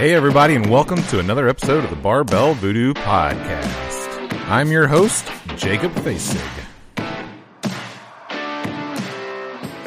Hey, 0.00 0.14
everybody, 0.14 0.54
and 0.54 0.70
welcome 0.70 1.02
to 1.08 1.18
another 1.18 1.46
episode 1.46 1.84
of 1.84 1.90
the 1.90 1.96
Barbell 1.96 2.54
Voodoo 2.54 2.94
Podcast. 2.94 4.48
I'm 4.48 4.70
your 4.70 4.86
host, 4.86 5.30
Jacob 5.56 5.92
Facig. 5.92 6.40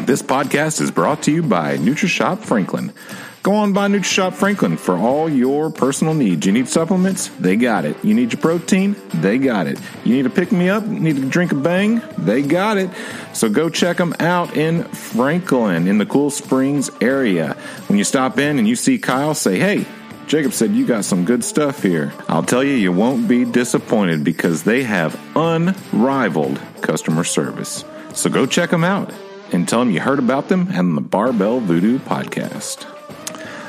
This 0.06 0.22
podcast 0.22 0.82
is 0.82 0.92
brought 0.92 1.24
to 1.24 1.32
you 1.32 1.42
by 1.42 1.78
NutriShop 1.78 2.42
Franklin. 2.42 2.94
Go 3.42 3.56
on 3.56 3.74
by 3.74 3.88
NutriShop 3.88 4.34
Franklin 4.34 4.78
for 4.78 4.96
all 4.96 5.28
your 5.28 5.72
personal 5.72 6.14
needs. 6.14 6.46
You 6.46 6.52
need 6.52 6.68
supplements? 6.68 7.30
They 7.40 7.56
got 7.56 7.84
it. 7.84 7.98
You 8.06 8.14
need 8.14 8.34
your 8.34 8.42
protein? 8.42 8.96
They 9.16 9.40
got 9.40 9.66
it. 9.66 9.80
You 10.04 10.14
need 10.16 10.26
to 10.26 10.30
pick 10.30 10.52
me 10.52 10.70
up? 10.70 10.86
Need 10.86 11.16
to 11.16 11.28
drink 11.28 11.54
a 11.54 11.56
bang? 11.56 12.04
They 12.20 12.44
got 12.44 12.78
it. 12.78 12.92
So 13.34 13.50
go 13.50 13.68
check 13.68 13.98
them 13.98 14.14
out 14.20 14.56
in 14.56 14.84
Franklin 14.84 15.88
in 15.88 15.98
the 15.98 16.06
Cool 16.06 16.30
Springs 16.30 16.92
area. 17.02 17.56
When 17.88 17.98
you 17.98 18.04
stop 18.04 18.38
in 18.38 18.60
and 18.60 18.68
you 18.68 18.76
see 18.76 19.00
Kyle, 19.00 19.34
say, 19.34 19.58
hey, 19.58 19.88
Jacob 20.28 20.54
said 20.54 20.72
you 20.72 20.86
got 20.86 21.06
some 21.06 21.26
good 21.26 21.44
stuff 21.44 21.84
here. 21.84 22.14
I'll 22.28 22.44
tell 22.44 22.64
you, 22.64 22.74
you 22.74 22.92
won't 22.92 23.28
be 23.28 23.46
disappointed 23.46 24.24
because 24.24 24.64
they 24.64 24.84
have 24.84 25.20
unrivaled 25.36 26.60
customer 26.82 27.24
service. 27.24 27.84
So 28.14 28.30
go 28.30 28.46
check 28.46 28.70
them 28.70 28.84
out 28.84 29.12
and 29.52 29.68
tell 29.68 29.80
them 29.80 29.92
you 29.92 30.00
heard 30.00 30.20
about 30.20 30.50
them 30.50 30.70
and 30.72 30.98
the 30.98 31.02
Barbell 31.02 31.60
Voodoo 31.60 32.00
podcast. 32.00 32.88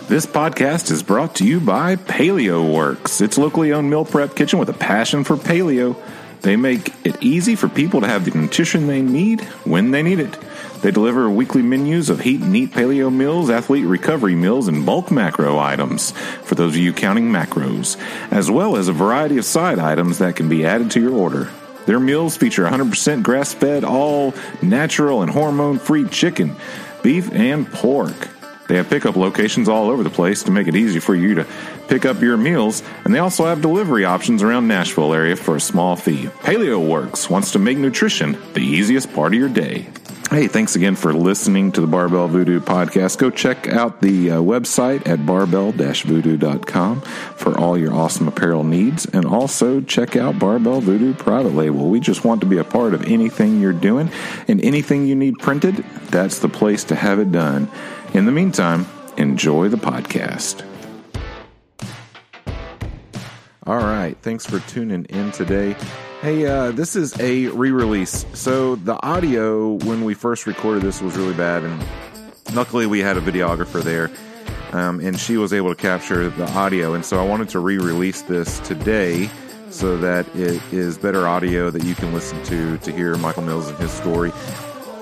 This 0.08 0.26
podcast 0.26 0.90
is 0.90 1.02
brought 1.02 1.34
to 1.36 1.46
you 1.46 1.60
by 1.60 1.96
Paleo 1.96 2.72
Works. 2.72 3.20
It's 3.20 3.36
a 3.36 3.40
locally 3.40 3.72
owned 3.72 3.90
meal 3.90 4.04
prep 4.04 4.36
kitchen 4.36 4.58
with 4.58 4.68
a 4.68 4.74
passion 4.74 5.24
for 5.24 5.36
paleo. 5.36 5.96
They 6.42 6.56
make 6.56 6.92
it 7.06 7.22
easy 7.22 7.56
for 7.56 7.70
people 7.70 8.02
to 8.02 8.06
have 8.06 8.26
the 8.26 8.38
nutrition 8.38 8.86
they 8.86 9.00
need 9.00 9.40
when 9.64 9.92
they 9.92 10.02
need 10.02 10.20
it. 10.20 10.34
They 10.84 10.90
deliver 10.90 11.30
weekly 11.30 11.62
menus 11.62 12.10
of 12.10 12.20
heat 12.20 12.42
and 12.42 12.54
eat 12.54 12.72
paleo 12.72 13.10
meals, 13.10 13.48
athlete 13.48 13.86
recovery 13.86 14.34
meals, 14.34 14.68
and 14.68 14.84
bulk 14.84 15.10
macro 15.10 15.58
items 15.58 16.10
for 16.42 16.56
those 16.56 16.74
of 16.74 16.76
you 16.76 16.92
counting 16.92 17.30
macros, 17.30 17.96
as 18.30 18.50
well 18.50 18.76
as 18.76 18.88
a 18.88 18.92
variety 18.92 19.38
of 19.38 19.46
side 19.46 19.78
items 19.78 20.18
that 20.18 20.36
can 20.36 20.50
be 20.50 20.66
added 20.66 20.90
to 20.90 21.00
your 21.00 21.14
order. 21.14 21.50
Their 21.86 21.98
meals 21.98 22.36
feature 22.36 22.66
100% 22.66 23.22
grass 23.22 23.54
fed, 23.54 23.82
all 23.82 24.34
natural 24.60 25.22
and 25.22 25.30
hormone 25.30 25.78
free 25.78 26.06
chicken, 26.06 26.54
beef, 27.02 27.32
and 27.32 27.66
pork. 27.72 28.28
They 28.68 28.76
have 28.76 28.90
pickup 28.90 29.16
locations 29.16 29.70
all 29.70 29.88
over 29.88 30.02
the 30.02 30.10
place 30.10 30.42
to 30.42 30.50
make 30.50 30.68
it 30.68 30.76
easy 30.76 31.00
for 31.00 31.14
you 31.14 31.36
to 31.36 31.46
pick 31.88 32.04
up 32.04 32.20
your 32.20 32.36
meals, 32.36 32.82
and 33.04 33.14
they 33.14 33.20
also 33.20 33.46
have 33.46 33.62
delivery 33.62 34.04
options 34.04 34.42
around 34.42 34.68
Nashville 34.68 35.14
area 35.14 35.36
for 35.36 35.56
a 35.56 35.60
small 35.60 35.96
fee. 35.96 36.24
Paleo 36.40 36.86
Works 36.86 37.30
wants 37.30 37.52
to 37.52 37.58
make 37.58 37.78
nutrition 37.78 38.36
the 38.52 38.60
easiest 38.60 39.10
part 39.14 39.32
of 39.32 39.38
your 39.38 39.48
day. 39.48 39.88
Hey, 40.34 40.48
thanks 40.48 40.74
again 40.74 40.96
for 40.96 41.12
listening 41.14 41.70
to 41.70 41.80
the 41.80 41.86
Barbell 41.86 42.26
Voodoo 42.26 42.58
podcast. 42.58 43.18
Go 43.18 43.30
check 43.30 43.68
out 43.68 44.00
the 44.00 44.32
uh, 44.32 44.38
website 44.38 45.06
at 45.06 45.24
barbell-voodoo.com 45.24 47.00
for 47.02 47.56
all 47.56 47.78
your 47.78 47.94
awesome 47.94 48.26
apparel 48.26 48.64
needs 48.64 49.06
and 49.06 49.26
also 49.26 49.80
check 49.80 50.16
out 50.16 50.40
Barbell 50.40 50.80
Voodoo 50.80 51.14
Private 51.14 51.54
Label. 51.54 51.88
We 51.88 52.00
just 52.00 52.24
want 52.24 52.40
to 52.40 52.48
be 52.48 52.58
a 52.58 52.64
part 52.64 52.94
of 52.94 53.04
anything 53.04 53.60
you're 53.60 53.72
doing 53.72 54.10
and 54.48 54.60
anything 54.64 55.06
you 55.06 55.14
need 55.14 55.38
printed, 55.38 55.76
that's 56.10 56.40
the 56.40 56.48
place 56.48 56.82
to 56.82 56.96
have 56.96 57.20
it 57.20 57.30
done. 57.30 57.70
In 58.12 58.24
the 58.24 58.32
meantime, 58.32 58.86
enjoy 59.16 59.68
the 59.68 59.76
podcast. 59.76 60.64
All 63.66 63.78
right. 63.78 64.14
Thanks 64.20 64.44
for 64.44 64.60
tuning 64.60 65.06
in 65.06 65.32
today. 65.32 65.74
Hey, 66.20 66.46
uh, 66.46 66.70
this 66.70 66.96
is 66.96 67.18
a 67.18 67.46
re 67.48 67.70
release. 67.70 68.26
So, 68.34 68.76
the 68.76 69.02
audio 69.02 69.72
when 69.86 70.04
we 70.04 70.12
first 70.12 70.46
recorded 70.46 70.82
this 70.82 71.00
was 71.00 71.16
really 71.16 71.32
bad, 71.32 71.64
and 71.64 71.82
luckily 72.54 72.84
we 72.84 73.00
had 73.00 73.16
a 73.16 73.22
videographer 73.22 73.82
there, 73.82 74.10
um, 74.72 75.00
and 75.00 75.18
she 75.18 75.38
was 75.38 75.54
able 75.54 75.74
to 75.74 75.80
capture 75.80 76.28
the 76.28 76.50
audio. 76.52 76.92
And 76.92 77.06
so, 77.06 77.18
I 77.18 77.26
wanted 77.26 77.48
to 77.50 77.58
re 77.58 77.78
release 77.78 78.20
this 78.22 78.60
today 78.60 79.30
so 79.70 79.96
that 79.96 80.26
it 80.36 80.62
is 80.70 80.98
better 80.98 81.26
audio 81.26 81.70
that 81.70 81.84
you 81.84 81.94
can 81.94 82.12
listen 82.12 82.42
to 82.44 82.76
to 82.78 82.92
hear 82.92 83.16
Michael 83.16 83.44
Mills 83.44 83.68
and 83.68 83.78
his 83.78 83.92
story. 83.92 84.30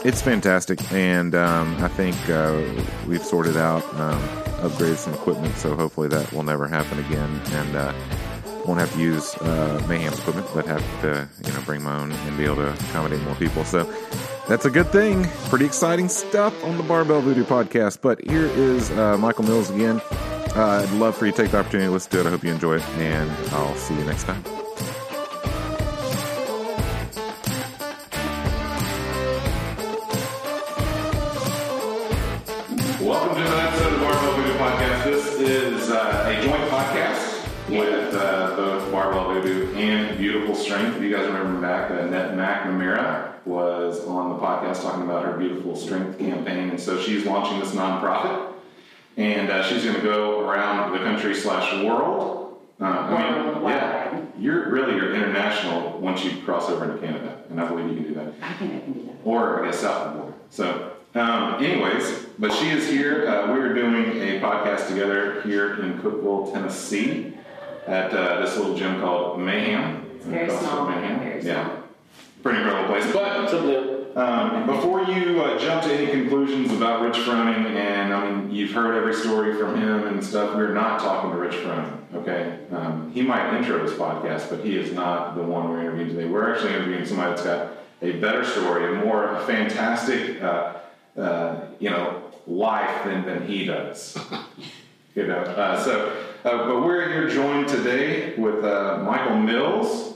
It's 0.04 0.22
fantastic, 0.22 0.80
and 0.92 1.34
um, 1.34 1.76
I 1.82 1.88
think 1.88 2.16
uh, 2.28 2.62
we've 3.08 3.24
sorted 3.24 3.56
out, 3.56 3.82
um, 3.94 4.20
upgraded 4.60 4.98
some 4.98 5.14
equipment, 5.14 5.56
so 5.56 5.74
hopefully 5.74 6.06
that 6.08 6.32
will 6.32 6.44
never 6.44 6.68
happen 6.68 7.00
again. 7.00 7.40
And 7.52 7.76
uh, 7.76 7.92
won't 8.66 8.80
have 8.80 8.92
to 8.94 9.00
use 9.00 9.34
uh, 9.36 9.84
Mayhem's 9.88 10.18
equipment, 10.18 10.46
but 10.54 10.66
have 10.66 11.00
to 11.02 11.28
you 11.46 11.52
know 11.52 11.60
bring 11.62 11.82
my 11.82 11.98
own 12.00 12.12
and 12.12 12.38
be 12.38 12.44
able 12.44 12.56
to 12.56 12.72
accommodate 12.72 13.20
more 13.22 13.34
people. 13.36 13.64
So 13.64 13.84
that's 14.48 14.64
a 14.64 14.70
good 14.70 14.90
thing. 14.90 15.24
Pretty 15.48 15.64
exciting 15.64 16.08
stuff 16.08 16.64
on 16.64 16.76
the 16.76 16.82
Barbell 16.82 17.20
Voodoo 17.20 17.44
podcast. 17.44 18.00
But 18.00 18.20
here 18.28 18.46
is 18.46 18.90
uh, 18.92 19.16
Michael 19.18 19.44
Mills 19.44 19.70
again. 19.70 20.00
Uh, 20.54 20.86
I'd 20.86 20.90
love 20.94 21.16
for 21.16 21.26
you 21.26 21.32
to 21.32 21.42
take 21.42 21.50
the 21.50 21.58
opportunity 21.58 21.86
to 21.88 21.92
listen 21.92 22.12
to 22.12 22.20
it. 22.20 22.26
I 22.26 22.30
hope 22.30 22.44
you 22.44 22.52
enjoy 22.52 22.76
it, 22.76 22.82
and 22.98 23.30
I'll 23.54 23.74
see 23.76 23.94
you 23.94 24.04
next 24.04 24.24
time. 24.24 24.61
You 41.12 41.18
guys 41.18 41.26
remember 41.26 41.60
back, 41.60 41.90
uh, 41.90 42.04
Annette 42.06 42.30
McNamara 42.30 43.34
was 43.44 44.02
on 44.06 44.30
the 44.30 44.36
podcast 44.36 44.80
talking 44.80 45.02
about 45.02 45.26
her 45.26 45.36
Beautiful 45.36 45.76
Strength 45.76 46.18
campaign, 46.18 46.70
and 46.70 46.80
so 46.80 46.98
she's 46.98 47.26
launching 47.26 47.60
this 47.60 47.72
nonprofit, 47.72 48.54
and 49.18 49.50
uh, 49.50 49.62
she's 49.62 49.84
going 49.84 49.96
to 49.96 50.00
go 50.00 50.40
around 50.40 50.90
the 50.90 51.00
country 51.00 51.34
slash 51.34 51.70
world. 51.84 52.62
Uh, 52.80 52.84
I 52.84 53.52
mean, 53.52 53.62
yeah, 53.68 54.22
you're 54.38 54.70
really 54.70 54.96
you're 54.96 55.14
international 55.14 55.98
once 55.98 56.24
you 56.24 56.40
cross 56.46 56.70
over 56.70 56.90
into 56.90 57.06
Canada, 57.06 57.42
and 57.50 57.60
I 57.60 57.68
believe 57.68 57.88
you 57.88 57.94
can 57.96 58.04
do 58.04 58.14
that 58.14 58.32
I 58.40 58.54
think 58.54 58.72
I 58.72 58.80
can 58.80 58.92
do 58.94 59.04
that. 59.04 59.16
or 59.22 59.62
I 59.62 59.66
guess 59.66 59.80
south 59.80 60.06
of 60.06 60.14
the 60.14 60.18
border. 60.18 60.36
So, 60.48 60.92
um, 61.14 61.62
anyways, 61.62 62.20
but 62.38 62.54
she 62.54 62.70
is 62.70 62.88
here. 62.88 63.28
Uh, 63.28 63.52
we 63.52 63.60
are 63.60 63.74
doing 63.74 64.18
a 64.18 64.40
podcast 64.40 64.88
together 64.88 65.42
here 65.42 65.78
in 65.82 66.00
Cookeville, 66.00 66.54
Tennessee, 66.54 67.34
at 67.86 68.14
uh, 68.14 68.40
this 68.40 68.56
little 68.56 68.74
gym 68.74 68.98
called 69.02 69.38
Mayhem. 69.40 70.01
It's 70.22 70.30
very 70.30 70.44
Across 70.44 70.60
from 70.60 70.68
small, 70.68 70.86
very 70.86 71.44
yeah, 71.44 71.76
pretty 72.44 72.58
incredible 72.60 72.88
place. 72.88 73.12
But 73.12 73.42
It's 73.44 73.52
a 73.54 73.60
blue. 73.60 74.06
um, 74.14 74.66
before 74.66 75.02
you 75.02 75.42
uh, 75.42 75.58
jump 75.58 75.82
to 75.82 75.92
any 75.92 76.06
conclusions 76.12 76.70
about 76.72 77.02
Rich 77.02 77.16
Froning, 77.16 77.74
and 77.74 78.14
I 78.14 78.30
mean, 78.30 78.50
you've 78.52 78.70
heard 78.70 78.94
every 78.96 79.14
story 79.14 79.56
from 79.58 79.80
him 79.80 80.06
and 80.06 80.22
stuff. 80.24 80.54
We're 80.54 80.72
not 80.72 81.00
talking 81.00 81.32
to 81.32 81.36
Rich 81.36 81.54
Froning, 81.56 81.98
okay? 82.14 82.60
Um, 82.70 83.10
he 83.12 83.22
might 83.22 83.52
intro 83.56 83.84
this 83.84 83.98
podcast, 83.98 84.48
but 84.48 84.64
he 84.64 84.76
is 84.76 84.92
not 84.92 85.34
the 85.34 85.42
one 85.42 85.68
we're 85.70 85.80
interviewing 85.80 86.10
today. 86.10 86.26
We're 86.26 86.54
actually 86.54 86.74
interviewing 86.74 87.04
somebody 87.04 87.30
that's 87.30 87.42
got 87.42 87.72
a 88.00 88.12
better 88.20 88.44
story, 88.44 88.96
a 88.96 89.04
more 89.04 89.40
fantastic, 89.46 90.40
uh, 90.40 90.74
uh, 91.16 91.66
you 91.80 91.90
know, 91.90 92.22
life 92.46 93.04
than, 93.04 93.24
than 93.26 93.44
he 93.44 93.64
does. 93.64 94.16
you 95.16 95.26
know, 95.26 95.38
uh, 95.38 95.82
so, 95.82 96.16
uh, 96.44 96.68
but 96.68 96.84
we're 96.84 97.08
here 97.08 97.28
joined 97.28 97.68
today 97.68 98.36
with 98.36 98.64
uh, 98.64 99.02
Michael 99.04 99.38
Mills. 99.38 100.11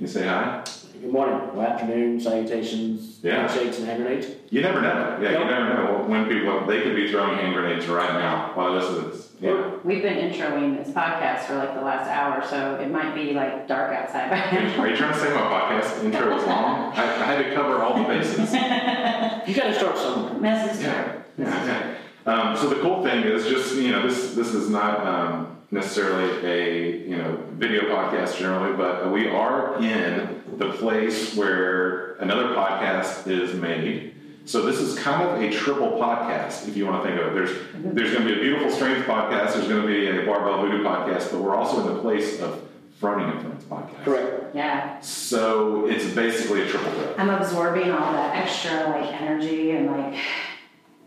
You 0.00 0.06
say 0.06 0.26
hi. 0.26 0.64
Good 0.98 1.12
morning, 1.12 1.50
good 1.54 1.62
afternoon, 1.64 2.18
salutations, 2.20 3.18
Yeah. 3.22 3.46
handshakes, 3.46 3.78
and 3.78 3.86
hand 3.86 4.02
grenades. 4.02 4.28
You 4.48 4.62
never 4.62 4.80
know. 4.80 5.18
Yeah, 5.20 5.32
you 5.38 5.44
never 5.44 5.74
know 5.74 6.04
when 6.06 6.26
people 6.26 6.66
they 6.66 6.80
could 6.80 6.96
be 6.96 7.10
throwing 7.10 7.36
hand 7.36 7.52
grenades 7.54 7.86
right 7.86 8.14
now 8.14 8.52
while 8.54 8.74
this 8.74 8.84
is. 8.88 9.32
Yeah. 9.40 9.72
We've 9.84 10.00
been 10.02 10.16
introing 10.16 10.78
this 10.82 10.94
podcast 10.94 11.40
for 11.40 11.56
like 11.56 11.74
the 11.74 11.82
last 11.82 12.08
hour, 12.08 12.42
so 12.48 12.76
it 12.76 12.90
might 12.90 13.14
be 13.14 13.34
like 13.34 13.68
dark 13.68 13.92
outside 13.92 14.30
by 14.30 14.58
Are 14.58 14.88
you 14.88 14.96
trying 14.96 15.12
to 15.12 15.18
say 15.18 15.34
my 15.34 15.40
podcast 15.42 16.02
intro 16.02 16.34
is 16.36 16.46
long? 16.46 16.92
I, 16.94 17.02
I 17.02 17.24
had 17.24 17.44
to 17.44 17.54
cover 17.54 17.82
all 17.82 17.98
the 17.98 18.04
bases. 18.04 18.54
You 19.46 19.54
gotta 19.54 19.74
start 19.74 19.98
somewhere. 19.98 20.34
Message 20.40 20.82
yeah, 20.84 21.12
yeah. 21.36 21.94
Um, 22.26 22.56
so 22.56 22.68
the 22.68 22.80
cool 22.80 23.02
thing 23.02 23.24
is 23.24 23.44
just 23.46 23.74
you 23.74 23.90
know 23.90 24.06
this 24.06 24.34
this 24.34 24.54
is 24.54 24.70
not 24.70 25.06
um, 25.06 25.56
necessarily 25.70 26.46
a 26.46 27.08
you 27.08 27.16
know 27.16 27.42
video 27.52 27.82
podcast 27.82 28.38
generally, 28.38 28.76
but 28.76 29.12
we 29.12 29.28
are 29.28 29.80
in 29.82 30.42
the 30.58 30.72
place 30.72 31.36
where 31.36 32.14
another 32.14 32.54
podcast 32.54 33.26
is 33.26 33.54
made. 33.54 34.14
So 34.46 34.62
this 34.62 34.80
is 34.80 34.98
kind 34.98 35.22
of 35.22 35.40
a 35.40 35.50
triple 35.52 35.92
podcast, 35.92 36.66
if 36.66 36.76
you 36.76 36.86
want 36.86 37.02
to 37.02 37.08
think 37.08 37.20
of 37.20 37.28
it. 37.28 37.34
There's 37.34 37.50
mm-hmm. 37.50 37.94
there's 37.94 38.12
going 38.12 38.26
to 38.26 38.34
be 38.34 38.40
a 38.40 38.42
beautiful 38.42 38.70
strength 38.70 39.06
podcast. 39.06 39.54
There's 39.54 39.68
going 39.68 39.82
to 39.82 39.86
be 39.86 40.06
a 40.08 40.26
barbell 40.26 40.62
voodoo 40.62 40.82
podcast, 40.82 41.30
but 41.30 41.40
we're 41.40 41.54
also 41.54 41.86
in 41.86 41.94
the 41.94 42.00
place 42.00 42.40
of 42.40 42.62
Froning 43.00 43.30
and 43.30 43.40
friends 43.40 43.64
podcast. 43.64 44.04
Correct. 44.04 44.54
Yeah. 44.54 45.00
So 45.00 45.86
it's 45.86 46.12
basically 46.14 46.62
a 46.62 46.68
triple 46.68 46.92
threat. 46.92 47.18
I'm 47.18 47.30
absorbing 47.30 47.90
all 47.90 48.12
that 48.12 48.36
extra 48.36 48.88
like 48.90 49.10
energy 49.20 49.70
and 49.70 49.86
like, 49.86 50.18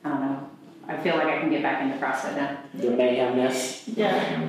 I 0.03 0.09
don't 0.09 0.21
know. 0.21 0.49
I 0.87 0.97
feel 0.97 1.15
like 1.15 1.27
I 1.27 1.39
can 1.39 1.49
get 1.49 1.63
back 1.63 1.81
into 1.81 1.97
CrossFit 1.97 2.35
now. 2.35 2.57
The 2.73 2.87
mayhemness. 2.87 3.83
Yeah. 3.95 4.47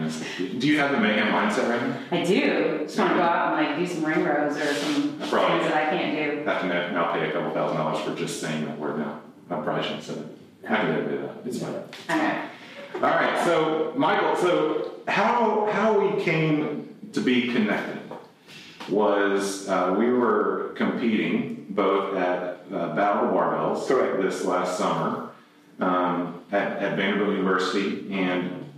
Do 0.59 0.67
you 0.67 0.79
have 0.81 0.91
the 0.91 0.99
mayhem 0.99 1.29
mindset 1.29 1.69
right 1.71 1.81
now? 1.89 1.99
I 2.11 2.25
do. 2.25 2.79
Just 2.85 2.99
want 2.99 3.11
to 3.13 3.17
go 3.17 3.23
out 3.23 3.57
and 3.59 3.67
like 3.67 3.79
do 3.79 3.87
some 3.95 4.05
ring 4.05 4.25
rows 4.25 4.57
or 4.57 4.75
some 4.75 5.19
I 5.23 5.29
probably- 5.29 5.59
things 5.59 5.71
that 5.73 5.87
I 5.89 5.97
can't 5.97 6.17
do. 6.45 6.51
I 6.51 6.53
have 6.53 6.63
to 6.63 6.69
now 6.69 6.91
now 6.91 7.13
pay 7.13 7.29
a 7.29 7.33
couple 7.33 7.53
thousand 7.53 7.77
dollars 7.77 8.01
for 8.05 8.15
just 8.17 8.41
saying 8.41 8.65
that 8.67 8.79
word 8.79 8.99
now. 8.99 9.21
I 9.51 9.61
probably 9.61 9.83
shouldn't 9.83 10.05
have 10.05 10.17
said 10.17 10.19
it. 10.25 10.71
I 10.71 10.77
can 10.77 11.09
do 11.09 11.19
that. 11.19 11.37
It's 11.47 11.61
fine. 11.63 11.83
I 12.09 12.17
know. 12.19 12.43
All 12.97 13.01
right, 13.15 13.45
so 13.45 13.93
Michael, 13.97 14.35
so 14.37 14.93
how 15.07 15.69
how 15.73 15.99
we 16.01 16.23
came 16.23 16.97
to 17.13 17.21
be 17.21 17.53
connected 17.53 18.01
was 18.89 19.69
uh, 19.69 19.95
we 19.97 20.11
were 20.11 20.73
competing 20.77 21.67
both 21.71 22.17
at 22.17 22.65
uh, 22.73 22.95
Battle 22.95 23.29
of 23.29 23.35
Barbells 23.35 23.87
Correct. 23.87 24.23
this 24.23 24.45
last 24.45 24.77
summer 24.79 25.24
um, 25.81 26.41
at, 26.53 26.79
at 26.79 26.97
Vanderbilt 26.97 27.37
University, 27.37 28.07
and 28.13 28.71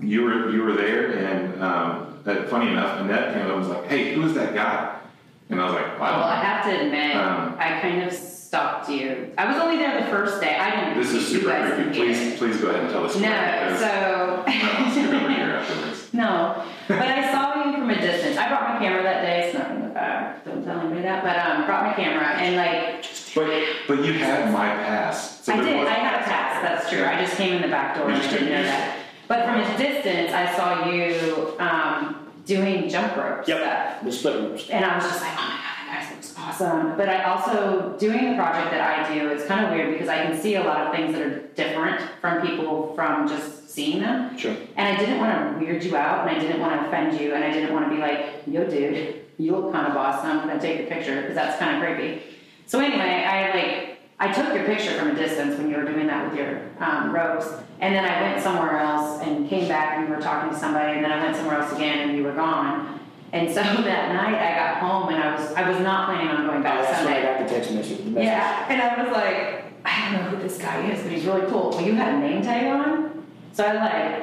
you 0.00 0.22
were 0.22 0.50
you 0.50 0.62
were 0.62 0.72
there, 0.74 1.12
and 1.12 1.62
um, 1.62 2.18
that, 2.24 2.48
funny 2.48 2.70
enough, 2.70 3.00
Annette 3.00 3.32
came 3.32 3.42
up 3.42 3.50
and 3.50 3.58
was 3.58 3.68
like, 3.68 3.86
"Hey, 3.86 4.14
who's 4.14 4.34
that 4.34 4.54
guy?" 4.54 4.98
And 5.48 5.60
I 5.60 5.64
was 5.64 5.74
like, 5.74 6.00
Well, 6.00 6.24
I 6.24 6.36
have 6.42 6.64
to 6.64 6.86
admit, 6.86 7.14
Um, 7.14 7.54
I 7.56 7.78
kind 7.80 8.02
of 8.02 8.12
stalked 8.12 8.88
you. 8.88 9.32
I 9.38 9.46
was 9.46 9.56
only 9.62 9.76
there 9.76 10.02
the 10.02 10.08
first 10.08 10.40
day. 10.40 10.56
I 10.56 10.70
didn't. 10.90 11.00
this 11.00 11.12
is 11.12 11.28
super 11.28 11.50
creepy. 11.72 11.90
Please, 11.96 12.36
please 12.36 12.60
go 12.60 12.70
ahead 12.70 12.82
and 12.82 12.90
tell 12.90 13.04
us." 13.06 13.14
No, 13.14 13.76
so. 13.78 14.44
I'll 14.46 15.28
here 15.28 15.50
afterwards. 15.56 16.02
No, 16.12 16.64
but 16.88 16.98
I 17.02 17.30
saw 17.30 17.66
you 17.66 17.72
from 17.76 17.90
a 17.90 17.94
distance. 18.00 18.38
I 18.38 18.48
brought 18.48 18.72
my 18.72 18.78
camera 18.78 19.02
that 19.02 19.20
day, 19.20 19.50
snuck 19.52 19.70
in 19.70 19.82
the 19.82 19.88
back. 19.88 20.42
Don't 20.46 20.64
tell 20.64 20.80
anybody 20.80 21.02
that, 21.02 21.22
but 21.22 21.36
um, 21.38 21.66
brought 21.66 21.84
my 21.84 21.92
camera 21.92 22.24
and 22.24 22.56
like 22.56 22.95
But 23.36 23.50
but 23.86 24.04
you 24.04 24.14
had 24.14 24.50
my 24.52 24.66
pass. 24.70 25.44
So 25.44 25.52
I 25.52 25.56
there 25.56 25.64
did. 25.66 25.78
was- 25.80 25.88
I 25.88 25.92
had 25.92 26.14
a 26.22 26.24
pass. 26.24 26.62
That's 26.62 26.90
true. 26.90 27.04
I 27.04 27.20
just 27.22 27.36
came 27.36 27.52
in 27.52 27.62
the 27.62 27.68
back 27.68 27.94
door 27.96 28.08
and 28.08 28.16
I 28.20 28.30
didn't 28.30 28.48
know 28.48 28.62
that. 28.62 28.96
But 29.28 29.44
from 29.44 29.60
a 29.60 29.78
distance, 29.78 30.32
I 30.32 30.56
saw 30.56 30.88
you 30.90 31.54
um, 31.60 32.32
doing 32.46 32.88
jump 32.88 33.14
rope 33.16 33.44
stuff. 33.44 33.48
Yep, 33.60 34.04
the 34.04 34.12
split 34.12 34.40
ropes. 34.42 34.70
And 34.70 34.84
I 34.84 34.96
was 34.96 35.04
just 35.04 35.20
like, 35.20 35.32
oh 35.32 35.36
my 35.36 35.48
god, 35.48 35.86
that 35.88 36.06
guy 36.08 36.14
looks 36.14 36.34
awesome. 36.38 36.96
But 36.96 37.08
I 37.10 37.24
also 37.24 37.96
doing 37.98 38.30
the 38.30 38.36
project 38.36 38.70
that 38.70 38.80
I 38.80 39.14
do 39.14 39.30
is 39.30 39.44
kind 39.46 39.66
of 39.66 39.72
weird 39.72 39.92
because 39.92 40.08
I 40.08 40.22
can 40.24 40.40
see 40.40 40.54
a 40.54 40.62
lot 40.64 40.86
of 40.86 40.94
things 40.94 41.12
that 41.12 41.22
are 41.22 41.40
different 41.54 42.00
from 42.22 42.46
people 42.46 42.94
from 42.94 43.28
just 43.28 43.68
seeing 43.68 44.00
them. 44.00 44.38
Sure. 44.38 44.56
And 44.76 44.96
I 44.96 44.98
didn't 44.98 45.18
want 45.18 45.58
to 45.60 45.64
weird 45.66 45.84
you 45.84 45.94
out, 45.96 46.26
and 46.26 46.34
I 46.34 46.40
didn't 46.40 46.60
want 46.60 46.80
to 46.80 46.86
offend 46.88 47.20
you, 47.20 47.34
and 47.34 47.44
I 47.44 47.50
didn't 47.50 47.74
want 47.74 47.86
to 47.90 47.94
be 47.94 48.00
like, 48.00 48.26
yo, 48.46 48.64
dude, 48.64 49.22
you 49.38 49.52
look 49.54 49.72
kind 49.72 49.86
of 49.88 49.96
awesome. 49.96 50.30
I'm 50.38 50.48
gonna 50.48 50.58
take 50.60 50.80
a 50.80 50.84
picture 50.84 51.20
because 51.20 51.34
that's 51.34 51.58
kind 51.58 51.76
of 51.76 51.82
creepy. 51.82 52.22
So 52.66 52.80
anyway, 52.80 53.24
I 53.24 53.54
like 53.54 53.98
I 54.18 54.32
took 54.32 54.54
your 54.54 54.64
picture 54.64 54.92
from 54.98 55.08
a 55.08 55.14
distance 55.14 55.56
when 55.58 55.68
you 55.70 55.76
were 55.76 55.84
doing 55.84 56.06
that 56.06 56.30
with 56.30 56.38
your 56.38 56.62
um, 56.80 57.14
ropes, 57.14 57.48
and 57.80 57.94
then 57.94 58.04
I 58.04 58.22
went 58.22 58.42
somewhere 58.42 58.78
else 58.78 59.20
and 59.22 59.48
came 59.48 59.68
back 59.68 59.98
and 59.98 60.08
you 60.08 60.14
were 60.14 60.20
talking 60.20 60.50
to 60.52 60.58
somebody, 60.58 60.94
and 60.96 61.04
then 61.04 61.12
I 61.12 61.22
went 61.22 61.36
somewhere 61.36 61.60
else 61.60 61.72
again 61.72 62.08
and 62.08 62.16
you 62.18 62.24
were 62.24 62.32
gone. 62.32 62.98
And 63.32 63.48
so 63.48 63.54
that 63.62 64.12
night 64.14 64.34
I 64.34 64.54
got 64.56 64.80
home 64.80 65.12
and 65.12 65.22
I 65.22 65.36
was 65.36 65.52
I 65.52 65.68
was 65.68 65.80
not 65.80 66.06
planning 66.08 66.28
on 66.28 66.46
going 66.46 66.60
Oh, 66.60 66.62
back 66.62 66.82
that's 66.82 67.04
when 67.04 67.12
I 67.14 67.22
got 67.22 67.46
the 67.46 67.54
text 67.54 67.70
message. 67.72 67.98
the 67.98 68.04
message. 68.10 68.24
Yeah, 68.24 68.66
and 68.68 68.82
I 68.82 69.02
was 69.04 69.12
like, 69.12 69.64
I 69.84 70.12
don't 70.12 70.22
know 70.24 70.30
who 70.30 70.42
this 70.42 70.58
guy 70.58 70.90
is, 70.90 71.02
but 71.02 71.12
he's 71.12 71.24
really 71.24 71.46
cool. 71.50 71.70
Well, 71.70 71.82
you 71.82 71.94
had 71.94 72.14
a 72.14 72.18
name 72.18 72.42
tag 72.42 72.66
on, 72.66 73.26
so 73.52 73.64
I 73.64 73.72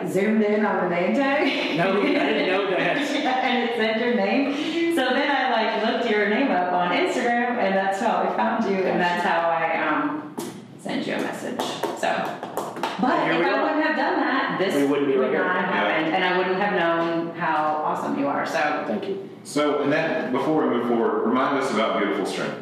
like 0.02 0.10
zoomed 0.12 0.42
in 0.44 0.66
on 0.66 0.90
the 0.90 0.96
name 0.96 1.14
tag. 1.16 1.78
No, 1.78 2.02
I 2.02 2.06
didn't 2.06 2.48
know 2.50 2.70
that. 2.72 2.98
and 3.44 3.70
it 3.70 3.76
said 3.78 4.00
your 4.02 4.16
name. 4.16 4.96
So 4.96 5.10
then 5.10 5.30
I 5.32 5.52
like 5.52 5.86
looked 5.86 6.10
your 6.10 6.30
name 6.30 6.52
up 6.52 6.72
on 6.74 6.92
Instagram, 6.92 7.58
and 7.58 7.76
that's 7.76 8.00
I 8.34 8.36
found 8.36 8.66
you, 8.66 8.78
and 8.84 9.00
that's 9.00 9.24
how 9.24 9.50
I 9.50 9.88
um 9.88 10.36
sent 10.80 11.06
you 11.08 11.14
a 11.14 11.22
message. 11.22 11.60
So. 12.00 12.40
But 13.02 13.28
if 13.30 13.46
I 13.46 13.50
are. 13.50 13.64
wouldn't 13.64 13.84
have 13.84 13.96
done 13.96 14.16
that, 14.20 14.56
this 14.60 14.76
We 14.76 14.86
wouldn't 14.86 15.08
be 15.08 15.18
would 15.18 15.24
right 15.24 15.32
here. 15.32 15.44
not 15.44 15.56
have 15.56 15.74
happened, 15.74 16.14
and 16.16 16.24
I 16.24 16.38
wouldn't 16.38 16.58
have 16.58 16.74
known 16.80 17.36
how 17.36 17.82
awesome 17.84 18.18
you 18.20 18.28
are. 18.28 18.46
So 18.46 18.86
Thank 18.88 19.08
you. 19.08 19.30
So 19.44 19.82
and 19.84 19.92
then 19.92 20.32
before 20.32 20.68
we 20.68 20.78
move 20.78 20.88
forward, 20.88 21.28
remind 21.28 21.58
us 21.58 21.72
about 21.72 22.00
Beautiful 22.00 22.26
Strength. 22.26 22.60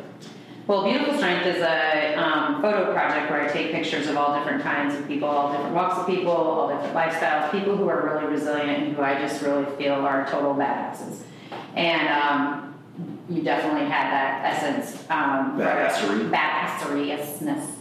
Well, 0.68 0.84
Beautiful 0.86 1.16
Strength 1.18 1.46
is 1.48 1.62
a 1.62 2.16
um, 2.16 2.62
photo 2.62 2.94
project 2.94 3.30
where 3.30 3.42
I 3.42 3.52
take 3.52 3.72
pictures 3.72 4.08
of 4.08 4.16
all 4.18 4.38
different 4.38 4.64
kinds 4.64 4.96
of 4.96 5.08
people, 5.08 5.28
all 5.28 5.52
different 5.52 5.76
walks 5.76 5.98
of 6.00 6.08
people, 6.08 6.32
all 6.32 6.70
different 6.70 6.96
lifestyles, 6.96 7.52
people 7.52 7.76
who 7.76 7.90
are 7.90 8.06
really 8.06 8.32
resilient 8.32 8.84
and 8.84 8.96
who 8.96 9.02
I 9.02 9.20
just 9.20 9.42
really 9.42 9.66
feel 9.78 9.94
are 9.94 10.26
total 10.30 10.54
badasses. 10.56 11.22
And 11.76 12.08
um, 12.08 12.71
you 13.32 13.42
definitely 13.42 13.88
had 13.90 14.12
that 14.12 14.54
essence. 14.56 15.04
Um, 15.10 15.58
Badassery. 15.58 16.30
Badassery-ness. 16.30 17.78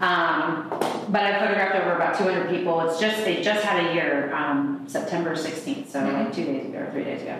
Um, 0.00 0.68
but 1.10 1.22
I 1.22 1.38
photographed 1.40 1.74
over 1.76 1.96
about 1.96 2.16
200 2.16 2.48
people. 2.50 2.80
It's 2.88 3.00
just 3.00 3.24
they 3.24 3.42
just 3.42 3.64
had 3.64 3.90
a 3.90 3.94
year, 3.94 4.32
um, 4.34 4.84
September 4.86 5.34
16th, 5.34 5.88
so 5.88 6.00
like 6.00 6.32
two 6.32 6.44
days 6.44 6.66
ago 6.66 6.78
or 6.78 6.90
three 6.92 7.02
days 7.04 7.22
ago, 7.22 7.36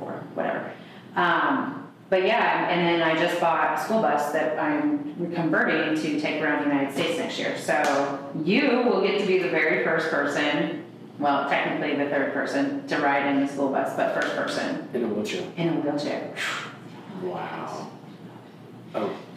or 0.00 0.12
whatever. 0.34 0.72
Um, 1.14 1.86
but 2.10 2.24
yeah, 2.26 2.68
and 2.68 2.80
then 2.86 3.02
I 3.08 3.14
just 3.18 3.40
bought 3.40 3.78
a 3.78 3.82
school 3.82 4.02
bus 4.02 4.32
that 4.32 4.58
I'm 4.58 5.14
converting 5.34 5.94
to 6.02 6.20
take 6.20 6.42
around 6.42 6.64
the 6.64 6.70
United 6.74 6.92
States 6.92 7.18
next 7.18 7.38
year. 7.38 7.56
So 7.56 8.18
you 8.44 8.82
will 8.84 9.00
get 9.00 9.20
to 9.20 9.26
be 9.26 9.38
the 9.38 9.48
very 9.48 9.84
first 9.84 10.10
person, 10.10 10.84
well, 11.20 11.48
technically 11.48 11.96
the 12.02 12.10
third 12.10 12.32
person 12.34 12.86
to 12.88 12.98
ride 12.98 13.26
in 13.32 13.40
the 13.40 13.48
school 13.50 13.68
bus, 13.70 13.94
but 13.96 14.12
first 14.20 14.34
person 14.34 14.88
In 14.92 15.04
a 15.04 15.08
wheelchair. 15.08 15.46
in 15.56 15.68
a 15.68 15.72
wheelchair. 15.80 16.34
Wow. 17.22 17.90
Oh, 18.94 19.16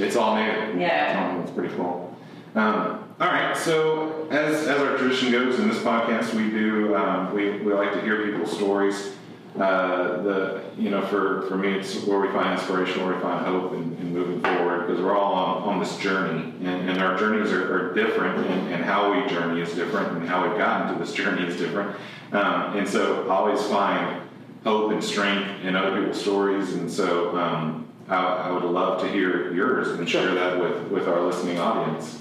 It's 0.00 0.14
all 0.16 0.36
new. 0.36 0.80
Yeah. 0.80 1.32
Um, 1.34 1.42
it's 1.42 1.50
pretty 1.50 1.74
cool. 1.74 2.16
Um, 2.54 3.04
all 3.20 3.26
right. 3.26 3.56
So 3.56 4.28
as 4.30 4.68
as 4.68 4.80
our 4.80 4.96
tradition 4.96 5.32
goes 5.32 5.58
in 5.58 5.68
this 5.68 5.78
podcast, 5.78 6.34
we 6.34 6.50
do 6.50 6.94
um, 6.94 7.34
we 7.34 7.58
we 7.60 7.72
like 7.72 7.92
to 7.94 8.00
hear 8.00 8.24
people's 8.24 8.52
stories. 8.52 9.14
Uh, 9.58 10.22
the 10.22 10.62
you 10.76 10.88
know 10.88 11.02
for 11.06 11.42
for 11.48 11.56
me 11.56 11.70
it's 11.70 12.04
where 12.04 12.20
we 12.20 12.28
find 12.28 12.52
inspiration, 12.52 13.04
where 13.04 13.14
we 13.16 13.20
find 13.20 13.44
hope 13.44 13.72
in, 13.72 13.96
in 13.96 14.12
moving 14.14 14.40
forward 14.40 14.86
because 14.86 15.02
we're 15.02 15.16
all 15.16 15.32
on, 15.32 15.62
on 15.62 15.78
this 15.80 15.96
journey 15.98 16.54
and, 16.64 16.88
and 16.88 17.02
our 17.02 17.18
journeys 17.18 17.50
are, 17.50 17.90
are 17.90 17.94
different 17.94 18.46
and, 18.46 18.72
and 18.72 18.84
how 18.84 19.10
we 19.12 19.28
journey 19.28 19.60
is 19.60 19.74
different 19.74 20.16
and 20.16 20.28
how 20.28 20.46
we've 20.46 20.56
gotten 20.58 20.92
to 20.92 21.04
this 21.04 21.12
journey 21.12 21.44
is 21.44 21.56
different. 21.56 21.96
Um, 22.30 22.76
and 22.76 22.86
so 22.88 23.28
I 23.28 23.34
always 23.34 23.60
find 23.66 24.27
hope 24.64 24.92
and 24.92 25.02
strength 25.02 25.64
in 25.64 25.76
other 25.76 25.98
people's 26.00 26.20
stories. 26.20 26.74
And 26.74 26.90
so 26.90 27.36
um, 27.38 27.86
I, 28.08 28.16
I 28.16 28.50
would 28.50 28.64
love 28.64 29.00
to 29.02 29.08
hear 29.08 29.52
yours 29.54 29.88
and 29.98 30.08
share 30.08 30.34
that 30.34 30.58
with, 30.60 30.88
with 30.90 31.08
our 31.08 31.20
listening 31.22 31.58
audience. 31.58 32.20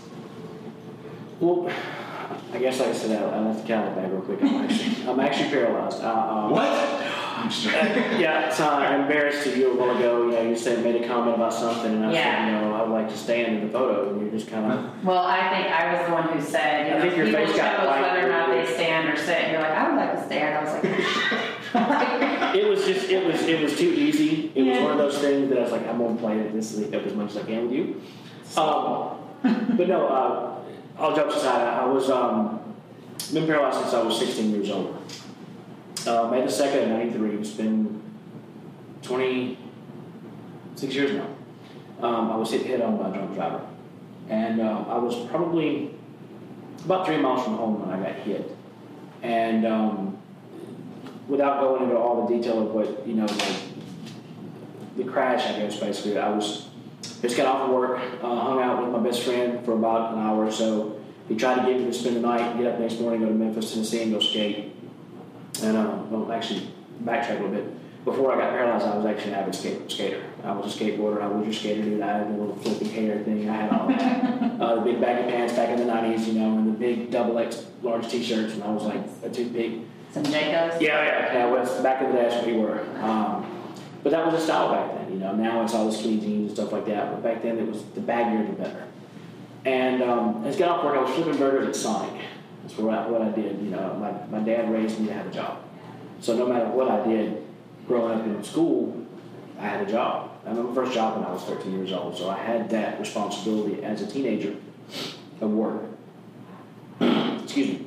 well, 1.40 1.70
I 2.54 2.60
guess 2.60 2.80
like 2.80 2.90
I 2.90 2.94
said, 2.94 3.22
I, 3.22 3.38
I 3.38 3.40
left 3.42 3.62
the 3.62 3.68
camera 3.68 3.96
back 3.96 4.12
real 4.12 4.22
quick. 4.22 4.42
I'm 4.42 4.64
actually, 4.66 5.08
I'm 5.08 5.20
actually 5.20 5.50
paralyzed. 5.50 6.02
Uh, 6.02 6.10
um, 6.30 6.52
What? 6.52 7.04
I'm 7.38 7.50
just 7.52 7.66
yeah, 7.66 8.50
so 8.52 8.68
I'm 8.68 9.02
embarrassed 9.02 9.44
to 9.44 9.56
you 9.58 9.72
a 9.74 9.76
while 9.76 9.96
ago. 9.96 10.26
You 10.26 10.32
know, 10.32 10.42
you 10.42 10.56
said 10.58 10.84
made 10.84 11.04
a 11.04 11.08
comment 11.08 11.36
about 11.36 11.54
something, 11.54 11.94
and 11.94 12.06
I 12.06 12.12
Yeah. 12.12 12.24
said, 12.24 12.46
you 12.48 12.52
know, 12.70 12.74
I 12.76 12.82
would 12.82 12.92
like 12.92 13.10
to 13.10 13.18
stand 13.18 13.58
in 13.58 13.68
the 13.68 13.72
photo, 13.72 14.10
and 14.10 14.22
you're 14.22 14.32
just 14.32 14.50
kind 14.50 14.72
of. 14.72 15.06
Well, 15.06 15.20
I 15.20 15.48
think 15.50 15.68
I 15.72 15.94
was 15.94 16.08
the 16.08 16.14
one 16.14 16.28
who 16.30 16.42
said, 16.42 16.88
you 16.88 16.94
I 16.94 16.98
know, 16.98 17.02
think 17.04 17.16
your 17.18 17.26
people 17.28 17.46
face 17.46 17.56
got 17.56 17.86
white 17.86 18.02
whether 18.02 18.26
or 18.26 18.30
not 18.32 18.50
they 18.50 18.66
stand 18.74 19.08
or 19.10 19.16
sit. 19.18 19.38
And 19.38 19.52
you're 19.52 19.62
like, 19.62 19.72
I 19.72 19.88
would 19.90 19.98
like 19.98 20.16
to 20.20 20.26
stand. 20.26 20.56
I 20.58 20.64
was 20.64 20.74
like, 20.74 20.84
It 21.74 22.68
was 22.68 22.86
just, 22.86 23.10
it 23.10 23.26
was, 23.26 23.42
it 23.44 23.62
was 23.62 23.78
too 23.78 23.90
easy. 23.94 24.52
It 24.56 24.64
was 24.64 24.80
one 24.80 24.92
of 24.92 24.98
those 24.98 25.18
things 25.20 25.50
that 25.50 25.60
I 25.60 25.62
was 25.62 25.72
like, 25.72 25.88
I'm 25.88 25.98
gonna 25.98 26.16
play 26.16 26.48
this 26.48 26.78
up 26.78 26.94
as 27.06 27.14
much 27.14 27.32
as 27.32 27.38
I 27.38 27.44
can 27.44 27.64
with 27.64 27.74
you. 27.74 28.02
Um, 28.56 29.18
but 29.78 29.88
no, 29.88 30.08
uh, 30.08 30.60
all 30.98 31.16
jokes 31.16 31.36
aside, 31.36 31.62
I 31.62 31.86
was 31.86 32.10
um, 32.10 32.60
been 33.34 33.46
paralyzed 33.46 33.82
since 33.82 33.94
I 33.94 34.02
was 34.02 34.18
16 34.18 34.52
years 34.52 34.72
old. 34.72 34.98
Uh, 36.08 36.30
made 36.30 36.46
a 36.46 36.52
second 36.52 36.84
in 36.84 36.90
'93. 36.90 37.36
It's 37.38 37.52
been 37.52 38.02
26 39.02 40.94
years 40.94 41.12
now. 41.12 41.28
Um, 42.02 42.32
I 42.32 42.36
was 42.38 42.52
hit 42.52 42.66
head 42.66 42.82
on 42.82 42.98
by 42.98 43.10
a 43.10 43.14
drunk 43.14 43.34
driver, 43.36 43.62
and 44.30 44.62
uh, 44.62 44.86
I 44.88 44.98
was 44.98 45.16
probably 45.30 45.92
about 46.86 47.06
three 47.06 47.18
miles 47.18 47.44
from 47.44 47.58
home 47.58 47.82
when 47.82 48.00
I 48.00 48.02
got 48.02 48.16
hit. 48.22 48.56
And 49.22 49.66
um, 49.66 50.17
without 51.28 51.60
going 51.60 51.84
into 51.84 51.98
all 51.98 52.26
the 52.26 52.36
detail 52.36 52.62
of 52.62 52.74
what 52.74 53.08
you 53.08 53.16
know, 53.16 53.26
like 53.26 53.56
the 54.96 55.04
crash, 55.04 55.46
I 55.46 55.60
guess 55.60 55.80
basically, 55.80 56.18
I 56.18 56.30
was 56.30 56.68
just 57.22 57.38
got 57.38 57.46
off 57.48 57.70
of 57.70 57.76
work, 57.76 58.00
uh, 58.22 58.36
hung 58.36 58.62
out 58.62 58.84
with 58.84 58.92
my 58.92 59.08
best 59.08 59.24
friend 59.24 59.64
for 59.66 59.74
about 59.74 60.14
an 60.14 60.20
hour 60.20 60.46
or 60.46 60.52
so. 60.52 61.00
He 61.28 61.36
tried 61.36 61.66
to 61.66 61.72
get 61.72 61.80
me 61.80 61.86
to 61.86 61.94
spend 61.94 62.16
the 62.16 62.22
night, 62.22 62.58
get 62.58 62.68
up 62.68 62.80
next 62.80 63.00
morning, 63.00 63.22
go 63.22 63.28
to 63.28 63.34
Memphis, 63.34 63.74
Tennessee, 63.74 64.04
and 64.04 64.14
go 64.14 64.20
skate. 64.20 64.74
And 65.62 65.76
uh, 65.76 66.04
well, 66.10 66.32
actually, 66.32 66.72
backtrack 67.04 67.40
a 67.40 67.44
little 67.44 67.50
bit. 67.50 68.06
Before 68.06 68.34
I 68.34 68.40
got 68.40 68.52
paralyzed, 68.52 68.86
I 68.86 68.96
was 68.96 69.06
actually 69.06 69.34
an 69.34 69.40
avid 69.40 69.56
skate, 69.56 69.92
skater. 69.92 70.24
I 70.44 70.54
was 70.54 70.74
a 70.74 70.80
skateboarder. 70.80 71.22
I 71.22 71.28
was 71.28 71.46
a 71.46 71.60
skater, 71.60 71.82
dude. 71.82 72.02
I 72.02 72.20
had 72.20 72.34
the 72.34 72.38
little 72.38 72.56
flippy 72.56 72.88
hair 72.88 73.22
thing. 73.24 73.50
I 73.50 73.54
had 73.54 73.70
all 73.72 73.88
that. 73.90 74.62
uh, 74.62 74.76
the 74.76 74.82
big 74.82 75.02
baggy 75.02 75.30
pants 75.30 75.54
back 75.54 75.70
in 75.70 75.86
the 75.86 75.92
'90s, 75.92 76.26
you 76.28 76.40
know, 76.40 76.58
and 76.58 76.68
the 76.68 76.72
big 76.72 77.12
double 77.12 77.38
X 77.38 77.66
large 77.82 78.08
T-shirts, 78.10 78.54
and 78.54 78.64
I 78.64 78.72
was 78.72 78.84
like 78.84 79.02
a 79.24 79.30
toothpick. 79.30 79.82
Some 80.12 80.24
Jacobs. 80.24 80.82
Yeah, 80.82 81.04
yeah, 81.04 81.34
yeah. 81.34 81.62
It's 81.62 81.72
back 81.82 82.02
in 82.02 82.12
the 82.12 82.18
day, 82.18 82.44
we 82.46 82.60
were. 82.60 82.82
Um, 83.02 83.46
but 84.04 84.12
that 84.12 84.26
was 84.26 84.42
a 84.42 84.44
style 84.44 84.72
back 84.72 84.94
then, 84.94 85.14
you 85.14 85.20
know. 85.20 85.36
Now 85.36 85.64
it's 85.64 85.74
all 85.74 85.86
the 85.86 85.92
skinny 85.92 86.20
jeans 86.20 86.48
and 86.48 86.52
stuff 86.52 86.72
like 86.72 86.86
that. 86.86 87.12
But 87.12 87.24
back 87.24 87.42
then, 87.44 87.58
it 87.60 87.68
was 87.68 87.84
the 87.96 88.02
baggier 88.02 88.48
the 88.48 88.54
better. 88.54 88.88
And 89.66 90.02
um, 90.02 90.46
as 90.46 90.56
got 90.56 90.70
off 90.70 90.86
work, 90.86 90.96
I 90.96 91.02
was 91.02 91.14
flipping 91.14 91.38
burgers 91.38 91.68
at 91.68 91.76
Sonic. 91.76 92.22
That's 92.62 92.78
what 92.78 92.94
I, 92.94 93.08
what 93.08 93.22
I 93.22 93.30
did. 93.32 93.62
You 93.62 93.70
know, 93.70 93.94
my, 93.96 94.40
my 94.40 94.46
dad 94.46 94.72
raised 94.72 95.00
me 95.00 95.08
to 95.08 95.14
have 95.14 95.28
a 95.28 95.32
job. 95.32 95.62
So 96.22 96.38
no 96.38 96.48
matter 96.48 96.70
what 96.70 96.90
I 96.90 97.06
did 97.06 97.46
growing 97.88 98.20
up 98.20 98.26
in 98.26 98.44
school, 98.44 99.06
I 99.60 99.64
had 99.64 99.88
a 99.88 99.92
job. 99.92 100.32
I 100.46 100.50
had 100.50 100.58
my 100.58 100.74
first 100.74 100.94
job 100.94 101.18
when 101.18 101.26
I 101.26 101.32
was 101.32 101.44
13 101.44 101.74
years 101.74 101.92
old. 101.92 102.18
So 102.18 102.30
I 102.30 102.38
had 102.38 102.70
that 102.70 103.00
responsibility 103.00 103.84
as 103.84 104.02
a 104.02 104.08
teenager 104.08 104.56
of 105.42 105.52
work. 105.52 105.84
excuse 107.02 107.80
me. 107.80 107.86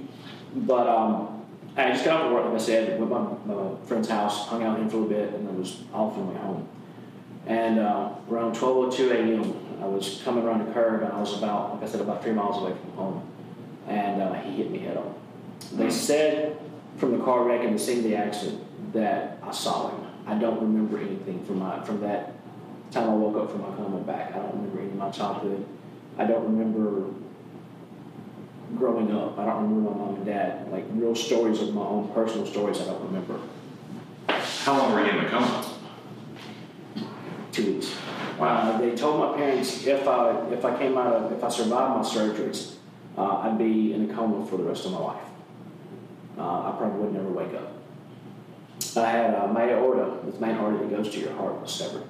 But 0.55 0.87
um, 0.87 1.40
I 1.81 1.93
just 1.93 2.05
got 2.05 2.23
off 2.23 2.33
work, 2.33 2.45
like 2.45 2.55
I 2.55 2.59
said, 2.59 2.99
went 2.99 3.11
to 3.11 3.19
my, 3.47 3.55
my 3.55 3.77
friend's 3.87 4.09
house, 4.09 4.47
hung 4.47 4.63
out 4.63 4.79
with 4.79 4.85
him 4.85 4.91
for 4.91 5.07
a 5.07 5.09
bit, 5.09 5.35
and 5.35 5.47
then 5.47 5.59
was 5.59 5.83
off 5.93 6.17
on 6.17 6.27
my 6.27 6.33
way 6.33 6.39
home. 6.39 6.69
And 7.47 7.79
uh, 7.79 8.11
around 8.31 8.55
12:02 8.55 9.11
a.m., 9.11 9.57
I 9.83 9.87
was 9.87 10.21
coming 10.25 10.45
around 10.45 10.67
the 10.67 10.73
curve, 10.73 11.03
and 11.03 11.13
I 11.13 11.19
was 11.19 11.37
about, 11.39 11.75
like 11.75 11.89
I 11.89 11.91
said, 11.91 12.01
about 12.01 12.23
three 12.23 12.33
miles 12.33 12.63
away 12.63 12.73
from 12.79 12.91
home, 12.93 13.29
and 13.89 14.21
uh, 14.21 14.35
he 14.35 14.53
hit 14.53 14.71
me 14.71 14.79
head 14.79 14.97
on. 14.97 15.15
They 15.73 15.91
said 15.91 16.59
from 16.97 17.17
the 17.17 17.25
car 17.25 17.45
wreck 17.45 17.65
and 17.65 17.75
the 17.75 17.79
scene 17.79 17.99
of 17.99 18.05
the 18.05 18.17
accident 18.17 18.93
that 18.93 19.39
I 19.43 19.51
saw 19.53 19.91
him. 19.91 20.07
I 20.27 20.35
don't 20.35 20.61
remember 20.61 20.99
anything 20.99 21.45
from 21.45 21.61
my 21.61 21.83
from 21.85 22.01
that 22.01 22.35
time 22.91 23.09
I 23.09 23.15
woke 23.15 23.37
up 23.37 23.51
from 23.51 23.63
my 23.63 23.75
coma 23.77 24.01
back. 24.01 24.35
I 24.35 24.39
don't 24.39 24.53
remember 24.53 24.81
any 24.81 24.91
of 24.91 24.97
my 24.97 25.11
childhood. 25.11 25.65
I 26.19 26.25
don't 26.25 26.45
remember 26.45 27.11
growing 28.77 29.13
up. 29.13 29.39
I 29.39 29.45
don't 29.47 29.63
remember 29.63 29.91
my 29.91 29.97
mom 29.97 30.15
and 30.17 30.27
dad. 30.27 30.71
Like 30.71 30.85
real 30.93 31.15
stories 31.15 31.61
of 31.61 31.75
my 31.75 31.83
own 31.83 32.09
personal 32.13 32.47
stories. 32.47 32.81
I 32.81 32.85
don't 32.87 33.03
remember. 33.05 33.41
How 34.29 34.79
long 34.79 34.93
were 34.93 35.05
you 35.05 35.11
in 35.11 35.25
the 35.25 35.31
coma? 35.31 35.67
Two 37.53 37.75
weeks. 37.75 37.95
Wow. 38.39 38.73
Uh, 38.73 38.79
they 38.79 38.95
told 38.95 39.19
my 39.19 39.37
parents 39.37 39.87
if 39.87 40.07
I 40.07 40.31
if 40.51 40.65
I 40.65 40.77
came 40.79 40.97
out 40.97 41.13
of 41.15 41.33
if 41.33 41.43
I 41.43 41.49
survived 41.49 41.97
my 41.97 42.03
surgeries, 42.03 42.75
uh, 43.19 43.39
I'd 43.39 43.59
be 43.59 43.93
in 43.93 44.11
a 44.11 44.15
coma 44.15 44.47
for 44.47 44.57
the 44.57 44.65
rest 44.65 44.87
of 44.87 44.93
my 44.93 44.99
life. 45.01 45.25
Uh, 46.39 46.43
I 46.73 46.75
probably 46.79 47.01
would 47.01 47.13
never 47.13 47.29
wake 47.29 47.55
up. 47.55 47.73
I 48.97 49.09
had 49.11 49.35
uh, 49.35 49.47
my 49.49 49.71
aorta, 49.71 50.19
this 50.25 50.41
main 50.41 50.57
artery 50.57 50.87
that 50.89 50.97
goes 50.97 51.11
to 51.13 51.21
your 51.21 51.33
heart, 51.35 51.61
was 51.61 51.73
severed. 51.73 52.03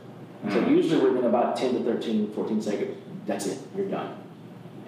So 0.50 0.60
Mhm. 0.62 0.70
usually 0.70 1.00
within 1.10 1.24
about 1.24 1.56
10 1.56 1.74
to 1.74 1.80
13, 1.82 2.30
14 2.32 2.62
seconds, 2.62 2.96
that's 3.26 3.46
it, 3.46 3.58
you're 3.76 3.86
done. 3.86 4.14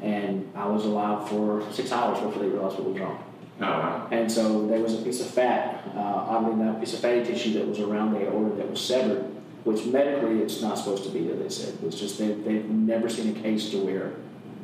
And 0.02 0.50
I 0.54 0.66
was 0.66 0.84
alive 0.84 1.28
for 1.28 1.64
six 1.70 1.92
hours 1.92 2.18
before 2.20 2.42
they 2.42 2.48
realized 2.48 2.76
what 2.78 2.90
was 2.90 3.00
wrong. 3.00 3.24
Oh, 3.60 3.64
wow. 3.64 4.08
And 4.10 4.30
so 4.30 4.66
there 4.66 4.80
was 4.80 4.94
a 4.94 5.02
piece 5.02 5.20
of 5.20 5.28
fat, 5.28 5.84
uh, 5.94 6.00
oddly 6.00 6.52
enough, 6.54 6.76
a 6.76 6.80
piece 6.80 6.94
of 6.94 7.00
fatty 7.00 7.22
tissue 7.24 7.52
that 7.54 7.68
was 7.68 7.78
around 7.78 8.12
the 8.12 8.26
aorta 8.26 8.56
that 8.56 8.68
was 8.68 8.80
severed, 8.84 9.22
which 9.62 9.86
medically 9.86 10.40
it's 10.40 10.60
not 10.60 10.76
supposed 10.76 11.04
to 11.04 11.10
be 11.10 11.28
there, 11.28 11.36
they 11.36 11.48
said. 11.48 11.78
It's 11.84 11.98
just 12.00 12.18
they, 12.18 12.32
they've 12.32 12.68
never 12.68 13.08
seen 13.08 13.36
a 13.36 13.40
case 13.40 13.70
to 13.70 13.76
where 13.84 14.14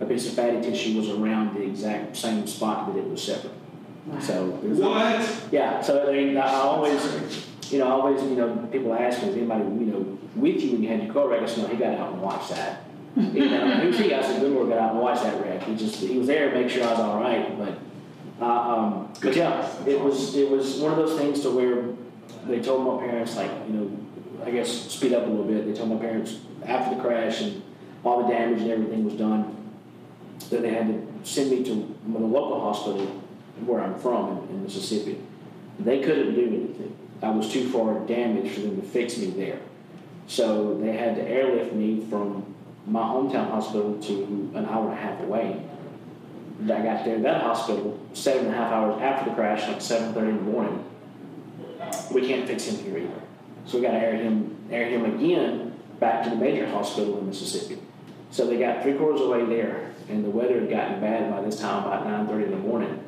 a 0.01 0.07
piece 0.07 0.27
of 0.27 0.35
fatty 0.35 0.61
tissue 0.61 0.99
was 0.99 1.09
around 1.11 1.55
the 1.55 1.63
exact 1.63 2.17
same 2.17 2.47
spot 2.49 2.93
that 2.93 2.99
it 2.99 3.09
was 3.09 3.23
severed. 3.23 3.53
So 4.21 4.59
there's 4.63 4.79
What? 4.79 5.45
yeah, 5.53 5.81
so 5.83 6.09
I 6.09 6.13
mean, 6.13 6.37
I 6.37 6.53
always, 6.55 7.47
you 7.71 7.79
know, 7.79 7.87
I 7.89 7.91
always, 7.91 8.23
you 8.23 8.37
know, 8.37 8.57
people 8.73 8.95
ask 8.95 9.23
me, 9.23 9.29
is 9.29 9.37
anybody, 9.37 9.65
you 9.65 9.87
know, 9.93 10.19
with 10.35 10.63
you 10.63 10.73
when 10.73 10.83
you 10.83 10.89
had 10.89 11.05
your 11.05 11.13
car 11.13 11.29
wreck? 11.29 11.43
I 11.43 11.47
said, 11.47 11.65
no, 11.65 11.69
he 11.69 11.77
got 11.77 11.95
out 11.95 12.13
and 12.15 12.23
watched 12.23 12.51
that. 12.51 12.85
You 13.19 13.51
know, 13.51 13.71
who's 13.81 13.99
he? 13.99 14.15
I 14.15 14.23
said, 14.23 14.41
Goodward 14.41 14.69
got 14.69 14.79
out 14.79 14.91
and 14.93 15.01
watched 15.01 15.25
that 15.25 15.43
wreck. 15.43 15.65
He 15.65 15.75
just, 15.75 15.97
he 15.97 16.19
was 16.19 16.29
there 16.29 16.51
to 16.51 16.55
make 16.55 16.71
sure 16.71 16.85
I 16.85 16.91
was 16.93 17.01
all 17.01 17.21
right, 17.21 17.59
but, 17.59 17.79
uh, 18.41 18.47
um, 18.47 19.13
but 19.21 19.35
yeah, 19.35 19.69
it 19.87 20.01
was, 20.01 20.37
it 20.37 20.49
was 20.49 20.77
one 20.77 20.93
of 20.93 20.99
those 20.99 21.19
things 21.19 21.41
to 21.41 21.51
where 21.51 21.85
they 22.47 22.63
told 22.63 22.87
my 22.87 23.05
parents, 23.05 23.35
like, 23.35 23.51
you 23.67 23.75
know, 23.75 24.45
I 24.47 24.53
guess 24.53 24.71
speed 24.71 25.15
up 25.15 25.27
a 25.27 25.29
little 25.29 25.45
bit. 25.45 25.67
They 25.67 25.73
told 25.73 25.91
my 25.91 25.97
parents 25.97 26.39
after 26.65 26.95
the 26.95 27.03
crash 27.03 27.41
and 27.41 27.61
all 28.05 28.23
the 28.23 28.33
damage 28.33 28.63
and 28.63 28.71
everything 28.71 29.05
was 29.05 29.15
done, 29.15 29.73
that 30.51 30.63
they 30.63 30.71
had 30.71 30.87
to 30.87 31.29
send 31.29 31.51
me 31.51 31.65
to 31.65 31.97
the 32.07 32.19
local 32.19 32.61
hospital 32.61 33.05
where 33.67 33.81
I'm 33.81 33.99
from 33.99 34.39
in, 34.39 34.49
in 34.51 34.63
Mississippi. 34.63 35.19
They 35.81 36.01
couldn't 36.03 36.35
do 36.35 36.47
anything. 36.47 36.97
I 37.21 37.31
was 37.31 37.53
too 37.53 37.69
far 37.71 37.99
damaged 38.07 38.55
for 38.55 38.61
them 38.61 38.81
to 38.81 38.87
fix 38.87 39.19
me 39.19 39.31
there. 39.31 39.59
So 40.29 40.79
they 40.79 40.93
had 40.93 41.17
to 41.17 41.23
airlift 41.23 41.73
me 41.73 42.07
from 42.09 42.55
my 42.89 43.03
hometown 43.03 43.51
hospital 43.51 43.99
to 44.01 44.53
an 44.55 44.67
hour 44.67 44.91
and 44.91 44.99
a 44.99 45.01
half 45.01 45.21
away. 45.21 45.63
I 46.65 46.67
got 46.67 47.05
there, 47.05 47.21
that 47.21 47.43
hospital, 47.43 47.99
seven 48.15 48.47
and 48.47 48.55
a 48.55 48.59
half 48.59 48.73
hours 48.73 49.01
after 49.01 49.31
the 49.31 49.37
crash, 49.37 49.69
like 49.69 49.79
7.30 49.79 50.17
in 50.17 50.37
the 50.37 50.43
morning. 50.43 50.85
We 52.13 52.27
can't 52.27 52.47
fix 52.49 52.65
him 52.65 52.85
here 52.85 52.99
either. 52.99 53.23
So 53.67 53.79
we 53.79 53.85
got 53.85 53.93
to 53.93 53.99
air 53.99 54.17
him, 54.17 54.57
air 54.71 54.89
him 54.89 55.05
again 55.05 55.79
back 56.01 56.25
to 56.25 56.31
the 56.31 56.37
major 56.37 56.69
hospital 56.69 57.19
in 57.19 57.27
Mississippi. 57.27 57.81
So 58.31 58.47
they 58.47 58.59
got 58.59 58.83
three 58.83 58.95
quarters 58.95 59.21
of 59.21 59.29
the 59.29 59.33
way 59.33 59.45
there, 59.45 59.93
and 60.09 60.25
the 60.25 60.31
weather 60.31 60.61
had 60.61 60.71
gotten 60.71 61.01
bad 61.01 61.31
by 61.31 61.43
this 61.43 61.61
time, 61.61 61.85
about 61.85 62.07
9.30 62.07 62.45
in 62.45 62.51
the 62.51 62.57
morning, 62.57 63.05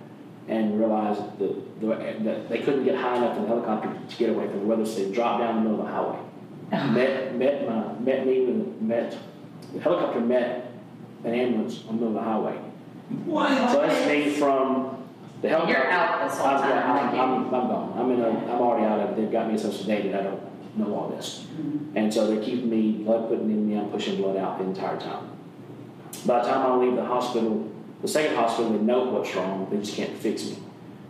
and 0.49 0.79
realized 0.79 1.21
that, 1.39 1.81
the, 1.81 2.25
that 2.25 2.49
they 2.49 2.59
couldn't 2.59 2.85
get 2.85 2.97
high 2.97 3.17
enough 3.17 3.37
in 3.37 3.43
the 3.43 3.49
helicopter 3.49 3.93
to 4.09 4.17
get 4.17 4.31
away 4.31 4.49
from 4.49 4.61
the 4.61 4.67
weather, 4.67 4.87
so 4.87 4.97
they 4.97 5.13
dropped 5.13 5.41
down 5.41 5.59
in 5.59 5.65
the 5.65 5.71
middle 5.71 5.87
of 5.87 5.87
the 5.87 5.93
highway. 5.93 6.19
met, 6.95 7.35
met, 7.37 7.69
my, 7.69 7.93
met 7.99 8.27
me, 8.27 8.47
with, 8.47 8.81
met, 8.81 9.17
the 9.73 9.81
helicopter 9.81 10.21
met 10.21 10.73
an 11.25 11.35
ambulance 11.35 11.81
on 11.89 11.99
the 11.99 12.05
middle 12.07 12.09
of 12.09 12.15
the 12.15 12.21
highway. 12.23 12.57
What? 13.25 13.71
So 13.73 13.81
that's 13.81 14.09
me 14.09 14.31
from 14.31 15.05
the 15.43 15.49
helicopter. 15.49 15.79
You're 15.79 15.91
out 15.91 16.29
this 16.29 16.39
whole 16.39 16.49
I've 16.49 16.61
got- 16.61 16.83
time, 16.83 16.97
I'm, 16.97 17.07
like 17.07 17.53
I'm, 17.53 17.55
I'm 17.55 17.69
gone. 17.69 17.95
I'm 17.99 18.11
in 18.13 18.21
a, 18.21 18.29
I'm 18.29 18.61
already 18.61 18.87
out 18.87 19.01
of 19.01 19.11
it. 19.11 19.17
They've 19.17 19.33
got 19.33 19.51
me 19.51 19.59
so 19.59 19.69
sedated, 19.69 20.19
I 20.19 20.23
don't 20.23 20.41
know 20.79 20.95
all 20.95 21.09
this. 21.09 21.47
And 21.95 22.13
so 22.13 22.27
they're 22.29 22.43
keeping 22.43 22.71
me, 22.71 22.93
blood 23.05 23.29
putting 23.29 23.51
in 23.51 23.69
me, 23.69 23.77
I'm 23.77 23.91
pushing 23.91 24.17
blood 24.17 24.37
out 24.37 24.59
the 24.59 24.65
entire 24.65 24.99
time. 24.99 25.29
By 26.27 26.41
the 26.43 26.49
time 26.49 26.71
I 26.71 26.77
leave 26.77 26.97
the 26.97 27.05
hospital, 27.05 27.69
the 28.03 28.09
second 28.09 28.37
hospital, 28.37 28.73
they 28.73 28.79
know 28.79 29.05
what's 29.05 29.35
wrong, 29.35 29.69
they 29.71 29.79
just 29.79 29.95
can't 29.97 30.17
fix 30.17 30.45
me. 30.45 30.59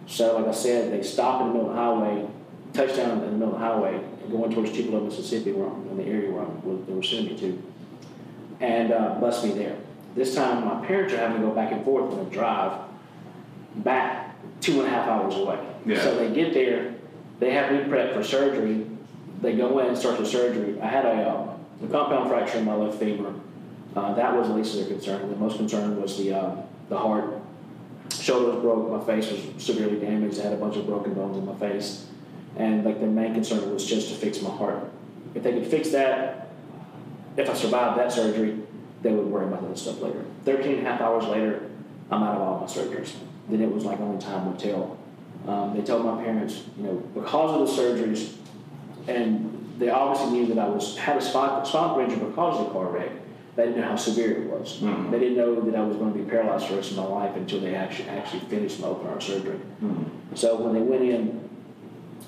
So 0.06 0.36
like 0.38 0.48
I 0.48 0.52
said, 0.52 0.92
they 0.92 1.02
stop 1.02 1.40
in 1.42 1.48
the 1.48 1.52
middle 1.54 1.70
of 1.70 1.76
the 1.76 1.80
highway, 1.82 2.26
touchdown 2.72 3.10
in 3.10 3.20
the 3.20 3.26
middle 3.32 3.54
of 3.54 3.60
the 3.60 3.66
highway, 3.66 4.00
going 4.30 4.52
towards 4.52 4.72
Tupelo, 4.72 5.00
Mississippi, 5.04 5.52
where 5.52 5.68
I'm, 5.68 5.86
in 5.88 5.96
the 5.98 6.04
area 6.04 6.30
where, 6.30 6.42
I'm, 6.42 6.50
where 6.64 6.76
they 6.86 6.92
were 6.92 7.02
sending 7.02 7.34
me 7.34 7.40
to, 7.40 7.62
and 8.60 8.92
uh, 8.92 9.14
bus 9.20 9.42
me 9.44 9.52
there. 9.52 9.76
This 10.14 10.34
time, 10.34 10.64
my 10.64 10.84
parents 10.86 11.14
are 11.14 11.18
having 11.18 11.40
to 11.40 11.46
go 11.46 11.54
back 11.54 11.72
and 11.72 11.84
forth 11.84 12.12
on 12.12 12.26
a 12.26 12.30
drive 12.30 12.80
back 13.76 14.34
two 14.60 14.80
and 14.80 14.88
a 14.88 14.90
half 14.90 15.08
hours 15.08 15.34
away. 15.36 15.58
Yeah. 15.86 16.02
So 16.02 16.16
they 16.16 16.32
get 16.34 16.52
there, 16.52 16.94
they 17.38 17.52
have 17.52 17.72
me 17.72 17.78
prepped 17.90 18.14
for 18.14 18.22
surgery. 18.22 18.86
They 19.40 19.56
go 19.56 19.78
in 19.78 19.86
and 19.86 19.96
start 19.96 20.18
the 20.18 20.26
surgery. 20.26 20.78
I 20.80 20.86
had 20.86 21.06
a, 21.06 21.08
uh, 21.08 21.56
a 21.82 21.88
compound 21.88 22.28
fracture 22.28 22.58
in 22.58 22.64
my 22.66 22.74
left 22.74 22.98
femur. 22.98 23.34
Uh, 23.96 24.14
that 24.14 24.36
was 24.36 24.48
the 24.48 24.54
least 24.54 24.74
of 24.74 24.80
their 24.80 24.90
concern. 24.94 25.30
The 25.30 25.36
most 25.36 25.56
concern 25.56 26.00
was 26.00 26.18
the 26.18 26.34
uh, 26.34 26.56
the 26.88 26.98
heart. 26.98 27.40
Shoulder 28.12 28.52
was 28.52 28.60
broke. 28.60 28.90
My 28.90 29.04
face 29.04 29.30
was 29.30 29.40
severely 29.64 29.98
damaged. 29.98 30.38
I 30.38 30.44
had 30.44 30.52
a 30.52 30.56
bunch 30.56 30.76
of 30.76 30.86
broken 30.86 31.14
bones 31.14 31.38
in 31.38 31.46
my 31.46 31.54
face, 31.56 32.06
and 32.56 32.84
like 32.84 33.00
their 33.00 33.08
main 33.08 33.34
concern 33.34 33.72
was 33.72 33.86
just 33.86 34.10
to 34.10 34.14
fix 34.14 34.42
my 34.42 34.50
heart. 34.50 34.90
If 35.34 35.42
they 35.42 35.52
could 35.52 35.66
fix 35.66 35.90
that, 35.90 36.49
if 37.40 37.50
I 37.50 37.54
survived 37.54 37.98
that 37.98 38.12
surgery, 38.12 38.58
they 39.02 39.12
would 39.12 39.26
worry 39.26 39.46
about 39.46 39.66
that 39.68 39.78
stuff 39.78 40.00
later. 40.00 40.24
13 40.44 40.78
and 40.78 40.86
a 40.86 40.90
half 40.90 41.00
hours 41.00 41.24
later, 41.24 41.62
I'm 42.10 42.22
out 42.22 42.36
of 42.36 42.42
all 42.42 42.60
my 42.60 42.66
surgeries. 42.66 43.14
Then 43.48 43.60
it 43.62 43.72
was 43.72 43.84
like 43.84 44.00
only 44.00 44.20
time 44.20 44.46
would 44.50 44.58
tell. 44.58 44.98
Um, 45.46 45.74
they 45.76 45.82
told 45.82 46.04
my 46.04 46.22
parents, 46.22 46.64
you 46.76 46.84
know, 46.84 46.94
because 47.14 47.50
of 47.70 47.76
the 47.76 47.82
surgeries, 47.82 48.34
and 49.08 49.74
they 49.78 49.88
obviously 49.88 50.38
knew 50.38 50.46
that 50.54 50.58
I 50.58 50.68
was 50.68 50.96
had 50.98 51.16
a 51.16 51.20
spinal, 51.22 51.64
spinal 51.64 51.98
injury 52.00 52.18
because 52.28 52.60
of 52.60 52.66
the 52.66 52.72
car 52.72 52.86
wreck. 52.90 53.10
They 53.56 53.64
didn't 53.66 53.80
know 53.80 53.88
how 53.88 53.96
severe 53.96 54.42
it 54.42 54.50
was. 54.50 54.78
Mhm. 54.80 55.10
They 55.10 55.18
didn't 55.18 55.36
know 55.38 55.60
that 55.60 55.74
I 55.74 55.82
was 55.82 55.96
going 55.96 56.12
to 56.12 56.18
be 56.18 56.24
paralyzed 56.30 56.66
for 56.66 56.72
the 56.72 56.76
rest 56.78 56.90
of 56.92 56.98
my 56.98 57.04
life 57.04 57.34
until 57.36 57.60
they 57.60 57.74
actually 57.74 58.08
actually 58.10 58.40
finished 58.40 58.80
my 58.80 58.88
open 58.88 59.06
heart 59.06 59.22
surgery. 59.22 59.58
So 60.34 60.56
when 60.56 60.74
they 60.74 60.80
went 60.80 61.02
in 61.02 61.48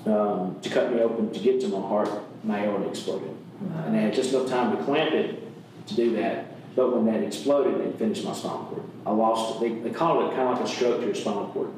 um, 0.05 0.57
to 0.61 0.69
cut 0.69 0.91
me 0.93 0.99
open 1.01 1.31
to 1.31 1.39
get 1.39 1.61
to 1.61 1.67
my 1.69 1.79
heart, 1.79 2.09
my 2.43 2.65
aorta 2.65 2.89
exploded. 2.89 3.32
Uh, 3.71 3.83
and 3.87 3.95
I 3.97 4.01
had 4.01 4.13
just 4.13 4.33
enough 4.33 4.49
time 4.49 4.75
to 4.75 4.83
clamp 4.83 5.13
it 5.13 5.39
to 5.87 5.95
do 5.95 6.15
that. 6.15 6.47
But 6.75 6.95
when 6.95 7.05
that 7.05 7.23
exploded, 7.23 7.79
it 7.81 7.97
finished 7.99 8.23
my 8.25 8.33
spinal 8.33 8.65
cord. 8.65 8.83
I 9.05 9.11
lost, 9.11 9.59
they, 9.59 9.69
they 9.69 9.91
call 9.91 10.25
it 10.27 10.35
kind 10.35 10.49
of 10.49 10.55
like 10.57 10.65
a 10.65 10.67
stroke 10.67 10.99
to 11.01 11.05
your 11.05 11.15
spinal 11.15 11.47
cord. 11.49 11.69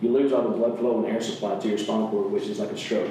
You 0.00 0.12
lose 0.12 0.32
all 0.32 0.42
the 0.42 0.50
blood 0.50 0.78
flow 0.78 0.98
and 0.98 1.06
air 1.12 1.20
supply 1.20 1.58
to 1.58 1.68
your 1.68 1.78
spinal 1.78 2.08
cord, 2.08 2.30
which 2.30 2.44
is 2.44 2.58
like 2.60 2.70
a 2.70 2.78
stroke. 2.78 3.10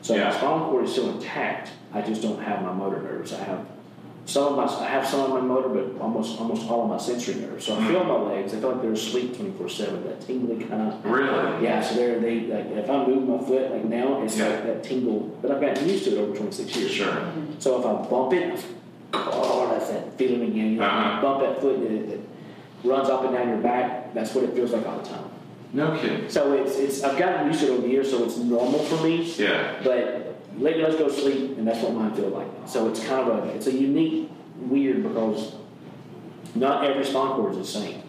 So 0.00 0.14
Yeah. 0.14 0.30
my 0.30 0.36
spinal 0.36 0.70
cord 0.70 0.84
is 0.84 0.92
still 0.92 1.10
intact. 1.10 1.70
I 1.92 2.00
just 2.00 2.22
don't 2.22 2.40
have 2.40 2.62
my 2.62 2.72
motor 2.72 3.02
nerves. 3.02 3.32
I 3.34 3.44
have 3.44 3.66
some 4.24 4.46
of 4.46 4.56
my, 4.56 4.64
I 4.64 4.88
have 4.88 5.06
some 5.06 5.20
of 5.20 5.30
my 5.30 5.40
motor, 5.40 5.68
but 5.68 6.00
almost 6.00 6.38
almost 6.40 6.68
all 6.70 6.84
of 6.84 6.88
my 6.88 6.98
sensory 6.98 7.34
nerves. 7.36 7.66
So 7.66 7.76
I 7.76 7.86
feel 7.88 8.04
my 8.04 8.14
legs. 8.14 8.54
I 8.54 8.60
feel 8.60 8.70
like 8.72 8.82
they're 8.82 8.92
asleep 8.92 9.36
24 9.36 9.68
seven. 9.68 10.04
That 10.04 10.20
tingly 10.20 10.64
kind 10.64 10.92
of. 10.92 11.04
Really? 11.04 11.64
Yeah, 11.64 11.82
so 11.82 11.94
they're, 11.96 12.20
they, 12.20 12.40
like, 12.42 12.66
if 12.66 12.88
I 12.88 13.04
move 13.04 13.28
my 13.28 13.38
foot, 13.46 13.72
like 13.72 13.84
now, 13.84 14.22
it's 14.22 14.38
Yeah. 14.38 14.48
like 14.48 14.64
that 14.64 14.84
tingle, 14.84 15.36
but 15.42 15.50
I've 15.50 15.60
gotten 15.60 15.88
used 15.88 16.04
to 16.04 16.12
it 16.16 16.18
over 16.18 16.36
26 16.36 16.76
years. 16.76 16.90
Sure. 16.92 17.32
So 17.58 17.80
if 17.80 17.86
I 17.86 18.08
bump 18.08 18.32
it, 18.32 18.64
oh, 19.12 19.68
that's 19.70 19.90
that 19.90 20.16
feeling 20.16 20.42
again. 20.42 20.72
You 20.74 20.78
know, 20.80 20.86
Uh-huh. 20.86 21.20
bump 21.22 21.40
that 21.42 21.60
foot 21.60 21.76
and 21.76 21.86
it, 21.86 22.14
it 22.14 22.20
runs 22.84 23.08
up 23.08 23.24
and 23.24 23.34
down 23.34 23.48
your 23.48 23.58
back. 23.58 24.14
That's 24.14 24.34
what 24.34 24.44
it 24.44 24.54
feels 24.54 24.72
like 24.72 24.86
all 24.86 24.98
the 24.98 25.08
time. 25.08 25.24
No 25.74 25.98
kidding. 25.98 26.28
So 26.28 26.52
it's, 26.52 26.76
it's 26.76 27.02
I've 27.02 27.18
gotten 27.18 27.46
used 27.48 27.60
to 27.60 27.66
it 27.66 27.70
over 27.70 27.82
the 27.82 27.88
years, 27.88 28.10
so 28.10 28.22
it's 28.24 28.36
normal 28.36 28.78
for 28.80 29.02
me. 29.02 29.22
Yeah. 29.38 29.80
But 29.82 30.21
lately, 30.56 30.82
let's 30.82 30.96
go 30.96 31.08
sleep, 31.08 31.58
and 31.58 31.66
that's 31.66 31.80
what 31.82 31.94
mine 31.94 32.14
feel 32.14 32.28
like. 32.28 32.48
So 32.66 32.88
it's 32.88 33.04
kind 33.04 33.28
of 33.28 33.44
a, 33.44 33.48
it's 33.50 33.66
a 33.66 33.72
unique, 33.72 34.30
weird 34.56 35.02
because 35.02 35.54
not 36.54 36.84
every 36.84 37.04
spinal 37.04 37.36
cord 37.36 37.52
is 37.52 37.58
the 37.58 37.64
same. 37.64 38.02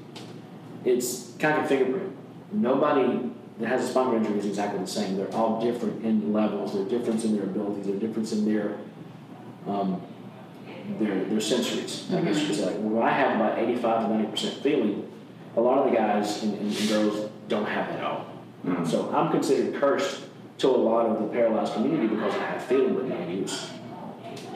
It's 0.85 1.33
kind 1.39 1.57
of 1.57 1.65
a 1.65 1.67
fingerprint. 1.67 2.15
Nobody 2.51 3.31
that 3.59 3.67
has 3.67 3.85
a 3.85 3.87
spinal 3.87 4.15
injury 4.15 4.39
is 4.39 4.45
exactly 4.45 4.79
the 4.79 4.87
same. 4.87 5.15
They're 5.15 5.33
all 5.33 5.61
different 5.61 6.03
in 6.03 6.33
levels. 6.33 6.73
They're 6.73 6.85
different 6.85 7.23
in 7.23 7.35
their 7.35 7.45
abilities. 7.45 7.85
They're 7.85 7.95
different 7.95 8.31
in 8.31 8.45
their 8.45 8.77
um, 9.67 10.01
their 10.99 11.23
their 11.25 11.39
sensories. 11.39 12.13
I 12.13 12.21
guess 12.21 12.41
you 12.41 12.47
could 12.47 12.55
say. 12.55 12.65
Like, 12.65 12.75
when 12.77 13.01
I 13.01 13.11
have 13.11 13.35
about 13.37 13.59
eighty-five 13.59 14.03
to 14.03 14.13
ninety 14.13 14.29
percent 14.29 14.61
feeling, 14.61 15.09
a 15.55 15.61
lot 15.61 15.77
of 15.79 15.91
the 15.91 15.97
guys 15.97 16.43
and, 16.43 16.57
and, 16.57 16.75
and 16.75 16.89
girls 16.89 17.29
don't 17.47 17.65
have 17.65 17.87
that 17.87 17.99
at 17.99 18.05
all. 18.05 18.25
Mm. 18.65 18.87
So 18.87 19.13
I'm 19.13 19.31
considered 19.31 19.79
cursed 19.79 20.23
to 20.59 20.67
a 20.67 20.69
lot 20.69 21.05
of 21.05 21.21
the 21.21 21.27
paralyzed 21.27 21.73
community 21.73 22.07
because 22.07 22.33
I 22.35 22.45
have 22.45 22.63
feeling 22.63 22.95
with 22.95 23.05
no 23.05 23.27
use. 23.27 23.69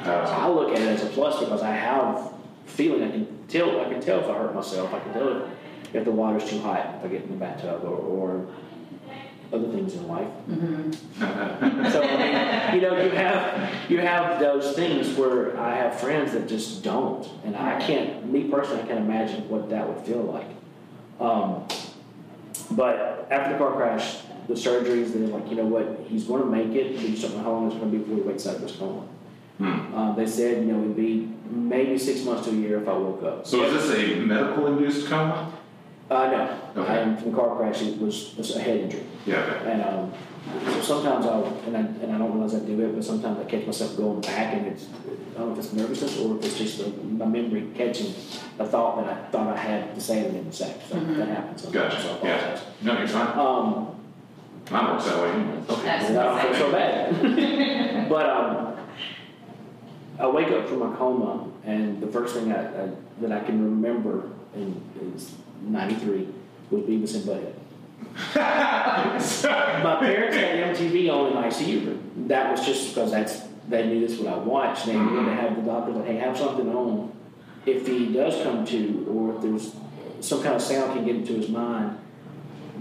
So 0.04 0.12
I 0.12 0.48
look 0.48 0.70
at 0.70 0.80
it 0.80 0.88
as 0.88 1.04
a 1.04 1.08
plus 1.08 1.39
because 1.39 1.62
I 1.62 1.72
have 1.72 2.32
feeling. 2.66 3.04
I 3.04 3.12
can 3.12 3.48
tell. 3.48 3.82
I 3.82 3.86
can 3.86 4.01
tell 4.01 4.20
if 4.20 4.30
I 4.30 4.34
hurt 4.34 4.56
myself. 4.56 4.94
I 4.94 5.00
can 5.00 5.13
tell 5.13 5.30
if, 5.30 5.96
if 5.96 6.06
the 6.06 6.12
water's 6.12 6.50
too 6.50 6.60
hot 6.60 6.96
if 7.00 7.06
I 7.06 7.08
get 7.08 7.24
in 7.24 7.32
the 7.32 7.38
bathtub 7.38 7.84
or, 7.84 7.96
or 7.96 8.48
other 9.51 9.72
things 9.72 9.94
in 9.94 10.08
life. 10.08 10.27
so 11.92 12.04
I 12.04 12.72
mean, 12.72 12.75
you 12.75 12.89
know, 12.89 13.01
you 13.01 13.10
have 13.12 13.89
you 13.89 14.00
have 14.00 14.39
those 14.39 14.75
things 14.75 15.18
where 15.18 15.60
I 15.60 15.75
have 15.75 16.00
friends 16.00 16.34
that 16.34 16.48
just 16.48 16.84
don't, 16.84 17.27
and 17.44 17.56
I 17.56 17.80
can't. 17.80 18.32
Me 18.32 18.46
personally, 18.46 18.84
I 18.84 18.88
can't 18.88 19.00
imagine 19.00 19.48
what 19.50 19.70
that 19.70 19.88
would 19.88 20.06
feel 20.06 20.22
like. 20.22 20.48
Um, 21.20 21.68
but 22.72 23.27
after 23.32 23.54
the 23.54 23.58
car 23.58 23.74
crash, 23.74 24.18
the 24.48 24.54
surgeries, 24.54 25.13
they're 25.13 25.27
like, 25.27 25.50
you 25.50 25.56
know 25.58 25.66
what, 25.66 26.06
he's 26.08 26.24
going 26.24 26.42
to 26.42 26.48
make 26.50 26.74
it. 26.75 26.92
We 27.01 27.12
just 27.12 27.22
don't 27.24 27.38
know 27.38 27.44
how 27.44 27.51
long 27.51 27.68
it's 27.68 27.75
going 27.75 27.92
to 27.92 27.98
be 27.98 28.04
before 28.04 28.16
he 28.18 28.22
wakes 28.22 28.46
up 28.46 28.56
of 28.58 28.62
his 28.63 28.72
coma. 28.74 29.04
Hmm. 29.58 29.96
Um, 29.96 30.16
they 30.16 30.27
said, 30.27 30.66
you 30.66 30.72
know, 30.72 30.82
it'd 30.84 30.96
be 30.96 31.34
maybe 31.50 31.98
six 31.98 32.24
months 32.24 32.46
to 32.48 32.51
a 32.51 32.54
year 32.54 32.82
if 32.82 32.88
I 32.88 32.94
woke 32.94 33.24
up. 33.24 33.46
So 33.48 33.63
is 33.63 33.74
this 33.89 33.98
a 34.00 34.16
medical 34.22 34.68
induced 34.68 35.08
coma? 35.08 35.51
Uh, 36.10 36.32
no, 36.75 36.82
Okay. 36.84 37.00
um, 37.01 37.18
from 37.18 37.32
the 37.32 37.38
car 37.38 37.58
crash, 37.58 37.82
it 37.82 38.00
was, 38.00 38.32
it 38.34 38.38
was 38.38 38.56
a 38.56 38.60
head 38.60 38.80
injury. 38.80 39.04
Yeah, 39.25 39.39
okay. 39.39 39.72
And 39.72 39.82
um, 39.82 40.13
so 40.72 40.82
sometimes 40.82 41.25
I'll, 41.25 41.46
and 41.66 41.75
I, 41.75 41.82
and 41.82 42.13
I 42.13 42.18
don't 42.18 42.32
realize 42.32 42.56
I 42.56 42.60
do 42.60 42.80
it, 42.80 42.96
but 42.96 43.04
sometimes 43.04 43.39
I 43.39 43.44
catch 43.44 43.66
myself 43.66 43.98
going 43.98 44.22
back 44.22 44.54
and 44.54 44.68
it's, 44.68 44.86
I 45.36 45.39
don't 45.39 45.48
know 45.50 45.54
if 45.54 45.60
it's 45.60 45.74
nervousness 45.74 46.18
or 46.20 46.38
if 46.38 46.46
it's 46.46 46.58
just 46.58 46.77
the, 46.77 46.89
my 47.04 47.25
memory 47.25 47.68
catching 47.75 48.13
a 48.60 48.66
thought 48.66 49.04
that 49.04 49.12
I 49.12 49.30
thought 49.32 49.48
I 49.54 49.58
had 49.58 49.96
to 49.96 50.00
say 50.00 50.20
it 50.20 50.25
and 50.27 50.36
didn't 50.36 50.54
say. 50.54 50.74
So 50.88 50.98
that 50.98 51.27
happens 51.27 51.63
sometimes. 51.63 51.94
So 51.96 52.00
I 52.00 52.13
Gotcha, 52.13 52.25
yeah. 52.25 52.60
No, 52.84 52.98
you're 53.00 53.08
fine. 53.10 53.38
Um, 53.38 53.97
Mine 54.70 54.92
works 54.92 55.06
that 55.06 55.22
way 55.22 55.30
anyway. 55.32 55.64
That's 55.68 56.10
I 56.10 56.14
don't 56.14 56.42
feel 56.42 56.54
so 56.56 56.72
bad. 56.72 58.10
but 58.10 58.30
um, 58.30 58.78
I 60.20 60.28
wake 60.28 60.50
up 60.50 60.68
from 60.68 60.80
my 60.80 60.96
coma, 60.96 61.50
and 61.64 62.02
the 62.02 62.08
first 62.08 62.36
thing 62.36 62.52
I, 62.52 62.84
I, 62.84 62.90
that 63.22 63.32
I 63.32 63.40
can 63.46 63.64
remember 63.64 64.30
in, 64.56 64.82
is 65.14 65.34
'93 65.62 66.28
was 66.70 66.84
Beavis 66.84 67.16
and 67.16 67.24
Butthead. 67.24 67.54
my 69.84 69.96
parents 70.00 70.36
had 70.36 70.76
MTV 70.76 71.12
on 71.14 71.28
in 71.28 71.34
the 71.34 71.42
ICU 71.48 71.86
room. 71.86 72.28
That 72.28 72.52
was 72.52 72.66
just 72.66 72.90
because 72.90 73.12
that's 73.12 73.44
they 73.68 73.86
knew 73.88 74.06
that's 74.06 74.20
what 74.20 74.34
I 74.34 74.38
watched. 74.38 74.86
They 74.86 74.98
knew 74.98 75.26
to 75.26 75.34
have 75.34 75.56
the 75.56 75.62
doctor 75.62 75.92
like, 75.92 76.06
hey, 76.06 76.18
have 76.18 76.38
something 76.38 76.70
on. 76.74 77.12
If 77.66 77.86
he 77.86 78.14
does 78.14 78.42
come 78.44 78.66
to, 78.66 79.08
or 79.10 79.36
if 79.36 79.42
there's 79.42 79.76
some 80.22 80.42
kind 80.42 80.56
of 80.56 80.62
sound 80.62 80.94
can 80.94 81.06
get 81.06 81.16
into 81.18 81.34
his 81.34 81.50
mind, 81.50 81.98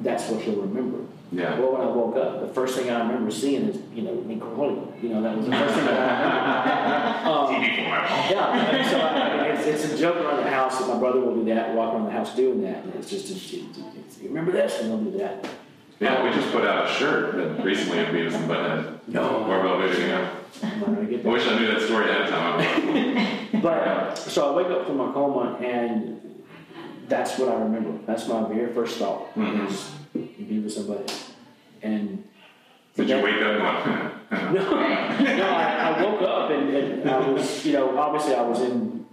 that's 0.02 0.28
what 0.28 0.42
he'll 0.42 0.60
remember. 0.60 0.98
Yeah. 1.32 1.58
Well, 1.58 1.72
when 1.72 1.80
I 1.80 1.86
woke 1.86 2.16
up, 2.16 2.40
the 2.40 2.54
first 2.54 2.76
thing 2.78 2.88
I 2.88 3.00
remember 3.00 3.30
seeing 3.30 3.68
is, 3.68 3.78
you 3.92 4.02
know, 4.02 4.14
me 4.14 4.36
crawling. 4.36 4.92
You 5.02 5.08
know, 5.10 5.22
that 5.22 5.36
was 5.36 5.46
the 5.46 5.52
first 5.52 5.74
thing 5.74 5.84
that 5.86 5.98
I 5.98 6.12
remember. 6.12 7.16
Um, 7.26 7.46
TV 7.52 7.76
yeah, 8.30 8.88
so 8.90 9.00
I 9.00 9.46
it's, 9.48 9.66
it's 9.84 9.94
a 9.94 9.98
joke 9.98 10.16
around 10.16 10.44
the 10.44 10.48
house 10.50 10.78
that 10.78 10.86
my 10.86 10.96
brother 10.98 11.18
will 11.18 11.34
do 11.34 11.44
that, 11.46 11.74
walk 11.74 11.92
around 11.92 12.04
the 12.04 12.12
house 12.12 12.36
doing 12.36 12.62
that, 12.62 12.84
and 12.84 12.94
it's 12.94 13.10
just, 13.10 13.28
it's, 13.30 13.52
it's, 13.52 13.78
it's, 13.98 14.18
you 14.20 14.28
remember 14.28 14.52
this, 14.52 14.80
and 14.80 14.90
they'll 14.90 14.98
do 15.10 15.18
that. 15.18 15.44
Yeah, 15.98 16.22
we 16.22 16.30
just 16.30 16.52
put 16.52 16.64
out 16.64 16.88
a 16.88 16.92
shirt 16.92 17.34
that 17.36 17.64
recently 17.64 17.98
of 17.98 18.08
Beavis 18.08 18.34
and 18.34 18.48
Butthead. 18.48 18.98
No. 19.08 19.44
Video, 19.80 20.06
yeah. 20.06 20.30
I'm 20.62 20.80
not 20.80 20.86
gonna 20.94 21.18
I 21.18 21.32
wish 21.32 21.46
I 21.46 21.58
knew 21.58 21.66
that 21.66 21.82
story 21.82 22.10
ahead 22.10 22.22
of 22.22 22.28
time. 22.28 23.42
But 23.62 24.14
so 24.16 24.52
I 24.52 24.56
wake 24.56 24.66
up 24.66 24.86
from 24.86 24.98
my 24.98 25.10
coma, 25.12 25.56
and 25.60 26.44
that's 27.08 27.38
what 27.38 27.48
I 27.48 27.54
remember. 27.54 27.98
That's 28.06 28.28
my 28.28 28.46
very 28.46 28.72
first 28.72 28.98
thought. 28.98 29.34
Mhm. 29.34 29.95
Is 30.38 30.74
Beavis 30.74 30.76
and 30.78 30.88
Butthead, 30.88 31.22
and 31.82 32.24
Did 32.94 33.08
you 33.08 33.16
wake 33.22 33.42
up 33.42 34.12
No, 34.32 34.52
no 34.52 35.48
I, 35.48 35.94
I 35.96 36.02
woke 36.02 36.22
up 36.22 36.50
and, 36.50 36.74
and 36.76 37.10
I 37.10 37.28
was, 37.30 37.64
you 37.64 37.72
know, 37.74 37.96
obviously 37.98 38.34
I 38.34 38.42
was 38.42 38.60
in 38.60 39.06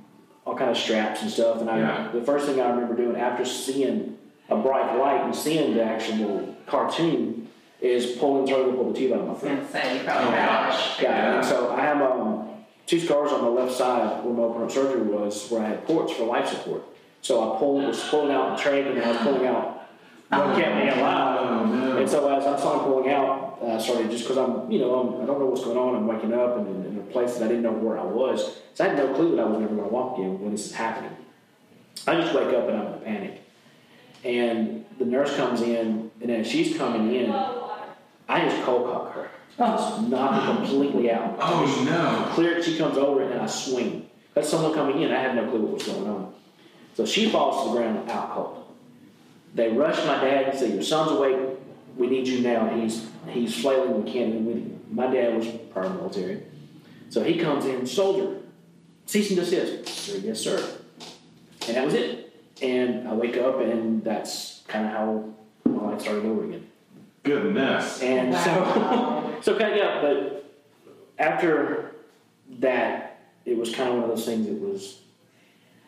all 0.45 0.56
kind 0.58 0.69
of 0.71 0.78
straps 0.78 1.21
and 1.21 1.30
stuff, 1.32 1.62
and 1.62 1.69
I, 1.69 1.80
Yeah. 1.80 2.10
the 2.13 2.21
first 2.21 2.45
thing 2.47 2.60
I 2.60 2.69
remember 2.69 2.95
doing 2.95 3.15
after 3.15 3.45
seeing 3.45 4.17
a 4.49 4.58
bright 4.58 4.97
light 4.97 5.21
and 5.23 5.36
seeing 5.36 5.73
the 5.75 5.84
actual 5.84 6.56
cartoon 6.67 7.47
is 7.80 8.17
pulling, 8.17 8.47
trying 8.47 8.65
to 8.71 8.73
pull 8.78 8.91
the 8.91 8.97
tube 8.99 9.12
out 9.13 9.19
of 9.21 9.28
my 9.28 9.34
I 9.34 9.38
throat. 9.38 9.56
gonna 9.56 9.69
say, 9.71 9.97
you 9.97 10.04
probably 10.04 10.28
Oh, 10.28 10.32
gosh. 10.32 11.01
Yeah, 11.01 11.36
and 11.38 11.45
so 11.45 11.71
I 11.71 11.82
have 11.82 12.01
um, 12.01 12.49
two 12.88 12.99
scars 12.99 13.32
on 13.32 13.41
my 13.41 13.47
left 13.49 13.73
side 13.73 14.23
where 14.23 14.34
my 14.34 14.43
open 14.43 14.60
heart 14.62 14.71
surgery 14.71 15.01
was, 15.01 15.49
where 15.49 15.62
I 15.62 15.67
had 15.69 15.86
ports 15.86 16.12
for 16.13 16.23
life 16.25 16.47
support. 16.49 16.84
So 17.21 17.56
I 17.56 17.58
pulled, 17.60 17.84
was 17.86 18.04
pulling 18.10 18.32
out 18.34 18.58
the 18.58 18.63
trach 18.63 18.89
and 18.89 19.01
I 19.01 19.08
was 19.10 19.17
pulling 19.17 19.47
out 19.47 19.83
what 20.39 20.58
kept 20.58 20.76
me 20.76 20.89
alive. 20.89 21.98
And 21.98 22.10
so 22.10 22.36
as 22.36 22.46
I 22.46 22.60
started 22.60 22.84
pulling 22.84 23.10
out, 23.12 23.60
I 23.65 23.78
started 23.80 24.12
just 24.12 24.24
because 24.24 24.38
I'm, 24.38 24.69
you 24.69 24.80
know, 24.80 25.00
I'm, 25.00 25.24
I 25.24 25.26
don't 25.26 25.39
know 25.39 25.46
what's 25.46 25.63
going 25.63 25.78
on. 25.78 25.96
I'm 25.96 26.08
waking 26.08 26.34
up 26.34 26.58
and 26.58 26.86
in, 26.86 26.98
a 27.00 27.02
place 27.13 27.36
that 27.36 27.46
I 27.46 27.48
didn't 27.48 27.63
know 27.63 27.72
where 27.72 27.98
I 27.98 28.04
was. 28.04 28.58
So 28.74 28.84
I 28.84 28.89
had 28.89 28.98
no 28.98 29.13
clue 29.13 29.36
that 29.36 29.41
I 29.41 29.46
was 29.46 29.60
never 29.60 29.76
going 29.76 29.88
to 29.88 29.93
walk 29.93 30.17
again 30.17 30.39
when 30.41 30.52
this 30.52 30.65
is 30.65 30.74
happening. 30.74 31.15
I 32.08 32.15
just 32.15 32.34
wake 32.34 32.54
up 32.54 32.67
and 32.67 32.78
I'm 32.78 32.88
in 32.88 32.93
a 32.93 32.98
panic. 32.98 33.41
And 34.24 34.86
the 35.00 35.06
nurse 35.06 35.36
comes 35.36 35.62
in, 35.62 36.12
and 36.22 36.32
as 36.32 36.48
she's 36.48 36.78
coming 36.78 37.13
in, 37.13 37.30
I 37.32 38.46
just 38.46 38.63
cold 38.63 38.91
cock 38.91 39.13
her. 39.13 39.30
Just 39.58 40.02
knock 40.04 40.43
her 40.43 40.56
completely 40.56 41.12
out. 41.12 41.36
Oh, 41.39 41.84
no. 41.86 42.34
Clear, 42.34 42.62
she 42.63 42.78
comes 42.78 42.98
over 42.98 43.22
and 43.22 43.41
I 43.41 43.46
swing. 43.46 44.10
That's 44.34 44.50
someone 44.50 44.74
coming 44.74 45.02
in. 45.02 45.12
I 45.12 45.22
had 45.22 45.36
no 45.36 45.50
clue 45.50 45.62
what 45.62 45.74
was 45.74 45.84
going 45.84 46.08
on. 46.08 46.34
So 46.96 47.06
she 47.06 47.30
falls 47.30 47.63
to 47.63 47.69
the 47.69 47.78
ground 47.78 48.10
out 48.10 48.32
cold. 48.34 48.62
They 49.54 49.70
rush 49.72 49.98
my 50.06 50.16
dad 50.24 50.50
and 50.50 50.58
say, 50.60 50.72
"Your 50.74 50.82
son's 50.84 51.12
awake. 51.12 51.38
We 51.98 52.08
need 52.08 52.28
you 52.28 52.42
now. 52.42 52.68
He's 52.76 53.08
he's 53.30 53.60
flailing. 53.62 54.04
We 54.04 54.12
can't 54.12 54.30
even 54.30 54.46
with 54.46 54.56
him." 54.58 54.80
My 54.92 55.08
dad 55.08 55.36
was 55.36 55.46
paramilitary, 55.74 56.42
so 57.10 57.24
he 57.24 57.38
comes 57.39 57.66
in, 57.66 57.86
soldier, 57.86 58.38
cease 59.06 59.30
and 59.30 59.39
desist. 59.39 59.88
Sir, 59.88 60.18
yes, 60.24 60.39
sir. 60.39 60.63
And 61.68 61.78
that 61.78 61.86
was 61.86 61.94
it. 61.94 62.32
And 62.62 63.08
I 63.08 63.13
wake 63.13 63.38
up, 63.38 63.60
and 63.60 64.04
that's 64.04 64.62
kind 64.68 64.86
of 64.86 64.92
how 64.92 65.30
my 65.66 65.92
life 65.92 66.02
started 66.02 66.26
over 66.26 66.44
again. 66.46 66.68
Goodness. 67.24 68.02
And 68.02 68.32
Wow. 68.34 69.34
so, 69.42 69.54
so 69.54 69.60
kind 69.60 69.72
of 69.72 69.78
yeah. 69.78 70.02
But 70.02 70.52
after 71.18 71.92
that, 72.60 73.20
it 73.46 73.58
was 73.58 73.74
kind 73.74 73.89
of 73.89 73.96
one 73.96 74.04
of 74.04 74.10
those 74.10 74.26
things. 74.26 74.46
It 74.48 74.60
was, 74.60 75.00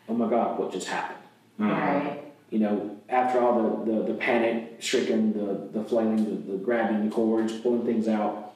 oh 0.10 0.14
my 0.14 0.30
God, 0.30 0.58
what 0.60 0.72
just 0.72 0.88
happened? 0.88 1.20
Mhm. 1.60 1.72
Right. 1.72 2.25
You 2.50 2.60
know, 2.60 2.98
after 3.10 3.40
all 3.40 3.84
the, 3.86 3.92
the, 3.92 4.04
the 4.04 4.14
panic 4.14 4.78
stricken, 4.80 5.34
the, 5.34 5.80
the 5.80 5.86
flailing, 5.86 6.24
the, 6.26 6.52
the 6.54 6.58
grabbing 6.58 7.08
the 7.08 7.14
cords, 7.14 7.54
pulling 7.54 7.86
things 7.86 8.08
out, 8.08 8.54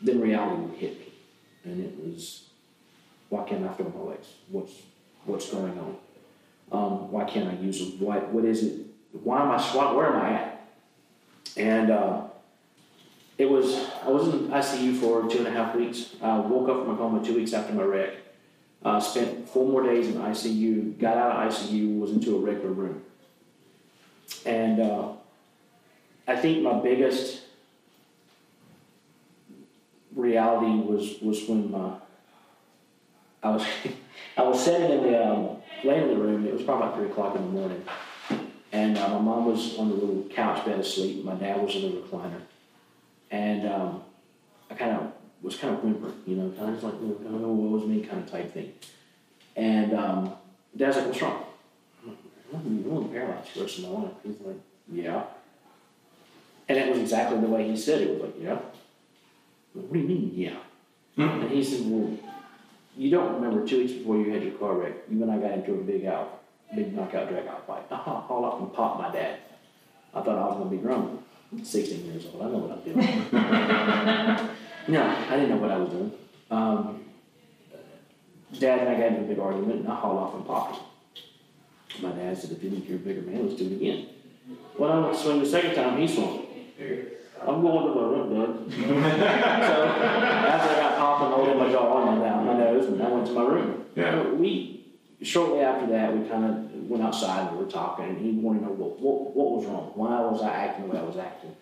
then 0.00 0.20
reality 0.20 0.62
would 0.62 0.78
hit 0.78 0.98
me. 0.98 1.12
And 1.64 1.84
it 1.84 1.94
was, 1.98 2.44
why 3.28 3.44
can't 3.44 3.64
I 3.64 3.72
feel 3.72 3.92
my 3.96 4.10
legs? 4.10 4.28
What's, 4.48 4.72
what's 5.24 5.50
going 5.50 5.78
on? 5.78 5.96
Um, 6.72 7.12
why 7.12 7.24
can't 7.24 7.48
I 7.48 7.62
use 7.62 7.78
them? 7.78 8.00
What, 8.00 8.32
what 8.32 8.44
is 8.44 8.62
it? 8.62 8.80
Why 9.12 9.42
am 9.42 9.50
I, 9.50 9.60
why, 9.60 9.92
where 9.92 10.06
am 10.06 10.22
I 10.22 10.32
at? 10.32 10.68
And 11.56 11.90
uh, 11.90 12.22
it 13.38 13.48
was, 13.48 13.74
I 14.04 14.08
was 14.08 14.28
in 14.28 14.48
ICU 14.48 14.98
for 15.00 15.28
two 15.28 15.38
and 15.38 15.46
a 15.46 15.50
half 15.50 15.74
weeks. 15.74 16.10
I 16.22 16.38
woke 16.38 16.68
up 16.68 16.78
from 16.78 16.92
my 16.92 16.96
coma 16.96 17.24
two 17.24 17.34
weeks 17.34 17.52
after 17.52 17.72
my 17.72 17.82
wreck. 17.82 18.14
Uh, 18.84 19.00
spent 19.00 19.48
four 19.48 19.66
more 19.66 19.82
days 19.82 20.08
in 20.08 20.14
ICU, 20.14 20.98
got 20.98 21.16
out 21.16 21.46
of 21.46 21.52
ICU, 21.52 21.98
was 21.98 22.10
into 22.10 22.36
a 22.36 22.40
regular 22.40 22.70
room. 22.70 23.02
And 24.46 24.80
uh, 24.80 25.12
I 26.26 26.36
think 26.36 26.62
my 26.62 26.80
biggest 26.80 27.42
reality 30.14 30.66
was 30.66 31.20
was 31.20 31.48
when 31.48 31.70
my 31.70 31.94
I 33.42 33.50
was 33.50 33.66
I 34.36 34.42
was 34.42 34.64
sitting 34.64 34.90
in 34.90 35.02
the 35.02 35.26
um, 35.26 35.56
laying 35.82 36.10
in 36.10 36.18
room. 36.18 36.46
It 36.46 36.52
was 36.52 36.62
probably 36.62 36.86
about 36.86 36.96
three 36.96 37.10
o'clock 37.10 37.36
in 37.36 37.42
the 37.42 37.48
morning, 37.48 37.84
and 38.72 38.98
uh, 38.98 39.08
my 39.08 39.20
mom 39.20 39.46
was 39.46 39.78
on 39.78 39.88
the 39.88 39.94
little 39.94 40.24
couch 40.30 40.64
bed 40.64 40.80
asleep. 40.80 41.24
My 41.24 41.34
dad 41.34 41.62
was 41.62 41.74
in 41.76 41.82
the 41.82 42.00
recliner, 42.00 42.40
and 43.30 43.68
um, 43.68 44.02
I 44.70 44.74
kind 44.74 44.92
of 44.92 45.12
was 45.42 45.56
kind 45.56 45.74
of 45.74 45.84
whimpering, 45.84 46.14
you 46.26 46.36
know, 46.36 46.50
kind 46.58 46.74
of 46.74 46.82
like, 46.82 46.98
kind 46.98 47.34
of 47.34 47.44
oh, 47.44 47.78
is 47.78 47.86
me 47.86 48.00
kind 48.00 48.22
of 48.22 48.30
type 48.30 48.52
thing. 48.52 48.72
And 49.56 49.92
um, 49.92 50.32
Dad's 50.74 50.96
like, 50.96 51.06
what's 51.06 51.20
wrong? 51.20 51.44
I'm 52.54 52.84
only 52.90 53.08
paralyzed 53.08 53.48
for 53.48 53.58
the 53.58 53.64
rest 53.64 53.78
of 53.78 53.84
my 53.84 53.90
life. 53.90 54.12
He's 54.24 54.40
like, 54.40 54.56
yeah. 54.92 55.24
And 56.68 56.78
it 56.78 56.88
was 56.88 56.98
exactly 56.98 57.40
the 57.40 57.46
way 57.46 57.68
he 57.68 57.76
said 57.76 58.00
it. 58.00 58.08
It 58.08 58.14
was 58.14 58.22
like, 58.22 58.34
yeah. 58.40 58.52
Like, 59.74 59.84
what 59.86 59.92
do 59.92 59.98
you 59.98 60.08
mean, 60.08 60.32
yeah? 60.34 60.56
And 61.16 61.50
he 61.50 61.62
said, 61.62 61.80
well, 61.84 62.16
you 62.96 63.10
don't 63.10 63.34
remember 63.34 63.66
two 63.66 63.78
weeks 63.78 63.92
before 63.92 64.16
you 64.16 64.32
had 64.32 64.42
your 64.42 64.52
car 64.54 64.74
wreck, 64.74 64.92
you 65.10 65.22
and 65.22 65.30
I 65.30 65.38
got 65.38 65.52
into 65.52 65.74
a 65.74 65.82
big 65.82 66.06
out, 66.06 66.42
big 66.74 66.94
knockout 66.94 67.28
drag 67.28 67.46
out 67.46 67.66
fight. 67.66 67.84
I 67.90 67.96
ha- 67.96 68.20
hauled 68.20 68.44
off 68.44 68.60
and 68.60 68.72
popped 68.72 69.00
my 69.00 69.12
dad. 69.12 69.38
I 70.14 70.22
thought 70.22 70.38
I 70.38 70.46
was 70.46 70.56
going 70.58 70.70
to 70.70 70.86
be. 70.86 70.92
I'm 70.92 71.64
16 71.64 72.06
years 72.06 72.26
old. 72.32 72.42
I 72.42 72.50
know 72.50 72.58
what 72.58 72.70
I'm 72.72 72.84
doing. 72.84 72.96
no, 74.88 75.02
I 75.02 75.36
didn't 75.36 75.50
know 75.50 75.56
what 75.56 75.70
I 75.70 75.76
was 75.78 75.90
doing. 75.90 76.12
Um, 76.50 77.04
Dad 78.58 78.78
and 78.80 78.88
I 78.88 78.94
got 78.94 79.06
into 79.08 79.22
a 79.22 79.24
big 79.24 79.38
argument, 79.38 79.80
and 79.80 79.88
I 79.88 79.94
hauled 79.96 80.18
off 80.18 80.34
and 80.34 80.46
popped 80.46 80.76
him. 80.76 80.83
My 82.02 82.10
dad 82.12 82.36
said, 82.36 82.52
if 82.52 82.62
you 82.62 82.70
think 82.70 82.88
you're 82.88 82.98
a 82.98 83.00
bigger 83.00 83.22
man, 83.22 83.46
let's 83.46 83.58
do 83.58 83.66
it 83.66 83.72
again. 83.72 84.08
Well, 84.78 84.90
when 84.90 84.98
I 84.98 85.00
went 85.06 85.16
to 85.16 85.22
swing 85.22 85.40
the 85.40 85.46
second 85.46 85.74
time, 85.74 86.00
he 86.00 86.08
swung. 86.08 86.46
I'm 87.46 87.60
going 87.62 87.86
to 87.86 87.94
my 87.94 88.02
room, 88.02 88.28
bud. 88.30 88.72
so 88.74 89.84
after 89.84 90.70
I 90.70 90.80
got 90.80 90.98
popped 90.98 91.24
and 91.24 91.34
holding 91.34 91.58
my 91.58 91.70
jaw 91.70 92.12
and 92.12 92.22
down 92.22 92.46
my 92.46 92.54
nose, 92.54 92.86
and 92.86 93.02
I 93.02 93.08
went 93.08 93.26
to 93.26 93.32
my 93.32 93.42
room. 93.42 93.84
Yeah. 93.94 94.28
We 94.30 94.86
shortly 95.22 95.60
after 95.60 95.86
that, 95.88 96.16
we 96.16 96.28
kind 96.28 96.44
of 96.44 96.88
went 96.88 97.02
outside 97.02 97.48
and 97.48 97.58
we 97.58 97.64
were 97.64 97.70
talking, 97.70 98.06
and 98.06 98.18
he 98.18 98.32
wanted 98.32 98.60
to 98.60 98.66
know 98.66 98.72
what, 98.72 98.98
what 99.00 99.36
what 99.36 99.50
was 99.56 99.66
wrong. 99.66 99.92
Why 99.94 100.20
was 100.20 100.42
I 100.42 100.50
acting 100.50 100.88
the 100.88 100.94
way 100.94 101.00
I 101.00 101.04
was 101.04 101.16
acting? 101.16 101.54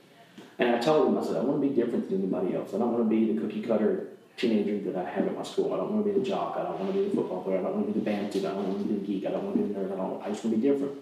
And 0.58 0.76
I 0.76 0.78
told 0.78 1.08
him, 1.08 1.18
I 1.18 1.24
said, 1.24 1.36
I 1.36 1.40
want 1.40 1.62
to 1.62 1.68
be 1.68 1.74
different 1.74 2.08
than 2.08 2.20
anybody 2.20 2.54
else. 2.54 2.74
I 2.74 2.78
don't 2.78 2.92
want 2.92 3.04
to 3.04 3.10
be 3.10 3.32
the 3.32 3.40
cookie 3.40 3.62
cutter 3.62 4.08
teenager 4.36 4.78
that 4.90 5.06
I 5.06 5.08
have 5.08 5.26
at 5.26 5.36
my 5.36 5.42
school. 5.42 5.72
I 5.72 5.76
don't 5.76 5.92
want 5.92 6.06
to 6.06 6.12
be 6.12 6.18
the 6.18 6.24
jock. 6.24 6.56
I 6.58 6.62
don't 6.64 6.78
want 6.80 6.92
to 6.92 6.98
be 7.00 7.08
the 7.08 7.14
football 7.14 7.42
player. 7.42 7.58
I 7.58 7.62
don't 7.62 7.74
want 7.74 7.86
to 7.88 7.92
be 7.92 7.98
the 8.00 8.04
band 8.04 8.30
student. 8.30 8.52
I 8.52 8.56
don't 8.56 8.68
want 8.68 8.78
to 8.82 8.88
be 8.94 9.00
the 9.00 9.06
geek. 9.06 9.26
I 9.26 9.30
don't 9.30 9.44
want 9.44 9.56
to 9.56 9.62
be 9.62 9.72
the 9.72 9.80
nerd. 9.80 9.92
I 9.92 9.96
don't. 9.96 10.22
I 10.22 10.28
just 10.30 10.44
want 10.44 10.56
to 10.56 10.60
be 10.62 10.68
different. 10.68 10.98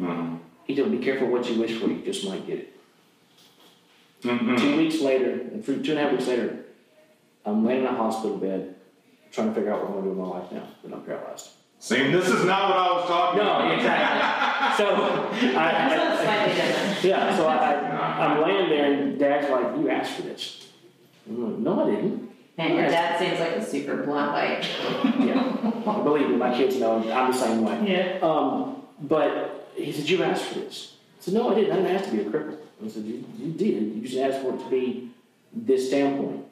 Mhm. 0.00 0.38
He 0.64 0.74
told 0.76 0.90
me, 0.90 0.98
be 0.98 1.04
careful 1.04 1.28
what 1.28 1.48
you 1.50 1.60
wish 1.60 1.72
for. 1.78 1.88
You 1.88 2.02
just 2.04 2.26
might 2.28 2.46
get 2.46 2.58
it. 2.58 2.76
Mhm. 4.22 4.58
Two 4.58 4.76
weeks 4.76 5.00
later, 5.00 5.30
and 5.32 5.64
through 5.64 5.82
two 5.82 5.90
and 5.92 6.00
a 6.00 6.02
half 6.04 6.12
weeks 6.12 6.26
later, 6.26 6.64
I'm 7.44 7.64
laying 7.64 7.80
in 7.80 7.86
a 7.86 7.92
hospital 7.94 8.36
bed, 8.38 8.74
trying 9.32 9.48
to 9.48 9.54
figure 9.54 9.72
out 9.72 9.80
what 9.80 9.88
I'm 9.88 9.92
going 9.94 10.04
to 10.04 10.10
do 10.10 10.16
with 10.16 10.28
my 10.28 10.38
life 10.38 10.52
now 10.52 10.62
that 10.82 10.92
I'm 10.94 11.02
paralyzed. 11.02 11.50
See, 11.80 12.10
this 12.10 12.28
is 12.28 12.44
not 12.46 12.70
what 12.70 12.78
I 12.78 12.92
was 12.92 13.06
talking 13.06 13.40
about. 13.40 13.64
No, 13.68 13.74
exactly. 13.74 14.40
So 14.74 14.86
I, 14.88 15.72
That's 15.72 17.04
I, 17.04 17.06
yeah, 17.06 17.36
so 17.36 17.46
I, 17.46 17.56
I, 17.56 18.24
I'm 18.26 18.42
laying 18.42 18.68
there, 18.70 18.92
and 18.92 19.18
Dad's 19.18 19.48
like, 19.50 19.76
"You 19.76 19.88
asked 19.90 20.14
for 20.14 20.22
this." 20.22 20.66
I'm 21.28 21.44
like, 21.52 21.58
"No, 21.60 21.86
I 21.86 21.90
didn't." 21.94 22.30
And 22.56 22.74
your 22.74 22.88
dad 22.88 23.18
seems 23.18 23.40
like 23.40 23.56
a 23.56 23.64
super 23.64 24.04
blunt, 24.04 24.32
like. 24.32 24.64
Yeah, 25.18 26.02
believe 26.02 26.28
me, 26.28 26.36
my 26.36 26.56
kids 26.56 26.76
know 26.76 26.98
I'm 27.10 27.32
the 27.32 27.36
same 27.36 27.64
way. 27.64 27.92
Yeah. 27.92 28.18
Um, 28.22 28.82
but 29.00 29.70
he 29.74 29.92
said, 29.92 30.08
You 30.08 30.22
asked 30.22 30.44
for 30.46 30.60
this. 30.60 30.94
I 31.20 31.24
said, 31.24 31.34
No, 31.34 31.50
I 31.50 31.54
didn't. 31.54 31.72
I 31.72 31.76
didn't 31.76 31.96
ask 31.96 32.10
to 32.10 32.16
be 32.16 32.22
a 32.22 32.24
cripple. 32.24 32.56
I 32.84 32.88
said, 32.88 33.04
You, 33.04 33.24
you 33.38 33.52
did. 33.52 33.94
You 33.94 34.02
just 34.02 34.18
asked 34.18 34.42
for 34.42 34.54
it 34.54 34.58
to 34.58 34.70
be 34.70 35.10
this 35.52 35.88
standpoint. 35.88 36.44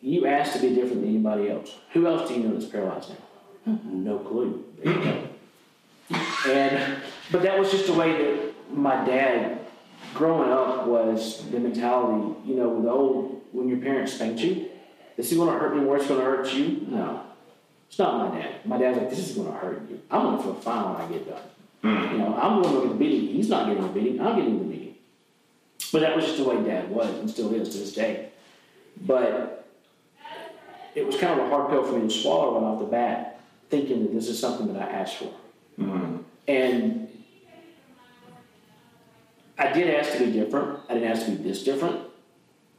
You 0.00 0.26
asked 0.26 0.54
to 0.54 0.60
be 0.60 0.74
different 0.74 1.02
than 1.02 1.10
anybody 1.10 1.50
else. 1.50 1.74
Who 1.92 2.06
else 2.06 2.28
do 2.28 2.34
you 2.34 2.44
know 2.44 2.54
that's 2.54 2.70
paralyzed 2.70 3.10
now? 3.10 3.78
No 3.84 4.18
clue. 4.18 4.64
There 4.82 4.92
you 4.92 5.04
go. 5.04 5.28
and, 6.50 6.96
but 7.30 7.42
that 7.42 7.58
was 7.58 7.70
just 7.70 7.86
the 7.86 7.94
way 7.94 8.12
that 8.12 8.54
my 8.72 9.04
dad, 9.04 9.60
growing 10.14 10.50
up, 10.50 10.86
was 10.86 11.48
the 11.50 11.60
mentality, 11.60 12.34
you 12.44 12.56
know, 12.56 12.68
with 12.68 12.84
the 12.84 12.90
old, 12.90 13.42
when 13.52 13.68
your 13.68 13.78
parents 13.78 14.14
spanked 14.14 14.40
you, 14.40 14.68
is 15.16 15.30
he 15.30 15.36
going 15.36 15.52
to 15.52 15.58
hurt 15.58 15.76
me 15.76 15.82
more? 15.82 15.96
It's 15.96 16.06
going 16.06 16.20
to 16.20 16.26
hurt 16.26 16.52
you? 16.52 16.86
No. 16.88 17.22
It's 17.88 17.98
not 17.98 18.30
my 18.30 18.38
dad. 18.38 18.64
My 18.64 18.78
dad's 18.78 18.98
like, 18.98 19.10
this 19.10 19.18
is 19.18 19.36
going 19.36 19.52
to 19.52 19.58
hurt 19.58 19.82
you. 19.90 20.00
I'm 20.10 20.22
going 20.22 20.36
to 20.38 20.42
feel 20.42 20.54
fine 20.54 20.92
when 20.92 21.02
I 21.02 21.08
get 21.08 21.28
done. 21.28 21.42
You 21.84 22.18
know, 22.18 22.38
I'm 22.40 22.62
going 22.62 22.74
to 22.74 22.80
get 22.82 22.88
the 22.90 22.94
beating. 22.94 23.34
He's 23.34 23.48
not 23.48 23.66
getting 23.66 23.82
the 23.82 23.88
beating. 23.88 24.20
I'm 24.20 24.36
getting 24.36 24.58
the 24.58 24.64
beating. 24.64 24.94
But 25.92 26.00
that 26.00 26.16
was 26.16 26.24
just 26.24 26.38
the 26.38 26.44
way 26.44 26.62
dad 26.62 26.90
was 26.90 27.08
and 27.18 27.28
still 27.28 27.52
is 27.54 27.68
to 27.70 27.78
this 27.78 27.92
day. 27.92 28.30
But 29.04 29.66
it 30.94 31.04
was 31.04 31.16
kind 31.16 31.38
of 31.38 31.46
a 31.46 31.50
hard 31.50 31.70
pill 31.70 31.82
for 31.84 31.98
me 31.98 32.08
to 32.08 32.10
swallow 32.10 32.54
right 32.54 32.66
off 32.66 32.78
the 32.78 32.86
bat, 32.86 33.40
thinking 33.68 34.04
that 34.04 34.14
this 34.14 34.28
is 34.28 34.38
something 34.38 34.72
that 34.72 34.80
I 34.80 34.90
asked 34.90 35.16
for. 35.16 35.32
Mhm. 35.78 36.20
And 36.48 37.08
I 39.58 39.72
did 39.72 39.94
ask 39.94 40.12
to 40.12 40.24
be 40.24 40.32
different. 40.32 40.78
I 40.88 40.94
didn't 40.94 41.10
ask 41.10 41.26
to 41.26 41.32
be 41.32 41.42
this 41.42 41.62
different. 41.62 42.00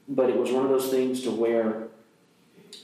But 0.07 0.29
it 0.29 0.37
was 0.37 0.51
one 0.51 0.63
of 0.63 0.69
those 0.69 0.89
things 0.89 1.21
to 1.23 1.31
where 1.31 1.87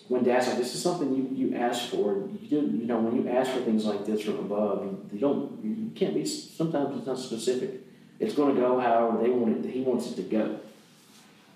when 0.10 0.24
Dad's 0.24 0.48
like, 0.48 0.58
this 0.58 0.74
is 0.74 0.82
something 0.82 1.16
you, 1.16 1.30
you 1.32 1.56
asked 1.56 1.92
for, 1.92 2.16
you 2.16 2.48
do, 2.50 2.56
you 2.56 2.88
know, 2.88 3.00
when 3.00 3.16
you 3.16 3.30
ask 3.30 3.52
for 3.52 3.62
things 3.62 3.86
like 3.86 4.08
this 4.08 4.24
from 4.24 4.40
above, 4.40 4.84
you, 4.84 5.10
you 5.14 5.20
don't, 5.20 5.64
you 5.64 5.92
can't 5.96 6.16
be, 6.16 6.26
sometimes 6.26 6.98
it's 6.98 7.06
not 7.06 7.20
specific. 7.20 7.82
It's 8.20 8.34
going 8.34 8.56
to 8.56 8.60
go 8.60 8.80
however 8.80 9.22
they 9.22 9.30
want 9.30 9.64
it, 9.64 9.70
he 9.70 9.82
wants 9.82 10.12
it 10.12 10.16
to 10.16 10.24
go. 10.24 10.60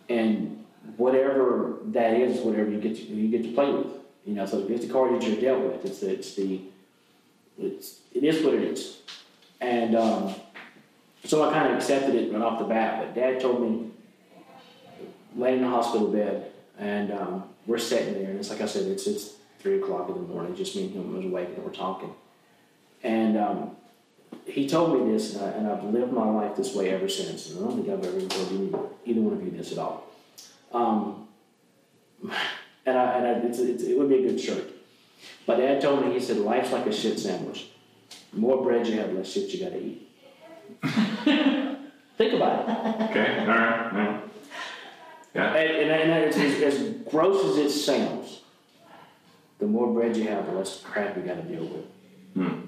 And 0.08 0.64
whatever 0.98 1.80
that 1.88 2.14
is, 2.14 2.42
whatever 2.42 2.70
you 2.70 2.80
get 2.80 2.96
to, 2.96 3.02
you 3.02 3.28
get 3.30 3.44
to 3.44 3.54
play 3.54 3.72
with. 3.72 3.88
You 4.24 4.36
know, 4.36 4.46
so 4.46 4.66
it's 4.70 4.86
the 4.86 4.94
card 4.94 5.20
that 5.20 5.28
you're 5.28 5.42
dealt 5.42 5.64
with. 5.64 5.86
It's, 5.86 6.04
it's 6.04 6.36
the, 6.36 6.62
it's, 7.60 8.02
it 8.14 8.24
is 8.24 8.46
what 8.46 8.54
it 8.54 8.64
is. 8.64 9.00
And 9.62 9.96
um, 9.96 10.36
so 11.26 11.50
I 11.50 11.52
kind 11.52 11.72
of 11.72 11.78
accepted 11.80 12.14
it 12.14 12.32
right 12.32 12.42
off 12.42 12.60
the 12.60 12.66
bat. 12.66 13.00
But 13.00 13.16
Dad 13.16 13.42
told 13.42 13.62
me, 13.62 13.90
laying 15.36 15.58
in 15.58 15.64
the 15.64 15.70
hospital 15.70 16.08
bed, 16.10 16.52
and 16.78 17.12
um, 17.12 17.44
we're 17.66 17.78
sitting 17.78 18.14
there, 18.16 18.30
and 18.30 18.40
it's 18.40 18.50
like 18.50 18.62
I 18.62 18.66
said, 18.66 18.88
it's 18.88 19.08
it's 19.08 19.34
three 19.60 19.82
o'clock 19.82 20.10
in 20.10 20.16
the 20.16 20.22
morning. 20.22 20.56
Just 20.56 20.76
me 20.76 20.84
and 20.86 20.94
him 20.94 21.16
was 21.16 21.26
awake, 21.26 21.50
and 21.56 21.64
we're 21.64 21.72
talking. 21.72 22.14
And 23.04 23.38
um, 23.38 23.76
he 24.46 24.68
told 24.68 25.00
me 25.00 25.12
this, 25.12 25.36
and, 25.36 25.46
I, 25.46 25.50
and 25.50 25.68
I've 25.68 25.84
lived 25.84 26.12
my 26.12 26.30
life 26.30 26.56
this 26.56 26.74
way 26.74 26.90
ever 26.90 27.10
since. 27.10 27.50
And 27.50 27.60
I 27.60 27.68
don't 27.68 27.76
think 27.78 27.90
I've 27.90 28.06
ever 28.06 28.28
told 28.28 28.52
you, 28.52 28.90
either 29.06 29.22
one 29.22 29.34
of 29.34 29.44
you 29.44 29.52
this 29.52 29.72
at 29.72 29.78
all. 29.78 30.06
Um, 30.74 31.28
and 32.86 32.98
I, 32.98 33.14
and 33.18 33.28
I, 33.28 33.48
it's, 33.48 33.60
it's, 33.60 33.84
it 33.84 33.98
would 33.98 34.10
be 34.10 34.26
a 34.26 34.30
good 34.30 34.40
shirt. 34.40 34.70
But 35.46 35.58
Dad 35.58 35.82
told 35.82 36.06
me, 36.06 36.14
he 36.14 36.20
said, 36.20 36.38
life's 36.38 36.72
like 36.72 36.86
a 36.86 36.94
shit 36.94 37.20
sandwich. 37.20 37.68
The 38.34 38.40
more 38.40 38.64
bread 38.64 38.88
you 38.88 38.98
have, 39.00 39.14
less 39.14 39.32
shit 39.32 39.54
you 39.54 39.64
got 39.64 39.72
to 39.72 39.80
eat. 39.80 40.10
Think 42.18 42.34
about 42.34 42.70
it. 42.70 43.10
Okay, 43.10 43.40
all 43.40 43.48
right, 43.48 43.92
all 43.92 43.98
right. 43.98 44.23
Yeah. 45.34 45.54
And, 45.54 45.92
and, 45.92 46.12
and 46.12 46.24
it's, 46.26 46.38
as, 46.38 46.62
as 46.80 46.90
gross 47.10 47.44
as 47.46 47.58
it 47.58 47.70
sounds, 47.72 48.42
the 49.60 49.66
more 49.66 49.92
bread 49.94 50.16
you 50.16 50.28
have, 50.28 50.46
the 50.46 50.52
less 50.54 50.82
crap 50.82 51.16
you 51.18 51.24
got 51.24 51.36
to 51.36 51.42
deal 51.44 51.66
with. 51.66 51.86
Hmm. 52.36 52.60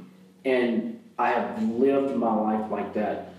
And 0.45 0.99
I 1.17 1.29
have 1.29 1.61
lived 1.63 2.15
my 2.15 2.33
life 2.33 2.71
like 2.71 2.93
that 2.95 3.29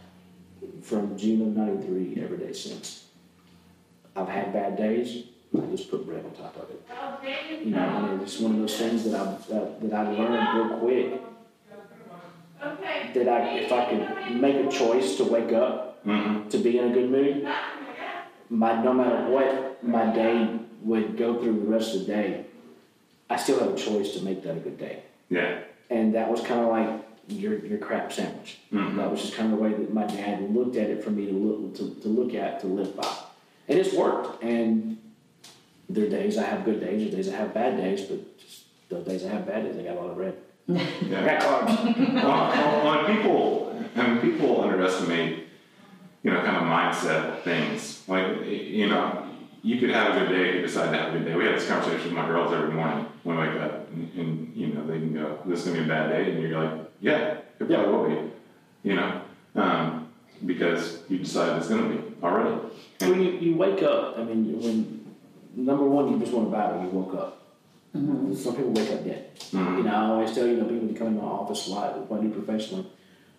from 0.83 1.17
June 1.17 1.43
of 1.43 1.57
'93 1.57 2.23
every 2.23 2.39
day 2.39 2.53
since. 2.53 3.05
I've 4.15 4.29
had 4.29 4.53
bad 4.53 4.77
days. 4.77 5.25
I 5.57 5.61
just 5.75 5.91
put 5.91 6.07
bread 6.07 6.25
on 6.25 6.31
top 6.33 6.57
of 6.57 6.71
it. 6.71 7.65
You 7.65 7.71
know, 7.71 7.79
I 7.81 8.03
mean, 8.09 8.21
it's 8.21 8.39
one 8.41 8.53
of 8.55 8.59
those 8.61 8.77
things 8.77 9.05
that 9.05 9.15
I've 9.15 9.47
that, 9.49 9.81
that 9.83 9.93
I 9.95 10.11
learned 10.11 10.71
real 10.71 10.79
quick. 10.79 11.21
That 13.15 13.29
I, 13.29 13.59
if 13.59 13.73
I 13.73 13.85
could 13.91 14.41
make 14.41 14.57
a 14.57 14.71
choice 14.71 15.17
to 15.17 15.25
wake 15.25 15.53
up 15.53 16.05
Mhm. 16.07 16.49
to 16.51 16.59
be 16.59 16.79
in 16.79 16.91
a 16.91 16.95
good 16.95 17.11
mood, 17.11 17.49
my 18.51 18.83
no 18.83 18.93
matter 18.93 19.29
what 19.31 19.83
my 19.85 20.13
day 20.15 20.59
would 20.83 21.17
go 21.17 21.41
through 21.43 21.55
the 21.61 21.67
rest 21.67 21.95
of 21.95 22.01
the 22.01 22.07
day, 22.07 22.45
I 23.29 23.37
still 23.37 23.59
have 23.61 23.75
a 23.75 23.77
choice 23.77 24.13
to 24.15 24.23
make 24.23 24.43
that 24.45 24.53
a 24.57 24.61
good 24.61 24.79
day. 24.79 25.03
Yeah. 25.31 25.59
And 25.91 26.15
that 26.15 26.31
was 26.31 26.41
kind 26.41 26.61
of 26.61 26.69
like 26.69 27.03
your 27.29 27.59
your 27.65 27.79
crap 27.79 28.13
sandwich. 28.13 28.59
Mhm. 28.73 28.97
That 28.97 29.11
was 29.11 29.21
just 29.23 29.35
kind 29.35 29.53
of 29.53 29.59
the 29.59 29.63
way 29.65 29.71
that 29.71 29.93
my 29.93 30.07
dad 30.07 30.55
looked 30.55 30.77
at 30.77 30.91
it 30.91 31.03
for 31.03 31.11
me 31.11 31.27
to 31.27 31.33
look 31.33 31.75
to, 31.77 31.95
to 32.03 32.09
look 32.09 32.35
at 32.35 32.61
to 32.61 32.67
live 32.67 32.95
by, 32.97 33.13
and 33.69 33.79
it's 33.79 33.93
worked. 33.95 34.43
And 34.43 34.99
there 35.89 36.07
are 36.07 36.09
days 36.09 36.39
I 36.39 36.45
have 36.45 36.65
good 36.65 36.81
days, 36.81 37.01
there 37.03 37.09
are 37.13 37.17
days 37.23 37.33
I 37.33 37.37
have 37.37 37.55
bad 37.55 37.77
days, 37.77 38.03
but 38.03 38.39
just 38.39 38.65
those 38.89 39.05
days 39.07 39.25
I 39.25 39.29
have 39.31 39.47
bad 39.47 39.65
days, 39.65 39.77
I 39.79 39.83
got 39.83 39.97
a 39.97 40.01
lot 40.01 40.11
of 40.11 40.17
bread. 40.17 40.35
I 40.69 40.73
Yeah. 41.09 41.39
got 41.39 41.67
carbs. 41.67 42.15
well, 42.15 42.51
well, 42.51 43.05
when 43.07 43.17
people 43.17 43.85
and 43.95 44.21
people 44.21 44.63
underestimate, 44.63 45.46
you 46.23 46.31
know, 46.33 46.41
kind 46.43 46.57
of 46.57 46.63
mindset 46.65 47.43
things. 47.43 48.03
Like, 48.09 48.45
you 48.47 48.89
know, 48.89 49.27
you 49.63 49.79
could 49.81 49.91
have 49.91 50.15
a 50.17 50.21
good 50.21 50.29
day 50.29 50.49
if 50.51 50.55
you 50.57 50.63
decide 50.63 50.91
to 50.93 50.97
have 50.99 51.15
a 51.15 51.19
good 51.19 51.25
day. 51.27 51.35
We 51.35 51.45
have 51.45 51.55
this 51.55 51.69
conversation 51.69 52.05
with 52.05 52.13
my 52.13 52.27
girls 52.27 52.53
every 52.53 52.73
morning 52.73 53.07
when 53.25 53.37
we 53.37 53.49
wake 53.49 53.61
up, 53.61 53.89
and, 53.93 54.13
and 54.15 54.57
you 54.57 54.69
know, 54.69 54.87
they 54.87 54.99
can 54.99 55.13
go, 55.15 55.39
"This 55.47 55.61
is 55.61 55.67
gonna 55.67 55.79
be 55.81 55.85
a 55.85 55.89
bad 55.89 56.11
day," 56.11 56.31
and 56.33 56.43
you're 56.43 56.63
like, 56.63 56.73
"Yeah, 57.01 57.39
it 57.59 57.69
probably 57.69 57.87
will 57.93 58.09
be," 58.09 58.31
you 58.89 58.95
know, 58.95 59.21
um, 59.57 60.09
because 60.45 61.03
you 61.09 61.19
decide 61.19 61.57
it's 61.59 61.69
gonna 61.69 61.89
be 61.89 62.01
already. 62.23 62.57
When 63.01 63.21
you, 63.23 63.31
you 63.33 63.57
wake 63.57 63.83
up, 63.83 64.19
I 64.19 64.25
mean, 64.25 64.61
when 64.61 65.07
number 65.57 65.85
one, 65.85 66.13
you 66.13 66.19
just 66.19 66.33
want 66.33 66.49
to 66.49 66.53
battle, 66.57 66.83
you 66.83 66.89
woke 66.89 67.15
up. 67.15 67.33
Some 67.93 68.55
people 68.57 68.73
wake 68.73 68.91
up 68.93 69.05
dead. 69.05 69.31
Mhm. 69.53 69.79
You 69.79 69.83
know, 69.85 69.91
I 69.95 70.05
always 70.11 70.33
tell 70.35 70.47
you, 70.47 70.53
you 70.55 70.61
know, 70.61 70.69
people 70.69 70.89
to 70.89 70.95
come 70.95 71.07
in 71.09 71.17
my 71.17 71.23
office 71.25 71.67
a 71.69 71.71
lot, 71.71 72.11
what 72.11 72.21
I 72.21 72.25
do 72.25 72.31
professionally 72.31 72.87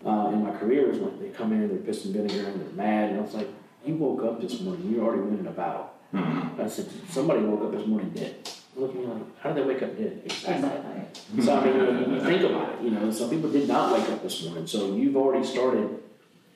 uh, 0.06 0.32
in 0.34 0.44
my 0.44 0.52
career 0.52 0.90
is 0.92 1.00
like 1.00 1.20
they 1.20 1.30
come 1.30 1.52
in 1.54 1.62
and 1.64 1.70
they're 1.72 1.78
pissed 1.80 2.06
and 2.06 2.14
vinegar 2.16 2.48
and 2.50 2.62
they're 2.62 2.74
mad, 2.74 3.10
and 3.12 3.20
I 3.20 3.22
was 3.22 3.34
like, 3.34 3.48
you 3.86 3.96
woke 3.96 4.24
up 4.24 4.42
this 4.42 4.60
morning, 4.62 4.92
you're 4.92 5.04
already 5.06 5.22
winning 5.24 5.48
a 5.48 5.52
battle. 5.52 5.90
Mhm. 6.14 6.60
I 6.60 6.68
said, 6.68 6.88
somebody 7.10 7.42
woke 7.42 7.64
up 7.66 7.72
this 7.78 7.86
morning 7.88 8.10
dead. 8.12 8.36
Look 8.76 8.92
at 8.92 8.96
me 8.96 9.06
like, 9.08 9.40
how 9.40 9.52
did 9.54 9.64
they 9.64 9.68
wake 9.68 9.82
up 9.84 9.98
dead? 9.98 10.22
Exactly. 10.26 11.42
So 11.44 11.56
I 11.56 11.66
mean, 11.66 11.76
you, 11.76 12.16
you 12.16 12.22
think 12.22 12.42
about 12.44 12.76
it. 12.76 12.82
You 12.84 12.92
know, 12.92 13.12
some 13.12 13.30
people 13.30 13.50
did 13.52 13.68
not 13.68 13.92
wake 13.94 14.08
up 14.10 14.22
this 14.24 14.44
morning, 14.46 14.68
so 14.68 14.96
you've 14.96 15.16
already 15.18 15.46
started 15.46 16.00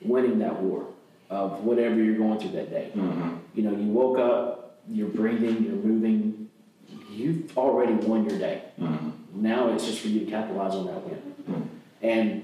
winning 0.02 0.40
that 0.40 0.62
war 0.62 0.86
of 1.30 1.64
whatever 1.64 1.96
you're 1.96 2.18
going 2.18 2.40
through 2.40 2.52
that 2.52 2.70
day. 2.70 2.92
Mhm. 2.96 3.38
You 3.56 3.64
know, 3.64 3.72
you 3.72 3.88
woke 3.92 4.20
up, 4.20 4.78
you're 4.90 5.10
breathing, 5.10 5.64
you're 5.64 5.76
moving. 5.76 6.50
You've 7.10 7.58
already 7.58 7.94
won 7.94 8.30
your 8.30 8.38
day. 8.40 8.62
Mhm. 8.80 9.12
Now 9.34 9.70
it's 9.74 9.86
just 9.86 10.00
for 10.00 10.08
you 10.08 10.22
to 10.22 10.26
capitalize 10.32 10.74
on 10.76 10.86
that 10.88 11.02
win. 11.06 11.70
And 12.02 12.44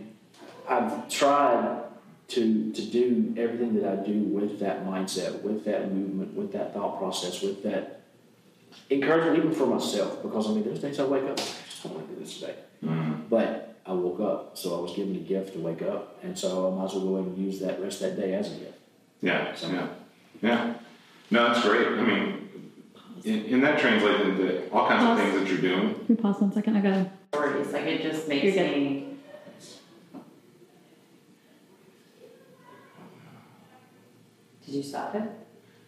I've 0.68 1.10
tried 1.10 1.84
to 2.30 2.72
to 2.74 2.82
do 2.82 3.34
everything 3.38 3.76
that 3.82 3.86
I 4.00 4.06
do 4.06 4.20
with 4.20 4.60
that 4.60 4.86
mindset, 4.86 5.42
with 5.42 5.64
that 5.66 5.94
movement, 5.94 6.34
with 6.36 6.52
that 6.54 6.74
thought 6.74 7.00
process, 7.00 7.42
with 7.42 7.64
that 7.64 8.02
encouragement, 8.92 9.38
even 9.38 9.52
for 9.54 9.66
myself. 9.66 10.22
Because 10.22 10.48
I 10.48 10.54
mean, 10.54 10.64
there's 10.64 10.80
days 10.80 11.00
I 11.00 11.06
wake 11.06 11.24
up, 11.24 11.40
I 11.40 11.44
just 11.70 11.84
don't 11.84 11.94
want 11.96 12.10
to 12.10 12.14
do 12.16 12.20
this 12.20 12.40
today. 12.40 12.56
Mhm. 12.84 13.30
But 13.30 13.76
I 13.86 13.94
woke 13.94 14.20
up, 14.20 14.58
so 14.58 14.78
I 14.78 14.82
was 14.82 14.94
given 14.94 15.16
a 15.16 15.20
gift 15.20 15.54
to 15.54 15.60
wake 15.60 15.82
up, 15.82 16.20
and 16.24 16.38
so 16.38 16.68
I 16.72 16.76
might 16.78 16.86
as 16.86 16.94
well 16.96 17.06
go 17.06 17.16
ahead 17.16 17.28
and 17.30 17.38
use 17.38 17.60
that 17.62 17.82
rest 17.82 18.02
of 18.02 18.16
that 18.16 18.22
day 18.22 18.34
as 18.34 18.52
a 18.52 18.56
gift. 18.56 18.74
Yeah, 19.22 19.56
yeah, 19.62 19.88
yeah. 20.42 20.74
No, 21.32 21.48
that's 21.48 21.66
great. 21.66 21.88
I 21.88 22.02
mean, 22.04 22.50
and, 23.26 23.46
and 23.46 23.64
that 23.64 23.80
translates 23.80 24.22
into 24.24 24.70
all 24.72 24.88
kinds 24.88 25.04
of 25.10 25.18
things 25.18 25.40
that 25.40 25.50
you're 25.50 25.62
doing. 25.62 25.94
Can 25.96 26.06
you 26.10 26.16
pause 26.16 26.40
one 26.40 26.52
second? 26.52 26.76
I 26.78 26.82
gotta. 26.82 27.10
Priorities, 27.32 27.74
like 27.74 27.84
it 27.86 28.02
just 28.02 28.28
makes 28.28 28.56
me. 28.56 29.07
Did 34.68 34.76
you 34.76 34.84
stop 34.84 35.16
it? 35.16 35.24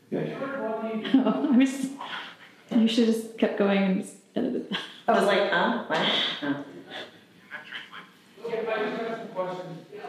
Yeah, 0.09 0.21
yeah. 0.21 0.39
Oh, 1.25 1.49
I 1.53 1.57
was. 1.57 1.89
You 2.71 2.87
should 2.87 3.07
have 3.07 3.15
just 3.15 3.37
kept 3.37 3.59
going 3.59 3.83
and 3.83 4.01
just 4.01 4.15
edited. 4.35 4.69
that. 4.69 4.79
I 5.07 5.11
was 5.11 5.25
like, 5.25 5.51
huh? 5.51 5.83
What? 5.87 5.99
Oh. 6.43 6.65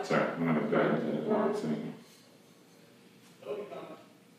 Sorry, 0.05 0.23
I'm 0.23 0.47
gonna 0.47 0.61
go 0.61 0.77
ahead 0.79 0.91
and 0.93 1.09
edit 1.09 1.25
what 1.27 1.41
I'm 1.41 1.55
saying. 1.57 1.95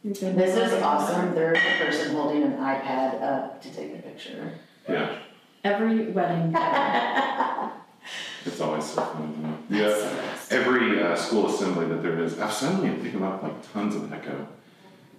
This 0.04 0.56
is 0.56 0.74
awesome. 0.82 1.36
There's 1.36 1.58
a 1.58 1.84
person 1.86 2.16
holding 2.16 2.44
an 2.44 2.54
iPad 2.54 3.22
up 3.22 3.62
to 3.62 3.70
take 3.70 3.94
a 3.94 4.02
picture. 4.02 4.54
Yeah, 4.90 5.20
Every 5.64 6.08
wedding. 6.12 6.54
it's 8.46 8.60
always 8.62 8.86
so 8.86 9.02
fun. 9.02 9.34
to 9.70 9.74
me. 9.74 9.80
Yeah, 9.82 10.31
every 10.52 11.02
uh, 11.02 11.16
school 11.16 11.48
assembly 11.48 11.88
that 11.88 12.04
there 12.04 12.20
is, 12.20 12.40
I've 12.40 12.52
suddenly 12.54 12.90
am 12.90 13.02
picking 13.02 13.24
up 13.24 13.42
like 13.42 13.72
tons 13.74 13.96
of 13.96 14.12
echo. 14.12 14.48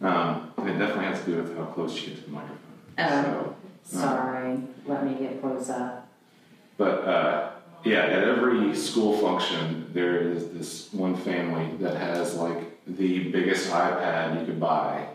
Um, 0.00 0.52
and 0.58 0.70
it 0.70 0.78
definitely 0.78 1.04
has 1.04 1.20
to 1.20 1.26
do 1.26 1.36
with 1.42 1.56
how 1.56 1.64
close 1.66 2.00
you 2.00 2.08
get 2.08 2.16
to 2.18 2.24
the 2.24 2.30
microphone. 2.30 2.58
Oh, 2.98 3.54
So, 3.84 3.98
uh, 3.98 4.00
sorry. 4.02 4.60
Let 4.86 5.06
me 5.06 5.14
get 5.14 5.40
close 5.40 5.70
up. 5.70 6.08
But 6.76 7.04
uh, 7.04 7.50
yeah, 7.84 8.00
at 8.04 8.24
every 8.24 8.74
school 8.76 9.16
function, 9.18 9.90
there 9.92 10.20
is 10.20 10.50
this 10.50 10.92
one 10.92 11.16
family 11.16 11.76
that 11.78 11.96
has 11.96 12.34
like 12.34 12.84
the 12.86 13.30
biggest 13.30 13.70
iPad 13.70 14.40
you 14.40 14.46
could 14.46 14.58
buy, 14.58 15.06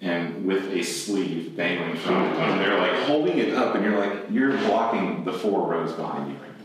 and 0.00 0.44
with 0.46 0.70
a 0.72 0.82
sleeve 0.82 1.56
dangling 1.56 1.96
from 1.96 2.22
it, 2.24 2.36
and 2.36 2.60
they're 2.60 2.78
like 2.78 3.04
holding 3.04 3.38
it 3.38 3.54
up, 3.54 3.74
and 3.74 3.84
you're 3.84 3.98
like, 3.98 4.30
you're 4.30 4.56
blocking 4.58 5.24
the 5.24 5.32
four 5.32 5.70
rows 5.70 5.92
behind 5.92 6.30
you 6.30 6.36
right 6.38 6.58
now. 6.58 6.64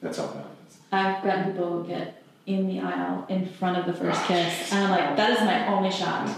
That's 0.00 0.18
it 0.18 0.24
is. 0.24 0.57
I've 0.90 1.22
gotten 1.22 1.52
people 1.52 1.82
who 1.82 1.88
get 1.88 2.22
in 2.46 2.66
the 2.66 2.80
aisle 2.80 3.26
in 3.28 3.46
front 3.46 3.76
of 3.76 3.86
the 3.86 3.92
first 3.92 4.24
kiss, 4.24 4.72
and 4.72 4.84
I'm 4.84 4.90
like, 4.90 5.16
that 5.16 5.30
is 5.30 5.40
my 5.40 5.66
only 5.68 5.90
shot. 5.90 6.28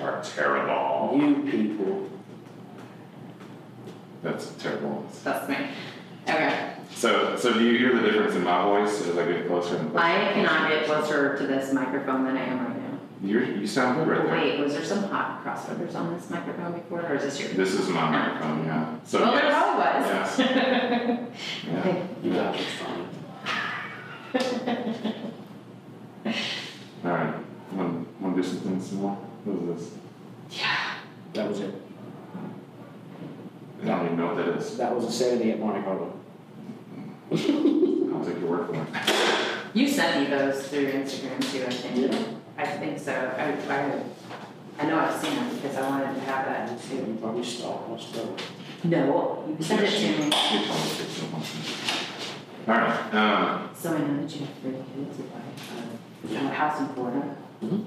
Are 0.00 0.22
terrible. 0.22 1.18
You 1.18 1.50
people. 1.50 2.08
That's 4.22 4.50
terrible. 4.52 5.04
That's 5.24 5.48
me. 5.48 5.56
Okay. 6.28 6.74
So, 6.94 7.36
so 7.36 7.52
do 7.54 7.64
you 7.64 7.78
hear 7.78 7.96
the 7.96 8.02
difference 8.02 8.34
in 8.34 8.44
my 8.44 8.62
voice 8.62 9.06
as 9.06 9.16
I 9.16 9.26
get 9.26 9.46
closer 9.46 9.76
and 9.76 9.90
closer? 9.90 10.04
I 10.04 10.32
cannot 10.32 10.68
get 10.68 10.84
closer 10.86 11.36
to 11.38 11.46
this 11.46 11.72
microphone 11.72 12.24
than 12.24 12.36
I 12.36 12.44
am 12.44 12.64
right 12.66 12.76
now. 12.76 12.98
You're, 13.22 13.44
you 13.44 13.66
sound 13.66 13.98
good 13.98 14.08
right 14.08 14.22
there. 14.24 14.32
Wait, 14.32 14.60
was 14.60 14.74
there 14.74 14.84
some 14.84 15.04
hot 15.04 15.44
crossovers 15.44 15.94
on 15.94 16.14
this 16.14 16.30
microphone 16.30 16.72
before, 16.72 17.02
or 17.02 17.14
is 17.16 17.22
this 17.22 17.40
your? 17.40 17.50
This 17.50 17.74
is 17.74 17.88
my 17.88 18.10
microphone, 18.10 18.64
yeah. 18.64 18.96
So 19.04 19.20
Well, 19.20 19.32
there 19.32 19.50
probably 19.50 19.84
was. 19.84 20.38
Yes. 20.38 21.26
Yeah. 21.66 22.06
You 22.22 22.32
guys 22.32 22.60
are 22.60 23.19
funny. 24.32 25.14
All 27.04 27.10
right. 27.10 27.34
Want, 27.72 28.20
want 28.20 28.36
to 28.36 28.42
do 28.42 28.48
some 28.48 28.58
things 28.58 28.88
some 28.88 28.98
more? 28.98 29.14
What 29.44 29.76
is 29.76 29.84
this? 29.84 29.98
Yeah, 30.50 30.94
that 31.34 31.48
was 31.48 31.60
it. 31.60 31.74
I 33.82 33.86
don't 33.86 34.04
even 34.06 34.16
know 34.18 34.26
what 34.26 34.36
that 34.36 34.48
is. 34.48 34.76
That 34.76 34.94
was 34.94 35.06
a 35.06 35.12
70 35.12 35.52
at 35.52 35.60
Monte 35.60 35.82
Carlo. 35.82 36.12
I'll 37.30 38.24
take 38.24 38.40
your 38.40 38.50
word 38.50 38.66
for 38.66 38.74
it. 38.74 38.88
You 39.72 39.88
sent 39.88 40.20
me 40.20 40.36
those 40.36 40.68
through 40.68 40.92
Instagram 40.92 41.40
too, 41.50 41.64
I 41.64 41.70
think. 41.70 42.12
Yeah. 42.12 42.24
I 42.58 42.66
think 42.66 42.98
so. 42.98 43.12
I, 43.12 43.52
I, 43.72 44.02
I 44.78 44.86
know 44.86 44.98
I've 44.98 45.18
seen 45.22 45.34
them 45.34 45.54
because 45.54 45.76
I 45.76 45.88
wanted 45.88 46.14
to 46.14 46.20
have 46.22 46.44
that 46.46 46.82
too. 46.82 46.96
You 46.96 47.18
probably 47.20 47.44
stalked 47.44 47.88
most 47.88 48.14
of 48.16 48.28
it. 48.30 48.42
No, 48.84 49.44
you 49.58 49.64
sent 49.64 49.82
it 49.82 49.90
to 49.90 49.96
me. 49.96 50.24
You 50.24 50.30
told 50.66 50.80
me 50.80 50.90
to 50.96 51.24
it 51.24 51.32
once. 51.32 52.09
All 52.68 52.74
right. 52.74 53.14
Um, 53.14 53.70
So 53.74 53.94
I 53.94 53.98
know 53.98 54.22
that 54.22 54.34
you 54.34 54.40
have 54.46 54.54
three 54.60 54.72
kids, 54.72 55.18
if 55.18 55.26
I, 55.34 55.38
uh, 55.38 56.30
you 56.30 56.36
have 56.36 56.52
a 56.52 56.54
house 56.54 56.80
in 56.80 56.88
Florida. 56.88 57.36
Mhm. 57.64 57.84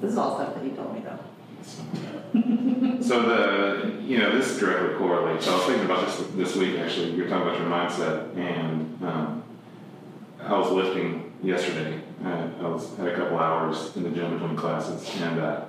This 0.00 0.12
is 0.12 0.18
all 0.18 0.36
stuff 0.36 0.54
that 0.54 0.62
he 0.62 0.70
told 0.70 0.94
me 0.94 1.00
though. 1.04 1.18
so 3.00 3.22
the 3.22 4.02
you 4.02 4.18
know 4.18 4.36
this 4.36 4.58
directly 4.58 4.96
correlates. 4.98 5.48
I 5.48 5.54
was 5.56 5.64
thinking 5.64 5.84
about 5.86 6.04
this 6.06 6.26
this 6.36 6.56
week 6.56 6.78
actually. 6.78 7.12
You're 7.12 7.28
talking 7.28 7.48
about 7.48 7.58
your 7.58 7.68
mindset, 7.70 8.36
and 8.36 8.98
um, 9.02 9.42
I 10.42 10.52
was 10.58 10.70
lifting 10.70 11.32
yesterday. 11.42 12.00
Uh, 12.24 12.48
I 12.62 12.68
was 12.68 12.94
had 12.96 13.08
a 13.08 13.16
couple 13.16 13.38
hours 13.38 13.96
in 13.96 14.02
the 14.02 14.10
gym 14.10 14.32
between 14.34 14.56
classes, 14.56 15.10
and 15.22 15.40
uh, 15.40 15.60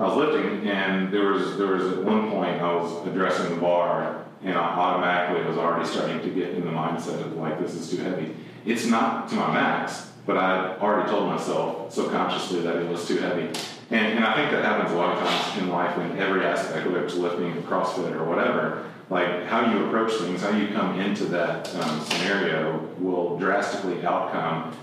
I 0.00 0.04
was 0.04 0.16
lifting, 0.16 0.66
and 0.68 1.12
there 1.12 1.26
was 1.32 1.58
there 1.58 1.68
was 1.74 1.92
at 1.92 2.04
one 2.04 2.30
point 2.30 2.60
I 2.62 2.74
was 2.74 3.06
addressing 3.06 3.54
the 3.54 3.60
bar, 3.60 4.17
and 4.42 4.56
I 4.56 4.60
automatically 4.60 5.42
I 5.44 5.48
was 5.48 5.58
already 5.58 5.86
starting 5.88 6.20
to 6.20 6.28
get 6.30 6.50
in 6.50 6.64
the 6.64 6.70
mindset 6.70 7.20
of 7.20 7.34
like 7.36 7.58
this 7.60 7.74
is 7.74 7.90
too 7.90 7.98
heavy. 8.02 8.34
It's 8.64 8.86
not 8.86 9.28
to 9.30 9.34
my 9.36 9.52
max, 9.52 10.10
but 10.26 10.36
I 10.36 10.76
already 10.78 11.08
told 11.10 11.26
myself 11.28 11.92
subconsciously 11.92 12.60
that 12.62 12.76
it 12.76 12.88
was 12.88 13.06
too 13.06 13.18
heavy. 13.18 13.48
And, 13.90 14.18
and 14.18 14.24
I 14.24 14.34
think 14.34 14.50
that 14.50 14.64
happens 14.64 14.92
a 14.92 14.96
lot 14.96 15.16
of 15.16 15.26
times 15.26 15.62
in 15.62 15.68
life 15.70 15.96
in 15.98 16.18
every 16.18 16.44
aspect, 16.44 16.86
whether 16.86 17.04
it's 17.04 17.14
lifting, 17.14 17.54
CrossFit, 17.62 18.12
or 18.14 18.24
whatever. 18.24 18.84
Like 19.10 19.44
how 19.46 19.72
you 19.72 19.86
approach 19.86 20.12
things, 20.20 20.42
how 20.42 20.50
you 20.50 20.68
come 20.68 21.00
into 21.00 21.24
that 21.26 21.74
um, 21.76 22.00
scenario 22.02 22.78
will 22.98 23.38
drastically 23.38 24.04
outcome, 24.04 24.76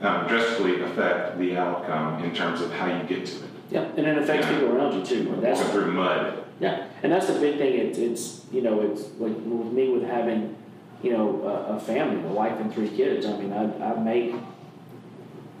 um, 0.00 0.26
drastically 0.26 0.82
affect 0.82 1.38
the 1.38 1.56
outcome 1.56 2.24
in 2.24 2.34
terms 2.34 2.60
of 2.60 2.72
how 2.72 2.86
you 2.86 3.04
get 3.04 3.24
to 3.26 3.36
it. 3.36 3.50
Yeah, 3.70 3.82
and 3.96 4.04
it 4.06 4.18
affects 4.18 4.46
Yeah. 4.46 4.58
people 4.58 4.76
around 4.76 4.98
you 4.98 5.04
too. 5.04 5.38
That's 5.40 5.60
Walking 5.60 5.72
through 5.74 5.92
mud. 5.92 6.44
Yeah, 6.60 6.86
and 7.02 7.12
that's 7.12 7.26
the 7.26 7.38
big 7.38 7.58
thing. 7.58 7.74
It's 7.74 7.98
it's 7.98 8.44
you 8.52 8.62
know 8.62 8.80
it's 8.80 9.02
like 9.18 9.32
with 9.34 9.72
me 9.72 9.88
with 9.90 10.02
having 10.04 10.56
you 11.02 11.12
know 11.12 11.42
a, 11.42 11.76
a 11.76 11.80
family, 11.80 12.22
a 12.28 12.32
wife 12.32 12.58
and 12.60 12.72
three 12.72 12.88
kids. 12.88 13.26
I 13.26 13.36
mean, 13.36 13.52
I, 13.52 13.92
I 13.92 13.98
make 14.00 14.34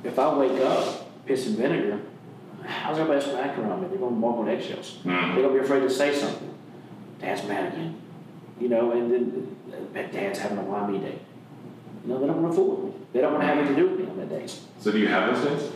if 0.04 0.18
I 0.18 0.34
wake 0.36 0.60
up 0.62 1.24
piss 1.26 1.46
and 1.46 1.56
vinegar, 1.56 2.00
how's 2.64 2.98
everybody 2.98 3.24
else 3.24 3.32
gonna 3.34 3.62
around 3.62 3.82
me? 3.82 3.88
They're 3.88 3.98
gonna 3.98 4.16
walk 4.16 4.38
on 4.38 4.48
eggshells. 4.48 4.98
Mhm. 5.04 5.34
They're 5.34 5.42
gonna 5.44 5.54
be 5.58 5.64
afraid 5.64 5.80
to 5.80 5.90
say 5.90 6.14
something. 6.14 6.54
Dad's 7.20 7.44
mad 7.48 7.72
again, 7.72 7.96
you 8.60 8.68
know, 8.68 8.92
and 8.92 9.10
then 9.12 9.56
uh, 9.72 10.02
Dad's 10.12 10.38
having 10.38 10.58
a 10.58 10.62
why 10.62 10.86
me 10.88 10.98
day. 10.98 11.18
You 12.04 12.14
know, 12.14 12.20
they 12.20 12.26
don't 12.26 12.40
want 12.42 12.52
to 12.54 12.56
fool 12.56 12.76
with 12.76 12.84
me. 12.94 13.00
They 13.12 13.20
don't 13.20 13.32
want 13.32 13.42
to 13.42 13.48
have 13.48 13.58
anything 13.58 13.76
to 13.76 13.82
do 13.82 13.88
with 13.90 14.00
me 14.00 14.06
on 14.06 14.16
that 14.18 14.28
day. 14.30 14.46
So 14.80 14.92
do 14.92 14.98
you 14.98 15.08
have 15.08 15.34
those 15.34 15.44
days? 15.60 15.70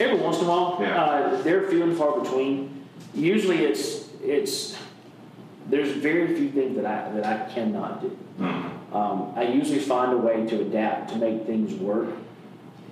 Every 0.00 0.16
once 0.18 0.38
in 0.38 0.44
a 0.44 0.48
while, 0.48 0.78
Yeah. 0.80 1.02
uh, 1.02 1.42
they're 1.42 1.68
few 1.68 1.82
and 1.82 1.96
far 1.96 2.20
between. 2.20 2.84
Usually, 3.14 3.64
it's 3.64 4.07
it's 4.28 4.76
there's 5.70 5.90
very 5.92 6.34
few 6.34 6.50
things 6.50 6.76
that 6.76 6.86
I 6.86 7.10
that 7.12 7.26
I 7.26 7.52
cannot 7.52 8.00
do. 8.02 8.16
Mhm. 8.38 8.94
Um, 8.94 9.32
I 9.36 9.42
usually 9.42 9.80
find 9.80 10.12
a 10.12 10.16
way 10.16 10.46
to 10.46 10.60
adapt 10.60 11.10
to 11.12 11.18
make 11.18 11.44
things 11.46 11.74
work, 11.74 12.08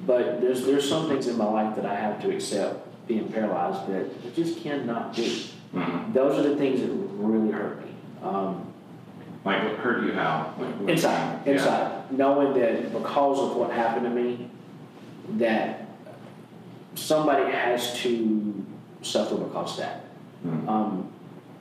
but 0.07 0.41
there's 0.41 0.65
there's 0.67 0.89
some 0.89 1.09
things 1.09 1.27
in 1.29 1.37
my 1.39 1.45
life 1.51 1.77
that 1.77 1.87
I 1.87 1.95
have 1.95 2.21
to 2.23 2.31
accept 2.35 2.83
being 3.07 3.29
paralyzed 3.29 3.87
that 3.89 4.05
I 4.27 4.31
just 4.35 4.61
cannot 4.63 5.15
do. 5.15 5.23
Mhm. 5.75 6.13
Those 6.13 6.39
are 6.39 6.49
the 6.49 6.57
things 6.57 6.81
that 6.81 6.91
really 6.91 7.51
hurt 7.53 7.81
me. 7.85 7.91
Um, 8.23 8.63
Like 9.45 9.63
what 9.63 9.75
hurt 9.75 10.03
you 10.03 10.13
how? 10.13 10.47
Like, 10.59 10.75
what- 10.81 10.91
inside, 10.91 11.39
Yeah. 11.47 11.53
inside, 11.53 11.91
knowing 12.11 12.53
that 12.55 12.93
because 12.93 13.39
of 13.39 13.57
what 13.57 13.71
happened 13.71 14.05
to 14.07 14.11
me, 14.11 14.51
that 15.39 15.87
somebody 16.97 17.45
has 17.53 17.95
to 18.01 18.53
suffer 19.03 19.37
because 19.37 19.71
of 19.75 19.85
that. 19.85 20.01
Mm. 20.45 20.69
Um, 20.69 21.05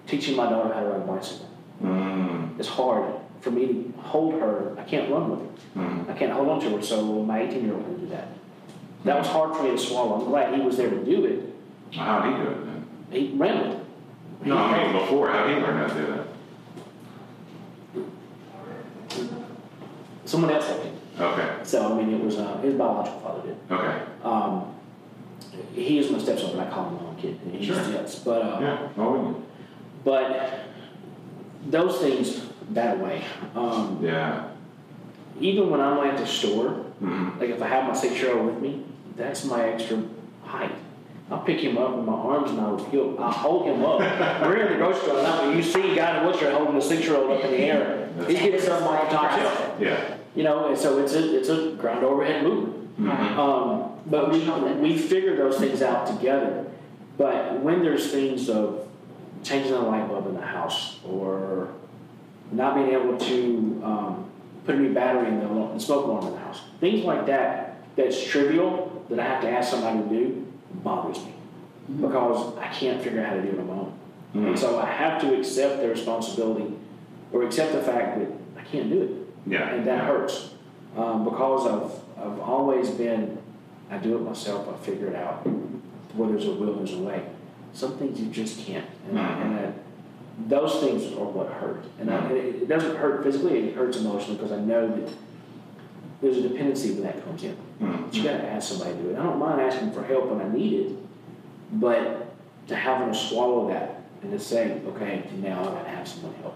teaching 0.08 0.36
my 0.36 0.50
daughter 0.50 0.74
how 0.74 0.82
to 0.82 0.88
ride 0.88 1.02
a 1.02 1.06
bicycle. 1.06 1.50
Mm. 1.84 2.60
It's 2.60 2.68
hard 2.70 3.16
for 3.42 3.52
me 3.52 3.66
to 3.68 3.94
hold 4.02 4.34
her. 4.36 4.76
I 4.78 4.84
can't 4.84 5.12
run 5.12 5.30
with 5.32 5.40
her. 5.40 5.82
Mm. 5.82 6.10
I 6.10 6.14
can't 6.18 6.32
hold 6.32 6.48
on 6.50 6.60
to 6.62 6.70
her, 6.72 6.82
so 6.82 7.24
my 7.24 7.42
18 7.44 7.66
year 7.66 7.74
old 7.74 7.84
can 7.86 8.00
do 8.00 8.08
that. 8.08 8.28
That 9.04 9.18
was 9.20 9.28
hard 9.28 9.56
for 9.56 9.64
me 9.64 9.72
to 9.72 9.78
swallow. 9.78 10.16
I'm 10.22 10.26
glad 10.26 10.54
he 10.54 10.62
was 10.62 10.78
there 10.78 10.90
to 10.90 11.04
do 11.06 11.26
it. 11.26 11.54
How'd 11.96 12.26
he 12.26 12.44
do 12.44 12.50
it 12.50 12.66
then? 12.66 12.86
He 13.12 13.32
ran 13.36 13.62
with 13.70 13.80
it. 13.80 14.48
No, 14.48 14.58
I 14.58 14.84
mean 14.84 14.94
before. 15.02 15.30
How'd 15.32 15.50
he 15.50 15.56
learn 15.56 15.78
how 15.78 15.88
to 15.88 15.94
do 15.94 16.08
that? 16.08 16.28
Someone 20.26 20.52
else 20.52 20.68
helped 20.68 20.86
him. 20.86 20.96
Okay. 21.20 21.58
So, 21.64 21.94
I 21.94 22.04
mean, 22.04 22.14
it 22.16 22.24
was 22.24 22.38
uh, 22.38 22.58
his 22.58 22.74
biological 22.76 23.20
father 23.22 23.42
did. 23.48 23.58
Okay. 23.72 24.02
Um, 24.24 24.74
he 25.74 26.00
is 26.00 26.10
my 26.12 26.18
stepson, 26.20 26.58
but 26.58 26.68
I 26.68 26.70
call 26.70 26.90
him 26.90 26.96
my 26.96 27.02
own 27.10 27.16
kid. 27.16 27.40
and 27.46 27.56
He's 27.56 27.68
Sure. 27.68 27.76
yes, 27.92 28.20
but 28.20 28.42
uh, 28.42 28.58
Yeah. 28.60 28.88
Wouldn't 29.02 29.38
but 30.06 30.60
those 31.70 31.98
things 32.00 32.46
that 32.72 32.98
way. 33.00 33.24
Um. 33.56 34.00
Yeah. 34.02 34.44
even 35.42 35.70
when 35.70 35.82
I'm 35.82 35.98
at 36.08 36.18
the 36.18 36.26
store, 36.26 36.86
Mhm. 37.04 37.38
like 37.42 37.50
if 37.50 37.62
I 37.62 37.68
have 37.68 37.84
my 37.90 37.94
six 37.94 38.22
year 38.22 38.38
old 38.38 38.46
with 38.46 38.60
me, 38.62 38.86
that's 39.18 39.44
my 39.44 39.62
extra 39.68 39.98
height. 40.46 40.72
I'll 41.30 41.40
pick 41.40 41.60
him 41.60 41.78
up 41.78 41.98
with 41.98 42.06
my 42.06 42.14
arms 42.14 42.52
and 42.52 42.62
I'll, 42.62 42.78
he'll, 42.86 43.16
I'll 43.20 43.32
hold 43.32 43.66
him 43.66 43.84
up. 43.84 44.00
We're 44.42 44.58
in 44.58 44.72
the 44.74 44.78
grocery 44.78 45.02
store 45.02 45.22
now, 45.24 45.50
you 45.50 45.62
see 45.62 45.92
a 45.92 45.96
guy 45.96 46.12
in 46.18 46.24
a 46.24 46.28
wheelchair 46.30 46.54
holding 46.56 46.78
a 46.78 46.82
six 46.82 47.04
year 47.06 47.18
old 47.18 47.32
up 47.32 47.44
in 47.44 47.52
the 47.52 47.58
air. 47.58 48.10
He's 48.28 48.40
getting 48.40 48.62
something 48.62 48.88
off 48.88 49.10
the 49.10 49.16
top 49.18 49.32
shelf. 49.38 49.76
Yeah. 49.80 49.98
You 50.36 50.44
know, 50.44 50.68
and 50.70 50.78
so 50.78 51.00
it's 51.00 51.14
a, 51.14 51.38
it's 51.38 51.50
a 51.50 51.72
ground 51.72 52.06
overhead 52.06 52.44
movement. 52.44 52.98
Mhm. 53.02 53.38
Um, 53.38 53.92
But 54.10 54.32
we, 54.32 54.40
we 54.80 54.98
figure 54.98 55.36
those 55.36 55.58
things 55.58 55.82
out 55.82 56.06
together. 56.08 56.66
But 57.18 57.60
when 57.62 57.82
there's 57.84 58.10
things 58.12 58.48
of 58.50 58.85
changing 59.46 59.74
a 59.74 59.80
light 59.80 60.08
bulb 60.10 60.28
in 60.28 60.34
the 60.34 60.42
house 60.42 61.00
or 61.08 61.70
not 62.52 62.76
being 62.76 62.90
able 62.90 63.18
to 63.18 63.82
um, 63.84 64.32
put 64.66 64.76
a 64.76 64.80
new 64.80 64.94
battery 64.94 65.28
in 65.28 65.40
the, 65.40 65.48
the 65.48 65.80
smoke 65.80 66.06
alarm 66.06 66.28
in 66.28 66.34
the 66.34 66.40
house, 66.40 66.62
things 66.80 67.06
like 67.06 67.26
that, 67.28 67.78
that's 67.96 68.22
trivial 68.22 69.06
that 69.10 69.20
I 69.20 69.24
have 69.24 69.42
to 69.42 69.50
ask 69.50 69.70
somebody 69.70 70.00
to 70.00 70.10
do, 70.10 70.48
bothers 70.74 71.24
me 71.24 71.34
because 72.02 72.58
I 72.58 72.68
can't 72.68 73.02
figure 73.02 73.22
out 73.22 73.28
how 73.28 73.36
to 73.36 73.42
do 73.42 73.50
it 73.50 73.60
on 73.60 73.68
my 73.68 73.74
own. 73.74 73.94
And 74.34 74.60
so 74.60 74.80
I 74.80 74.86
have 74.88 75.22
to 75.22 75.38
accept 75.38 75.82
the 75.82 75.88
responsibility 75.88 76.74
or 77.32 77.44
accept 77.44 77.72
the 77.72 77.82
fact 77.82 78.20
that 78.20 78.28
I 78.58 78.64
can't 78.64 78.90
do 78.90 79.02
it. 79.02 79.52
Yeah. 79.52 79.70
And 79.70 79.88
that 79.88 80.04
hurts 80.04 80.50
um, 80.98 81.24
because 81.24 81.68
I've, 81.68 82.26
I've 82.26 82.40
always 82.40 82.90
been, 82.90 83.38
I 83.90 83.98
do 83.98 84.18
it 84.18 84.22
myself, 84.22 84.68
I 84.68 84.86
figure 84.86 85.08
it 85.08 85.16
out. 85.16 85.46
Where 86.16 86.30
there's 86.30 86.48
a 86.48 86.52
will, 86.52 86.74
there's 86.76 86.94
a 86.94 87.00
way. 87.00 87.26
Some 87.76 87.98
things 87.98 88.20
you 88.22 88.28
just 88.28 88.66
can't. 88.66 88.86
And, 89.10 89.20
I, 89.20 89.42
and 89.42 89.60
I, 89.60 89.74
those 90.48 90.80
things 90.80 91.12
are 91.18 91.26
what 91.26 91.52
hurt. 91.52 91.84
And 92.00 92.10
I, 92.10 92.26
it, 92.32 92.56
it 92.64 92.68
doesn't 92.70 92.96
hurt 92.96 93.22
physically, 93.24 93.68
it 93.68 93.76
hurts 93.76 93.98
emotionally 93.98 94.38
because 94.38 94.54
I 94.54 94.62
know 94.62 94.88
that 94.88 95.14
there's 96.22 96.38
a 96.38 96.42
dependency 96.48 96.92
when 96.94 97.04
that 97.04 97.24
comes 97.26 97.44
in. 97.44 97.58
Mm. 97.82 98.06
But 98.06 98.16
you 98.16 98.24
got 98.24 98.38
to 98.38 98.48
ask 98.48 98.70
somebody 98.70 98.94
to 98.96 99.02
do 99.04 99.10
it. 99.10 99.20
I 99.20 99.24
don't 99.24 99.38
mind 99.38 99.60
asking 99.60 99.92
for 99.92 100.04
help 100.06 100.28
when 100.30 100.40
I 100.40 100.48
need 100.54 100.74
it, 100.86 100.98
but 101.74 102.34
to 102.68 102.76
have 102.78 103.02
them 103.02 103.14
swallow 103.14 103.68
that 103.68 104.02
and 104.22 104.32
to 104.32 104.40
say, 104.40 104.80
okay, 104.88 105.24
now 105.42 105.60
I 105.60 105.66
got 105.66 105.84
to 105.84 105.90
have 105.90 106.08
someone 106.08 106.34
help. 106.36 106.56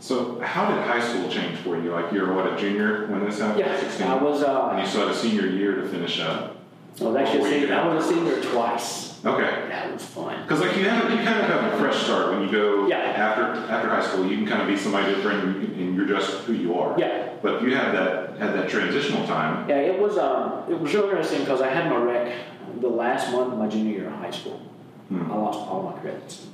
So, 0.00 0.40
how 0.40 0.74
did 0.74 0.84
high 0.84 1.00
school 1.00 1.28
change 1.28 1.58
for 1.58 1.80
you? 1.80 1.90
Like, 1.92 2.12
you're 2.12 2.32
what, 2.32 2.52
a 2.52 2.56
junior 2.56 3.06
when 3.06 3.24
this 3.24 3.38
happened? 3.38 3.60
Yeah, 3.60 3.78
16? 3.80 4.06
I 4.06 4.14
was. 4.22 4.42
And 4.42 4.78
you 4.78 4.84
Uh, 4.84 4.86
still 4.86 5.06
had 5.06 5.10
a 5.10 5.18
senior 5.18 5.46
year 5.46 5.76
to 5.76 5.88
finish 5.88 6.20
up. 6.20 6.57
I 7.00 7.04
was 7.04 7.16
actually 7.16 7.40
a 7.40 7.60
senior. 7.60 7.74
I 7.74 7.94
was 7.94 8.04
a 8.04 8.08
senior 8.08 8.40
twice. 8.42 9.24
Okay. 9.24 9.68
That 9.68 9.92
was 9.92 10.04
fun. 10.04 10.42
Because 10.42 10.60
like 10.60 10.76
you 10.76 10.88
have, 10.88 11.10
you 11.10 11.16
kind 11.18 11.40
of 11.40 11.46
have 11.46 11.72
a 11.74 11.76
fresh 11.78 12.02
start 12.04 12.30
when 12.32 12.42
you 12.42 12.50
go 12.50 12.86
Yeah. 12.86 12.98
after 12.98 13.42
after 13.72 13.88
high 13.88 14.02
school. 14.02 14.26
You 14.26 14.36
can 14.38 14.46
kind 14.46 14.62
of 14.62 14.68
be 14.68 14.76
somebody 14.76 15.14
different, 15.14 15.44
and 15.44 15.54
you 15.62 15.68
can- 15.68 15.78
and 15.78 15.96
you're 15.96 16.06
just 16.06 16.30
who 16.44 16.52
you 16.52 16.78
are. 16.78 16.94
Yeah. 16.98 17.28
But 17.42 17.62
you 17.62 17.74
had 17.74 17.92
that 17.94 18.36
had 18.38 18.54
that 18.54 18.68
transitional 18.68 19.26
time. 19.26 19.68
Yeah, 19.68 19.76
it 19.76 19.98
was. 20.00 20.18
Um, 20.18 20.62
it 20.68 20.78
was 20.78 20.92
really 20.94 21.10
interesting 21.10 21.40
because 21.40 21.60
I 21.60 21.68
had 21.68 21.90
my 21.90 21.96
wreck 21.96 22.32
the 22.80 22.88
last 22.88 23.32
month 23.32 23.52
of 23.52 23.58
my 23.58 23.66
junior 23.68 23.92
year 23.98 24.06
of 24.08 24.14
high 24.14 24.30
school. 24.30 24.60
Hmm. 25.08 25.30
I 25.32 25.36
lost 25.36 25.58
all 25.60 25.82
my 25.94 26.00
credits. 26.00 26.46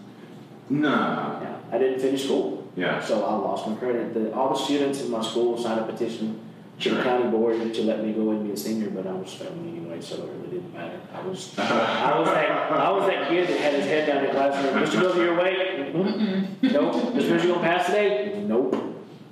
Nah. 0.70 1.40
Yeah, 1.42 1.56
I 1.72 1.78
didn't 1.78 2.00
finish 2.00 2.24
school. 2.24 2.66
Yeah. 2.76 3.00
So 3.00 3.24
I 3.24 3.34
lost 3.34 3.68
my 3.68 3.74
credit. 3.76 4.14
The, 4.14 4.32
all 4.34 4.50
the 4.54 4.58
students 4.58 5.02
in 5.02 5.10
my 5.10 5.20
school 5.22 5.58
signed 5.58 5.80
a 5.80 5.84
petition 5.84 6.40
to 6.80 6.90
the 6.94 7.02
county 7.02 7.30
board 7.30 7.72
to 7.74 7.82
let 7.82 8.04
me 8.04 8.12
go 8.12 8.30
and 8.30 8.44
be 8.46 8.52
a 8.52 8.56
senior, 8.56 8.90
but 8.90 9.06
I 9.06 9.12
was 9.12 9.32
failing 9.32 9.68
anyway, 9.76 10.00
so 10.00 10.16
it 10.16 10.20
really 10.22 10.48
didn't 10.58 10.72
matter. 10.74 11.00
I 11.14 11.20
was, 11.26 11.56
I 11.58 12.18
was 12.18 12.28
that, 12.28 12.72
I 12.72 12.90
was 12.90 13.06
that 13.06 13.28
kid 13.28 13.48
that 13.48 13.58
had 13.60 13.74
his 13.74 13.84
head 13.86 14.06
down 14.06 14.18
in 14.18 14.24
the 14.26 14.30
classroom. 14.32 14.74
Mr. 14.82 15.00
Bill, 15.00 15.16
your 15.24 15.36
way? 15.38 15.92
Mm-mm. 15.94 16.72
Nope. 16.72 16.94
Mr. 17.14 17.28
Bill, 17.28 17.42
you 17.46 17.54
gonna 17.54 17.60
pass 17.60 17.86
today? 17.86 18.42
Nope. 18.46 18.74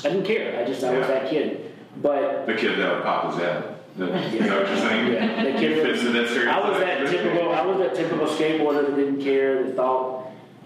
I 0.05 0.09
didn't 0.09 0.25
care. 0.25 0.61
I 0.63 0.65
just, 0.69 0.83
I 0.85 0.97
was 0.97 1.07
Yeah. 1.09 1.15
that 1.21 1.31
kid. 1.31 1.73
But 2.01 2.47
The 2.47 2.55
kid 2.55 2.79
that 2.79 2.95
would 2.95 3.03
pop 3.05 3.33
his 3.33 3.43
head. 3.43 3.69
Is 3.99 3.99
that 3.99 4.11
what 4.11 4.69
you're 4.69 4.77
saying? 4.79 5.13
Yeah, 5.13 5.45
the 5.45 5.59
kid 5.59 5.77
that- 5.79 5.87
fits 5.87 6.01
into 6.05 6.13
that 6.13 6.29
stereotype. 6.31 6.65
I 6.65 6.69
was 6.71 6.79
that 6.81 7.07
typical, 7.09 7.53
I 7.53 7.67
was 7.67 7.79
that 7.79 7.95
typical 7.95 8.27
skateboarder 8.27 8.87
that 8.87 8.97
didn't 8.97 9.21
care, 9.21 9.65
that 9.65 9.77
thought 9.77 10.22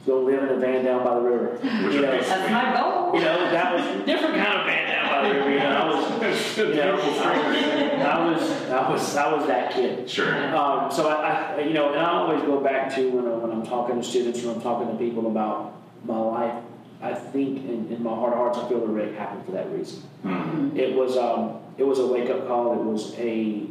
he 0.07 0.13
live 0.13 0.43
in 0.45 0.49
a 0.51 0.57
van 0.61 0.85
down 0.85 1.05
by 1.05 1.15
the 1.17 1.21
river. 1.21 1.47
Which 1.57 1.95
You 1.95 2.01
know, 2.03 2.21
That's 2.21 2.51
my 2.51 2.77
goal. 2.81 3.13
you 3.15 3.21
know, 3.21 3.51
that 3.51 3.75
was 3.75 3.85
a 3.85 4.07
different 4.07 4.37
kind 4.37 4.61
of 4.61 4.67
van 4.67 4.89
down 4.89 5.11
by 5.11 5.29
the 5.29 5.35
river. 5.35 5.51
You 5.51 5.59
know, 5.59 5.67
I 5.67 5.87
was, 5.89 6.57
you 6.57 6.75
know, 6.75 6.95
I 6.95 8.31
was, 8.31 8.51
I 8.71 8.91
was, 8.91 9.17
I 9.17 9.35
was 9.35 9.47
that 9.49 9.73
kid. 9.73 10.09
Sure. 10.09 10.33
Um, 10.57 10.91
so 10.93 11.09
I, 11.09 11.57
I, 11.57 11.61
you 11.63 11.75
know, 11.75 11.93
and 11.93 12.01
I 12.01 12.11
always 12.11 12.41
go 12.43 12.61
back 12.61 12.95
to 12.95 13.11
when, 13.11 13.27
I, 13.27 13.37
when 13.37 13.51
I'm 13.51 13.67
talking 13.67 13.97
to 13.97 14.03
students, 14.03 14.43
when 14.43 14.55
I'm 14.55 14.63
talking 14.63 14.89
to 14.89 14.97
people 14.97 15.27
about 15.27 15.75
my 16.05 16.19
life. 16.19 16.63
I 17.03 17.13
think 17.13 17.59
in, 17.65 17.93
in 17.93 18.03
my 18.03 18.15
heart 18.15 18.33
of 18.33 18.39
hearts, 18.39 18.59
I 18.59 18.69
feel 18.69 18.81
the 18.81 18.87
wreck 18.87 19.13
happened 19.15 19.45
for 19.45 19.53
that 19.53 19.71
reason. 19.71 20.01
Hmm. 20.23 20.75
It 20.77 20.95
was, 20.95 21.17
um, 21.17 21.59
it 21.77 21.83
was 21.85 21.99
a 21.99 22.07
wake 22.07 22.31
up 22.31 22.47
call. 22.47 22.73
It 22.73 22.79
was 22.79 23.15
a, 23.19 23.65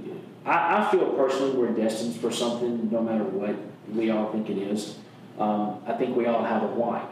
I, 0.46 0.86
I 0.86 0.92
feel 0.92 1.12
personally 1.14 1.52
we're 1.58 1.72
destined 1.72 2.18
for 2.18 2.30
something, 2.30 2.92
no 2.92 3.02
matter 3.02 3.24
what 3.24 3.56
we 3.96 4.12
all 4.12 4.32
think 4.32 4.50
it 4.50 4.58
is. 4.58 4.96
Um, 5.40 5.82
I 5.86 5.94
think 5.94 6.16
we 6.16 6.26
all 6.26 6.44
have 6.44 6.64
a 6.64 6.68
why. 6.68 7.06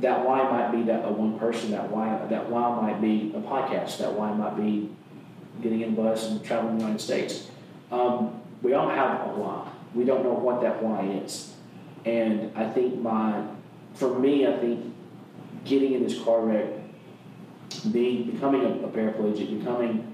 That 0.00 0.24
why 0.24 0.42
might 0.44 0.70
be 0.72 0.82
that 0.84 1.04
a 1.04 1.12
one 1.12 1.38
person. 1.38 1.72
That 1.72 1.90
why 1.90 2.24
that 2.30 2.48
why 2.48 2.80
might 2.80 3.00
be 3.00 3.32
a 3.34 3.40
podcast. 3.40 3.98
That 3.98 4.12
why 4.12 4.32
might 4.32 4.56
be 4.56 4.90
getting 5.62 5.80
in 5.80 5.92
a 5.92 5.96
bus 5.96 6.28
and 6.28 6.42
traveling 6.44 6.78
the 6.78 6.84
United 6.84 7.00
States. 7.00 7.50
Um, 7.90 8.40
we 8.62 8.74
all 8.74 8.88
have 8.88 9.20
a 9.28 9.30
why. 9.30 9.68
We 9.94 10.04
don't 10.04 10.22
know 10.22 10.34
what 10.34 10.60
that 10.62 10.82
why 10.82 11.06
is, 11.24 11.54
and 12.04 12.56
I 12.56 12.70
think 12.70 13.00
my, 13.00 13.42
for 13.94 14.18
me, 14.18 14.46
I 14.46 14.56
think 14.58 14.94
getting 15.64 15.94
in 15.94 16.02
this 16.04 16.22
car 16.22 16.40
wreck, 16.40 16.66
being 17.90 18.30
becoming 18.30 18.62
a, 18.62 18.86
a 18.86 18.88
paraplegic, 18.88 19.58
becoming 19.58 20.12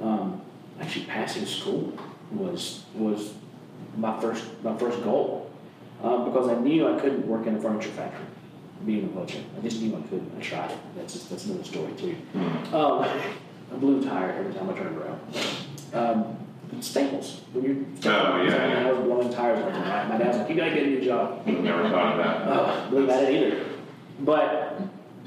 um, 0.00 0.40
actually 0.80 1.06
passing 1.06 1.46
school 1.46 1.92
was 2.32 2.84
was 2.94 3.34
my 3.96 4.18
first 4.20 4.44
my 4.62 4.76
first 4.76 5.02
goal 5.02 5.39
um, 6.02 6.24
because 6.24 6.48
I 6.48 6.54
knew 6.56 6.88
I 6.94 6.98
couldn't 6.98 7.26
work 7.26 7.46
in 7.46 7.56
a 7.56 7.60
furniture 7.60 7.90
factory 7.90 8.24
being 8.86 9.04
a 9.04 9.06
wheelchair. 9.08 9.42
I 9.56 9.60
just 9.60 9.80
knew 9.82 9.94
I 9.96 10.00
couldn't. 10.02 10.32
I 10.38 10.40
tried 10.40 10.70
it. 10.70 10.78
That's 10.96 11.12
just, 11.12 11.28
that's 11.30 11.44
another 11.46 11.64
story 11.64 11.92
too. 11.94 12.12
Hmm. 12.32 12.74
Um, 12.74 13.04
a 13.72 13.76
blue 13.76 14.02
tire 14.02 14.30
every 14.32 14.52
time 14.54 14.70
I 14.70 14.72
turned 14.72 14.96
around. 14.96 15.20
Um, 15.92 16.36
Staples. 16.80 17.40
When 17.52 17.64
you're 17.64 17.74
Oh, 18.14 18.42
yeah, 18.42 18.82
yeah. 18.82 18.88
I 18.88 18.92
was 18.92 19.04
blowing 19.04 19.32
tires 19.32 19.58
all 19.62 19.70
the 19.70 19.76
time. 19.76 20.08
My 20.08 20.18
dad's 20.18 20.38
like, 20.38 20.48
"You 20.48 20.54
gotta 20.54 20.70
get 20.70 20.84
a 20.84 20.86
new 20.86 21.00
job." 21.00 21.44
Never 21.44 21.88
thought 21.90 22.12
of 22.12 22.24
that. 22.24 22.48
Oh, 22.48 22.88
wasn't 22.92 23.08
bad 23.08 23.24
at 23.24 23.34
either. 23.34 23.64
But 24.20 24.80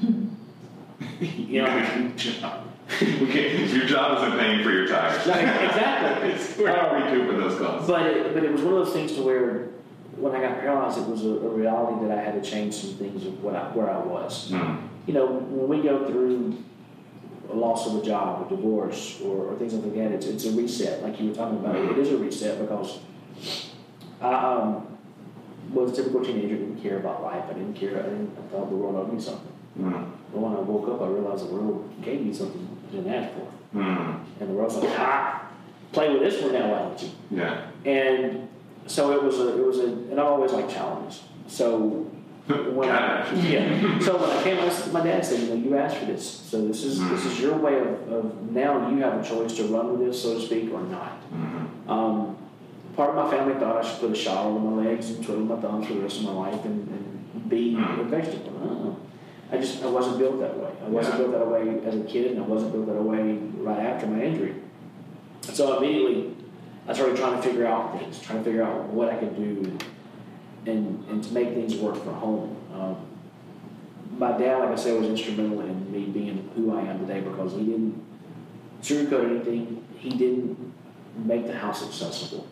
you 1.20 1.62
know, 1.62 2.12
job. 2.16 2.66
We 3.00 3.66
your 3.72 3.86
job 3.86 4.18
isn't 4.26 4.38
paying 4.38 4.64
for 4.64 4.70
your 4.70 4.86
tires. 4.86 5.26
No, 5.26 5.34
exactly. 5.34 6.64
We're 6.64 6.70
not 6.70 6.94
recouping 6.94 7.38
those 7.38 7.58
costs. 7.58 7.88
but 7.88 8.06
it, 8.06 8.34
but 8.34 8.42
it 8.42 8.50
was 8.50 8.62
one 8.62 8.74
of 8.74 8.86
those 8.86 8.94
things 8.94 9.12
to 9.12 9.22
where 9.22 9.68
when 10.16 10.34
I 10.34 10.40
got 10.40 10.60
paralyzed, 10.60 10.98
it 10.98 11.08
was 11.08 11.24
a, 11.24 11.28
a 11.28 11.48
reality 11.48 12.06
that 12.06 12.18
I 12.18 12.22
had 12.22 12.42
to 12.42 12.50
change 12.50 12.74
some 12.74 12.94
things 12.94 13.26
of 13.26 13.42
what 13.42 13.54
I, 13.54 13.70
where 13.72 13.90
I 13.90 13.98
was. 13.98 14.50
Hmm. 14.50 14.86
You 15.06 15.14
know, 15.14 15.26
when 15.26 15.68
we 15.68 15.82
go 15.82 16.06
through 16.06 16.62
a 17.50 17.54
loss 17.54 17.86
of 17.86 18.02
a 18.02 18.04
job, 18.04 18.46
a 18.46 18.48
divorce, 18.54 19.20
or, 19.22 19.52
or 19.52 19.56
things 19.56 19.74
like 19.74 19.94
that, 19.94 20.12
it's, 20.12 20.26
it's 20.26 20.46
a 20.46 20.52
reset. 20.52 21.02
Like 21.02 21.20
you 21.20 21.28
were 21.28 21.34
talking 21.34 21.58
about, 21.58 21.76
it 21.76 21.98
is 21.98 22.10
a 22.10 22.16
reset 22.16 22.58
because 22.60 23.00
I 24.20 24.34
um, 24.34 24.98
was 25.72 25.92
a 25.92 25.96
typical 25.96 26.24
teenager, 26.24 26.56
didn't 26.56 26.82
care 26.82 26.98
about 26.98 27.22
life. 27.22 27.44
I 27.48 27.52
didn't 27.52 27.74
care. 27.74 27.98
I, 27.98 28.02
didn't, 28.04 28.36
I 28.38 28.50
thought 28.50 28.70
the 28.70 28.76
world 28.76 28.96
owed 28.96 29.12
me 29.12 29.20
something. 29.20 29.52
Hmm. 29.76 30.04
But 30.32 30.40
when 30.40 30.52
I 30.52 30.60
woke 30.60 30.88
up, 30.88 31.02
I 31.02 31.08
realized 31.08 31.48
the 31.48 31.54
world 31.54 31.92
gave 32.02 32.24
me 32.24 32.32
something 32.32 32.66
I 32.88 32.92
didn't 32.92 33.12
ask 33.12 33.34
for. 33.34 33.46
Hmm. 33.72 34.24
And 34.40 34.50
the 34.50 34.54
world's 34.54 34.76
like, 34.76 34.88
ha, 34.90 35.50
play 35.92 36.12
with 36.12 36.22
this 36.22 36.42
one 36.42 36.52
now, 36.52 36.70
why 36.70 36.78
don't 36.78 37.02
you? 37.02 37.10
Yeah. 37.30 37.66
And 37.84 38.48
so 38.86 39.12
it 39.12 39.22
was 39.22 39.38
a, 39.38 39.58
it 39.58 39.66
was 39.66 39.78
a, 39.78 39.86
and 39.86 40.20
I 40.20 40.24
always 40.24 40.52
like 40.52 40.68
challenges. 40.68 41.22
So 41.46 41.78
when 42.46 42.90
I, 42.90 43.32
yeah, 43.34 43.98
so 44.00 44.16
when 44.18 44.30
I 44.30 44.42
came, 44.42 44.58
I 44.58 44.92
my 44.92 45.02
dad 45.02 45.24
said, 45.24 45.40
you 45.40 45.48
know, 45.48 45.54
you 45.54 45.76
asked 45.78 45.96
for 45.96 46.04
this, 46.06 46.28
so 46.28 46.66
this 46.66 46.84
is 46.84 47.00
this 47.08 47.24
is 47.24 47.40
your 47.40 47.56
way 47.56 47.78
of, 47.78 48.12
of 48.12 48.50
now 48.50 48.88
you 48.90 48.98
have 48.98 49.20
a 49.20 49.24
choice 49.26 49.54
to 49.56 49.64
run 49.64 49.92
with 49.98 50.06
this, 50.08 50.22
so 50.22 50.34
to 50.38 50.44
speak, 50.44 50.70
or 50.72 50.80
not. 50.82 51.12
Mhm. 51.32 51.88
Um, 51.90 52.36
part 52.96 53.10
of 53.10 53.16
my 53.16 53.30
family 53.30 53.54
thought 53.54 53.82
I 53.84 53.88
should 53.88 54.00
put 54.00 54.10
a 54.12 54.14
shawl 54.14 54.54
on 54.56 54.76
my 54.76 54.84
legs 54.84 55.10
and 55.10 55.24
twiddle 55.24 55.44
my 55.44 55.56
thumbs 55.60 55.86
for 55.86 55.94
the 55.94 56.00
rest 56.00 56.18
of 56.18 56.24
my 56.24 56.32
life 56.32 56.64
and, 56.64 56.86
and 56.88 57.48
be 57.48 57.74
Hmm. 57.74 58.00
a 58.00 58.04
vegetable. 58.04 58.98
I. 59.50 59.56
I 59.56 59.58
just 59.58 59.82
I 59.84 59.86
wasn't 59.86 60.18
built 60.18 60.40
that 60.40 60.56
way. 60.58 60.70
I 60.84 60.88
wasn't 60.88 61.14
Yeah. 61.14 61.26
built 61.26 61.32
that 61.38 61.48
way 61.50 61.80
as 61.86 61.94
a 61.94 62.04
kid, 62.04 62.32
and 62.32 62.40
I 62.40 62.46
wasn't 62.46 62.72
built 62.72 62.86
that 62.86 63.02
way 63.02 63.38
right 63.60 63.78
after 63.80 64.06
my 64.06 64.22
injury. 64.22 64.54
So 65.42 65.76
immediately, 65.78 66.34
I 66.86 66.92
started 66.92 67.16
trying 67.16 67.36
to 67.36 67.42
figure 67.42 67.66
out 67.66 67.98
things, 67.98 68.20
trying 68.20 68.38
to 68.38 68.44
figure 68.44 68.62
out 68.62 68.84
what 68.88 69.08
I 69.08 69.16
could 69.16 69.36
do, 69.36 69.78
and 70.66 71.04
and, 71.08 71.24
to 71.24 71.32
make 71.32 71.54
things 71.54 71.76
work 71.76 71.96
for 72.02 72.12
home. 72.12 72.56
Um, 72.72 72.96
my 74.18 74.36
dad, 74.36 74.58
like 74.58 74.70
I 74.70 74.76
said, 74.76 74.98
was 75.00 75.08
instrumental 75.08 75.60
in 75.60 75.90
me 75.90 76.04
being 76.04 76.50
who 76.54 76.76
I 76.76 76.82
am 76.82 77.00
today 77.00 77.20
because 77.20 77.52
he 77.52 77.64
didn't 77.64 78.02
sugarcoat 78.82 79.30
anything. 79.30 79.84
He 79.98 80.10
didn't 80.10 80.72
make 81.16 81.46
the 81.46 81.54
house 81.54 81.82
accessible. 81.82 82.46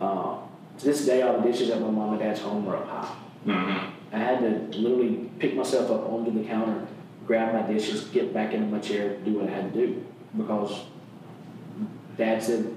Uh, 0.00 0.38
to 0.78 0.84
this 0.84 1.04
day, 1.06 1.22
all 1.22 1.40
the 1.40 1.50
dishes 1.50 1.70
at 1.70 1.80
my 1.80 1.90
mom 1.90 2.10
and 2.10 2.20
dad's 2.20 2.40
home 2.40 2.64
were 2.64 2.76
up 2.76 2.88
high. 2.88 3.14
Mhm. 3.46 3.90
I 4.12 4.18
had 4.18 4.40
to 4.40 4.78
literally 4.78 5.30
pick 5.38 5.56
myself 5.56 5.90
up 5.90 6.10
onto 6.10 6.30
the 6.30 6.44
counter, 6.44 6.86
grab 7.26 7.54
my 7.54 7.62
dishes, 7.72 8.04
get 8.04 8.32
back 8.32 8.52
into 8.52 8.66
my 8.68 8.78
chair, 8.78 9.16
do 9.24 9.32
what 9.38 9.48
I 9.48 9.52
had 9.52 9.72
to 9.72 9.86
do. 9.86 10.04
Because 10.36 10.84
dad 12.16 12.42
said, 12.42 12.74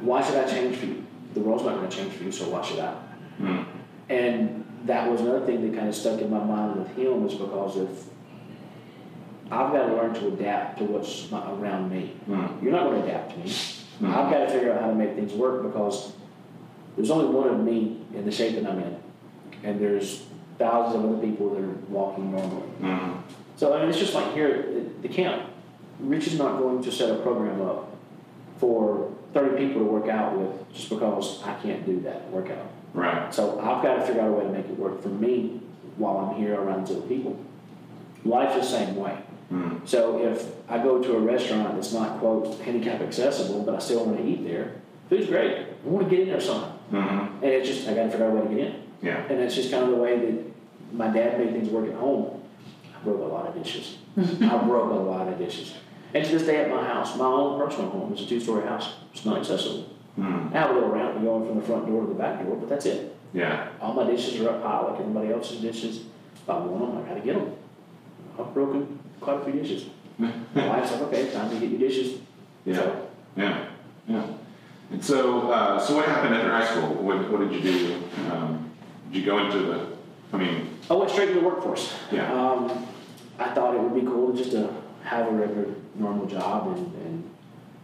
Why 0.00 0.22
should 0.22 0.36
I 0.36 0.50
change 0.50 0.76
for 0.76 0.86
you? 0.86 1.04
The 1.34 1.40
world's 1.40 1.64
not 1.64 1.76
going 1.76 1.88
to 1.88 1.96
change 1.96 2.12
for 2.14 2.24
you, 2.24 2.32
so 2.32 2.48
why 2.48 2.62
should 2.62 2.80
I? 2.80 2.92
Hmm. 2.92 3.62
And 4.08 4.64
that 4.86 5.10
was 5.10 5.20
another 5.20 5.44
thing 5.46 5.62
that 5.62 5.76
kind 5.76 5.88
of 5.88 5.94
stuck 5.94 6.20
in 6.20 6.30
my 6.30 6.42
mind 6.42 6.76
with 6.76 6.96
him 6.96 7.22
was 7.22 7.34
because 7.34 7.76
if 7.76 8.04
I've 9.52 9.72
got 9.72 9.86
to 9.86 9.94
learn 9.94 10.14
to 10.14 10.28
adapt 10.28 10.78
to 10.78 10.84
what's 10.84 11.30
around 11.32 11.90
me. 11.90 12.14
Hmm. 12.26 12.64
You're 12.64 12.72
not 12.72 12.84
going 12.84 13.02
to 13.02 13.08
adapt 13.08 13.32
to 13.32 13.38
me. 13.38 13.52
I've 14.02 14.30
got 14.30 14.46
to 14.46 14.48
figure 14.48 14.72
out 14.72 14.80
how 14.80 14.86
to 14.88 14.94
make 14.94 15.14
things 15.14 15.32
work 15.34 15.62
because 15.62 16.12
there's 16.96 17.10
only 17.10 17.26
one 17.34 17.48
of 17.48 17.60
me 17.60 18.00
in 18.14 18.24
the 18.24 18.32
shape 18.32 18.54
that 18.54 18.68
I'm 18.68 18.78
in, 18.78 18.98
and 19.62 19.80
there's 19.80 20.24
thousands 20.58 21.04
of 21.04 21.10
other 21.10 21.26
people 21.26 21.50
that 21.50 21.62
are 21.62 21.74
walking 21.88 22.30
normally. 22.30 22.62
Mhm. 22.80 23.16
So 23.56 23.74
I 23.74 23.80
mean, 23.80 23.90
it's 23.90 23.98
just 23.98 24.14
like 24.14 24.32
here 24.32 24.48
at 24.48 25.02
the 25.02 25.08
camp. 25.08 25.42
Rich 25.98 26.28
is 26.28 26.38
not 26.38 26.58
going 26.58 26.82
to 26.82 26.90
set 26.90 27.10
a 27.10 27.16
program 27.16 27.60
up 27.60 27.94
for 28.56 29.10
30 29.32 29.56
people 29.66 29.82
to 29.84 29.90
work 29.90 30.08
out 30.08 30.36
with 30.36 30.72
just 30.72 30.88
because 30.88 31.42
I 31.44 31.54
can't 31.62 31.84
do 31.86 32.00
that 32.00 32.28
workout. 32.30 32.66
Right. 32.94 33.32
So 33.32 33.60
I've 33.60 33.82
got 33.82 33.96
to 33.96 34.06
figure 34.06 34.22
out 34.22 34.28
a 34.28 34.32
way 34.32 34.44
to 34.44 34.50
make 34.50 34.66
it 34.66 34.78
work 34.78 35.00
for 35.02 35.08
me 35.08 35.60
while 35.96 36.18
I'm 36.18 36.36
here 36.36 36.60
around 36.60 36.86
these 36.86 36.96
other 36.96 37.06
people. 37.06 37.36
Life's 38.24 38.54
the 38.56 38.62
same 38.62 38.96
way. 38.96 39.16
Mm. 39.52 39.86
So 39.88 40.24
if 40.24 40.46
I 40.68 40.78
go 40.78 41.02
to 41.02 41.16
a 41.16 41.20
restaurant 41.20 41.74
that's 41.74 41.92
not 41.92 42.18
quote 42.18 42.58
handicap 42.60 43.00
accessible, 43.00 43.62
but 43.62 43.74
I 43.74 43.78
still 43.78 44.04
want 44.04 44.18
to 44.18 44.24
eat 44.24 44.44
there, 44.44 44.72
food's 45.08 45.26
great. 45.26 45.58
I 45.58 45.88
want 45.88 46.08
to 46.08 46.10
get 46.10 46.24
in 46.24 46.28
there 46.28 46.40
somehow, 46.40 46.72
Mhm. 46.92 47.42
and 47.42 47.44
it's 47.44 47.68
just 47.68 47.88
I 47.88 47.94
got 47.94 48.04
to 48.04 48.10
figure 48.10 48.26
out 48.26 48.32
a 48.32 48.34
way 48.36 48.42
to 48.42 48.54
get 48.54 48.58
in. 48.66 48.74
Yeah. 49.02 49.22
And 49.28 49.40
it's 49.40 49.54
just 49.54 49.70
kind 49.70 49.84
of 49.84 49.90
the 49.90 49.96
way 49.96 50.18
that 50.18 50.44
my 50.92 51.08
dad 51.08 51.38
made 51.38 51.52
things 51.52 51.68
work 51.68 51.88
at 51.88 51.94
home. 51.94 52.42
I 52.94 53.02
broke 53.04 53.20
a 53.20 53.24
lot 53.24 53.46
of 53.48 53.54
dishes. 53.60 53.96
I 54.18 54.58
broke 54.58 54.90
a 54.90 54.94
lot 54.94 55.26
of 55.28 55.38
dishes. 55.38 55.74
And 56.12 56.24
to 56.24 56.30
this 56.32 56.42
day 56.42 56.56
at 56.56 56.70
my 56.70 56.84
house, 56.84 57.16
my 57.16 57.24
own 57.24 57.60
personal 57.60 57.90
home 57.90 58.12
is 58.12 58.22
a 58.22 58.26
two-story 58.26 58.66
house. 58.66 58.94
It's 59.12 59.24
not 59.24 59.38
accessible. 59.38 59.88
Mm. 60.18 60.54
I 60.54 60.58
have 60.58 60.70
a 60.70 60.74
little 60.74 60.88
ramp 60.90 61.22
going 61.22 61.46
from 61.46 61.60
the 61.60 61.66
front 61.66 61.86
door 61.86 62.02
to 62.02 62.08
the 62.08 62.14
back 62.14 62.44
door, 62.44 62.56
but 62.56 62.68
that's 62.68 62.86
it. 62.86 63.16
Yeah. 63.32 63.68
All 63.80 63.92
my 63.94 64.04
dishes 64.10 64.40
are 64.40 64.50
up 64.50 64.62
high 64.62 64.80
like 64.90 65.00
everybody 65.00 65.32
else's 65.32 65.60
dishes. 65.60 65.98
If 66.34 66.48
I 66.50 66.58
want 66.58 66.94
them, 66.94 67.04
I 67.04 67.08
gotta 67.08 67.20
get 67.20 67.36
them. 67.36 67.54
I've 68.38 68.52
broken 68.52 68.98
quite 69.20 69.40
a 69.40 69.44
few 69.44 69.52
dishes. 69.52 69.86
My 70.18 70.32
wife's 70.54 70.92
like, 70.92 71.02
okay, 71.02 71.30
time 71.30 71.50
to 71.50 71.60
get 71.60 71.70
your 71.70 71.78
dishes. 71.78 72.20
Yeah. 72.64 72.74
So, 72.74 73.08
Yeah. 73.36 73.66
Yeah. 74.08 74.26
And 74.90 75.04
so, 75.04 75.50
uh, 75.52 75.78
so 75.78 75.94
what 75.94 76.06
happened 76.06 76.34
after 76.34 76.50
high 76.50 76.66
school? 76.66 76.94
What, 76.94 77.30
what 77.30 77.40
did 77.40 77.52
you 77.52 77.60
do? 77.60 78.02
Um, 78.32 78.70
did 79.12 79.20
you 79.20 79.26
go 79.26 79.38
into 79.38 79.58
the? 79.58 79.86
I 80.32 80.36
mean, 80.36 80.76
I 80.90 80.94
went 80.94 81.10
straight 81.10 81.28
to 81.28 81.34
the 81.34 81.40
workforce. 81.40 81.94
Yeah. 82.10 82.32
Um, 82.32 82.86
I 83.38 83.54
thought 83.54 83.74
it 83.74 83.80
would 83.80 83.94
be 83.94 84.02
cool 84.06 84.32
just 84.32 84.50
to 84.50 84.74
have 85.04 85.28
a 85.28 85.30
regular, 85.30 85.74
normal 85.94 86.26
job, 86.26 86.68
and, 86.76 86.86
and 87.04 87.30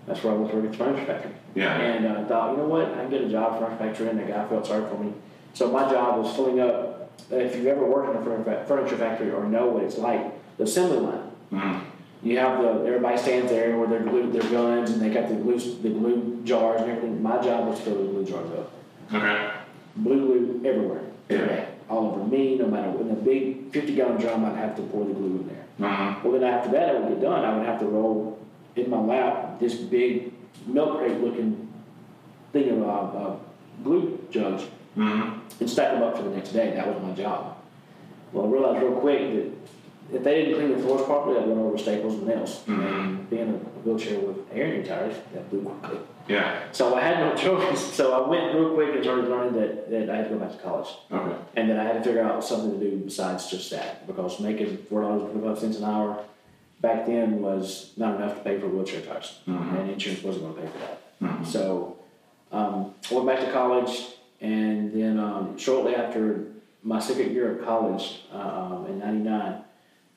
that's 0.06 0.22
where 0.22 0.32
I 0.34 0.36
went 0.36 0.50
to 0.50 0.56
work 0.56 0.66
at 0.66 0.72
the 0.72 0.78
furniture 0.78 1.06
factory. 1.06 1.32
Yeah. 1.54 1.76
And 1.76 2.06
uh, 2.06 2.20
I 2.20 2.24
thought, 2.24 2.50
you 2.52 2.58
know 2.58 2.68
what, 2.68 2.86
I 2.92 2.96
can 3.02 3.10
get 3.10 3.22
a 3.22 3.28
job 3.28 3.54
at 3.54 3.60
the 3.60 3.66
furniture 3.66 3.84
factory, 3.84 4.08
and 4.10 4.18
the 4.18 4.24
guy 4.24 4.48
felt 4.48 4.66
sorry 4.66 4.88
for 4.88 4.98
me. 5.02 5.12
So 5.54 5.70
my 5.70 5.90
job 5.90 6.22
was 6.22 6.34
filling 6.34 6.60
up. 6.60 7.10
uh, 7.32 7.36
If 7.36 7.56
you've 7.56 7.66
ever 7.66 7.84
worked 7.84 8.10
in 8.14 8.22
a 8.52 8.64
furniture 8.66 8.96
factory 8.96 9.30
or 9.30 9.44
know 9.44 9.66
what 9.66 9.82
it's 9.84 9.98
like, 9.98 10.20
the 10.58 10.64
assembly 10.64 10.98
line. 10.98 11.30
mm, 11.52 11.80
You 12.22 12.38
have 12.38 12.60
the 12.62 12.84
everybody 12.86 13.16
stands 13.18 13.50
there 13.50 13.76
with 13.78 13.90
their 13.90 14.00
glue, 14.00 14.30
their 14.32 14.48
guns, 14.50 14.90
and 14.90 15.00
they 15.02 15.10
got 15.10 15.28
the 15.28 15.34
glue, 15.34 15.58
the 15.58 15.88
glue 15.90 16.40
jars 16.44 16.80
and 16.82 16.90
everything. 16.90 17.22
My 17.22 17.40
job 17.42 17.68
was 17.68 17.78
to 17.80 17.84
fill 17.86 17.96
the 18.06 18.08
glue 18.12 18.24
jars 18.24 18.50
up. 18.58 18.70
okay. 19.14 19.50
Blue 19.96 20.26
glue 20.26 20.68
everywhere, 20.70 21.00
Yeah. 21.30 21.64
all 21.88 22.08
over 22.12 22.24
me. 22.24 22.56
No 22.58 22.66
matter 22.68 22.90
in 23.00 23.10
a 23.10 23.14
big 23.14 23.70
fifty 23.72 23.94
gallon 23.94 24.20
drum, 24.20 24.44
I'd 24.44 24.56
have 24.56 24.76
to 24.76 24.82
pour 24.82 25.04
the 25.06 25.14
glue 25.14 25.40
in 25.40 25.48
there. 25.48 25.55
Mhm. 25.78 26.22
Well, 26.24 26.32
then 26.32 26.44
after 26.44 26.70
that, 26.70 26.88
I 26.88 26.98
would 26.98 27.08
get 27.08 27.20
done. 27.20 27.44
I 27.44 27.56
would 27.56 27.66
have 27.66 27.78
to 27.80 27.86
roll 27.86 28.38
in 28.76 28.90
my 28.90 28.98
lap 29.00 29.58
this 29.60 29.74
big 29.74 30.32
milk 30.66 30.98
crate 30.98 31.20
looking 31.20 31.68
thing 32.52 32.70
of 32.70 32.82
uh, 32.82 33.18
uh, 33.18 33.36
glue 33.84 34.18
jugs 34.30 34.64
Mhm. 34.96 35.34
and 35.60 35.68
stack 35.70 35.92
them 35.92 36.02
up 36.02 36.16
for 36.16 36.22
the 36.22 36.30
next 36.30 36.50
day. 36.52 36.72
That 36.74 36.86
was 36.86 37.02
my 37.02 37.12
job. 37.12 37.56
Well, 38.32 38.46
I 38.46 38.48
realized 38.48 38.82
real 38.82 38.92
quick 38.92 39.20
that 39.34 40.16
if 40.18 40.24
they 40.24 40.44
didn't 40.44 40.54
clean 40.60 40.72
the 40.72 40.78
floors 40.82 41.02
properly, 41.02 41.38
I'd 41.38 41.48
run 41.48 41.58
over 41.58 41.76
staples 41.78 42.14
and 42.14 42.26
nails. 42.26 42.62
Mhm. 42.66 43.04
And 43.04 43.30
being 43.30 43.48
a 43.48 43.86
wheelchair 43.88 44.18
with 44.20 44.36
air 44.54 44.82
tires, 44.82 45.14
that 45.34 45.50
blew 45.50 45.60
quickly. 45.60 45.98
Yeah. 46.28 46.62
So 46.72 46.94
I 46.94 47.00
had 47.00 47.20
no 47.20 47.34
choice. 47.42 47.80
So 47.94 48.12
I 48.24 48.28
went 48.28 48.54
real 48.54 48.74
quick 48.74 48.94
and 48.94 49.02
started 49.04 49.28
learning 49.28 49.54
that, 49.60 49.90
that 49.90 50.10
I 50.10 50.16
had 50.16 50.28
to 50.28 50.34
go 50.34 50.40
back 50.40 50.52
to 50.52 50.58
college. 50.58 50.88
Okay. 51.12 51.36
And 51.56 51.70
then 51.70 51.78
I 51.78 51.84
had 51.84 51.94
to 51.94 52.02
figure 52.02 52.22
out 52.22 52.42
something 52.44 52.78
to 52.78 52.90
do 52.90 52.96
besides 52.98 53.48
just 53.50 53.70
that 53.70 54.06
because 54.06 54.40
making 54.40 54.76
four 54.88 55.02
dollars 55.02 55.22
and 55.22 55.32
twenty 55.32 55.46
five 55.48 55.58
cents 55.58 55.78
an 55.78 55.84
hour 55.84 56.24
back 56.80 57.06
then 57.06 57.40
was 57.40 57.92
not 57.96 58.16
enough 58.16 58.34
to 58.36 58.40
pay 58.44 58.58
for 58.60 58.68
wheelchair 58.68 59.00
tires, 59.00 59.38
Mhm. 59.48 59.80
and 59.80 59.90
insurance 59.90 60.22
wasn't 60.22 60.44
going 60.44 60.56
to 60.56 60.60
pay 60.62 60.68
for 60.68 60.78
that. 60.78 61.00
Mhm. 61.22 61.46
So 61.46 61.96
um, 62.52 62.94
I 63.10 63.14
went 63.14 63.26
back 63.26 63.40
to 63.40 63.50
college, 63.52 64.06
and 64.40 64.92
then 64.92 65.18
um, 65.18 65.56
shortly 65.56 65.94
after 65.96 66.44
my 66.82 67.00
second 67.00 67.32
year 67.32 67.58
of 67.58 67.64
college 67.64 68.22
um, 68.32 68.86
in 68.88 68.98
'99, 68.98 69.54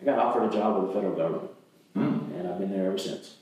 I 0.02 0.06
got 0.06 0.20
offered 0.20 0.44
a 0.44 0.50
job 0.52 0.78
with 0.84 0.88
the 0.90 0.94
federal 0.96 1.16
government, 1.16 1.52
Mm. 1.98 2.40
and 2.40 2.48
I've 2.48 2.60
been 2.60 2.72
there 2.72 2.88
ever 2.88 2.98
since. 2.98 3.36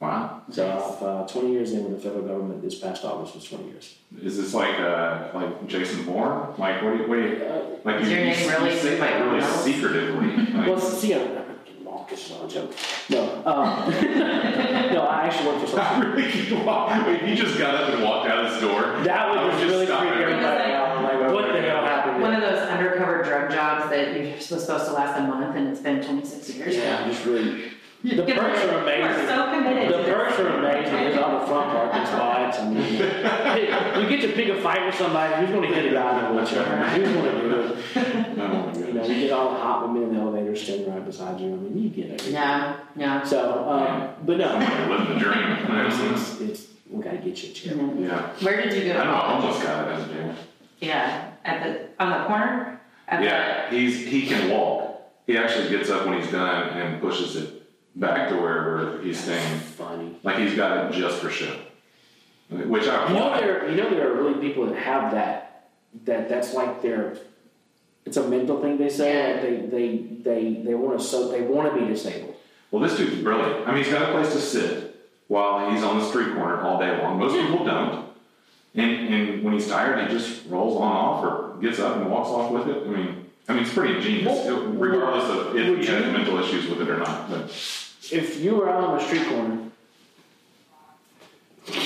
Wow. 0.00 0.42
So 0.50 0.68
I've 0.70 1.02
uh, 1.02 1.26
20 1.26 1.50
years 1.52 1.72
in 1.72 1.82
with 1.84 1.94
the 2.00 2.08
federal 2.08 2.24
government. 2.26 2.62
This 2.62 2.76
past 2.78 3.04
August 3.04 3.34
was 3.34 3.44
20 3.44 3.64
years. 3.64 3.96
Is 4.22 4.36
this 4.36 4.54
like 4.54 4.78
uh, 4.78 5.28
like 5.34 5.66
Jason 5.66 6.04
Bourne? 6.04 6.54
Like 6.56 6.82
what 6.82 6.96
do 6.96 7.02
you, 7.02 7.08
what 7.08 7.16
do 7.16 7.22
you 7.22 7.44
Uh, 7.44 7.62
like? 7.84 8.00
Is 8.02 8.08
you, 8.08 8.16
your 8.16 8.24
you, 8.26 8.30
name 8.32 8.40
you 8.48 8.56
really 8.58 8.76
say 8.78 8.90
that 8.96 9.00
Mike 9.00 9.24
really 9.24 9.38
Reynolds? 9.40 9.62
secretively. 9.64 10.28
Like, 10.58 10.66
Well, 10.68 10.80
see, 10.80 11.14
I'm 11.14 11.38
Marcus, 11.84 12.30
no 12.30 12.46
joke. 12.48 12.72
No, 13.10 13.22
um, 13.44 13.90
no, 13.90 15.06
I 15.08 15.26
actually 15.26 15.46
worked 15.48 15.68
for 15.68 15.80
I 15.80 15.90
something. 15.94 16.10
really 16.12 16.46
could 16.46 16.64
walk. 16.66 17.06
Wait, 17.06 17.22
he 17.22 17.34
just 17.34 17.58
got 17.58 17.74
up 17.74 17.92
and 17.94 18.02
walked 18.04 18.28
out 18.28 18.44
of 18.44 18.52
his 18.52 18.60
door. 18.60 18.82
That 19.02 19.30
would 19.30 19.38
I 19.38 19.50
just 19.50 19.62
just 19.62 19.72
really 19.72 19.86
stop 19.86 20.00
freak 20.00 20.12
everybody. 20.12 20.44
everybody 20.44 20.72
out. 20.74 21.02
Like, 21.02 21.32
what 21.34 21.52
the 21.52 21.60
hell 21.62 21.84
happened? 21.84 22.22
One 22.22 22.34
of 22.34 22.40
those 22.42 22.58
undercover 22.60 23.22
drug 23.24 23.50
jobs 23.50 23.90
that 23.90 24.14
you're 24.16 24.38
supposed 24.40 24.66
to 24.86 24.92
last 24.92 25.18
a 25.18 25.22
month 25.22 25.56
and 25.56 25.68
it's 25.68 25.80
been 25.80 26.02
26 26.04 26.50
years. 26.54 26.76
Yeah, 26.76 27.08
just 27.08 27.24
really. 27.24 27.67
The 28.02 28.14
You're 28.14 28.26
perks 28.26 28.60
are 28.60 28.64
You 28.66 28.70
are 28.70 28.82
amazing. 28.82 29.26
so 29.26 29.44
committed. 29.52 29.92
The 29.92 29.96
this. 29.98 30.08
perks 30.08 30.38
are 30.38 30.48
amazing. 30.58 30.92
There's 30.94 31.16
all 31.18 31.40
the 31.40 31.46
front 31.46 31.70
parking 31.72 32.06
spots. 32.06 32.58
I 32.60 32.68
mean, 32.70 32.76
hey, 32.82 34.00
you 34.02 34.08
get 34.08 34.20
to 34.22 34.32
pick 34.34 34.48
a 34.50 34.60
fight 34.62 34.86
with 34.86 34.94
somebody. 34.94 35.34
Who's 35.34 35.50
going 35.50 35.68
to 35.68 35.74
hit 35.74 35.86
a 35.86 35.94
guy 35.94 36.18
in 36.20 36.24
a 36.26 36.32
wheelchair? 36.32 36.62
Who's 36.64 37.08
going 37.12 37.24
to 37.34 37.40
do 37.40 37.60
it? 37.60 37.78
Oh 37.96 38.02
my 38.02 38.18
You 38.30 38.36
know, 38.36 38.72
goodness. 38.72 39.08
you 39.08 39.14
get 39.16 39.32
all 39.32 39.52
the 39.52 39.58
hot 39.58 39.82
women 39.88 40.08
in 40.10 40.14
the 40.14 40.20
elevator 40.20 40.54
standing 40.54 40.92
right 40.94 41.04
beside 41.04 41.40
you. 41.40 41.48
I 41.54 41.56
mean, 41.56 41.76
you 41.82 41.88
get 41.90 42.06
it. 42.06 42.32
No, 42.32 42.76
no. 42.94 43.24
So, 43.24 43.68
um, 43.68 44.14
but 44.24 44.36
no, 44.38 44.48
Somebody 44.48 44.92
living 44.92 45.14
the 45.14 45.20
dream. 45.20 45.56
it's, 45.86 46.00
it's, 46.00 46.40
it's 46.40 46.66
we 46.88 47.02
got 47.02 47.10
to 47.10 47.16
get 47.18 47.42
you 47.42 47.50
a 47.50 47.52
chair. 47.52 47.74
Yeah. 47.98 48.30
Where 48.44 48.62
did 48.62 48.74
you 48.84 48.92
I 48.92 48.94
go? 48.94 49.04
know. 49.04 49.10
I 49.10 49.32
almost 49.34 49.62
got 49.62 49.88
it 49.88 49.92
as 49.94 50.08
a 50.08 50.12
jail. 50.14 50.34
Yeah, 50.80 51.30
at 51.44 51.64
the 51.64 51.88
on 52.02 52.20
the 52.22 52.26
corner. 52.28 52.80
At 53.08 53.24
Yeah, 53.24 53.70
he's 53.70 54.06
he 54.06 54.26
can 54.28 54.50
walk. 54.50 55.00
He 55.26 55.36
actually 55.36 55.68
gets 55.68 55.90
up 55.90 56.06
when 56.06 56.20
he's 56.22 56.30
done 56.30 56.68
and 56.78 57.00
pushes 57.02 57.34
it 57.36 57.57
back 57.96 58.28
to 58.30 58.36
wherever 58.36 59.00
he's 59.02 59.20
staying. 59.20 59.58
Funny. 59.60 60.16
Like 60.22 60.38
he's 60.38 60.54
got 60.54 60.86
it 60.86 60.96
just 60.96 61.18
for 61.18 61.30
show. 61.30 61.56
Which 62.50 62.86
I 62.86 63.08
You 63.08 63.14
know 63.14 63.38
there, 63.38 63.68
you 63.70 63.76
know 63.76 63.90
there 63.90 64.12
are 64.12 64.22
really 64.22 64.40
people 64.40 64.66
that 64.66 64.76
have 64.76 65.12
that. 65.12 65.70
That 66.04 66.28
that's 66.28 66.54
like 66.54 66.82
their. 66.82 67.18
It's 68.04 68.16
a 68.16 68.26
mental 68.26 68.60
thing 68.60 68.78
they 68.78 68.88
say. 68.88 69.12
Yeah. 69.14 69.40
Like 69.40 69.70
they 69.70 69.76
they 69.76 69.96
they 70.22 70.62
they 70.62 70.74
want 70.74 70.98
to 70.98 71.04
so 71.04 71.28
they 71.28 71.42
want 71.42 71.72
to 71.72 71.80
be 71.80 71.86
disabled. 71.86 72.36
Well, 72.70 72.82
this 72.82 72.96
dude's 72.96 73.22
brilliant. 73.22 73.66
I 73.66 73.72
mean, 73.72 73.84
he's 73.84 73.92
got 73.92 74.08
a 74.08 74.12
place 74.12 74.32
to 74.32 74.40
sit 74.40 74.88
while 75.28 75.70
he's 75.70 75.82
on 75.82 75.98
the 75.98 76.04
street 76.06 76.34
corner 76.34 76.60
all 76.60 76.78
day 76.78 77.00
long. 77.02 77.18
Most 77.18 77.34
people 77.34 77.64
don't. 77.64 78.08
And, 78.74 79.14
and 79.14 79.42
when 79.42 79.54
he's 79.54 79.68
tired, 79.68 80.06
he 80.06 80.14
just 80.16 80.46
rolls 80.46 80.76
on 80.76 80.92
off 80.92 81.24
or 81.24 81.56
gets 81.60 81.78
up 81.78 81.96
and 81.96 82.10
walks 82.10 82.28
off 82.28 82.52
with 82.52 82.68
it. 82.68 82.86
I 82.86 82.90
mean, 82.90 83.27
I 83.48 83.54
mean, 83.54 83.62
it's 83.62 83.72
pretty 83.72 83.96
ingenious, 83.96 84.26
Well, 84.46 84.60
regardless 84.72 85.24
of 85.30 85.56
if 85.56 85.68
would 85.70 85.78
he 85.78 85.86
has 85.86 86.04
you- 86.06 86.12
mental 86.12 86.38
issues 86.38 86.68
with 86.68 86.82
it 86.82 86.88
or 86.90 86.98
not. 86.98 87.30
But 87.30 87.44
If 88.10 88.40
you 88.40 88.56
were 88.56 88.68
out 88.68 88.84
on 88.84 88.98
the 88.98 89.04
street 89.04 89.26
corner, 89.26 89.58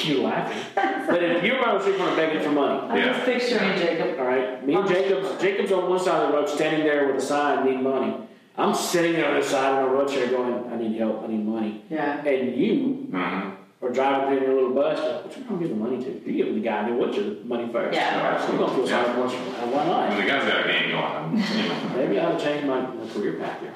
you're 0.05 0.23
laughing. 0.25 0.59
but 1.07 1.23
if 1.23 1.45
you 1.45 1.53
were 1.53 1.61
out 1.61 1.69
on 1.69 1.75
the 1.79 1.83
street 1.83 1.99
corner 1.99 2.17
begging 2.17 2.43
for 2.43 2.51
money, 2.51 2.81
I'm 2.89 2.97
Yeah. 2.97 3.13
just 3.13 3.25
picturing 3.25 3.77
Jacob. 3.79 4.19
all 4.19 4.27
right, 4.27 4.65
me 4.67 4.75
and 4.75 4.89
Jacob's 4.89 5.41
Jacob's 5.41 5.73
on 5.73 5.89
one 5.89 5.99
side 6.01 6.23
of 6.23 6.29
the 6.33 6.37
road, 6.37 6.49
standing 6.49 6.85
there 6.85 7.07
with 7.07 7.17
a 7.17 7.21
sign, 7.27 7.65
need 7.65 7.81
money. 7.81 8.15
I'm 8.59 8.75
sitting 8.75 9.15
there 9.15 9.29
on 9.29 9.37
the 9.41 9.43
side 9.43 9.83
of 9.83 9.91
a 9.91 9.97
wheelchair, 9.97 10.27
going, 10.29 10.65
I 10.73 10.77
need 10.77 10.99
help, 10.99 11.23
I 11.25 11.29
need 11.29 11.47
money. 11.47 11.83
Yeah. 11.89 12.25
And 12.25 12.55
you 12.57 13.07
mhm. 13.11 13.53
Or 13.83 13.91
driving 13.91 14.39
through 14.39 14.47
your 14.47 14.55
little 14.55 14.75
bus, 14.75 14.99
what 15.25 15.37
you 15.37 15.45
gonna 15.45 15.61
give 15.61 15.69
the 15.71 15.75
money 15.75 15.99
to? 16.03 16.11
You 16.31 16.45
give 16.45 16.55
the 16.55 16.61
guy 16.61 16.85
who 16.89 16.95
wants 16.97 17.17
your 17.17 17.35
money 17.45 17.71
first. 17.73 17.95
Yeah. 17.97 18.41
So 18.41 18.53
You're 18.53 18.59
gonna 18.61 18.75
feel 18.77 18.87
sorry 18.87 19.13
for 19.13 19.21
once 19.21 19.33
in. 19.35 19.39
Why 19.41 19.83
I 19.83 19.87
not? 19.87 20.09
mean, 20.11 20.21
the 20.21 20.27
guy's 20.27 20.49
got 20.49 20.65
a 20.65 20.69
game 20.73 20.91
going. 20.93 21.37
You 21.37 21.69
know. 21.69 21.91
Maybe 21.97 22.19
I 22.21 22.25
ought 22.27 22.39
to 22.39 22.45
change 22.45 22.65
my, 22.67 22.81
my 22.81 23.13
career 23.13 23.33
path 23.35 23.61
here. 23.61 23.75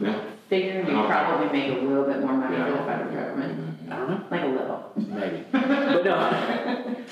Yeah. 0.00 0.20
Figure 0.48 0.78
you 0.80 0.84
probably 1.06 1.58
make 1.58 1.72
a 1.76 1.80
little 1.84 2.04
bit 2.04 2.20
more 2.20 2.32
money 2.34 2.56
Yeah. 2.56 2.66
for 2.66 2.72
the 2.78 2.84
federal 2.84 3.14
government. 3.14 3.92
I 3.92 3.96
don't 3.96 4.08
know. 4.10 4.24
Like 4.30 4.42
a 4.42 4.46
little. 4.46 4.92
Maybe. 4.96 5.44
but 5.52 6.04
no. 6.04 6.94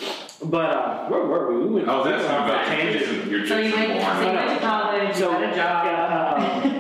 But 0.44 0.70
uh, 0.70 1.08
where 1.08 1.24
were 1.24 1.50
we? 1.50 1.66
We 1.66 1.74
went 1.76 1.88
Oh, 1.88 2.04
that's 2.04 2.22
not 2.24 2.46
about 2.46 2.66
that 2.66 2.66
tangent. 2.66 3.04
Jason. 3.06 3.30
You're 3.30 3.46
So 3.46 3.56
you 3.56 3.70
Jason 3.70 3.88
went, 3.88 4.02
so 4.02 4.08
you 4.20 4.24
Bourne. 4.26 4.36
went 4.36 4.60
to 4.60 4.66
college, 4.66 5.08
you 5.08 5.14
So, 5.14 5.30
got 5.32 5.42
a 5.42 5.56
job. 5.56 5.86
yeah, 5.86 6.62
um, 6.62 6.75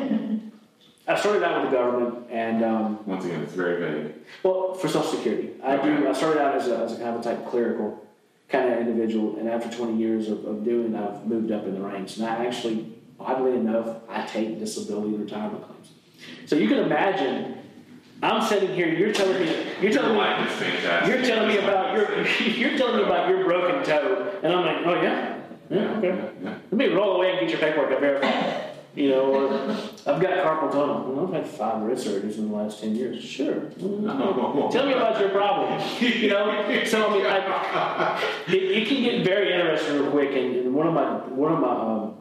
I 1.08 1.14
started 1.18 1.44
out 1.44 1.62
with 1.62 1.70
the 1.70 1.76
government, 1.76 2.26
and 2.30 2.64
um, 2.64 2.98
Once 3.06 3.24
again, 3.24 3.40
it's 3.42 3.52
very 3.52 3.78
vague. 3.80 4.14
well, 4.42 4.74
for 4.74 4.88
Social 4.88 5.08
Security, 5.12 5.50
I 5.62 5.76
do. 5.76 6.08
I 6.08 6.12
started 6.12 6.40
out 6.42 6.56
as 6.56 6.66
a, 6.68 6.78
as 6.78 6.92
a 6.94 6.96
kind 6.96 7.10
of 7.10 7.20
a 7.20 7.22
type 7.22 7.48
clerical 7.48 8.04
kind 8.48 8.72
of 8.72 8.78
individual, 8.80 9.38
and 9.38 9.48
after 9.48 9.70
20 9.76 9.96
years 9.96 10.28
of, 10.28 10.44
of 10.44 10.64
doing, 10.64 10.96
I've 10.96 11.24
moved 11.26 11.52
up 11.52 11.64
in 11.64 11.74
the 11.74 11.80
ranks. 11.80 12.16
And 12.16 12.26
I 12.26 12.44
actually, 12.46 12.92
oddly 13.20 13.52
enough, 13.54 13.98
I 14.08 14.26
take 14.26 14.58
disability 14.58 15.14
retirement 15.16 15.64
claims. 15.64 15.92
So 16.46 16.56
you 16.56 16.66
can 16.68 16.78
imagine, 16.78 17.58
I'm 18.22 18.42
sitting 18.42 18.74
here. 18.74 18.88
You're 18.88 19.12
telling 19.12 19.38
me. 19.40 19.46
You're 19.80 19.92
Your 19.92 20.02
telling 20.02 20.16
me. 20.16 20.50
is 20.50 20.52
fantastic. 20.58 21.14
You're 21.14 21.24
telling 21.24 21.48
me 21.48 21.58
about 21.58 21.94
your. 21.96 22.26
You're 22.48 22.76
telling 22.78 22.96
me 22.96 23.02
about 23.04 23.28
your 23.28 23.44
broken 23.44 23.84
toe, 23.84 24.40
and 24.42 24.52
I'm 24.52 24.64
like, 24.64 24.86
oh 24.86 25.00
yeah, 25.02 25.38
yeah, 25.70 25.98
okay. 25.98 26.30
Let 26.42 26.72
me 26.72 26.86
roll 26.88 27.16
away 27.16 27.30
and 27.30 27.40
get 27.40 27.50
your 27.50 27.58
paperwork. 27.60 27.92
I 27.92 28.00
verify. 28.00 28.65
You 28.96 29.10
know, 29.10 29.24
or 29.34 29.52
I've 30.06 30.22
got 30.22 30.38
carpal 30.44 30.72
tunnel. 30.72 31.12
Well, 31.12 31.26
I've 31.26 31.34
had 31.34 31.46
five 31.46 31.82
wrist 31.82 32.06
surgeries 32.06 32.38
in 32.38 32.48
the 32.48 32.56
last 32.56 32.80
ten 32.80 32.96
years. 32.96 33.22
Sure. 33.22 33.60
Tell 33.78 34.86
me 34.86 34.94
about 34.94 35.20
your 35.20 35.28
problem. 35.28 35.80
You 36.00 36.28
know. 36.30 36.84
So 36.86 37.06
I 37.06 37.12
mean, 37.12 37.26
I, 37.26 38.22
it, 38.48 38.54
it 38.54 38.88
can 38.88 39.02
get 39.02 39.24
very 39.24 39.52
interesting 39.52 40.00
real 40.00 40.10
quick. 40.10 40.30
And, 40.30 40.56
and 40.56 40.74
one 40.74 40.86
of 40.86 40.94
my 40.94 41.12
one 41.28 41.52
of 41.52 41.60
my 41.60 41.68
um, 41.68 42.16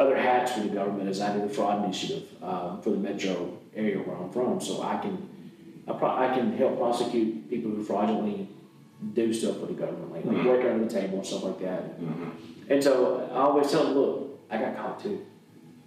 other 0.00 0.16
hats 0.16 0.52
for 0.52 0.60
the 0.60 0.68
government 0.70 1.08
is 1.08 1.20
I 1.20 1.32
do 1.36 1.40
the 1.46 1.48
fraud 1.54 1.84
initiative 1.84 2.24
um, 2.42 2.82
for 2.82 2.90
the 2.90 2.96
metro 2.98 3.56
area 3.76 3.98
where 3.98 4.16
I'm 4.16 4.30
from. 4.30 4.60
So 4.60 4.82
I 4.82 4.96
can 4.98 5.28
I, 5.86 5.92
pro- 5.92 6.16
I 6.16 6.34
can 6.34 6.52
help 6.56 6.78
prosecute 6.78 7.48
people 7.48 7.70
who 7.70 7.84
fraudulently 7.84 8.48
do 9.14 9.32
stuff 9.32 9.60
for 9.60 9.66
the 9.66 9.72
government, 9.74 10.10
like, 10.12 10.24
like 10.24 10.44
work 10.44 10.64
under 10.64 10.84
the 10.84 10.90
table 10.90 11.18
and 11.18 11.26
stuff 11.26 11.44
like 11.44 11.60
that. 11.60 11.84
And 12.68 12.82
so 12.82 13.28
I 13.32 13.36
always 13.38 13.70
tell 13.70 13.84
them, 13.84 13.94
look, 13.94 14.40
I 14.50 14.58
got 14.58 14.76
caught 14.76 15.00
too. 15.00 15.24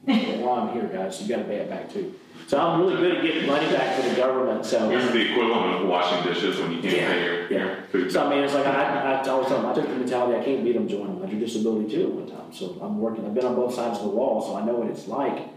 While 0.05 0.67
I'm 0.67 0.73
here, 0.73 0.87
guys, 0.87 1.21
you 1.21 1.27
got 1.27 1.43
to 1.43 1.47
pay 1.47 1.57
it 1.57 1.69
back 1.69 1.91
too. 1.91 2.15
So 2.47 2.59
I'm 2.59 2.81
really 2.81 2.97
good 2.97 3.17
at 3.17 3.23
getting 3.23 3.47
money 3.47 3.71
back 3.71 4.01
to 4.01 4.09
the 4.09 4.15
government. 4.15 4.65
So 4.65 4.89
This 4.89 5.05
is 5.05 5.11
the 5.11 5.31
equivalent 5.31 5.81
of 5.81 5.87
washing 5.87 6.23
dishes 6.23 6.59
when 6.59 6.71
you 6.71 6.81
can't 6.81 6.93
pay 6.95 7.23
your, 7.23 7.51
yeah. 7.51 7.57
your 7.65 7.83
food. 7.83 8.11
So 8.11 8.25
I 8.25 8.29
mean, 8.29 8.43
it's 8.43 8.53
like 8.53 8.65
I, 8.65 9.21
I 9.21 9.27
always 9.29 9.47
tell 9.47 9.61
them, 9.61 9.67
I 9.67 9.73
took 9.73 9.87
the 9.87 9.95
mentality 9.95 10.39
I 10.39 10.43
can't 10.43 10.63
beat 10.63 10.73
them, 10.73 10.87
join 10.87 11.07
them. 11.07 11.23
I 11.23 11.29
drew 11.29 11.39
disability 11.39 11.95
too 11.95 12.03
at 12.07 12.11
one 12.13 12.27
time. 12.27 12.53
So 12.53 12.77
I'm 12.81 12.99
working. 12.99 13.25
I've 13.25 13.33
been 13.33 13.45
on 13.45 13.55
both 13.55 13.73
sides 13.75 13.99
of 13.99 14.05
the 14.05 14.09
wall, 14.09 14.41
so 14.41 14.55
I 14.55 14.65
know 14.65 14.73
what 14.73 14.89
it's 14.89 15.07
like. 15.07 15.49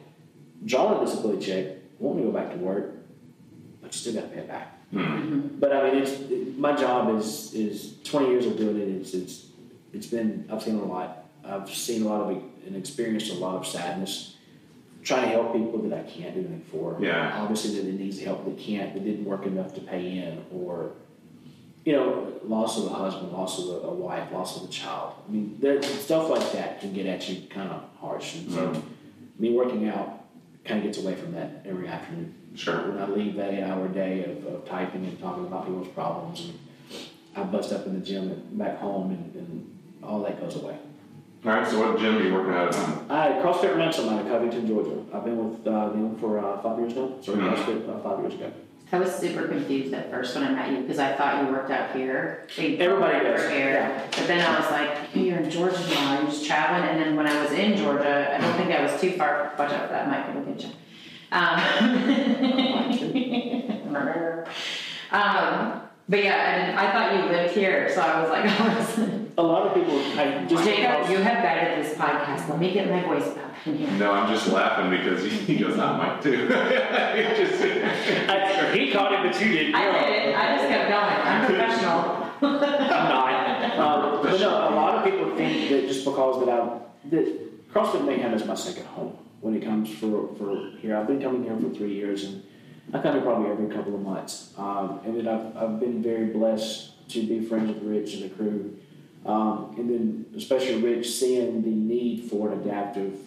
Drawing 0.64 1.02
a 1.02 1.04
disability 1.04 1.44
check, 1.44 1.76
want 1.98 2.18
to 2.18 2.24
go 2.24 2.30
back 2.30 2.50
to 2.52 2.56
work, 2.58 2.94
but 3.80 3.92
you 3.92 3.98
still 3.98 4.14
got 4.14 4.22
to 4.22 4.28
pay 4.28 4.40
it 4.40 4.48
back. 4.48 4.78
Hmm. 4.90 5.48
But 5.58 5.72
I 5.72 5.90
mean, 5.90 6.02
it's 6.02 6.12
it, 6.12 6.56
my 6.58 6.76
job 6.76 7.16
is 7.16 7.52
is 7.54 7.96
20 8.04 8.28
years 8.28 8.46
of 8.46 8.56
doing 8.56 8.76
it. 8.80 8.88
It's 8.88 9.14
it's 9.14 9.46
it's 9.92 10.06
been 10.06 10.48
I've 10.52 10.62
seen 10.62 10.76
a 10.76 10.84
lot. 10.84 11.23
I've 11.46 11.68
seen 11.68 12.02
a 12.02 12.08
lot 12.08 12.20
of 12.22 12.42
and 12.66 12.76
experienced 12.76 13.30
a 13.30 13.34
lot 13.34 13.56
of 13.56 13.66
sadness. 13.66 14.36
Trying 15.02 15.24
to 15.24 15.28
help 15.28 15.52
people 15.52 15.82
that 15.82 15.98
I 15.98 16.02
can't 16.02 16.34
do 16.34 16.40
anything 16.40 16.64
for. 16.70 16.96
Yeah. 16.98 17.42
Obviously, 17.42 17.78
that 17.78 17.86
it 17.86 18.00
needs 18.00 18.18
help 18.20 18.46
that 18.46 18.58
can't, 18.58 18.94
that 18.94 19.04
didn't 19.04 19.26
work 19.26 19.44
enough 19.44 19.74
to 19.74 19.82
pay 19.82 20.16
in, 20.16 20.42
or 20.50 20.92
you 21.84 21.92
know, 21.92 22.32
loss 22.44 22.78
of 22.78 22.86
a 22.86 22.94
husband, 22.94 23.30
loss 23.30 23.58
of 23.58 23.68
a, 23.68 23.88
a 23.88 23.92
wife, 23.92 24.32
loss 24.32 24.56
of 24.56 24.66
a 24.66 24.72
child. 24.72 25.12
I 25.28 25.30
mean, 25.30 25.82
stuff 25.82 26.30
like 26.30 26.52
that 26.52 26.80
can 26.80 26.94
get 26.94 27.04
at 27.04 27.28
you 27.28 27.46
kind 27.48 27.70
of 27.70 27.82
harsh. 28.00 28.36
And 28.36 28.50
so, 28.50 28.68
mm-hmm. 28.68 28.80
me 29.38 29.52
working 29.52 29.86
out 29.90 30.24
kind 30.64 30.78
of 30.78 30.84
gets 30.86 30.96
away 30.96 31.14
from 31.14 31.32
that 31.32 31.62
every 31.66 31.86
afternoon. 31.86 32.34
Sure. 32.54 32.90
When 32.90 32.98
I 32.98 33.06
leave 33.06 33.34
that 33.36 33.52
eight-hour 33.52 33.88
day 33.88 34.24
of, 34.24 34.46
of 34.46 34.64
typing 34.64 35.04
and 35.04 35.20
talking 35.20 35.46
about 35.46 35.66
people's 35.66 35.88
problems, 35.88 36.40
and 36.40 36.58
I 37.36 37.42
bust 37.42 37.72
up 37.72 37.84
in 37.86 38.00
the 38.00 38.06
gym 38.06 38.30
and 38.30 38.58
back 38.58 38.78
home, 38.78 39.10
and, 39.10 39.34
and 39.34 39.78
all 40.02 40.22
that 40.22 40.40
goes 40.40 40.56
away. 40.56 40.78
All 41.44 41.50
right, 41.52 41.66
so 41.68 41.78
what 41.78 41.98
gym 41.98 42.16
are 42.16 42.22
you 42.22 42.32
working 42.32 42.54
out 42.54 42.74
at? 42.74 43.10
I 43.10 43.32
CrossFit 43.42 43.76
Ransom 43.76 44.08
out 44.08 44.20
of 44.22 44.28
Covington, 44.28 44.66
Georgia. 44.66 44.96
I've 45.12 45.24
been 45.26 45.36
with 45.50 45.66
uh, 45.66 45.90
them 45.90 46.16
for 46.18 46.38
uh, 46.38 46.62
five 46.62 46.78
years 46.78 46.94
now. 46.94 47.10
Started 47.20 47.44
Mhm. 47.44 47.54
CrossFit 47.54 47.88
uh, 47.88 47.98
five 48.02 48.20
years 48.20 48.34
ago. 48.34 48.50
I 48.92 48.98
was 48.98 49.14
super 49.14 49.48
confused 49.48 49.92
at 49.92 50.10
first 50.10 50.34
when 50.34 50.44
I 50.44 50.50
met 50.52 50.70
you 50.72 50.78
because 50.82 50.98
I 50.98 51.12
thought 51.14 51.42
you 51.44 51.50
worked 51.52 51.70
out 51.70 51.90
here. 51.94 52.46
They 52.56 52.78
Everybody 52.78 53.14
programmed 53.18 53.36
does, 53.36 53.44
for 53.44 53.50
here. 53.50 53.72
yeah. 53.74 54.06
But 54.16 54.26
then 54.26 54.40
I 54.46 54.58
was 54.60 54.70
like, 54.70 54.96
you're 55.14 55.38
in 55.38 55.50
Georgia 55.50 55.86
now, 55.90 56.18
you're 56.20 56.30
just 56.30 56.46
traveling. 56.46 56.88
And 56.88 56.98
then 57.00 57.16
when 57.16 57.26
I 57.26 57.42
was 57.42 57.50
in 57.52 57.76
Georgia, 57.76 58.34
I 58.34 58.40
don't 58.40 58.54
think 58.56 58.70
I 58.72 58.82
was 58.82 58.98
too 59.00 59.10
far. 59.12 59.52
Watch 59.58 59.72
out 59.72 59.88
for 59.88 59.92
that 59.92 60.08
mic, 60.08 60.28
it'll 60.30 60.50
get 60.50 60.62
you. 60.62 60.70
Um, 61.32 61.58
um, 65.10 65.82
but 66.08 66.22
yeah, 66.22 66.54
and 66.54 66.78
I 66.78 66.92
thought 66.92 67.14
you 67.16 67.22
lived 67.36 67.54
here, 67.54 67.90
so 67.92 68.00
I 68.00 68.20
was 68.22 68.30
like, 68.30 68.44
A 69.36 69.42
lot 69.42 69.66
of 69.66 69.74
people, 69.74 69.98
I 70.16 70.44
just 70.48 70.64
Jacob, 70.64 71.10
you 71.10 71.16
have 71.18 71.42
guided 71.42 71.84
this 71.84 71.94
podcast. 71.98 72.48
Let 72.48 72.60
me 72.60 72.72
get 72.72 72.88
my 72.88 73.02
voice 73.02 73.28
back 73.30 73.66
in 73.66 73.78
here. 73.78 73.90
No, 73.98 74.12
I'm 74.12 74.32
just 74.32 74.46
laughing 74.48 74.90
because 74.90 75.24
he 75.24 75.56
goes, 75.56 75.76
not 75.76 75.98
Mike 75.98 76.22
too. 76.22 76.48
It 76.50 77.36
just- 77.36 78.28
I, 78.30 78.72
he 78.76 78.92
caught 78.92 79.12
it, 79.12 79.32
but 79.32 79.40
you 79.44 79.52
didn't. 79.52 79.74
I 79.74 80.04
did 80.06 80.28
it. 80.28 80.36
I 80.36 80.56
just 80.56 80.68
kept 80.68 80.88
going. 80.88 81.20
I'm 81.26 81.46
professional. 81.46 82.30
I'm 82.42 83.08
not. 83.08 83.78
Um, 83.78 84.22
but 84.22 84.40
no, 84.40 84.50
a 84.50 84.74
lot 84.74 84.94
of 84.98 85.04
people 85.04 85.34
think 85.36 85.68
that 85.70 85.88
just 85.88 86.04
because 86.04 86.44
that 86.44 86.48
I 86.48 86.78
that 87.10 87.72
CrossFit 87.72 88.04
Mayhem 88.04 88.34
is 88.34 88.44
my 88.44 88.54
second 88.54 88.86
home 88.86 89.16
when 89.40 89.54
it 89.56 89.64
comes 89.64 89.90
for 89.94 90.28
for 90.36 90.70
here. 90.78 90.96
I've 90.96 91.06
been 91.08 91.20
coming 91.20 91.42
here 91.42 91.56
for 91.56 91.70
three 91.74 91.92
years, 91.94 92.24
and 92.24 92.42
I 92.92 93.00
come 93.00 93.14
here 93.14 93.22
probably 93.22 93.50
every 93.50 93.66
couple 93.74 93.94
of 93.94 94.00
months. 94.02 94.52
Um, 94.56 95.00
and 95.04 95.16
then 95.16 95.26
I've 95.26 95.56
I've 95.56 95.80
been 95.80 96.02
very 96.02 96.26
blessed 96.26 97.08
to 97.10 97.26
be 97.26 97.40
friends 97.44 97.68
with 97.74 97.82
Rich 97.82 98.14
and 98.14 98.24
the 98.24 98.28
crew, 98.34 98.76
um, 99.24 99.74
and 99.78 99.88
then 99.90 100.26
especially 100.36 100.76
Rich 100.82 101.10
seeing 101.12 101.62
the 101.62 101.70
need 101.70 102.28
for 102.30 102.52
an 102.52 102.60
adaptive 102.60 103.18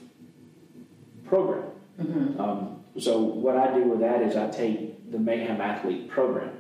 program. 1.26 1.64
Um, 2.00 2.84
so 3.00 3.20
what 3.20 3.58
I 3.58 3.74
do 3.74 3.84
with 3.84 4.00
that 4.02 4.22
is 4.22 4.36
I 4.36 4.50
take 4.50 5.12
the 5.12 5.18
Mayhem 5.20 5.60
Athlete 5.62 6.10
program 6.10 6.52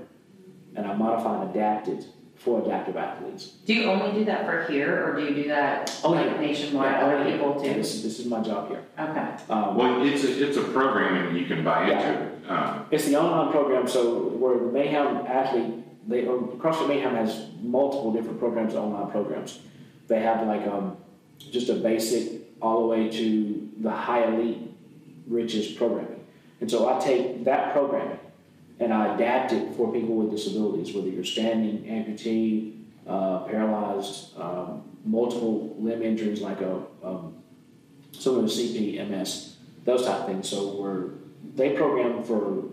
and 0.76 0.86
I 0.86 0.94
modify 0.94 1.42
and 1.44 1.52
adapt 1.52 1.88
it 1.88 2.06
for 2.36 2.62
adaptive 2.64 2.96
athletes. 2.98 3.48
Do 3.66 3.74
you 3.74 3.86
only 3.86 4.12
do 4.20 4.26
that 4.26 4.46
for 4.46 4.72
here, 4.72 5.08
or 5.08 5.16
do 5.20 5.26
you 5.26 5.34
do 5.44 5.48
that 5.48 6.00
Oh, 6.04 6.12
like 6.12 6.26
yeah. 6.28 6.40
nationwide, 6.40 6.92
Yeah, 6.92 7.06
other 7.06 7.18
oh, 7.18 7.32
people 7.32 7.66
Yeah, 7.66 7.74
too? 7.74 7.80
This, 7.80 7.96
is- 7.96 8.04
this 8.04 8.20
is 8.20 8.26
my 8.28 8.42
job 8.42 8.70
here. 8.70 8.84
Okay. 9.00 9.28
Um, 9.50 9.76
Well, 9.76 10.06
it's 10.06 10.24
a, 10.24 10.48
it's 10.48 10.56
a 10.58 10.62
programming 10.62 11.36
you 11.36 11.46
can 11.48 11.64
buy 11.64 11.90
Yeah. 11.90 12.12
into. 12.12 12.54
Um, 12.54 12.86
it's 12.92 13.06
the 13.08 13.16
online 13.20 13.52
program, 13.52 13.88
so 13.88 14.20
where 14.30 14.56
the 14.60 14.66
Mayhem 14.72 15.18
athlete, 15.26 15.84
they 16.08 16.26
or 16.26 16.40
CrossFit 16.40 16.88
Mayhem 16.88 17.16
has 17.16 17.50
multiple 17.62 18.12
different 18.14 18.40
programs, 18.40 18.74
online 18.76 19.12
programs. 19.12 19.60
They 20.08 20.22
have 20.22 20.48
like 20.48 20.66
um, 20.68 20.98
just 21.52 21.70
a 21.70 21.76
basic 21.76 22.42
all 22.62 22.82
the 22.82 22.88
way 22.88 23.10
to 23.10 23.70
the 23.80 23.92
high 23.92 24.26
elite 24.26 24.72
Rich's 25.28 25.72
programming. 25.74 26.26
And 26.62 26.72
so 26.72 26.90
I 26.90 27.00
take 27.00 27.44
that 27.44 27.74
programming 27.74 28.20
and 28.80 28.94
I 28.94 29.16
adapt 29.16 29.52
it 29.52 29.76
for 29.76 29.92
people 29.92 30.16
with 30.16 30.32
disabilities, 30.32 30.94
whether 30.94 31.10
you're 31.10 31.24
standing, 31.24 31.84
amputee, 31.84 32.84
uh, 33.08 33.40
paralyzed, 33.40 34.38
um, 34.40 34.84
multiple 35.06 35.76
limb 35.80 36.02
injuries 36.02 36.42
like 36.42 36.62
a 36.62 36.82
um, 37.04 37.36
someone 38.12 38.44
with 38.44 38.54
CP, 38.54 39.08
MS, 39.10 39.56
those 39.86 40.06
type 40.06 40.22
of 40.22 40.26
things. 40.28 40.50
So 40.50 40.76
we're 40.76 41.10
they 41.56 41.76
program 41.76 42.24
for 42.24 42.66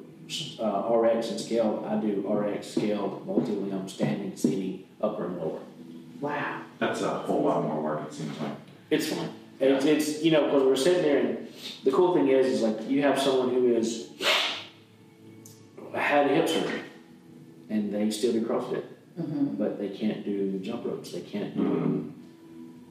uh, 0.60 0.88
RX 0.90 1.30
and 1.30 1.40
scaled. 1.40 1.84
I 1.84 1.96
do 1.96 2.26
RX 2.28 2.66
scaled, 2.66 3.26
multi-limb, 3.26 3.88
standing, 3.88 4.36
seating, 4.36 4.84
upper 5.00 5.26
and 5.26 5.38
lower. 5.38 5.60
Wow. 6.20 6.62
that's 6.78 7.02
a 7.02 7.10
whole 7.10 7.42
lot 7.42 7.62
more 7.62 7.82
work, 7.82 8.08
it 8.08 8.14
seems 8.14 8.40
like. 8.40 8.52
It's 8.90 9.08
fun. 9.08 9.30
It's, 9.60 9.84
it's 9.84 10.22
you 10.22 10.30
know 10.32 10.46
because 10.46 10.62
we're 10.64 10.76
sitting 10.76 11.02
there 11.02 11.18
and 11.18 11.48
the 11.84 11.92
cool 11.92 12.14
thing 12.14 12.28
is 12.28 12.46
is 12.46 12.62
like 12.62 12.88
you 12.88 13.02
have 13.02 13.20
someone 13.20 13.50
who 13.50 13.74
is 13.74 14.10
had 15.94 16.30
a 16.30 16.34
hip 16.34 16.48
surgery 16.48 16.82
and 17.70 17.94
they 17.94 18.10
still 18.10 18.32
do 18.32 18.44
CrossFit, 18.44 18.84
but 19.58 19.78
they 19.78 19.88
can't 19.88 20.24
do 20.24 20.58
jump 20.58 20.84
ropes. 20.84 21.12
They 21.12 21.20
can't 21.20 21.56
do 21.56 22.12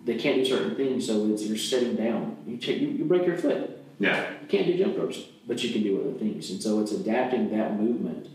they 0.06 0.16
can't 0.16 0.38
do 0.38 0.46
certain 0.46 0.76
things. 0.76 1.08
So 1.08 1.28
it's 1.28 1.44
you're 1.44 1.58
sitting 1.58 1.96
down. 1.96 2.38
You 2.48 2.58
check 2.58 2.78
you, 2.78 2.90
you 2.90 3.06
break 3.06 3.26
your 3.26 3.38
foot. 3.38 3.83
Yeah. 4.00 4.32
You 4.42 4.48
can't 4.48 4.66
do 4.68 4.78
jump 4.78 4.98
ropes, 4.98 5.20
but 5.48 5.64
you 5.64 5.72
can 5.72 5.84
do 5.84 6.02
other 6.02 6.18
things. 6.20 6.50
And 6.52 6.62
so 6.62 6.80
it's 6.82 6.92
adapting 6.92 7.52
that 7.58 7.80
movement 7.80 8.28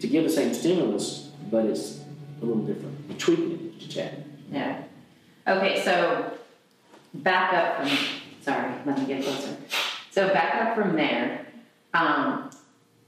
to 0.00 0.06
give 0.06 0.24
the 0.24 0.30
same 0.30 0.54
stimulus, 0.54 1.30
but 1.50 1.66
it's 1.66 2.00
a 2.40 2.44
little 2.44 2.62
different. 2.62 3.18
Tweaking 3.18 3.52
it 3.52 3.80
to 3.80 3.88
chat. 3.88 4.14
Yeah. 4.50 4.82
Okay, 5.46 5.82
so 5.82 6.32
back 7.14 7.52
up 7.52 7.86
from, 7.88 7.98
sorry, 8.42 8.72
let 8.86 8.98
me 8.98 9.06
get 9.06 9.22
closer. 9.24 9.56
So 10.10 10.28
back 10.32 10.54
up 10.54 10.76
from 10.76 10.96
there, 10.96 11.46
um, 11.94 12.50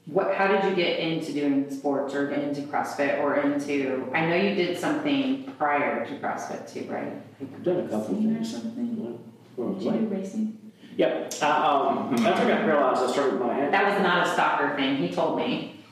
what, 0.07 0.35
how 0.35 0.49
did 0.49 0.65
you 0.69 0.75
get 0.75 0.99
into 0.99 1.33
doing 1.33 1.71
sports 1.71 2.15
or 2.15 2.27
get 2.27 2.39
into 2.41 2.63
CrossFit 2.63 3.21
or 3.21 3.37
into, 3.41 4.09
I 4.15 4.27
know 4.27 4.35
you 4.37 4.55
did 4.55 4.79
something 4.79 5.45
prior 5.59 6.05
to 6.07 6.13
CrossFit 6.19 6.73
too, 6.73 6.91
right? 6.91 7.13
I've 7.41 7.63
done 7.63 7.81
a 7.81 7.83
couple 7.89 7.99
of 7.99 8.11
Racing 8.17 8.31
or 8.31 8.35
things. 8.35 8.51
something? 8.53 9.21
Well, 9.57 9.73
Did 9.75 9.83
you 9.83 9.91
do 9.93 10.07
racing? 10.07 10.70
Yep. 10.97 11.35
I, 11.43 11.47
um, 11.47 12.15
after 12.27 12.45
I 12.45 12.49
got 12.49 12.61
paralyzed, 12.61 13.03
I 13.03 13.13
started 13.13 13.41
my 13.41 13.71
That 13.71 13.93
was 13.93 14.03
not 14.03 14.27
a 14.27 14.31
stalker 14.31 14.77
thing, 14.77 14.97
he 14.97 15.11
told 15.11 15.39
me. 15.39 15.83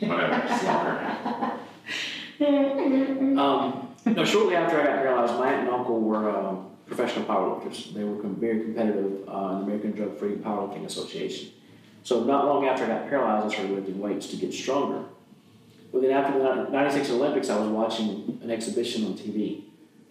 Whatever. 0.00 0.48
Soccer. 0.58 1.52
Um, 2.40 3.94
no, 4.04 4.24
shortly 4.24 4.56
after 4.56 4.80
I 4.80 4.84
got 4.84 4.96
paralyzed, 4.96 5.34
my 5.38 5.52
aunt 5.52 5.60
and 5.62 5.70
uncle 5.70 6.00
were 6.00 6.30
um, 6.30 6.70
professional 6.86 7.24
powerlifters. 7.26 7.92
They 7.94 8.04
were 8.04 8.20
com- 8.20 8.36
very 8.36 8.60
competitive 8.60 9.28
uh, 9.28 9.32
in 9.32 9.58
the 9.58 9.64
American 9.64 9.92
Drug 9.92 10.18
Free 10.18 10.36
Powerlifting 10.36 10.84
Association. 10.84 11.50
So 12.02 12.24
not 12.24 12.46
long 12.46 12.66
after 12.66 12.84
I 12.84 12.88
got 12.88 13.08
paralyzed, 13.08 13.46
I 13.46 13.54
started 13.54 13.74
lifting 13.74 13.98
weights 13.98 14.28
to 14.28 14.36
get 14.36 14.52
stronger. 14.52 15.04
Well, 15.92 16.02
then 16.02 16.12
after 16.12 16.38
the 16.38 16.70
96 16.70 17.10
Olympics, 17.10 17.48
I 17.48 17.58
was 17.58 17.68
watching 17.68 18.38
an 18.42 18.50
exhibition 18.50 19.06
on 19.06 19.14
TV, 19.14 19.62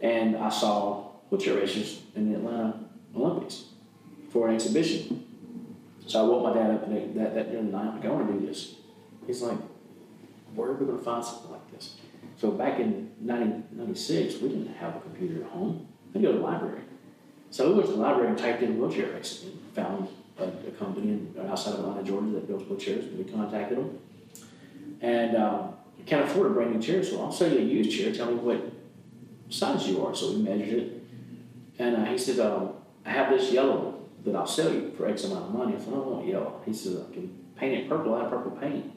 and 0.01 0.35
I 0.35 0.49
saw 0.49 1.11
wheelchair 1.29 1.55
races 1.55 2.01
in 2.15 2.31
the 2.31 2.37
Atlanta 2.37 2.79
Olympics 3.15 3.65
for 4.35 4.49
an 4.49 4.55
exhibition. 4.55 5.25
So 6.05 6.19
I 6.19 6.27
woke 6.27 6.43
my 6.43 6.61
dad 6.61 6.69
up 6.69 6.89
that, 6.89 7.15
that, 7.15 7.35
that 7.35 7.51
during 7.51 7.71
the 7.71 7.77
night, 7.77 7.87
I'm 7.87 7.95
like, 7.95 8.05
I 8.05 8.09
want 8.09 8.27
to 8.27 8.33
do 8.33 8.45
this. 8.45 8.75
He's 9.25 9.41
like, 9.41 9.57
where 10.53 10.71
are 10.71 10.73
we 10.73 10.85
going 10.85 10.97
to 10.97 11.03
find 11.05 11.23
something 11.23 11.51
like 11.51 11.71
this? 11.71 11.95
So 12.37 12.51
back 12.51 12.81
in 12.81 13.11
1996, 13.21 14.41
we 14.41 14.49
didn't 14.49 14.75
have 14.75 14.97
a 14.97 14.99
computer 14.99 15.41
at 15.41 15.49
home. 15.51 15.87
We 16.13 16.21
go 16.21 16.33
to 16.33 16.37
the 16.37 16.43
library. 16.43 16.81
So 17.49 17.69
we 17.69 17.75
went 17.75 17.85
to 17.85 17.93
the 17.93 18.01
library 18.01 18.27
and 18.27 18.37
typed 18.37 18.61
in 18.61 18.77
wheelchair 18.77 19.13
racing 19.13 19.51
and 19.51 19.73
found 19.73 20.09
a, 20.37 20.43
a 20.67 20.71
company 20.71 21.13
in, 21.13 21.33
outside 21.49 21.75
of 21.75 21.79
Atlanta, 21.79 22.03
Georgia 22.03 22.31
that 22.31 22.45
builds 22.45 22.65
wheelchairs. 22.65 23.03
And 23.07 23.17
we 23.17 23.31
contacted 23.31 23.77
them. 23.77 23.99
And 24.99 25.37
um, 25.37 25.75
can't 26.05 26.29
afford 26.29 26.47
a 26.47 26.49
brand 26.49 26.75
new 26.75 26.81
chair, 26.81 27.01
so 27.01 27.21
I'll 27.21 27.31
sell 27.31 27.49
you 27.49 27.59
a 27.59 27.61
used 27.61 27.97
chair. 27.97 28.13
Tell 28.13 28.25
me 28.25 28.35
what 28.35 28.69
size 29.49 29.87
you 29.87 30.05
are. 30.05 30.13
So 30.13 30.33
we 30.33 30.41
measured 30.41 30.73
it. 30.73 31.03
And 31.79 31.95
uh, 31.95 32.03
he 32.03 32.17
said, 32.17 32.39
um, 32.39 32.73
I 33.05 33.11
have 33.11 33.29
this 33.29 33.49
yellow 33.53 33.77
one 33.77 33.94
that 34.25 34.35
I'll 34.35 34.47
sell 34.47 34.71
you 34.73 34.91
for 34.97 35.07
X 35.07 35.23
amount 35.25 35.45
of 35.45 35.53
money. 35.53 35.75
I 35.75 35.79
said, 35.79 35.89
I 35.89 35.91
don't 35.91 36.11
want 36.11 36.27
yellow. 36.27 36.61
He 36.65 36.73
said, 36.73 37.05
I 37.09 37.13
can 37.13 37.45
paint 37.55 37.73
it 37.73 37.89
purple. 37.89 38.15
I 38.15 38.21
have 38.21 38.29
purple 38.31 38.51
paint. 38.51 38.91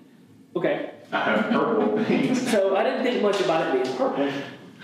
Okay. 0.57 0.91
I 1.13 1.19
have 1.21 1.51
purple 1.51 2.05
paint. 2.05 2.37
So 2.49 2.77
I 2.77 2.83
didn't 2.83 3.05
think 3.05 3.23
much 3.23 3.41
about 3.41 3.75
it 3.77 3.83
being 3.85 3.97
purple. 3.97 4.31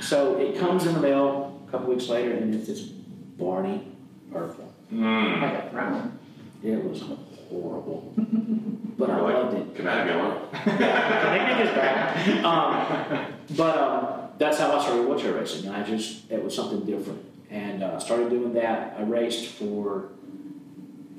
So 0.01 0.39
it 0.39 0.59
comes 0.59 0.87
in 0.87 0.95
the 0.95 1.01
mail 1.01 1.61
a 1.67 1.71
couple 1.71 1.89
weeks 1.89 2.09
later, 2.09 2.33
and 2.33 2.55
it's 2.55 2.67
this 2.67 2.83
Barney 2.83 3.89
purple. 4.31 4.73
Mm. 4.93 5.41
Like 5.41 5.65
a 5.65 5.71
throne. 5.71 6.19
It 6.63 6.83
was 6.83 7.03
horrible, 7.49 8.13
but 8.17 9.11
I 9.11 9.17
You're 9.17 9.23
like, 9.25 9.35
loved 9.35 9.57
it. 9.59 9.77
Can 9.77 9.87
I 9.87 9.97
have 9.97 10.07
yellow? 10.07 10.49
Can 10.53 10.83
I 10.83 11.49
get 11.49 11.65
this 11.65 11.75
back? 11.75 12.45
Um, 12.45 13.35
but 13.51 13.77
um, 13.79 14.29
that's 14.39 14.59
how 14.59 14.77
I 14.77 14.83
started 14.83 15.07
wheelchair 15.07 15.35
racing. 15.35 15.69
I 15.69 15.83
just 15.83 16.31
it 16.31 16.43
was 16.43 16.55
something 16.55 16.81
different, 16.87 17.23
and 17.51 17.83
uh, 17.83 17.99
started 17.99 18.31
doing 18.31 18.55
that. 18.55 18.97
I 18.99 19.03
raced 19.03 19.47
for 19.53 20.09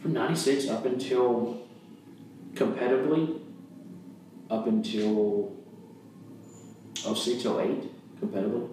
from 0.05 0.13
'96 0.13 0.69
up 0.69 0.85
until 0.85 1.63
competitively 2.53 3.39
up 4.51 4.67
until 4.67 5.51
06, 6.93 7.43
08 7.43 8.21
competitively, 8.21 8.69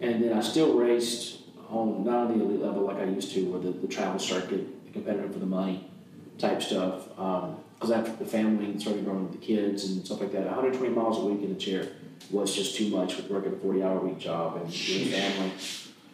and 0.00 0.22
then 0.22 0.32
I 0.32 0.40
still 0.40 0.78
raced 0.78 1.40
on 1.68 2.04
not 2.04 2.28
on 2.28 2.38
the 2.38 2.44
elite 2.44 2.60
level 2.60 2.84
like 2.84 2.98
I 2.98 3.04
used 3.04 3.32
to, 3.32 3.52
or 3.52 3.58
the, 3.58 3.72
the 3.72 3.88
travel 3.88 4.20
circuit, 4.20 4.86
the 4.86 4.92
competitive 4.92 5.32
for 5.32 5.40
the 5.40 5.46
money 5.46 5.90
type 6.38 6.62
stuff. 6.62 7.08
Um, 7.18 7.56
because 7.74 7.90
after 7.90 8.12
the 8.12 8.30
family 8.30 8.66
and 8.66 8.80
started 8.80 9.04
growing 9.04 9.24
with 9.28 9.40
the 9.40 9.44
kids 9.44 9.90
and 9.90 10.06
stuff 10.06 10.20
like 10.20 10.30
that, 10.32 10.44
120 10.44 10.94
miles 10.94 11.18
a 11.18 11.22
week 11.22 11.42
in 11.42 11.50
a 11.50 11.54
chair 11.56 11.88
was 12.30 12.54
just 12.54 12.76
too 12.76 12.90
much 12.90 13.16
with 13.16 13.28
working 13.28 13.54
a 13.54 13.56
40 13.56 13.82
hour 13.82 13.98
week 13.98 14.18
job 14.18 14.56
and 14.56 14.70
doing 14.70 15.08
family. 15.08 15.50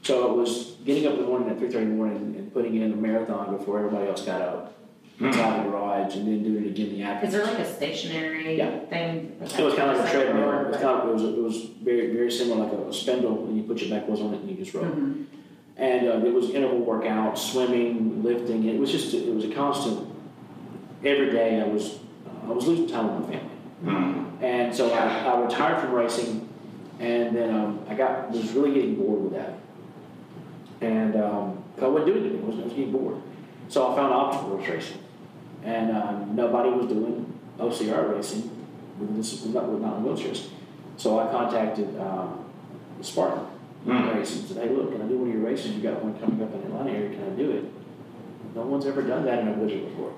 So 0.06 0.30
it 0.30 0.36
was 0.36 0.76
getting 0.84 1.04
up 1.08 1.14
in 1.14 1.22
the 1.22 1.26
morning 1.26 1.50
at 1.50 1.58
3:30 1.58 1.74
in 1.82 1.88
the 1.90 1.96
morning 1.96 2.34
and 2.38 2.52
putting 2.54 2.76
in 2.76 2.92
a 2.92 2.96
marathon 2.96 3.56
before 3.56 3.78
everybody 3.80 4.06
else 4.08 4.24
got 4.24 4.40
up. 4.40 4.72
Inside 5.18 5.64
the 5.64 5.70
garage 5.70 6.14
and 6.14 6.28
then 6.28 6.44
doing 6.44 6.64
it 6.64 6.68
again 6.68 6.88
in 6.90 6.96
the 6.98 7.02
afternoon. 7.02 7.26
Is 7.26 7.32
there 7.32 7.44
like 7.56 7.66
a 7.66 7.74
stationary 7.74 8.56
Yeah. 8.56 8.78
thing? 8.90 9.32
It 9.40 9.64
was 9.64 9.74
kind 9.74 9.90
of 9.90 9.98
like 9.98 10.08
a 10.08 10.10
treadmill. 10.12 10.60
It 10.60 10.68
was, 10.68 10.76
kind 10.76 11.00
of, 11.00 11.08
it 11.08 11.12
was, 11.14 11.22
it 11.24 11.42
was 11.42 11.56
very, 11.82 12.12
very 12.14 12.30
similar, 12.30 12.64
like 12.64 12.72
a, 12.74 12.88
a 12.88 12.92
spindle, 12.92 13.46
and 13.46 13.56
you 13.56 13.62
put 13.64 13.80
your 13.80 13.90
back 13.98 14.06
wheels 14.06 14.20
on 14.20 14.34
it 14.34 14.40
and 14.42 14.50
you 14.50 14.56
just 14.56 14.74
roll. 14.74 14.84
Mhm. 14.84 15.24
And 15.78 16.06
uh, 16.06 16.24
it 16.24 16.32
was 16.32 16.50
interval 16.50 16.80
workouts, 16.86 17.38
swimming, 17.38 18.22
lifting. 18.22 18.64
It 18.68 18.78
was 18.78 18.92
just, 18.92 19.12
it 19.14 19.34
was 19.34 19.44
a 19.44 19.50
constant. 19.52 20.06
Every 21.04 21.30
day, 21.32 21.60
I 21.62 21.66
was, 21.66 21.98
I 22.46 22.52
was 22.52 22.66
losing 22.68 22.86
time 22.86 23.06
with 23.18 23.28
my 23.28 23.32
family, 23.36 23.50
Mm. 23.84 24.24
and 24.42 24.74
so 24.74 24.90
I, 24.92 25.02
I 25.32 25.40
retired 25.40 25.80
from 25.80 25.92
racing, 25.92 26.48
and 27.00 27.34
then 27.34 27.54
um, 27.54 27.80
I 27.88 27.94
got 27.94 28.30
was 28.30 28.52
really 28.52 28.72
getting 28.74 28.94
bored 28.96 29.22
with 29.24 29.32
that, 29.34 29.54
and 30.80 31.16
um, 31.16 31.62
I 31.80 31.86
wasn't 31.86 32.06
doing 32.14 32.24
anything. 32.26 32.42
I 32.44 32.46
was, 32.46 32.58
I 32.58 32.62
was 32.64 32.72
getting 32.72 32.92
bored, 32.92 33.20
so 33.68 33.92
I 33.92 33.96
found 33.96 34.12
obstacle 34.12 34.56
course 34.56 34.68
racing, 34.68 34.98
and 35.64 35.96
um, 35.96 36.36
nobody 36.36 36.70
was 36.70 36.86
doing 36.86 37.32
OCR 37.58 38.14
racing 38.14 38.50
with 38.98 39.16
this 39.16 39.42
with 39.42 39.54
not, 39.54 39.68
with 39.68 39.80
not 39.82 39.98
in 39.98 40.04
wheelchairs, 40.04 40.48
so 40.96 41.18
I 41.18 41.30
contacted 41.30 41.98
um, 42.00 42.44
Spartan 43.02 43.46
Mm. 43.86 44.16
racing. 44.16 44.40
And 44.40 44.48
said, 44.48 44.62
hey, 44.64 44.74
look, 44.74 44.90
can 44.90 45.00
I 45.00 45.06
do 45.06 45.16
one 45.18 45.28
of 45.28 45.34
your 45.34 45.44
races? 45.44 45.70
You 45.70 45.80
got 45.80 46.02
one 46.02 46.18
coming 46.18 46.42
up 46.42 46.52
in 46.52 46.60
the 46.60 46.66
Atlanta 46.66 46.90
area. 46.90 47.10
Can 47.10 47.22
I 47.32 47.36
do 47.36 47.50
it? 47.52 47.64
No 48.56 48.62
one's 48.62 48.84
ever 48.84 49.00
done 49.00 49.24
that 49.26 49.38
in 49.38 49.46
a 49.48 49.52
wheelchair 49.52 49.88
before. 49.88 50.12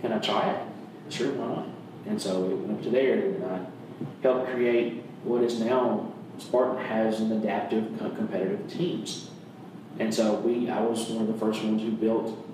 Can 0.00 0.12
I 0.14 0.18
try 0.20 0.48
it? 0.50 0.66
Sure, 1.12 1.32
why 1.32 1.54
not? 1.54 1.66
And 2.06 2.18
so 2.22 2.44
it 2.46 2.56
went 2.56 2.78
up 2.78 2.82
to 2.84 2.90
there, 2.90 3.18
and 3.18 3.44
I 3.44 3.66
helped 4.22 4.50
create 4.52 5.02
what 5.22 5.42
is 5.42 5.60
now 5.60 6.09
Spartan 6.40 6.84
has 6.84 7.20
an 7.20 7.32
adaptive 7.32 7.98
competitive 8.16 8.68
teams. 8.68 9.30
And 9.98 10.14
so 10.14 10.34
we, 10.36 10.68
I 10.70 10.80
was 10.80 11.08
one 11.08 11.22
of 11.22 11.28
the 11.28 11.38
first 11.38 11.62
ones 11.62 11.82
who 11.82 11.90
built 11.92 12.46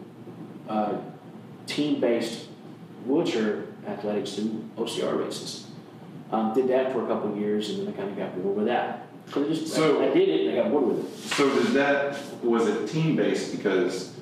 uh, 0.69 0.99
team-based 1.67 2.49
wheelchair 3.05 3.65
athletics 3.87 4.35
through 4.35 4.69
OCR 4.77 5.25
races. 5.25 5.69
Um, 6.33 6.53
did 6.55 6.67
that 6.69 6.93
for 6.93 7.05
a 7.05 7.07
couple 7.07 7.33
of 7.33 7.39
years, 7.39 7.71
and 7.71 7.87
then 7.87 7.95
I 7.95 7.97
kind 7.97 8.11
of 8.11 8.17
got 8.17 8.35
bored 8.43 8.57
with 8.57 8.67
that. 8.67 9.07
So, 9.33 9.45
I 9.45 9.49
just, 9.49 9.69
So- 9.69 10.03
I, 10.03 10.11
I 10.11 10.15
did 10.15 10.29
it, 10.29 10.47
and 10.49 10.59
I 10.59 10.63
got 10.63 10.73
bored 10.73 10.87
with 10.89 11.05
it. 11.05 11.35
So 11.37 11.49
does 11.49 11.73
that 11.75 12.19
was 12.43 12.67
it 12.67 12.89
team 12.89 13.15
based 13.15 13.57
because 13.57 14.16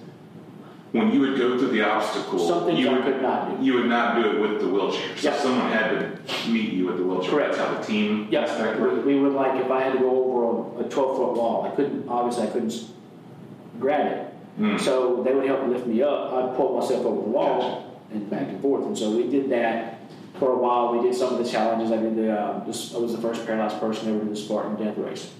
when 0.95 1.11
you 1.11 1.19
would 1.23 1.37
go 1.37 1.59
through 1.59 1.69
the 1.73 1.83
obstacle, 1.83 2.39
Some 2.39 2.67
things 2.67 2.79
you 2.79 2.89
I 2.89 2.93
would 2.95 3.03
could 3.03 3.21
not 3.21 3.59
do. 3.59 3.65
you 3.67 3.75
would 3.75 3.87
not 3.87 4.15
do 4.15 4.31
it 4.31 4.41
with 4.41 4.61
the 4.61 4.69
wheelchair. 4.69 5.17
So 5.17 5.29
Yeah. 5.31 5.37
someone 5.39 5.73
had 5.73 5.91
to 5.91 6.49
meet 6.49 6.73
you 6.73 6.87
with 6.87 6.99
the 6.99 7.03
wheelchair. 7.03 7.31
Correct. 7.33 7.57
That's 7.57 7.69
how 7.69 7.77
the 7.79 7.85
team 7.85 8.33
aspect 8.33 8.79
worked. 8.79 9.05
we, 9.05 9.15
we 9.17 9.21
would 9.21 9.33
like, 9.33 9.61
if 9.61 9.73
I 9.73 9.81
had 9.83 9.95
to 9.95 9.99
go 9.99 10.11
over 10.25 10.83
a, 10.83 10.87
a 10.87 10.89
twelve 10.89 11.17
foot 11.17 11.33
wall, 11.33 11.65
I 11.71 11.75
couldn't, 11.75 12.09
obviously 12.09 12.45
I 12.45 12.51
couldn't 12.53 12.71
s- 12.73 12.91
grab 13.81 14.07
it. 14.07 14.35
Mm. 14.61 14.81
So 14.81 15.25
they 15.25 15.35
would 15.35 15.47
help 15.49 15.67
lift 15.67 15.85
me 15.85 16.01
up, 16.01 16.33
I'd 16.33 16.57
pull 16.57 16.79
myself 16.79 17.05
over 17.05 17.23
the 17.23 17.29
wall 17.29 17.99
and 18.13 18.31
back 18.31 18.43
and 18.49 18.63
forth, 18.63 18.87
and 18.87 18.97
so 18.97 19.11
we 19.11 19.29
did 19.29 19.51
that 19.51 19.99
for 20.39 20.53
a 20.53 20.57
while, 20.57 20.93
we 20.97 21.03
did 21.03 21.13
some 21.17 21.33
of 21.35 21.45
the 21.45 21.51
challenges, 21.51 21.91
I 21.91 21.97
did 21.97 22.15
the, 22.15 22.31
uh, 22.39 22.65
this, 22.65 22.95
I 22.95 22.99
was 22.99 23.11
the 23.17 23.21
first 23.21 23.45
paralyzed 23.47 23.81
person 23.81 24.11
ever 24.11 24.21
to 24.21 24.25
do 24.27 24.31
the 24.31 24.37
Spartan 24.37 24.77
death 24.77 24.97
race. 24.97 25.33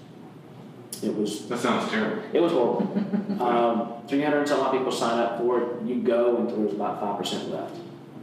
It 1.05 1.15
was, 1.15 1.47
That 1.47 1.59
sounds 1.59 1.91
terrible. 1.91 2.23
it 2.33 2.39
was 2.39 2.51
horrible. 2.51 3.41
Um, 3.41 3.93
three 4.07 4.21
hundred 4.21 4.39
and 4.39 4.47
some 4.49 4.59
odd 4.61 4.71
people 4.77 4.91
sign 4.91 5.19
up 5.19 5.37
for 5.39 5.61
it, 5.61 5.81
you 5.85 6.01
go 6.01 6.37
until 6.37 6.57
there's 6.57 6.73
about 6.73 6.99
five 6.99 7.17
percent 7.17 7.49
left. 7.51 7.75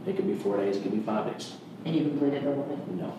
It 0.05 0.15
could 0.15 0.27
be 0.27 0.35
four 0.35 0.57
days, 0.57 0.77
it 0.77 0.83
could 0.83 0.91
be 0.91 0.99
five 0.99 1.31
days. 1.31 1.53
And 1.85 1.95
you 1.95 2.03
completed 2.03 2.43
the 2.43 2.53
whole 2.53 2.63
thing? 2.65 2.97
No. 2.97 3.13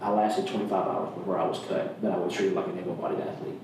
I 0.00 0.10
lasted 0.10 0.46
25 0.46 0.70
hours 0.72 1.14
before 1.18 1.38
I 1.38 1.44
was 1.46 1.58
cut, 1.68 2.00
but 2.00 2.12
I 2.12 2.16
was 2.16 2.32
treated 2.32 2.54
like 2.54 2.66
an 2.68 2.78
able 2.78 2.94
bodied 2.94 3.20
athlete. 3.20 3.58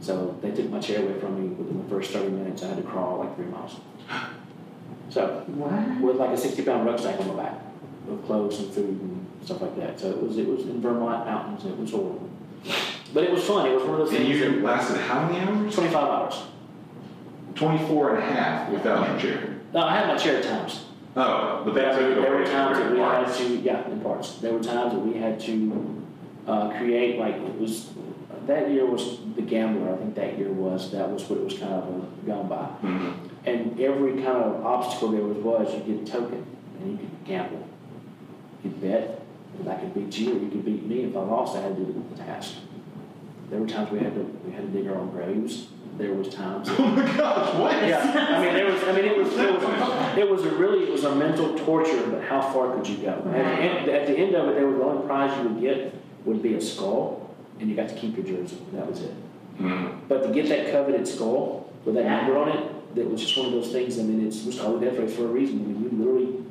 So 0.00 0.36
they 0.40 0.52
took 0.52 0.70
my 0.70 0.78
chair 0.78 1.02
away 1.02 1.18
from 1.18 1.40
me 1.40 1.48
within 1.48 1.82
the 1.82 1.88
first 1.88 2.12
30 2.12 2.28
minutes. 2.30 2.62
I 2.62 2.68
had 2.68 2.76
to 2.76 2.82
crawl 2.84 3.18
like 3.18 3.34
three 3.36 3.46
miles. 3.46 3.76
So, 5.10 5.42
What? 5.46 6.00
with 6.02 6.16
like 6.16 6.30
a 6.30 6.36
60 6.36 6.62
pound 6.64 6.84
rucksack 6.86 7.18
on 7.20 7.28
my 7.34 7.42
back 7.42 7.54
with 8.06 8.24
clothes 8.26 8.60
and 8.60 8.70
food 8.74 9.00
and 9.00 9.26
stuff 9.42 9.62
like 9.62 9.74
that. 9.78 9.98
So 9.98 10.10
it 10.10 10.22
was, 10.22 10.36
it 10.36 10.46
was 10.46 10.64
in 10.64 10.82
Vermont 10.82 11.24
mountains. 11.26 11.64
It 11.64 11.76
was 11.78 11.90
horrible. 11.90 12.28
But 13.14 13.24
it 13.24 13.30
was 13.32 13.42
fun. 13.44 13.66
It 13.66 13.74
was 13.74 13.82
one 13.84 13.92
of 13.92 13.98
those 13.98 14.10
And 14.14 14.26
things. 14.26 14.38
you 14.40 14.50
that- 14.52 14.62
lasted 14.62 14.98
how 14.98 15.26
many 15.26 15.38
hours? 15.40 15.74
25 15.74 16.08
hours. 16.08 16.42
24 17.54 18.10
and 18.14 18.18
a 18.18 18.26
half 18.26 18.70
without 18.70 19.08
your 19.08 19.18
chair. 19.18 19.54
No, 19.74 19.80
I 19.80 19.96
had 19.96 20.08
my 20.08 20.16
chair 20.16 20.36
at 20.38 20.44
times. 20.44 20.84
Oh, 21.16 21.62
but 21.64 21.74
There, 21.74 21.90
took 21.92 22.00
it 22.00 22.14
there 22.14 22.18
away 22.32 22.40
were 22.40 22.44
times 22.46 22.78
that 22.78 22.92
we 22.92 22.98
had 22.98 23.24
parts. 23.24 23.38
to, 23.38 23.56
yeah, 23.56 23.86
in 23.90 24.00
parts. 24.00 24.34
There 24.36 24.52
were 24.52 24.62
times 24.62 24.92
that 24.92 25.00
we 25.00 25.18
had 25.18 25.40
to 25.40 26.04
uh, 26.46 26.68
create, 26.78 27.18
like, 27.18 27.34
it 27.34 27.60
was, 27.60 27.90
that 28.46 28.70
year 28.70 28.86
was 28.86 29.18
the 29.36 29.42
gambler, 29.42 29.92
I 29.92 29.96
think 29.96 30.14
that 30.14 30.38
year 30.38 30.50
was, 30.52 30.90
that 30.92 31.10
was 31.10 31.28
what 31.28 31.38
it 31.40 31.44
was 31.44 31.54
kind 31.58 31.72
of 31.72 31.82
uh, 31.84 32.04
gone 32.26 32.48
by. 32.48 32.68
Mhm. 32.86 33.12
And 33.46 33.80
every 33.80 34.12
kind 34.22 34.42
of 34.44 34.64
obstacle 34.64 35.08
there 35.08 35.22
was, 35.22 35.36
was 35.38 35.74
you 35.74 35.94
get 35.94 36.08
a 36.08 36.12
token 36.12 36.46
and 36.80 36.92
you 36.92 36.96
could 36.98 37.24
gamble. 37.26 37.66
You 38.62 38.70
could 38.70 38.80
bet, 38.80 39.20
and 39.58 39.68
I 39.68 39.74
could 39.76 39.92
beat 39.94 40.16
you, 40.18 40.30
or 40.36 40.38
you 40.38 40.48
could 40.50 40.64
beat 40.64 40.84
me. 40.86 41.04
If 41.04 41.16
I 41.16 41.20
lost, 41.20 41.56
I 41.56 41.60
had 41.62 41.76
to 41.76 41.82
do 41.84 42.04
the 42.14 42.22
task. 42.22 42.54
There 43.50 43.60
were 43.60 43.66
times 43.66 43.90
we 43.90 43.98
had 43.98 44.14
to, 44.14 44.20
we 44.44 44.52
had 44.52 44.62
to 44.62 44.68
dig 44.68 44.88
our 44.88 44.96
own 44.96 45.10
graves. 45.10 45.68
There 45.96 46.12
was 46.14 46.28
times. 46.28 46.68
Oh 46.78 46.86
my 46.86 47.16
gosh, 47.16 47.54
what? 47.54 47.86
Yeah, 47.86 48.28
I 48.30 48.44
mean, 48.44 48.54
there 48.54 48.70
was, 48.70 48.82
I 48.84 48.92
mean, 48.92 49.04
it 49.04 49.16
was, 49.16 49.32
it 49.36 49.52
was, 49.52 50.18
it 50.18 50.30
was 50.30 50.44
a 50.44 50.50
really, 50.56 50.84
it 50.84 50.92
was 50.92 51.04
a 51.04 51.14
mental 51.14 51.58
torture, 51.58 52.06
but 52.10 52.22
how 52.22 52.40
far 52.40 52.74
could 52.76 52.86
you 52.86 52.98
go? 52.98 53.10
At 53.10 53.22
the 53.24 53.40
end, 53.40 53.88
at 53.88 54.06
the 54.06 54.16
end 54.16 54.34
of 54.34 54.48
it, 54.48 54.54
there 54.54 54.66
was 54.66 54.78
the 54.78 54.84
only 54.84 55.06
prize 55.06 55.36
you 55.38 55.48
would 55.48 55.60
get 55.60 55.94
would 56.24 56.42
be 56.42 56.54
a 56.54 56.60
skull, 56.60 57.34
and 57.58 57.68
you 57.68 57.74
got 57.74 57.88
to 57.88 57.94
keep 57.94 58.16
your 58.16 58.26
jersey, 58.26 58.58
and 58.70 58.78
that 58.78 58.88
was 58.88 59.02
it. 59.02 59.14
Mm. 59.58 60.00
But 60.08 60.22
to 60.22 60.32
get 60.32 60.48
that 60.50 60.70
coveted 60.70 61.08
skull 61.08 61.72
with 61.84 61.94
that 61.96 62.04
number 62.04 62.36
on 62.38 62.50
it, 62.50 62.94
that 62.94 63.10
was 63.10 63.20
just 63.20 63.36
one 63.36 63.46
of 63.46 63.52
those 63.52 63.72
things, 63.72 63.98
I 63.98 64.02
mean, 64.02 64.26
it's, 64.26 64.44
was 64.44 64.60
called 64.60 64.80
death 64.80 64.98
race 64.98 65.14
for 65.14 65.24
a 65.24 65.28
reason. 65.28 65.60
I 65.60 65.62
mean, 65.66 65.82
you 65.82 65.98
literally, 65.98 66.44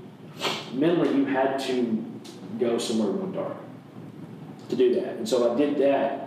mentally, 0.73 1.15
you 1.15 1.25
had 1.25 1.59
to 1.61 2.05
go 2.59 2.77
somewhere 2.77 3.09
real 3.09 3.27
dark 3.27 3.57
to 4.69 4.75
do 4.75 4.95
that. 4.95 5.15
And 5.15 5.27
so 5.27 5.53
I 5.53 5.57
did 5.57 5.77
that. 5.77 6.26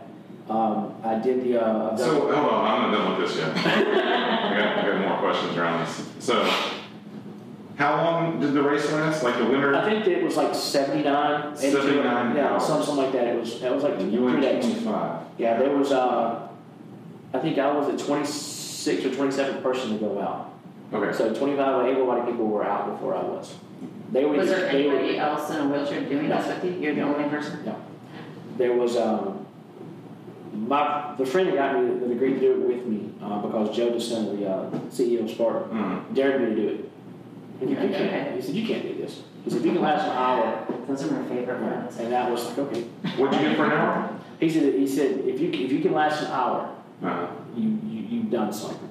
Um, 0.51 0.95
I 1.05 1.15
did 1.15 1.45
the, 1.45 1.65
uh, 1.65 1.91
I've 1.93 1.97
done- 1.97 1.99
So 1.99 2.21
hold 2.23 2.33
on, 2.35 2.65
I'm 2.67 2.91
not 2.91 2.99
done 2.99 3.21
with 3.21 3.29
this 3.29 3.39
yet. 3.39 3.57
I 3.57 4.59
got, 4.59 4.79
I 4.79 4.89
got 4.89 5.09
more 5.09 5.19
questions 5.19 5.57
around 5.57 5.87
this. 5.87 6.09
So, 6.19 6.43
how 7.77 7.97
long 8.05 8.41
did 8.41 8.53
the 8.53 8.63
race 8.63 8.91
last? 8.93 9.23
Like 9.23 9.39
the 9.39 9.45
winter? 9.45 9.77
I 9.77 9.89
think 9.89 10.09
it 10.09 10.25
was 10.25 10.37
like 10.37 10.53
79. 10.53 11.57
79 11.57 12.37
Yeah, 12.37 12.49
hours. 12.49 12.67
something 12.67 12.97
like 12.97 13.13
that. 13.13 13.29
It 13.29 13.39
was, 13.39 13.63
it 13.63 13.73
was 13.73 13.85
like 13.85 13.95
And 14.01 14.13
you 14.13 14.25
went 14.25 14.41
25. 14.41 15.23
Yeah, 15.39 15.57
there 15.57 15.71
was, 15.77 15.93
uh, 15.93 16.49
I 17.33 17.39
think 17.39 17.57
I 17.59 17.71
was 17.73 17.87
the 17.87 17.93
26th 18.13 19.05
or 19.07 19.11
27th 19.29 19.63
person 19.63 19.93
to 19.93 19.99
go 19.99 20.21
out. 20.21 20.53
Okay. 20.93 21.17
So 21.17 21.33
25 21.33 21.87
able 21.87 22.07
bodied 22.07 22.27
people 22.27 22.49
were 22.49 22.65
out 22.65 22.91
before 22.91 23.15
I 23.15 23.23
was. 23.23 23.55
They 24.11 24.25
were. 24.25 24.37
Was 24.37 24.49
there 24.49 24.73
they 24.73 24.89
were- 24.89 24.97
anybody 24.97 25.19
else 25.19 25.49
in 25.51 25.57
a 25.61 25.69
wheelchair 25.69 26.01
doing 26.09 26.29
this 26.29 26.45
with 26.49 26.65
you? 26.65 26.73
You're 26.81 26.95
the 26.97 27.03
only 27.03 27.29
person? 27.29 27.65
No. 27.65 27.77
There 28.59 28.73
was, 28.75 28.97
um, 28.97 29.40
my, 30.53 31.15
the 31.17 31.25
friend 31.27 31.49
that 31.49 31.55
got 31.57 31.81
me, 31.81 31.99
that 32.01 32.11
agreed 32.11 32.35
to 32.35 32.41
do 32.41 32.53
it 32.53 32.59
with 32.77 32.87
me, 32.87 33.13
uh, 33.23 33.39
because 33.43 33.75
Joe 33.77 33.91
DeSena, 33.93 34.39
the, 34.39 34.49
uh, 34.49 34.71
CEO 34.91 35.25
of 35.25 35.31
Sparta, 35.31 35.61
Mm. 35.69 36.15
dared 36.15 36.41
me 36.41 36.55
to 36.55 36.55
do 36.57 36.69
it. 36.69 36.91
He 37.61 37.75
said, 37.75 37.83
you 37.83 37.91
can't, 37.97 38.35
he 38.37 38.41
said, 38.43 38.55
you 38.55 38.67
can't 38.67 38.83
do 38.83 38.95
this. 39.03 39.23
He 39.45 39.51
said, 39.51 39.61
if 39.61 39.67
you 39.67 39.73
can 39.73 39.83
last 39.83 40.05
an 40.05 40.17
hour, 40.17 40.67
Those 40.89 41.05
are 41.05 41.11
my 41.21 41.29
favorite 41.29 41.61
ones. 41.61 41.97
and 41.99 42.13
that 42.13 42.31
was 42.31 42.47
like, 42.47 42.59
okay. 42.59 42.83
What'd 43.17 43.39
you 43.41 43.49
get 43.49 43.57
for 43.57 43.67
an 43.67 43.73
hour? 43.73 44.19
He 44.41 44.49
said, 44.51 44.75
he 44.75 44.87
said, 44.89 45.19
if 45.21 45.39
you, 45.41 45.51
if 45.53 45.71
you 45.71 45.81
can 45.81 45.93
last 45.93 46.23
an 46.23 46.29
hour, 46.33 46.75
Uh, 47.03 47.27
you, 47.57 47.79
you, 47.87 48.01
you've 48.11 48.31
done 48.31 48.53
something. 48.53 48.89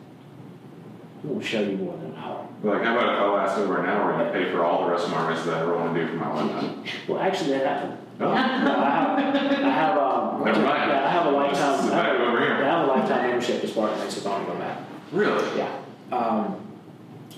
I'm 1.24 1.30
gonna 1.34 1.43
show 1.43 1.62
you 1.62 1.78
more 1.78 1.97
than 1.97 2.12
an 2.12 2.16
hour. 2.18 2.47
like, 2.64 2.82
how 2.84 2.97
about 2.97 3.14
if 3.14 3.20
I 3.20 3.28
last 3.36 3.57
over 3.57 3.80
an 3.84 3.86
hour 3.89 4.14
and 4.14 4.26
you 4.28 4.32
pay 4.45 4.51
for 4.51 4.64
all 4.64 4.86
the 4.86 4.91
rest 4.91 5.05
of 5.05 5.12
my 5.12 5.28
races 5.30 5.45
that 5.45 5.55
I 5.57 5.62
ever 5.62 5.78
want 5.78 5.93
to 5.93 6.01
do 6.01 6.07
for 6.07 6.16
my 6.16 6.34
lifetime? 6.41 6.84
Well, 7.07 7.20
actually, 7.20 7.49
that 7.51 7.66
happened. 7.66 7.97
Oh, 8.22 8.26
No, 8.26 8.32
I 8.32 8.39
have, 8.39 9.64
I 9.66 9.70
have, 9.70 9.97
Never 10.46 10.62
mind. 10.62 10.92
yeah, 10.92 11.06
I 11.06 11.10
have 11.12 11.26
a 11.28 11.32
lifetime. 11.32 11.78
This 11.78 11.86
is 11.86 11.92
back 11.92 12.20
over 12.20 12.40
here. 12.40 12.60
Yeah, 12.60 12.76
I 12.76 12.80
have 12.80 12.88
a 12.88 12.92
lifetime 12.92 13.28
membership 13.28 13.62
to 13.62 13.68
Spartan 13.68 14.00
Race 14.02 14.18
if 14.18 14.26
I 14.26 14.30
want 14.32 14.48
to 14.48 14.54
go 14.54 14.60
back. 14.60 14.80
really? 15.12 15.58
Yeah. 15.58 15.82
Um, 16.12 16.56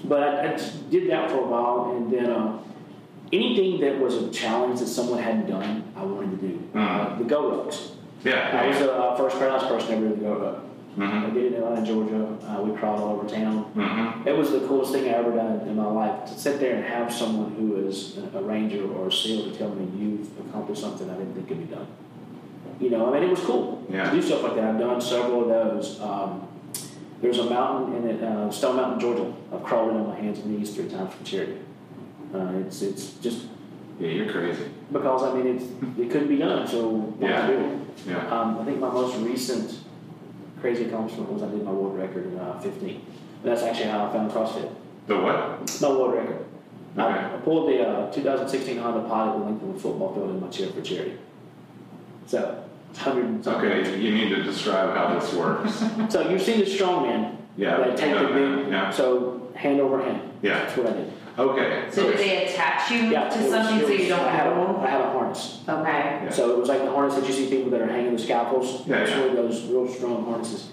but 0.05 0.23
I, 0.23 0.53
I 0.53 0.57
did 0.89 1.09
that 1.11 1.29
for 1.29 1.37
a 1.37 1.45
while, 1.47 1.95
and 1.95 2.11
then 2.11 2.31
um, 2.31 2.63
anything 3.31 3.79
that 3.81 3.99
was 3.99 4.15
a 4.15 4.29
challenge 4.31 4.79
that 4.79 4.87
someone 4.87 5.19
hadn't 5.19 5.47
done, 5.49 5.83
I 5.95 6.03
wanted 6.03 6.39
to 6.39 6.47
do. 6.47 6.77
Uh, 6.79 7.17
the 7.17 7.23
GORUCKs. 7.25 7.91
Yeah. 8.23 8.59
I 8.61 8.67
was 8.67 8.77
the 8.79 8.93
uh, 8.93 9.15
first 9.17 9.37
paralyzed 9.39 9.67
person 9.67 9.93
ever 10.05 10.09
to 10.15 10.21
go. 10.21 10.61
I 10.67 10.67
Mm-hmm. 10.99 11.33
did 11.33 11.45
it 11.45 11.53
in 11.53 11.63
Atlanta, 11.63 11.85
Georgia. 11.85 12.37
Uh, 12.45 12.61
we 12.63 12.77
crawled 12.77 12.99
all 12.99 13.15
over 13.17 13.25
town. 13.29 13.63
Mm-hmm. 13.77 14.27
It 14.27 14.35
was 14.35 14.51
the 14.51 14.59
coolest 14.67 14.91
thing 14.91 15.05
I 15.05 15.13
ever 15.13 15.31
done 15.33 15.61
in 15.65 15.77
my 15.77 15.85
life 15.85 16.25
to 16.29 16.37
sit 16.37 16.59
there 16.59 16.75
and 16.75 16.83
have 16.83 17.13
someone 17.13 17.55
who 17.55 17.77
is 17.87 18.17
a 18.17 18.39
a 18.39 18.41
ranger 18.41 18.85
or 18.91 19.07
a 19.07 19.11
SEAL 19.11 19.49
to 19.51 19.57
tell 19.57 19.69
me 19.73 19.87
you've 19.97 20.27
accomplished 20.49 20.81
something 20.81 21.09
I 21.09 21.13
didn't 21.13 21.33
think 21.35 21.47
could 21.47 21.65
be 21.69 21.73
done. 21.73 21.87
You 22.79 22.89
know, 22.89 23.07
I 23.09 23.13
mean, 23.19 23.23
it 23.23 23.29
was 23.29 23.39
cool 23.41 23.83
Yeah. 23.89 24.09
to 24.09 24.15
do 24.15 24.21
stuff 24.21 24.43
like 24.43 24.55
that. 24.55 24.63
I've 24.75 24.79
done 24.79 24.99
several 25.01 25.43
of 25.43 25.49
those. 25.49 25.99
Um, 26.01 26.41
there's 27.21 27.37
a 27.39 27.49
mountain 27.49 27.95
in 27.97 28.09
it, 28.09 28.23
uh, 28.23 28.49
Stone 28.49 28.77
Mountain, 28.77 28.99
Georgia. 28.99 29.31
I've 29.53 29.61
crawled 29.63 29.89
it 29.91 29.95
on 29.97 30.07
my 30.07 30.15
hands 30.15 30.39
and 30.39 30.57
knees 30.57 30.73
three 30.75 30.87
times 30.89 31.13
for 31.13 31.23
charity. 31.23 31.57
Uh, 32.33 32.53
it's 32.65 32.81
it's 32.81 33.13
just 33.17 33.45
Yeah, 33.99 34.07
you're 34.09 34.31
crazy. 34.31 34.63
because 34.91 35.21
I 35.23 35.33
mean 35.35 35.47
it's 35.55 35.65
it 35.99 36.09
couldn't 36.09 36.29
be 36.29 36.37
done, 36.37 36.65
so 36.65 37.13
Yeah. 37.19 37.41
not 37.41 37.47
do? 37.47 37.79
Yeah. 38.09 38.27
Um, 38.41 38.57
I 38.59 38.63
think 38.65 38.79
my 38.79 38.89
most 38.91 39.17
recent 39.17 39.77
crazy 40.59 40.85
accomplishment 40.85 41.31
was 41.31 41.43
I 41.43 41.47
did 41.49 41.63
my 41.63 41.71
world 41.71 41.97
record 41.97 42.25
in 42.25 42.39
uh, 42.39 42.57
15. 42.59 43.01
That's 43.43 43.61
actually 43.63 43.89
how 43.89 44.05
I 44.05 44.09
found 44.13 44.31
CrossFit. 44.31 44.69
The 45.07 45.17
what? 45.17 45.79
My 45.81 45.89
world 45.89 46.13
record. 46.15 46.45
I- 46.97 47.03
Okay. 47.07 47.25
I 47.35 47.37
pulled 47.43 47.69
the 47.69 47.87
uh, 47.87 48.11
2016 48.11 48.77
Honda 48.79 49.07
Pilot 49.07 49.39
the 49.39 49.45
length 49.45 49.63
of 49.63 49.75
a 49.75 49.79
football 49.79 50.13
field 50.13 50.29
in 50.31 50.39
my 50.41 50.47
chair 50.47 50.67
for 50.69 50.81
charity. 50.81 51.13
So, 52.31 52.63
100 52.93 53.25
and 53.25 53.43
something. 53.43 53.69
Okay, 53.71 53.99
you 53.99 54.13
need 54.15 54.29
to 54.29 54.41
describe 54.41 54.95
how 54.95 55.19
this 55.19 55.33
works. 55.33 55.83
So 56.13 56.29
you've 56.29 56.41
seen 56.41 56.59
the 56.59 56.65
strongman. 56.65 57.35
Yeah. 57.57 57.75
They 57.83 57.93
take 57.95 58.17
the 58.17 58.27
big, 58.33 58.71
Yeah. 58.71 58.89
so 58.89 59.49
hand 59.53 59.81
over 59.81 60.01
hand. 60.01 60.21
Yeah. 60.41 60.59
That's 60.59 60.77
what 60.77 60.87
I 60.87 60.93
did. 60.93 61.11
Okay. 61.37 61.83
So 61.91 62.03
did 62.09 62.17
they 62.19 62.45
attach 62.47 62.89
you 62.89 62.99
Yeah. 63.09 63.27
to 63.27 63.37
it 63.37 63.41
was- 63.43 63.51
something 63.51 63.79
it 63.79 63.85
so 63.85 63.91
you 63.91 64.07
don't 64.07 64.19
I 64.21 64.29
had 64.29 64.47
a, 64.47 64.51
I 64.51 64.55
move? 64.71 64.79
had 64.81 65.01
a 65.01 65.09
harness. 65.09 65.59
Okay. 65.67 66.19
Yeah. 66.23 66.29
So 66.29 66.51
it 66.51 66.57
was 66.57 66.69
like 66.69 66.83
the 66.85 66.91
harness 66.91 67.15
that 67.15 67.27
you 67.27 67.33
see 67.33 67.49
people 67.49 67.69
that 67.71 67.81
are 67.81 67.87
hanging 67.87 68.13
the 68.13 68.19
scalpels. 68.19 68.87
Yeah, 68.87 68.99
It's 68.99 69.11
yeah. 69.11 69.19
one 69.19 69.29
of 69.31 69.35
those 69.35 69.63
real 69.65 69.89
strong 69.89 70.23
harnesses. 70.23 70.69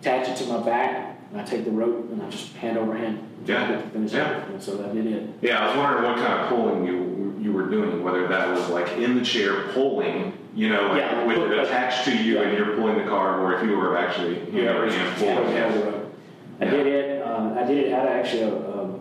Attach 0.00 0.28
it 0.30 0.36
to 0.36 0.50
my 0.50 0.60
back, 0.62 1.18
and 1.30 1.40
I 1.42 1.44
take 1.44 1.66
the 1.66 1.70
rope 1.70 2.08
and 2.10 2.22
I 2.22 2.30
just 2.30 2.56
hand 2.56 2.78
over 2.78 2.94
hand. 2.96 3.18
Yeah, 3.44 3.66
To 3.72 3.78
finish 3.90 4.12
yeah. 4.14 4.38
it. 4.38 4.48
And 4.48 4.62
so 4.62 4.82
I 4.82 4.94
did 4.94 5.06
it. 5.06 5.28
Yeah, 5.42 5.62
I 5.62 5.66
was 5.68 5.76
wondering 5.76 6.04
what 6.04 6.16
kind 6.16 6.40
of 6.40 6.48
pulling 6.48 6.86
you 6.86 7.34
you 7.42 7.52
were 7.52 7.66
doing, 7.66 8.02
whether 8.02 8.26
that 8.28 8.48
was 8.50 8.70
like 8.70 8.88
in 8.96 9.18
the 9.18 9.24
chair 9.24 9.52
pulling, 9.74 10.32
you 10.54 10.68
know, 10.68 10.88
like 10.88 10.98
Yeah, 10.98 11.24
with 11.26 11.38
it 11.38 11.58
attached 11.58 12.04
to 12.04 12.16
you 12.16 12.40
and 12.42 12.56
you're 12.56 12.76
pulling 12.76 12.98
the 12.98 13.04
car, 13.04 13.40
or 13.40 13.54
if 13.54 13.64
you 13.64 13.76
were 13.76 13.96
actually, 13.96 14.40
you 14.50 14.64
know, 14.64 14.88
hand 14.88 14.92
yeah, 14.92 15.14
pulling. 15.18 15.38
over 15.38 15.52
Yeah. 15.52 15.72
the 15.72 15.84
rope. 15.84 16.14
I 16.60 16.64
did 16.66 16.86
it. 16.86 17.22
Uh, 17.22 17.54
I 17.58 17.64
did 17.64 17.78
it 17.78 17.92
at 17.92 18.06
actually 18.06 18.42
a, 18.42 18.54
a, 18.54 19.00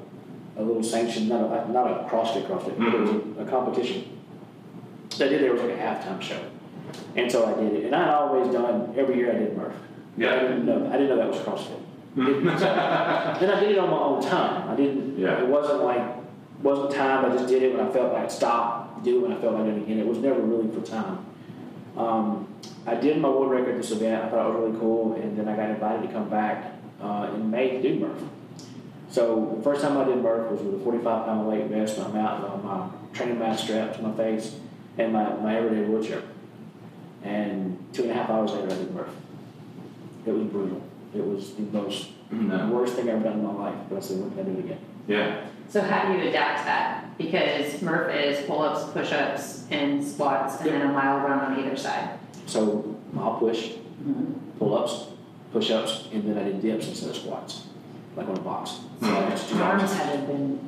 a 0.57 0.61
little 0.63 0.83
sanction, 0.83 1.27
not 1.27 1.41
a 1.41 1.71
not 1.71 1.87
a 1.91 2.07
CrossFit 2.09 2.45
CrossFit, 2.47 2.77
but 2.77 2.87
it 2.87 2.99
was 2.99 3.09
Mm-hmm. 3.09 3.39
a, 3.39 3.43
a 3.43 3.49
competition. 3.49 4.17
That 5.17 5.27
I 5.27 5.29
did 5.29 5.41
there 5.41 5.53
was 5.53 5.61
like 5.61 5.71
a 5.71 5.77
halftime 5.77 6.21
show, 6.21 6.39
and 7.15 7.29
so 7.31 7.45
I 7.45 7.61
did 7.61 7.73
it. 7.73 7.85
And 7.85 7.95
I 7.95 8.05
had 8.05 8.13
always 8.15 8.51
done 8.51 8.93
every 8.97 9.17
year 9.17 9.31
I 9.31 9.37
did 9.37 9.57
Murph. 9.57 9.73
Yeah. 10.17 10.33
I 10.35 10.39
didn't 10.39 10.65
know 10.65 10.87
I 10.87 10.93
didn't 10.93 11.09
know 11.09 11.17
that 11.17 11.27
was 11.29 11.37
CrossFit. 11.39 11.77
then 13.39 13.49
I 13.49 13.59
did 13.59 13.71
it 13.71 13.77
on 13.77 13.89
my 13.89 13.97
own 13.97 14.21
time. 14.21 14.69
I 14.69 14.75
didn't. 14.75 15.17
Yeah. 15.19 15.41
It 15.41 15.47
wasn't 15.47 15.83
like 15.83 16.01
wasn't 16.63 16.91
time. 16.91 17.25
I 17.25 17.35
just 17.35 17.47
did 17.47 17.61
it 17.63 17.75
when 17.75 17.85
I 17.85 17.91
felt 17.91 18.13
like 18.13 18.31
stop. 18.31 19.03
Do 19.03 19.17
it 19.17 19.21
when 19.27 19.37
I 19.37 19.41
felt 19.41 19.53
like 19.55 19.63
doing 19.65 19.77
it 19.77 19.83
again. 19.83 19.99
It 19.99 20.07
was 20.07 20.17
never 20.19 20.39
really 20.41 20.69
for 20.73 20.81
time. 20.85 21.25
Um, 21.97 22.47
I 22.85 22.95
did 22.95 23.17
my 23.19 23.29
world 23.29 23.51
record 23.51 23.75
at 23.75 23.77
this 23.81 23.91
event. 23.91 24.23
I 24.25 24.29
thought 24.29 24.47
it 24.49 24.53
was 24.53 24.63
really 24.69 24.79
cool, 24.79 25.13
and 25.13 25.37
then 25.37 25.47
I 25.47 25.55
got 25.55 25.69
invited 25.69 26.07
to 26.07 26.13
come 26.13 26.29
back 26.29 26.73
uh, 27.01 27.31
in 27.35 27.49
May 27.51 27.71
to 27.71 27.81
do 27.81 27.99
Murph. 27.99 28.21
So 29.09 29.55
the 29.57 29.63
first 29.63 29.81
time 29.81 29.97
I 29.97 30.05
did 30.05 30.17
Murph 30.17 30.51
was 30.51 30.61
with 30.61 30.81
a 30.81 30.83
45 30.83 31.25
pound 31.25 31.47
weight 31.47 31.65
vest, 31.65 31.97
my 31.99 32.07
mount, 32.07 32.43
uh, 32.43 32.57
my 32.57 32.87
training 33.13 33.39
mask 33.39 33.65
strapped 33.65 33.97
to 33.97 34.01
my 34.01 34.13
face, 34.15 34.55
and 34.97 35.11
my, 35.13 35.33
my 35.35 35.57
everyday 35.57 35.83
wheelchair. 35.83 36.23
And 37.23 37.77
two 37.93 38.03
and 38.03 38.11
a 38.11 38.13
half 38.15 38.29
hours 38.29 38.51
later, 38.51 38.67
I 38.73 38.77
did 38.77 38.93
Murph. 38.95 39.15
It 40.25 40.31
was 40.31 40.43
brutal. 40.45 40.81
It 41.13 41.25
was 41.25 41.53
the 41.55 41.61
most 41.63 42.09
No. 42.31 42.69
worst 42.69 42.93
thing 42.95 43.09
I've 43.09 43.15
ever 43.15 43.23
done 43.25 43.39
in 43.39 43.45
my 43.45 43.53
life. 43.53 43.75
But 43.89 43.97
I 43.97 43.99
said, 43.99 44.19
when 44.21 44.31
can 44.31 44.39
I 44.39 44.43
do 44.43 44.51
it 44.51 44.59
again? 44.65 44.79
Yeah. 45.07 45.45
So 45.71 45.81
how 45.81 46.11
do 46.11 46.19
you 46.19 46.27
adapt 46.27 46.59
to 46.59 46.65
that? 46.65 47.17
Because 47.17 47.81
Murph 47.81 48.13
is 48.13 48.45
pull-ups, 48.45 48.91
push-ups, 48.91 49.67
and 49.71 50.05
squats, 50.05 50.59
and 50.59 50.69
then 50.69 50.81
a 50.81 50.91
mile 50.91 51.19
run 51.25 51.39
on 51.39 51.59
either 51.59 51.77
side. 51.77 52.19
So 52.45 52.93
I'll 53.17 53.37
push, 53.37 53.71
pull 54.59 54.77
ups, 54.77 55.05
push 55.53 55.71
ups, 55.71 56.09
and 56.11 56.23
then 56.27 56.37
I 56.37 56.43
did 56.43 56.61
dips 56.61 56.89
instead 56.89 57.11
of 57.11 57.15
squats, 57.15 57.67
like 58.17 58.27
on 58.27 58.35
a 58.37 58.41
box. 58.41 58.71
So 58.99 59.07
Hmm. 59.07 59.29
that's 59.29 59.49
two 59.49 59.61
Arms 59.63 59.83
hours. 59.83 59.93
have 59.93 60.27
been 60.27 60.59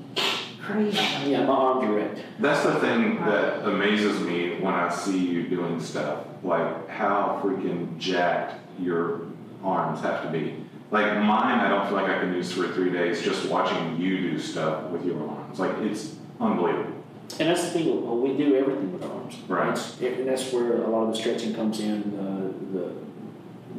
crazy. 0.61 0.97
Yeah, 1.29 1.43
my 1.47 1.53
arms 1.53 1.83
are 1.83 1.91
wrecked. 1.93 2.19
That's 2.39 2.63
the 2.63 2.75
thing 2.75 3.17
that 3.25 3.67
amazes 3.67 4.21
me 4.21 4.55
when 4.61 4.73
I 4.73 4.87
see 4.89 5.17
you 5.17 5.49
doing 5.49 5.81
stuff, 5.81 6.19
like 6.43 6.87
how 6.87 7.41
freaking 7.43 7.97
jacked 7.97 8.55
your 8.79 9.21
arms 9.65 9.99
have 10.01 10.21
to 10.23 10.29
be. 10.29 10.62
Like 10.93 11.15
mine, 11.23 11.59
I 11.59 11.69
don't 11.69 11.87
feel 11.87 11.97
like 11.97 12.07
I 12.07 12.19
can 12.19 12.35
use 12.35 12.51
for 12.51 12.67
three 12.67 12.91
days 12.91 13.23
just 13.23 13.49
watching 13.49 13.99
you 13.99 14.29
do 14.29 14.37
stuff 14.39 14.91
with 14.91 15.03
your 15.03 15.27
arms. 15.27 15.59
Like 15.59 15.75
it's 15.79 16.15
unbelievable. 16.39 16.91
And 17.39 17.49
that's 17.49 17.63
the 17.63 17.71
thing, 17.71 18.05
well, 18.05 18.15
we 18.19 18.37
do 18.37 18.55
everything 18.55 18.93
with 18.93 19.03
our 19.03 19.11
arms. 19.11 19.35
Right. 19.47 19.69
It's- 19.69 19.99
And 19.99 20.27
that's 20.27 20.53
where 20.53 20.83
a 20.83 20.87
lot 20.87 21.07
of 21.07 21.15
the 21.15 21.15
stretching 21.15 21.55
comes 21.55 21.79
in, 21.79 22.11
the, 22.15 22.77
the 22.79 22.91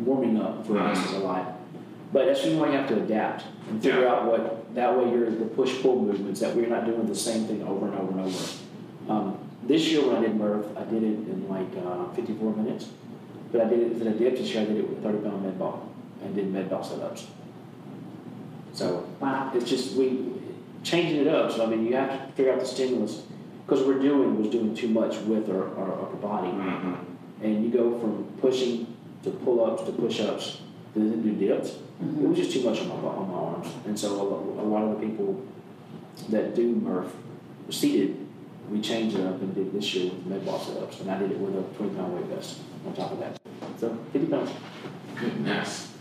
warming 0.05 0.41
up 0.41 0.67
for 0.67 0.77
us 0.81 0.99
Mhm. 0.99 1.05
is 1.07 1.13
a 1.13 1.19
lot. 1.21 1.53
But 2.13 2.27
that's 2.27 2.43
when 2.45 2.57
you 2.57 2.65
have 2.65 2.89
to 2.89 2.97
adapt 2.97 3.45
and 3.71 3.81
figure 3.81 4.01
Yeah. 4.01 4.13
out 4.13 4.25
what, 4.27 4.75
that 4.75 4.99
way 4.99 5.09
you're 5.13 5.31
the 5.31 5.45
push 5.45 5.81
pull 5.83 6.03
movements, 6.03 6.41
that 6.41 6.57
we're 6.57 6.67
not 6.67 6.85
doing 6.85 7.07
the 7.07 7.15
same 7.15 7.45
thing 7.45 7.63
over 7.63 7.87
and 7.87 7.95
over 7.97 8.11
and 8.11 8.21
over. 8.23 8.45
Um, 9.09 9.39
this 9.63 9.89
year 9.89 10.05
when 10.05 10.17
I 10.17 10.21
did 10.21 10.35
Murph, 10.35 10.67
I 10.77 10.83
did 10.83 11.05
it 11.05 11.29
in 11.31 11.47
like 11.49 11.69
uh, 11.87 12.13
54 12.17 12.55
minutes. 12.57 12.89
But 13.53 13.61
I 13.61 13.65
did 13.69 13.79
it, 13.83 13.99
for 13.99 14.03
the 14.03 14.11
dips 14.11 14.41
this 14.41 14.53
year, 14.53 14.63
I 14.63 14.67
did 14.67 14.79
it 14.79 14.89
with 14.91 15.01
30 15.01 15.19
pound 15.19 15.45
med 15.45 15.57
ball 15.61 15.81
and 16.25 16.35
did 16.35 16.53
med 16.53 16.69
ball 16.71 16.83
setups. 16.83 17.27
So 18.73 19.07
Wow. 19.21 19.53
it's 19.55 19.69
just 19.69 19.95
we 19.97 20.33
changing 20.83 21.21
it 21.21 21.29
up. 21.29 21.53
So 21.53 21.63
I 21.65 21.67
mean, 21.67 21.87
you 21.87 21.95
have 21.97 22.11
to 22.27 22.33
figure 22.33 22.53
out 22.53 22.61
the 22.61 22.67
stimulus 22.67 23.23
because 23.67 23.85
we're 23.87 24.01
doing 24.01 24.39
was 24.41 24.49
doing 24.51 24.75
too 24.75 24.89
much 24.89 25.17
with 25.21 25.49
our, 25.51 25.77
our 25.79 25.93
upper 26.03 26.17
body, 26.17 26.49
hmm 26.51 26.95
and 27.43 27.63
you 27.65 27.71
go 27.71 27.99
from 27.99 28.25
pushing 28.41 28.87
to 29.23 29.31
pull 29.31 29.65
ups 29.65 29.83
to 29.85 29.93
push 29.93 30.21
ups 30.21 30.61
to 30.95 30.99
then 31.01 31.23
do 31.23 31.33
dips. 31.35 31.77
It 32.01 32.29
was 32.29 32.37
just 32.39 32.53
too 32.53 32.63
much 32.63 32.81
on 32.81 32.89
my 32.89 32.95
on 32.95 33.29
my 33.31 33.35
arms, 33.39 33.69
and 33.87 33.99
so 33.99 34.09
a, 34.59 34.63
a 34.63 34.67
lot 34.67 34.83
of 34.85 35.01
the 35.01 35.07
people 35.07 35.41
that 36.31 36.55
do 36.55 36.75
Murph 36.77 37.15
seated, 37.71 38.27
we 38.71 38.81
changed 38.81 39.17
it 39.19 39.27
up 39.27 39.41
and 39.41 39.55
did 39.55 39.73
this 39.73 39.95
year 39.95 40.11
with 40.13 40.27
med 40.27 40.45
ball 40.47 40.59
setups, 40.59 41.01
and 41.01 41.11
I 41.11 41.19
did 41.19 41.33
it 41.33 41.39
with 41.39 41.55
a 41.57 41.63
20 41.77 41.95
pound 41.97 42.15
weight 42.15 42.27
vest 42.27 42.61
on 42.87 42.95
top 42.95 43.13
of 43.13 43.19
that. 43.21 43.41
So 43.79 43.97
50 44.13 44.29
pounds. 44.29 44.51
Goodness. 45.19 45.94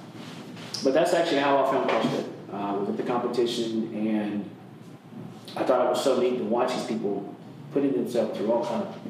But 0.84 0.94
that's 0.94 1.14
actually 1.14 1.40
how 1.40 1.64
I 1.64 1.72
found 1.72 1.90
CrossFit. 1.90 2.26
Uh, 2.52 2.78
was 2.80 2.90
at 2.90 2.98
the 2.98 3.04
competition, 3.04 3.92
and 3.96 4.50
I 5.56 5.64
thought 5.64 5.86
it 5.86 5.90
was 5.90 6.04
so 6.04 6.20
neat 6.20 6.38
to 6.38 6.44
watch 6.44 6.74
these 6.74 6.86
people 6.86 7.34
putting 7.72 7.94
themselves 7.94 8.38
through 8.38 8.52
all 8.52 8.66
kinds 8.66 8.88
of. 8.88 9.02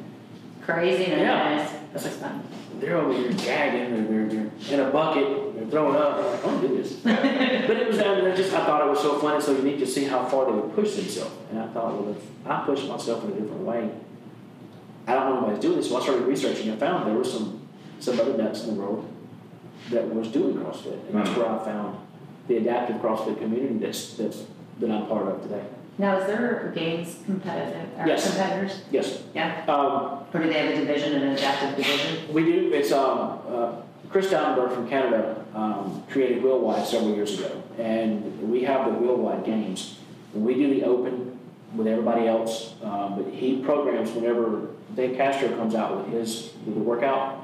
Craziness. 0.61 1.19
Yeah. 1.19 1.79
This 1.91 2.05
is 2.05 2.15
fun. 2.17 2.41
They're 2.79 2.97
over 2.97 3.13
here 3.13 3.33
gagging, 3.33 4.07
they're, 4.07 4.27
they're, 4.27 4.49
they're 4.49 4.79
in 4.79 4.87
a 4.87 4.91
bucket, 4.91 5.55
they're 5.55 5.67
throwing 5.67 5.95
up. 5.95 6.17
I'm 6.17 6.25
like, 6.25 6.39
oh 6.45 6.59
goodness. 6.59 6.93
but 7.03 7.77
it 7.77 7.87
was 7.87 7.97
down 7.97 8.23
there. 8.23 8.35
Just 8.35 8.53
I 8.53 8.65
thought 8.65 8.85
it 8.85 8.89
was 8.89 9.01
so 9.01 9.19
fun 9.19 9.35
and 9.35 9.43
so 9.43 9.55
unique 9.55 9.79
to 9.79 9.87
see 9.87 10.05
how 10.05 10.25
far 10.25 10.45
they 10.45 10.53
would 10.53 10.73
push 10.73 10.95
themselves. 10.95 11.35
And 11.49 11.59
I 11.59 11.67
thought, 11.67 11.93
well, 11.93 12.11
if 12.11 12.47
I 12.47 12.65
push 12.65 12.85
myself 12.85 13.25
in 13.25 13.31
a 13.31 13.33
different 13.33 13.61
way, 13.61 13.91
I 15.05 15.13
don't 15.13 15.29
know 15.29 15.37
anybody's 15.39 15.61
doing 15.61 15.77
this. 15.77 15.89
So 15.89 15.97
I 15.97 16.01
started 16.01 16.25
researching 16.25 16.69
and 16.69 16.79
found 16.79 17.07
there 17.07 17.15
were 17.15 17.25
some 17.25 17.67
some 17.99 18.19
other 18.19 18.37
nuts 18.37 18.63
in 18.63 18.75
the 18.75 18.81
world 18.81 19.12
that 19.91 20.13
was 20.13 20.27
doing 20.29 20.55
CrossFit, 20.55 20.97
and 21.09 21.13
that's 21.19 21.29
Mhm. 21.29 21.37
where 21.37 21.49
I 21.49 21.57
found 21.59 21.97
the 22.47 22.57
adaptive 22.57 22.97
CrossFit 22.97 23.37
community 23.39 23.75
that's 23.79 24.13
that's 24.15 24.43
that 24.79 24.89
I'm 24.91 25.05
part 25.05 25.27
of 25.27 25.41
today. 25.43 25.61
Now, 25.99 26.17
is 26.17 26.25
there 26.25 26.71
games 26.75 27.17
competitive, 27.25 27.87
or 27.99 28.07
Yes. 28.07 28.27
competitors? 28.35 28.81
Yes. 28.91 29.21
Yeah, 29.35 29.51
Um, 29.67 30.19
or 30.33 30.41
do 30.41 30.47
they 30.47 30.53
have 30.53 30.73
a 30.73 30.77
division 30.79 31.13
and 31.13 31.23
an 31.25 31.29
adaptive 31.35 31.75
division? 31.77 32.33
we 32.33 32.43
do, 32.45 32.71
it's, 32.73 32.91
um, 32.91 33.37
uh, 33.53 33.71
Chris 34.09 34.31
Downberg 34.33 34.71
from 34.71 34.87
Canada, 34.87 35.35
um, 35.55 36.01
created 36.09 36.41
WheelWOD 36.43 36.83
several 36.85 37.13
years 37.13 37.37
ago. 37.39 37.49
And 37.77 38.23
we 38.51 38.63
have 38.63 38.85
the 38.91 38.97
WheelWOD 38.99 39.45
games. 39.45 39.99
We 40.33 40.55
do 40.55 40.73
the 40.73 40.83
open 40.83 41.37
with 41.77 41.85
everybody 41.87 42.27
else, 42.27 42.73
um, 42.83 43.13
but 43.17 43.31
he 43.31 43.57
programs 43.57 44.11
whenever 44.11 44.61
Dave 44.95 45.15
Castro 45.15 45.49
comes 45.49 45.75
out 45.75 45.95
with 45.97 46.07
his, 46.07 46.53
with 46.65 46.73
the 46.75 46.81
workout. 46.81 47.35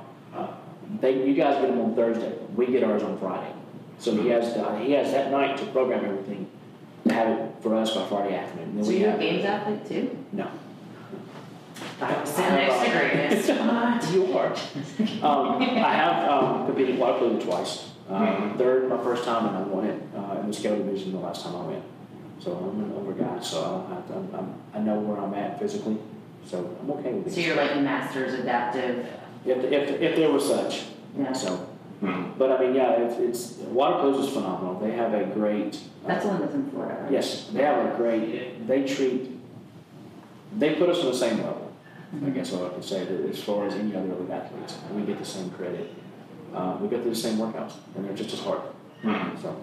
Uh, 1.00 1.02
They, 1.02 1.26
you 1.28 1.34
guys 1.34 1.62
get 1.62 1.70
them 1.70 1.82
on 1.82 1.96
Thursday, 1.96 2.34
we 2.56 2.68
get 2.68 2.84
ours 2.84 3.04
on 3.04 3.18
Friday. 3.20 3.54
So 4.00 4.16
he 4.16 4.30
has, 4.30 4.56
uh, 4.56 4.76
he 4.78 4.92
has 4.94 5.12
that 5.12 5.32
night 5.32 5.58
to 5.58 5.66
program 5.68 6.06
everything, 6.06 6.48
to 7.08 7.14
have 7.14 7.28
it 7.40 7.52
for 7.62 7.76
us 7.76 7.96
by 7.96 8.06
Friday 8.08 8.36
afternoon. 8.36 8.76
Then 8.76 8.84
So 8.86 8.90
we 8.92 8.98
you're 9.00 9.10
a 9.10 9.12
have- 9.12 9.20
games 9.20 9.46
athlete 9.46 9.86
too? 9.88 10.18
No. 10.32 10.48
Sit 12.24 12.38
next 12.50 12.84
to 12.86 12.92
greatness. 12.92 13.50
What? 13.50 14.14
You 14.14 14.38
are. 14.38 14.54
Um, 15.22 15.62
I 15.62 15.94
have 15.94 16.30
um, 16.30 16.66
competed 16.66 16.98
Wodapalooza 16.98 17.44
twice. 17.44 17.92
Um, 18.10 18.26
Mhm. 18.26 18.58
Third, 18.58 18.90
my 18.90 18.98
first 19.04 19.24
time, 19.24 19.46
and 19.48 19.58
I 19.58 19.62
won 19.62 19.86
it 19.86 20.02
uh, 20.16 20.40
in 20.42 20.48
the 20.48 20.54
scale 20.54 20.78
division 20.78 21.12
the 21.12 21.20
last 21.20 21.44
time 21.46 21.56
I 21.56 21.62
went. 21.68 21.84
So 22.40 22.54
I'm 22.56 22.84
an 22.84 22.94
older 22.98 23.12
guy, 23.14 23.40
so 23.42 23.60
I 23.62 23.70
don't 23.70 23.90
have 23.94 24.08
to, 24.08 24.14
I'm, 24.16 24.30
I'm, 24.36 24.54
I 24.74 24.80
know 24.80 25.00
where 25.00 25.20
I'm 25.20 25.34
at 25.34 25.60
physically, 25.60 25.98
so 26.46 26.76
I'm 26.82 26.90
okay 26.92 27.14
with 27.14 27.28
it. 27.28 27.34
So 27.34 27.42
you're 27.42 27.56
like 27.58 27.76
masters 27.82 28.34
adaptive, 28.40 29.06
If, 29.46 29.58
if, 29.64 30.02
if 30.02 30.16
there 30.16 30.32
was 30.32 30.48
such, 30.48 30.86
yeah. 31.18 31.34
so. 31.34 31.56
Hmm. 32.02 32.32
But 32.38 32.52
I 32.54 32.60
mean, 32.66 32.76
yeah, 32.76 32.92
it's, 32.94 33.18
it's 33.20 33.54
Wodapalooza 33.68 34.24
is 34.28 34.34
phenomenal. 34.34 34.80
They 34.80 34.92
have 34.92 35.14
a 35.14 35.26
great. 35.26 35.76
uh, 35.76 36.08
That's 36.08 36.24
the 36.26 36.32
one 36.32 36.42
that's 36.42 36.54
in 36.54 36.70
Florida, 36.72 37.02
right? 37.04 37.12
Yes, 37.12 37.50
they 37.54 37.64
have 37.64 37.94
a 37.94 37.98
great, 37.98 38.68
they 38.68 38.86
treat, 38.86 39.32
they 40.58 40.76
put 40.76 40.90
us 40.90 41.00
on 41.00 41.08
the 41.08 41.14
same 41.18 41.38
level. 41.38 41.72
I 42.26 42.30
guess 42.32 42.52
what 42.52 42.72
I 42.72 42.74
could 42.76 42.84
say, 42.84 43.06
that 43.06 43.30
as 43.30 43.44
far 43.44 43.68
as 43.68 43.74
any 43.76 43.96
other 43.96 44.12
elite 44.14 44.32
athletes, 44.32 44.78
we 44.96 45.04
get 45.04 45.20
the 45.20 45.26
same 45.26 45.52
credit. 45.52 45.94
Uh, 46.56 46.78
we 46.82 46.88
go 46.88 47.00
through 47.02 47.12
the 47.12 47.16
same 47.16 47.38
workouts, 47.38 47.74
and 47.96 48.04
they're 48.06 48.16
just 48.16 48.34
as 48.34 48.40
hard, 48.40 48.62
Hmm. 49.04 49.38
so. 49.42 49.56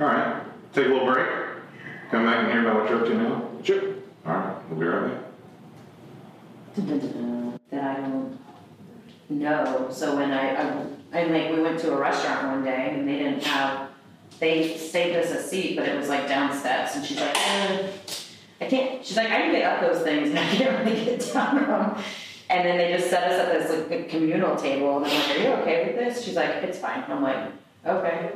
All 0.00 0.06
right, 0.06 0.42
take 0.72 0.86
a 0.86 0.88
little 0.90 1.06
break. 1.12 1.26
Come 2.10 2.24
back 2.26 2.44
and 2.44 2.52
hear 2.52 2.60
about 2.68 2.82
what 2.82 2.90
you're 2.90 3.00
up 3.00 3.06
to 3.06 3.14
now. 3.14 3.48
Sure. 3.62 3.94
All 4.26 4.32
right, 4.34 4.70
we'll 4.70 4.78
be 4.80 4.86
right 4.86 5.10
back. 5.12 5.23
That 6.76 7.60
I 7.72 8.00
don't 8.00 8.38
know, 9.28 9.88
so 9.92 10.16
when 10.16 10.32
I, 10.32 10.56
I, 10.56 10.86
I 11.12 11.24
like, 11.26 11.52
we 11.52 11.62
went 11.62 11.78
to 11.80 11.92
a 11.92 11.96
restaurant 11.96 12.48
one 12.48 12.64
day 12.64 12.90
and 12.92 13.08
they 13.08 13.18
didn't 13.18 13.44
have, 13.44 13.90
they 14.40 14.76
saved 14.76 15.16
us 15.16 15.30
a 15.30 15.40
seat, 15.40 15.76
but 15.76 15.86
it 15.86 15.96
was 15.96 16.08
like 16.08 16.26
down 16.26 16.52
steps, 16.52 16.96
and 16.96 17.04
she's 17.04 17.20
like, 17.20 17.36
eh, 17.36 17.90
I 18.60 18.64
can't, 18.66 19.06
she's 19.06 19.16
like, 19.16 19.28
I 19.28 19.42
can 19.42 19.52
get 19.52 19.62
up 19.62 19.80
those 19.82 20.02
things, 20.02 20.30
and 20.30 20.38
I 20.38 20.46
can't 20.46 20.84
really 20.84 21.04
get 21.04 21.32
down 21.32 21.56
them. 21.56 22.02
And 22.50 22.66
then 22.66 22.76
they 22.76 22.92
just 22.92 23.08
set 23.08 23.30
us 23.30 23.40
at 23.40 23.52
this 23.52 23.90
like 23.90 24.08
communal 24.08 24.56
table, 24.56 24.96
and 24.96 25.06
I'm 25.06 25.14
like, 25.14 25.30
are 25.30 25.40
you 25.40 25.48
okay 25.62 25.86
with 25.86 25.96
this? 25.96 26.24
She's 26.24 26.34
like, 26.34 26.50
it's 26.64 26.78
fine, 26.78 27.04
I'm 27.06 27.22
like, 27.22 27.52
okay. 27.86 28.32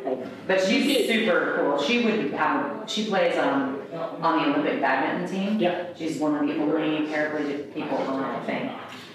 But 0.47 0.61
she's 0.61 1.09
super 1.09 1.57
cool, 1.57 1.83
she 1.83 2.05
would 2.05 2.33
have, 2.35 2.89
she 2.89 3.07
plays, 3.07 3.37
um, 3.37 3.78
on 3.93 4.39
the 4.39 4.59
Olympic 4.59 4.81
badminton 4.81 5.31
team. 5.31 5.59
Yeah. 5.59 5.87
She's 5.97 6.19
one 6.19 6.35
of 6.37 6.47
the 6.47 6.63
only 6.63 7.07
paraplegic 7.07 7.75
people 7.75 7.99
on, 7.99 8.25
I 8.25 8.45
think. 8.45 8.73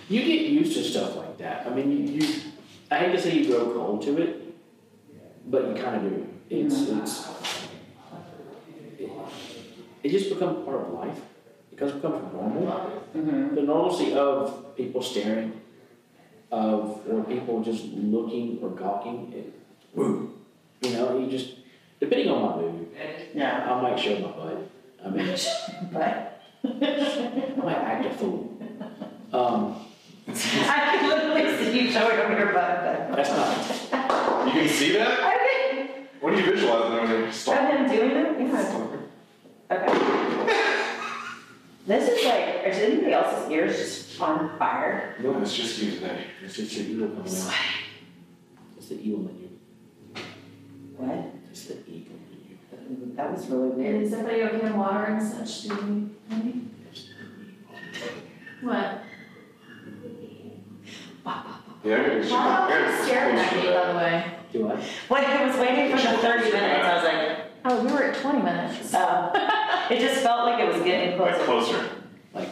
You 0.10 0.22
get 0.24 0.42
used 0.42 0.74
to 0.78 0.84
stuff 0.84 1.16
like 1.16 1.38
that. 1.38 1.66
I 1.66 1.70
mean, 1.74 1.92
you, 1.92 2.22
you 2.22 2.42
I 2.92 3.00
hate 3.00 3.12
to 3.14 3.22
say 3.22 3.38
you 3.38 3.48
grow 3.48 3.74
cold 3.74 4.02
to 4.04 4.22
it, 4.22 4.56
but 5.48 5.68
you 5.68 5.82
kind 5.82 5.96
of 5.96 6.02
do. 6.04 6.30
It's, 6.50 6.82
it's, 6.90 7.30
it, 9.00 9.10
it 10.04 10.10
just 10.10 10.30
becomes 10.30 10.64
part 10.66 10.82
of 10.82 10.94
life. 10.94 11.18
It 11.18 11.72
becomes 11.72 11.94
becomes 11.94 12.34
normal. 12.34 12.68
Mm-hmm. 13.16 13.56
The 13.56 13.62
normalcy 13.62 14.14
of 14.14 14.76
people 14.76 15.02
staring, 15.02 15.60
of 16.52 17.02
or 17.10 17.24
people 17.24 17.64
just 17.64 17.86
looking 17.86 18.60
or 18.62 18.70
gawking. 18.70 19.34
It, 19.34 19.54
you 19.96 20.94
know, 20.94 21.18
you 21.18 21.32
just 21.32 21.56
depending 22.04 22.30
on 22.30 22.41
my 22.41 22.62
mood, 22.62 22.88
Yeah, 23.34 23.72
I 23.74 23.82
might 23.82 23.97
show 23.99 24.20
my 24.20 24.32
butt. 24.32 24.70
I 25.06 25.10
mean, 25.10 25.28
but 25.93 26.41
I 26.66 27.54
might 27.64 27.78
act 27.78 28.06
a 28.06 28.10
fool. 28.18 28.58
Um, 29.32 29.86
I 30.28 30.97
can 30.99 31.10
literally 31.10 31.58
see 31.66 31.82
you 31.82 31.91
showing 31.91 32.18
them 32.18 32.38
your 32.38 32.54
butt. 32.54 33.16
that's 33.16 33.30
not. 33.30 34.47
You 34.47 34.51
can 34.54 34.70
see 34.70 34.93
that? 34.93 35.20
I 35.20 35.38
think, 35.72 36.10
What 36.22 36.32
do 36.36 36.41
you 36.41 36.51
visualize 36.51 36.91
when 37.01 37.10
you're 37.10 37.28
of 37.28 37.34
stalking? 37.34 37.78
him 37.78 37.89
doing 37.89 38.12
it? 38.12 38.39
Yeah. 38.41 38.88
Okay. 39.72 40.60
This 41.86 42.10
is 42.10 42.26
like, 42.26 42.66
is 42.66 42.78
anybody 42.78 43.12
else's 43.14 43.49
ears 43.51 43.78
just 43.78 44.22
on 44.22 44.58
fire? 44.58 45.16
No, 45.20 45.41
it's 45.41 45.54
just 45.56 45.82
you 45.82 45.91
today. 45.91 46.26
It's 46.43 46.56
just 46.56 46.74
your 46.78 46.86
evil 46.86 47.08
coming 47.10 47.36
out. 47.36 47.54
It's 48.78 48.88
the 48.88 49.01
evil 49.01 49.28
in 49.28 49.39
you. 49.41 49.49
What? 50.95 51.43
It's 51.54 51.66
the 51.66 51.76
evil 51.88 52.16
in 52.32 52.49
you. 52.49 53.14
That 53.16 53.32
was 53.32 53.45
really 53.47 53.70
weird. 53.70 54.01
Is 54.01 54.12
everybody 54.12 54.41
okay 54.41 54.66
in 54.66 54.76
water 54.76 55.04
and 55.04 55.22
such? 55.22 55.68
Do 55.70 55.76
we, 55.76 56.34
honey? 56.36 56.62
What? 58.64 59.01
Yeah, 61.84 61.95
I 61.95 62.08
gotta- 62.08 62.28
Wow, 62.32 62.66
I 62.66 62.70
gotta- 62.70 62.80
you're 62.86 63.04
staring 63.06 63.36
at 63.38 63.56
me, 63.56 63.62
by 63.72 63.88
the 63.91 63.97
way. 63.99 64.26
Do 64.51 64.68
I? 64.68 64.76
When 65.10 65.24
I 65.26 65.45
was 65.45 65.56
waiting 65.58 65.91
for 65.95 65.97
the 66.01 66.18
thirty 66.18 66.51
minutes, 66.51 66.86
I 66.88 66.95
was 66.95 67.04
like, 67.04 67.39
Oh, 67.66 67.84
we 67.86 67.91
were 67.93 68.04
at 68.06 68.16
20 68.16 68.41
minutes. 68.41 68.91
oh. 68.95 69.32
It 69.91 69.99
just 69.99 70.22
felt 70.22 70.45
like 70.47 70.60
it 70.60 70.74
was 70.74 70.82
getting 70.82 71.20
Like 71.20 71.36
closer. 71.43 71.74
closer. 71.74 71.89
Like, 72.34 72.49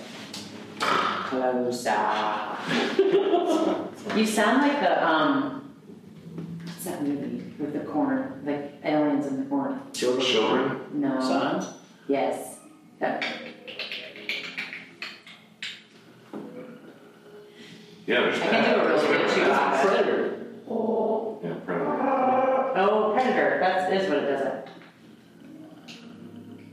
Closer. 0.79 1.97
You 4.15 4.25
sound 4.27 4.61
like 4.61 4.79
the, 4.79 5.07
um, 5.07 5.73
what's 6.65 6.83
that 6.83 7.01
movie 7.01 7.41
with 7.57 7.73
the 7.73 7.79
corner, 7.81 8.33
like 8.43 8.70
aliens 8.83 9.25
in 9.27 9.37
the 9.43 9.49
corner? 9.49 9.79
children. 9.93 10.25
Children? 10.25 10.81
No. 10.93 11.19
Signs? 11.21 11.65
Yes. 12.07 12.57
That- 12.99 13.23
Yeah, 18.07 18.21
there's 18.21 18.41
I 18.41 18.47
can 18.47 18.75
do 18.75 18.81
a 18.81 18.87
really 18.89 19.07
good 19.07 19.29
that. 19.29 19.81
shoot. 19.83 19.89
Predator. 19.89 20.37
Yeah, 21.43 21.53
predator. 21.65 22.71
Oh, 22.75 23.11
Predator, 23.13 23.57
that's, 23.59 23.91
is 24.03 24.09
what 24.09 24.17
it 24.19 24.25
does 24.27 24.41
it. 24.41 24.67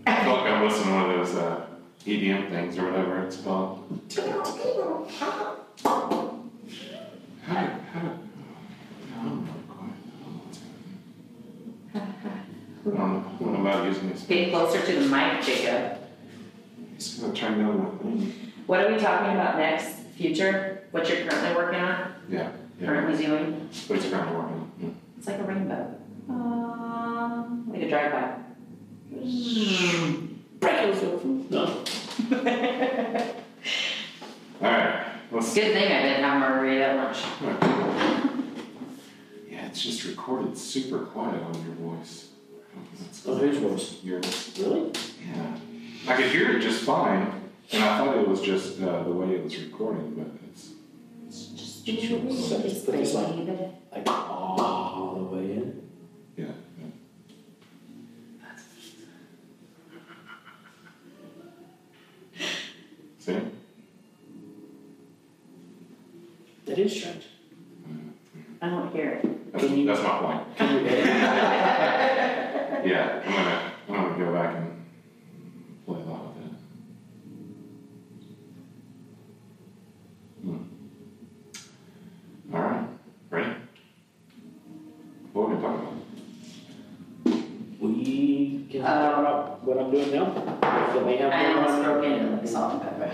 I 0.06 0.24
feel 0.24 0.32
like 0.34 0.46
I'm 0.52 0.64
listening 0.64 0.88
to 0.88 0.92
one 0.94 1.10
of 1.10 1.16
those 1.26 1.34
uh, 1.36 1.66
EDM 2.06 2.48
things 2.50 2.78
or 2.78 2.84
whatever 2.90 3.22
it's 3.24 3.36
called. 3.36 4.00
How 4.16 4.22
did, 7.60 7.70
how 7.92 8.00
did, 8.00 8.18
oh, 9.16 9.20
my 9.20 9.52
God. 9.68 9.92
I 12.94 12.96
don't 12.96 13.24
I 13.40 13.44
don't 13.44 13.60
about 13.60 13.84
using 13.86 14.08
this. 14.10 14.22
Get 14.22 14.50
closer 14.50 14.80
to 14.84 14.92
the 14.92 15.06
mic, 15.08 15.42
Jacob. 15.42 15.98
It's 16.94 17.18
gonna 17.18 17.32
turn 17.34 17.58
down 17.58 17.78
my 17.78 17.90
thing. 18.02 18.32
What 18.66 18.80
are 18.80 18.92
we 18.92 18.98
talking 18.98 19.32
about 19.34 19.56
next? 19.58 19.96
Future? 20.16 20.82
What 20.90 21.08
you're 21.08 21.26
currently 21.28 21.54
working 21.54 21.80
on? 21.80 22.12
Yeah, 22.28 22.50
yeah, 22.80 22.86
Currently 22.86 23.24
doing? 23.24 23.68
but 23.86 23.96
it's 23.98 24.10
kind 24.10 24.28
of 24.28 24.34
working. 24.34 24.72
yeah. 24.80 24.88
It's 25.16 25.26
like 25.26 25.38
a 25.38 25.44
rainbow. 25.44 25.94
Um, 26.28 27.66
like 27.70 27.82
a 27.82 27.88
drive-by. 27.88 28.34
No. 31.50 31.64
All 34.60 34.70
right, 34.70 35.04
let's. 35.30 35.54
Good 35.54 35.72
thing 35.72 35.92
I 35.92 36.02
didn't 36.02 36.24
have 36.24 36.40
margarita 36.40 36.84
at 36.84 36.96
lunch. 36.96 37.18
Yeah, 39.50 39.66
it's 39.66 39.80
just 39.82 40.04
recorded 40.04 40.56
super 40.58 41.00
quiet 41.06 41.42
on 41.42 41.54
your 41.64 41.74
voice. 41.96 42.28
That's 43.00 43.26
On 43.26 43.38
whose 43.38 43.58
voice? 43.58 43.98
Yours. 44.02 44.52
Really? 44.58 44.92
Yeah. 45.26 45.56
I 46.08 46.16
could 46.16 46.30
hear 46.30 46.56
it 46.56 46.60
just 46.60 46.84
fine, 46.84 47.32
and 47.72 47.84
I 47.84 47.98
thought 47.98 48.16
it 48.16 48.26
was 48.28 48.40
just 48.40 48.80
uh, 48.80 49.02
the 49.04 49.12
way 49.12 49.34
it 49.34 49.44
was 49.44 49.56
recording, 49.62 50.14
but 50.14 50.26
it's. 50.50 50.70
Just 51.56 51.84
So 51.84 51.92
just 52.62 52.86
put 52.86 52.96
this 52.96 53.14
like, 53.14 53.36
baby. 53.36 53.58
like 53.92 54.08
all 54.08 55.14
the 55.30 55.36
way 55.36 55.52
in. 55.52 55.82
Yeah. 56.36 56.46
yeah. 56.78 56.86
See? 63.18 63.38
That 66.66 66.78
is 66.78 66.94
strange. 66.96 67.24
I 68.60 68.68
don't 68.70 68.90
hear 68.92 69.20
it. 69.22 69.52
That's, 69.52 69.64
Can 69.64 69.78
you- 69.78 69.86
that's 69.86 70.02
my 70.02 70.18
point. 70.18 70.56
Can 70.56 70.74
you 70.84 70.88
edit? 70.88 71.04
Yeah, 72.86 73.22
I'm 73.24 73.32
gonna, 73.32 73.72
I'm 73.88 73.94
gonna 73.94 74.18
go 74.24 74.32
back 74.32 74.56
and 74.56 74.84
play 75.86 76.00
a 76.00 76.04
lot 76.04 76.34
with 76.34 76.44
it. 76.46 76.52
Hmm. 80.42 80.62
All 82.54 82.60
right, 82.62 82.84
ready? 83.30 83.52
What 85.32 85.42
are 85.42 85.48
we 85.54 85.60
talking 85.62 85.80
about? 85.80 85.94
We 87.80 88.66
can 88.70 88.82
Uh, 88.82 88.84
talk 89.10 89.18
about 89.18 89.64
what 89.64 89.78
I'm 89.78 89.90
doing 89.90 90.10
now. 90.12 90.24
That 90.60 91.04
may 91.06 91.16
have 91.16 91.32
I 91.32 91.34
more 91.52 91.56
almost 91.64 91.74
on- 91.74 91.82
broke 91.84 92.04
into 92.04 92.36
the 92.42 92.48
salt 92.48 92.72
and 92.74 92.82
pepper. 92.82 93.10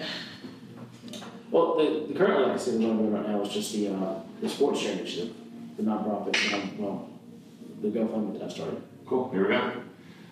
Well, 1.50 1.76
the, 1.76 1.84
the 2.08 2.14
currently, 2.18 2.44
like 2.44 2.53
I 2.53 2.53
said, 2.64 2.80
the 2.80 2.86
one 2.86 2.90
I'm 2.92 2.98
doing 2.98 3.12
right 3.12 3.28
now 3.28 3.42
is 3.42 3.48
just 3.52 3.72
the, 3.74 3.88
uh, 3.88 4.14
the 4.40 4.48
sports 4.48 4.80
share 4.80 4.92
initiative, 4.92 5.34
the 5.76 5.82
nonprofit, 5.82 6.32
that 6.32 6.54
I'm- 6.54 6.70
well, 6.78 7.08
the 7.82 7.88
GoFundMe 7.88 8.38
that 8.38 8.44
I 8.44 8.48
started. 8.48 8.82
Cool, 9.06 9.30
here 9.30 9.42
we 9.42 9.48
go. 9.48 9.60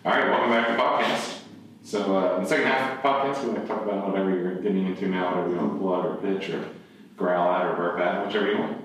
All 0.05 0.13
right, 0.13 0.29
welcome 0.29 0.51
back 0.51 0.67
to 0.69 0.73
the 0.73 0.79
podcast. 0.79 1.39
So, 1.85 2.17
uh, 2.17 2.37
in 2.37 2.43
the 2.45 2.49
second 2.49 2.67
half 2.67 2.93
of 2.97 3.03
the 3.03 3.09
podcast, 3.09 3.45
we're 3.47 3.53
going 3.55 3.67
to 3.67 3.69
talk 3.69 3.83
about 3.85 4.09
whatever 4.09 4.31
you're 4.31 4.55
getting 4.57 4.87
into 4.87 5.09
now, 5.09 5.31
whatever 5.31 5.51
you 5.51 5.57
want 5.57 5.73
to 5.75 5.79
plug 5.79 6.05
or 6.07 6.15
pitch 6.17 6.51
or 6.51 6.65
growl 7.17 7.53
at 7.55 7.67
or 7.67 7.75
burp 7.77 8.01
at, 8.01 8.27
whichever 8.27 8.51
you 8.51 8.59
want. 8.59 8.77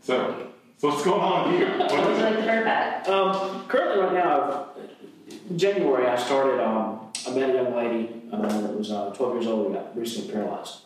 So, 0.00 0.46
so 0.78 0.88
what's 0.88 1.02
going 1.02 1.20
on 1.20 1.50
with 1.52 1.60
you? 1.60 1.66
What 1.78 1.90
What 1.92 2.08
would 2.08 2.18
it? 2.18 2.22
like 2.22 2.36
to 2.36 2.42
burp 2.42 2.66
at? 2.66 3.08
Um, 3.08 3.64
currently, 3.68 4.02
right 4.04 4.12
now, 4.14 4.40
I've, 4.76 5.40
in 5.50 5.58
January, 5.58 6.06
I 6.06 6.16
started. 6.16 6.60
Um, 6.62 7.00
I 7.26 7.30
met 7.30 7.50
a 7.50 7.54
young 7.54 7.74
lady 7.76 8.22
uh, 8.32 8.40
that 8.42 8.76
was 8.76 8.90
uh, 8.90 9.10
12 9.14 9.34
years 9.34 9.46
old, 9.46 9.68
who 9.68 9.74
got 9.74 9.96
recently 9.96 10.32
paralyzed, 10.32 10.80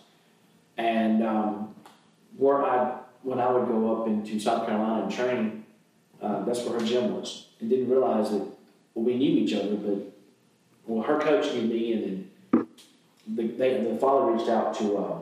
and 0.77 1.23
um, 1.25 1.75
where 2.37 2.65
I 2.65 2.99
when 3.23 3.41
I 3.41 3.51
would 3.51 3.67
go 3.69 4.01
up 4.01 4.07
into 4.07 4.39
South 4.39 4.67
Carolina 4.67 5.05
and 5.05 5.13
train, 5.13 5.65
uh, 6.23 6.45
that's 6.45 6.61
where 6.63 6.79
her 6.79 6.87
gym 6.87 7.15
was, 7.15 7.49
and 7.61 7.69
didn't 7.69 7.91
realize 7.91 8.31
that 8.31 8.47
well, 8.95 9.05
we 9.05 9.17
knew 9.17 9.43
each 9.43 9.55
other, 9.55 9.75
but 9.77 10.13
well, 10.87 11.03
her 11.03 11.19
coach 11.19 11.53
knew 11.53 11.63
me, 11.63 11.93
and 11.93 12.05
then 12.53 12.67
the, 13.27 13.47
they, 13.49 13.83
the 13.83 13.97
father 13.99 14.33
reached 14.33 14.49
out 14.49 14.75
to. 14.79 14.97
Uh, 14.97 15.19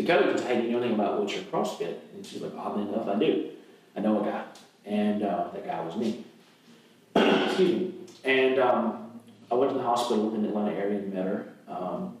the 0.00 0.06
coach 0.06 0.26
and 0.30 0.38
said, 0.38 0.48
hey, 0.48 0.62
do 0.62 0.66
you 0.66 0.72
know 0.72 0.78
anything 0.78 0.98
about 0.98 1.18
wheelchair 1.18 1.42
CrossFit? 1.42 1.96
And 2.14 2.24
she's 2.24 2.40
like, 2.40 2.52
oddly 2.56 2.88
enough, 2.88 3.06
I 3.06 3.18
do. 3.18 3.50
I 3.96 4.00
know 4.00 4.22
a 4.22 4.24
guy. 4.24 4.44
And 4.86 5.22
uh, 5.22 5.48
that 5.52 5.66
guy 5.66 5.80
was 5.80 5.96
me. 5.96 6.24
Excuse 7.16 7.58
me. 7.58 7.94
And 8.24 8.58
um, 8.58 9.20
I 9.50 9.54
went 9.54 9.72
to 9.72 9.78
the 9.78 9.84
hospital 9.84 10.34
in 10.34 10.42
the 10.42 10.48
Atlanta 10.48 10.72
area 10.72 10.98
and 10.98 11.12
met 11.12 11.26
her. 11.26 11.52
Um, 11.68 12.16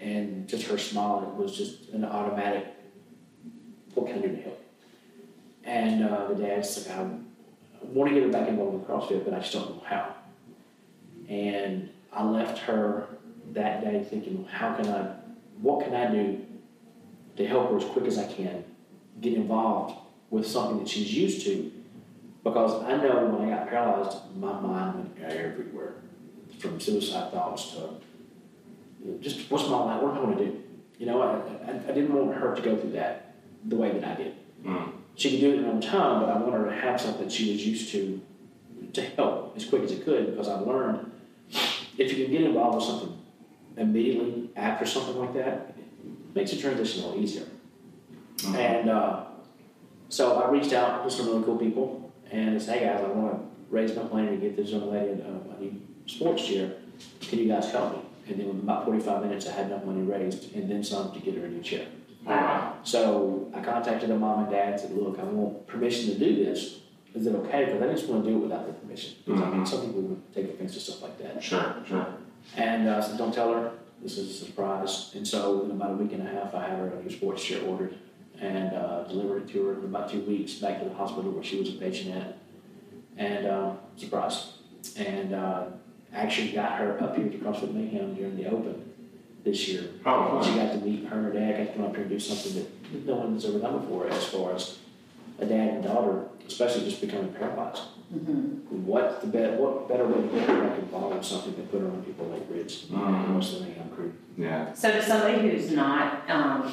and 0.00 0.48
just 0.48 0.66
her 0.66 0.78
smile, 0.78 1.22
it 1.22 1.42
was 1.42 1.56
just 1.56 1.88
an 1.90 2.04
automatic, 2.04 2.66
what 3.94 4.06
can 4.06 4.18
I 4.18 4.22
do 4.22 4.36
to 4.36 4.42
help? 4.42 4.60
And 5.64 6.04
uh, 6.04 6.28
the 6.28 6.34
dad's 6.34 6.86
like, 6.86 6.96
I 6.96 7.08
want 7.82 8.10
to 8.10 8.14
get 8.14 8.24
her 8.24 8.32
back 8.32 8.48
involved 8.48 8.78
with 8.78 8.88
CrossFit, 8.88 9.24
but 9.24 9.34
I 9.34 9.38
just 9.38 9.52
don't 9.52 9.70
know 9.70 9.82
how. 9.86 10.14
And 11.28 11.90
I 12.12 12.24
left 12.24 12.58
her 12.60 13.06
that 13.52 13.82
day 13.82 14.04
thinking, 14.08 14.46
how 14.50 14.74
can 14.74 14.88
I, 14.88 15.14
what 15.60 15.84
can 15.84 15.94
I 15.94 16.12
do 16.12 16.44
to 17.36 17.46
help 17.46 17.70
her 17.70 17.76
as 17.76 17.84
quick 17.84 18.04
as 18.04 18.18
I 18.18 18.26
can 18.26 18.64
get 19.20 19.34
involved 19.34 19.96
with 20.30 20.46
something 20.46 20.78
that 20.78 20.88
she's 20.88 21.14
used 21.14 21.44
to. 21.46 21.70
Because 22.42 22.82
I 22.84 22.96
know 22.96 23.26
when 23.26 23.48
I 23.48 23.56
got 23.56 23.68
paralyzed, 23.68 24.18
my 24.36 24.60
mind 24.60 25.16
went 25.18 25.32
everywhere, 25.32 25.94
from 26.58 26.78
suicide 26.78 27.32
thoughts 27.32 27.72
to 27.72 28.00
you 29.02 29.12
know, 29.12 29.18
just 29.18 29.50
what's 29.50 29.68
my 29.68 29.78
life, 29.78 30.02
what 30.02 30.16
am 30.16 30.18
I 30.18 30.22
going 30.22 30.38
to 30.38 30.44
do? 30.44 30.62
You 30.98 31.06
know, 31.06 31.22
I, 31.22 31.70
I, 31.70 31.74
I 31.76 31.92
didn't 31.92 32.12
want 32.12 32.36
her 32.36 32.54
to 32.54 32.62
go 32.62 32.76
through 32.76 32.92
that 32.92 33.23
the 33.66 33.76
way 33.76 33.92
that 33.92 34.04
I 34.04 34.14
did. 34.14 34.34
Mm. 34.64 34.92
She 35.16 35.30
could 35.30 35.40
do 35.40 35.52
it 35.52 35.58
in 35.58 35.64
her 35.64 35.70
own 35.70 35.80
time, 35.80 36.20
but 36.20 36.28
I 36.28 36.38
want 36.38 36.54
her 36.54 36.64
to 36.66 36.74
have 36.74 37.00
something 37.00 37.28
she 37.28 37.52
was 37.52 37.66
used 37.66 37.90
to 37.92 38.20
to 38.92 39.02
help 39.02 39.54
as 39.56 39.64
quick 39.64 39.82
as 39.82 39.92
it 39.92 40.04
could 40.04 40.30
because 40.30 40.48
I've 40.48 40.66
learned 40.66 41.10
if 41.98 42.16
you 42.16 42.24
can 42.24 42.32
get 42.32 42.42
involved 42.42 42.76
with 42.76 42.84
something 42.84 43.18
immediately 43.76 44.50
after 44.56 44.86
something 44.86 45.18
like 45.18 45.34
that, 45.34 45.74
it 45.76 46.34
makes 46.34 46.52
the 46.52 46.56
transition 46.58 47.02
a 47.02 47.06
little 47.06 47.22
easier. 47.22 47.46
Mhm. 48.38 48.54
And 48.54 48.90
uh, 48.90 49.24
so 50.08 50.40
I 50.40 50.50
reached 50.50 50.72
out 50.72 51.04
to 51.04 51.10
some 51.10 51.26
really 51.26 51.44
cool 51.44 51.56
people 51.56 52.12
and 52.30 52.60
said, 52.60 52.78
hey 52.78 52.84
guys, 52.86 53.00
I 53.00 53.08
want 53.08 53.32
to 53.32 53.40
raise 53.70 53.94
my 53.96 54.02
money 54.04 54.28
to 54.28 54.36
get 54.36 54.56
this 54.56 54.70
young 54.70 54.90
lady 54.92 55.20
a, 55.22 55.56
a 55.56 55.60
new 55.60 55.80
sports 56.06 56.46
chair. 56.46 56.72
Can 57.20 57.38
you 57.40 57.48
guys 57.48 57.70
help 57.70 57.94
me? 57.96 58.02
And 58.28 58.40
then 58.40 58.48
in 58.50 58.60
about 58.60 58.84
45 58.84 59.22
minutes, 59.22 59.48
I 59.48 59.52
had 59.52 59.66
enough 59.66 59.84
money 59.84 60.02
raised 60.02 60.54
and 60.54 60.70
then 60.70 60.82
some 60.82 61.12
to 61.12 61.18
get 61.18 61.36
her 61.36 61.44
a 61.44 61.48
new 61.48 61.62
chair. 61.62 61.86
Wow. 62.24 62.78
So 62.84 63.50
I 63.54 63.60
contacted 63.60 64.10
the 64.10 64.16
mom 64.16 64.44
and 64.44 64.50
dad 64.50 64.72
and 64.72 64.80
said, 64.80 64.92
look, 64.92 65.18
I 65.18 65.24
want 65.24 65.66
permission 65.66 66.12
to 66.12 66.18
do 66.18 66.44
this. 66.44 66.80
Is 67.14 67.26
it 67.26 67.34
okay? 67.34 67.66
Because 67.66 67.82
I 67.82 67.92
just 67.92 68.08
want 68.08 68.24
to 68.24 68.30
do 68.30 68.36
it 68.36 68.40
without 68.40 68.64
their 68.64 68.74
permission. 68.74 69.14
Because 69.24 69.42
I 69.42 69.50
mean, 69.50 69.66
some 69.66 69.86
people 69.86 70.02
would 70.02 70.34
take 70.34 70.50
offense 70.50 70.74
to 70.74 70.80
stuff 70.80 71.02
like 71.02 71.18
that. 71.18 71.42
Sure, 71.42 71.76
sure. 71.86 72.06
And 72.56 72.88
uh, 72.88 72.96
I 72.96 73.00
said, 73.00 73.18
don't 73.18 73.32
tell 73.32 73.52
her. 73.52 73.72
This 74.02 74.18
is 74.18 74.42
a 74.42 74.44
surprise. 74.46 75.12
And 75.14 75.26
so 75.26 75.64
in 75.64 75.70
about 75.70 75.92
a 75.92 75.94
week 75.94 76.12
and 76.12 76.26
a 76.26 76.30
half, 76.30 76.54
I 76.54 76.62
had 76.62 76.78
her 76.78 76.88
a 76.88 77.02
new 77.02 77.10
sports 77.10 77.42
chair 77.42 77.62
ordered 77.64 77.96
and 78.40 78.74
uh, 78.74 79.04
delivered 79.04 79.48
it 79.48 79.52
to 79.52 79.64
her 79.66 79.74
in 79.74 79.84
about 79.84 80.10
two 80.10 80.20
weeks 80.22 80.54
back 80.54 80.80
to 80.80 80.88
the 80.88 80.94
hospital 80.94 81.30
where 81.30 81.44
she 81.44 81.58
was 81.58 81.68
a 81.68 81.72
patient 81.72 82.16
at. 82.16 82.38
And 83.16 83.46
um, 83.46 83.78
surprise. 83.96 84.54
And 84.96 85.34
uh, 85.34 85.66
actually 86.12 86.52
got 86.52 86.78
her 86.78 87.00
up 87.02 87.16
here 87.16 87.28
to 87.28 87.38
CrossFit 87.38 87.72
Mayhem 87.72 88.14
during 88.14 88.36
the 88.36 88.46
Open 88.46 88.93
this 89.44 89.68
year. 89.68 89.84
Oh, 90.06 90.42
She 90.42 90.54
got 90.58 90.72
to 90.72 90.78
meet 90.78 91.04
her 91.06 91.16
and 91.16 91.26
her 91.26 91.32
dad, 91.32 91.58
got 91.58 91.72
to 91.72 91.76
come 91.78 91.84
up 91.86 91.92
here 91.94 92.02
and 92.02 92.10
do 92.10 92.18
something 92.18 92.54
that 92.62 93.06
no 93.06 93.14
one 93.16 93.34
has 93.34 93.44
ever 93.44 93.58
done 93.58 93.78
before 93.80 94.08
as 94.08 94.24
far 94.24 94.54
as 94.54 94.78
a 95.38 95.44
dad 95.46 95.68
and 95.74 95.84
daughter, 95.84 96.24
especially 96.46 96.84
just 96.84 97.00
becoming 97.00 97.32
paralyzed. 97.32 97.82
What 98.70 99.20
the 99.20 99.26
bet? 99.26 99.58
What 99.58 99.88
better 99.88 100.06
way 100.06 100.22
to 100.22 100.28
get 100.34 100.48
her 100.48 100.62
back 100.68 100.78
involved 100.78 101.16
with 101.16 101.24
something 101.24 101.54
than 101.56 101.66
put 101.66 101.80
her 101.80 101.86
on 101.88 102.02
people 102.04 102.26
like 102.26 102.42
Rich 102.50 102.86
Mhm. 102.90 103.06
and 103.24 103.34
most 103.34 103.54
of 103.54 103.58
the 103.60 103.66
Mayhem 103.66 103.90
crew? 103.90 104.12
Yeah. 104.38 104.72
So 104.72 104.90
to 104.92 105.02
somebody 105.02 105.38
who's 105.48 105.70
not, 105.72 106.22
um, 106.30 106.72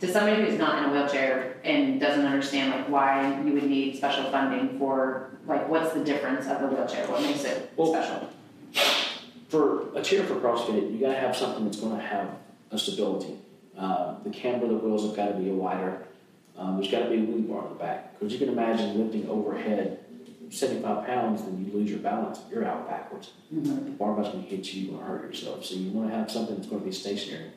to 0.00 0.06
somebody 0.12 0.42
who's 0.42 0.58
not 0.58 0.78
in 0.84 0.90
a 0.90 0.92
wheelchair 0.92 1.56
and 1.64 1.98
doesn't 1.98 2.26
understand 2.26 2.70
like 2.70 2.88
why 2.90 3.40
you 3.42 3.52
would 3.54 3.64
need 3.64 3.96
special 3.96 4.24
funding 4.30 4.78
for, 4.78 5.30
like, 5.46 5.66
what's 5.68 5.94
the 5.94 6.04
difference 6.04 6.46
of 6.46 6.62
a 6.62 6.66
wheelchair? 6.66 7.06
What 7.06 7.22
makes 7.22 7.44
it 7.44 7.70
Well- 7.76 7.92
special? 7.92 8.28
For 9.48 9.96
a 9.96 10.02
chair 10.02 10.24
for 10.24 10.34
CrossFit, 10.36 10.92
you 10.92 10.98
got 10.98 11.12
to 11.12 11.18
have 11.18 11.36
something 11.36 11.64
that's 11.64 11.78
going 11.78 11.96
to 11.96 12.02
have 12.02 12.30
a 12.70 12.78
stability. 12.78 13.38
Uh, 13.78 14.16
the 14.24 14.30
camber, 14.30 14.66
the 14.66 14.74
wheels 14.74 15.04
have 15.06 15.14
got 15.14 15.28
to 15.28 15.34
be 15.34 15.50
a 15.50 15.52
wider. 15.52 16.02
Um, 16.56 16.76
there's 16.76 16.90
got 16.90 17.00
to 17.00 17.10
be 17.10 17.16
a 17.16 17.20
wheel 17.20 17.42
bar 17.42 17.62
on 17.62 17.68
the 17.68 17.74
back 17.74 18.18
because 18.18 18.32
you 18.32 18.38
can 18.38 18.48
imagine 18.48 18.98
lifting 18.98 19.28
overhead 19.28 20.02
75 20.50 21.06
pounds, 21.06 21.42
then 21.42 21.64
you 21.64 21.72
lose 21.72 21.90
your 21.90 21.98
balance, 21.98 22.40
you're 22.50 22.64
out 22.64 22.88
backwards. 22.88 23.32
The 23.50 23.90
barbell's 23.90 24.28
going 24.28 24.44
to 24.44 24.48
hit 24.48 24.72
you, 24.72 24.82
you're 24.82 24.92
going 24.92 25.04
to 25.04 25.12
hurt 25.12 25.24
yourself. 25.26 25.64
So 25.64 25.74
you 25.74 25.90
want 25.90 26.10
to 26.10 26.16
have 26.16 26.30
something 26.30 26.56
that's 26.56 26.68
going 26.68 26.80
to 26.80 26.86
be 26.86 26.92
stationary. 26.92 27.50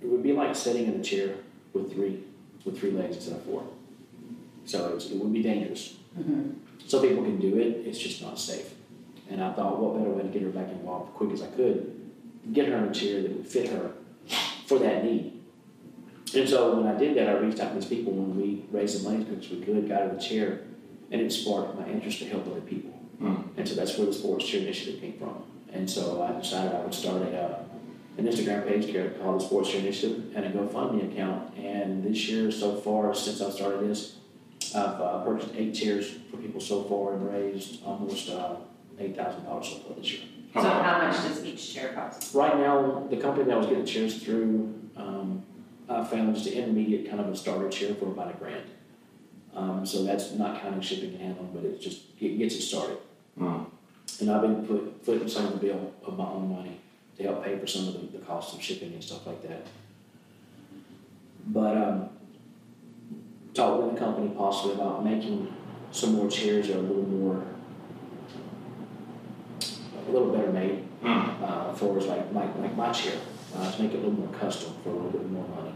It 0.00 0.06
would 0.06 0.22
be 0.22 0.32
like 0.32 0.54
sitting 0.56 0.86
in 0.86 1.00
a 1.00 1.02
chair 1.02 1.34
with 1.72 1.92
three 1.92 2.24
with 2.64 2.78
three 2.78 2.92
legs 2.92 3.16
instead 3.16 3.34
of 3.36 3.42
four. 3.44 3.64
So 4.64 4.96
it 4.96 5.16
would 5.16 5.32
be 5.32 5.42
dangerous. 5.42 5.96
Some 6.86 7.02
people 7.02 7.24
can 7.24 7.40
do 7.40 7.58
it, 7.58 7.86
it's 7.86 7.98
just 7.98 8.22
not 8.22 8.38
safe. 8.38 8.72
And 9.32 9.42
I 9.42 9.50
thought, 9.54 9.78
what 9.78 9.98
better 9.98 10.10
way 10.10 10.22
to 10.22 10.28
get 10.28 10.42
her 10.42 10.50
back 10.50 10.68
involved 10.68 11.10
as 11.10 11.16
quick 11.16 11.32
as 11.32 11.42
I 11.42 11.46
could, 11.46 11.98
get 12.52 12.68
her 12.68 12.76
in 12.76 12.84
a 12.84 12.92
chair 12.92 13.22
that 13.22 13.34
would 13.34 13.46
fit 13.46 13.70
her 13.70 13.92
for 14.66 14.78
that 14.78 15.04
need. 15.04 15.40
And 16.34 16.46
so 16.46 16.76
when 16.76 16.86
I 16.86 16.98
did 16.98 17.16
that, 17.16 17.30
I 17.30 17.32
reached 17.38 17.58
out 17.58 17.70
to 17.70 17.80
these 17.80 17.86
people 17.86 18.12
when 18.12 18.36
we 18.36 18.64
raised 18.70 19.00
the 19.00 19.08
money 19.08 19.22
as 19.22 19.28
quick 19.28 19.38
as 19.38 19.50
we 19.50 19.64
could, 19.64 19.88
got 19.88 20.02
her 20.02 20.14
the 20.14 20.20
chair, 20.20 20.60
and 21.10 21.20
it 21.20 21.32
sparked 21.32 21.78
my 21.78 21.86
interest 21.86 22.18
to 22.18 22.28
help 22.28 22.46
other 22.46 22.60
people. 22.60 22.92
Mm. 23.22 23.56
And 23.56 23.66
so 23.66 23.74
that's 23.74 23.96
where 23.96 24.06
the 24.06 24.12
sports 24.12 24.46
chair 24.46 24.60
initiative 24.60 25.00
came 25.00 25.18
from. 25.18 25.44
And 25.72 25.88
so 25.88 26.22
I 26.22 26.38
decided 26.38 26.74
I 26.74 26.80
would 26.80 26.94
start 26.94 27.22
a, 27.22 27.34
uh, 27.34 27.64
an 28.18 28.26
Instagram 28.26 28.68
page 28.68 28.92
called 29.18 29.40
the 29.40 29.44
Sports 29.44 29.70
Chair 29.70 29.80
Initiative 29.80 30.36
and 30.36 30.44
a 30.44 30.50
GoFundMe 30.50 31.10
account. 31.10 31.56
And 31.56 32.04
this 32.04 32.28
year, 32.28 32.50
so 32.50 32.76
far, 32.76 33.14
since 33.14 33.40
I 33.40 33.48
started 33.50 33.88
this, 33.88 34.16
I've 34.74 35.00
uh, 35.00 35.24
purchased 35.24 35.54
eight 35.56 35.72
chairs 35.72 36.10
for 36.30 36.36
people 36.36 36.60
so 36.60 36.84
far 36.84 37.14
and 37.14 37.32
raised 37.32 37.82
almost 37.84 38.28
uh, 38.28 38.56
eight 39.02 39.16
thousand 39.16 39.44
dollars 39.44 39.68
so 39.68 39.76
far 39.78 39.96
this 39.96 40.12
year. 40.12 40.22
So 40.54 40.62
wow. 40.62 40.82
how 40.82 41.06
much 41.06 41.16
does 41.16 41.44
each 41.44 41.74
chair 41.74 41.92
cost? 41.94 42.34
Right 42.34 42.56
now, 42.56 43.06
the 43.08 43.16
company 43.16 43.44
that 43.46 43.54
I 43.54 43.56
was 43.56 43.66
getting 43.66 43.86
chairs 43.86 44.22
through, 44.22 44.74
um, 44.96 45.42
I 45.88 46.04
found 46.04 46.34
just 46.34 46.46
an 46.46 46.52
intermediate 46.52 47.08
kind 47.08 47.20
of 47.20 47.28
a 47.28 47.36
starter 47.36 47.70
chair 47.70 47.94
for 47.94 48.06
about 48.06 48.34
a 48.34 48.38
grand. 48.38 48.64
Um, 49.54 49.84
so 49.84 50.04
that's 50.04 50.32
not 50.32 50.60
counting 50.60 50.80
shipping 50.80 51.10
and 51.14 51.20
handling, 51.20 51.52
but 51.52 51.64
it 51.64 51.80
just 51.80 52.02
it 52.20 52.38
gets 52.38 52.54
it 52.54 52.62
started. 52.62 52.98
Mm. 53.38 53.66
And 54.20 54.30
I've 54.30 54.42
been 54.42 54.66
put, 54.66 55.04
footing 55.04 55.28
some 55.28 55.46
of 55.46 55.52
the 55.52 55.66
bill 55.66 55.92
of 56.04 56.16
my 56.18 56.24
own 56.24 56.54
money 56.54 56.80
to 57.16 57.22
help 57.22 57.44
pay 57.44 57.58
for 57.58 57.66
some 57.66 57.88
of 57.88 57.94
the, 57.94 58.18
the 58.18 58.24
costs 58.24 58.54
of 58.54 58.62
shipping 58.62 58.92
and 58.92 59.02
stuff 59.02 59.26
like 59.26 59.42
that. 59.48 59.66
But 61.46 61.76
um, 61.76 62.08
talked 63.54 63.82
with 63.82 63.94
the 63.94 64.00
company 64.00 64.28
possibly 64.36 64.74
about 64.74 65.04
making 65.04 65.52
some 65.90 66.14
more 66.14 66.30
chairs 66.30 66.68
that 66.68 66.76
are 66.76 66.80
a 66.80 66.82
little 66.82 67.06
more, 67.06 67.36
a 67.36 67.61
little 70.12 70.30
better 70.32 70.52
made 70.52 70.84
Mm. 71.02 71.42
uh, 71.42 71.72
for 71.72 71.98
us, 71.98 72.06
like, 72.06 72.32
like, 72.32 72.56
like 72.58 72.76
my 72.76 72.92
chair, 72.92 73.16
uh, 73.56 73.68
to 73.72 73.82
make 73.82 73.90
it 73.92 73.96
a 73.96 73.98
little 73.98 74.12
more 74.12 74.32
custom 74.38 74.72
for 74.84 74.90
a 74.90 74.92
little 74.92 75.10
bit 75.10 75.28
more 75.30 75.44
money. 75.56 75.72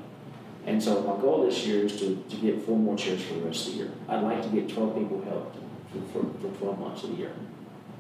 And 0.67 0.81
so 0.83 1.01
my 1.03 1.21
goal 1.21 1.45
this 1.47 1.67
year 1.67 1.85
is 1.85 1.99
to, 1.99 2.23
to 2.29 2.37
get 2.37 2.63
four 2.63 2.77
more 2.79 2.97
chairs 2.97 3.23
for 3.25 3.35
the 3.35 3.41
rest 3.41 3.67
of 3.67 3.73
the 3.73 3.79
year. 3.81 3.91
I'd 4.09 4.23
like 4.23 4.41
to 4.43 4.49
get 4.49 4.69
12 4.69 4.95
people 4.97 5.23
helped 5.23 5.57
for, 5.93 6.23
for, 6.23 6.39
for 6.41 6.57
12 6.59 6.79
months 6.79 7.03
of 7.05 7.11
the 7.11 7.17
year. 7.17 7.33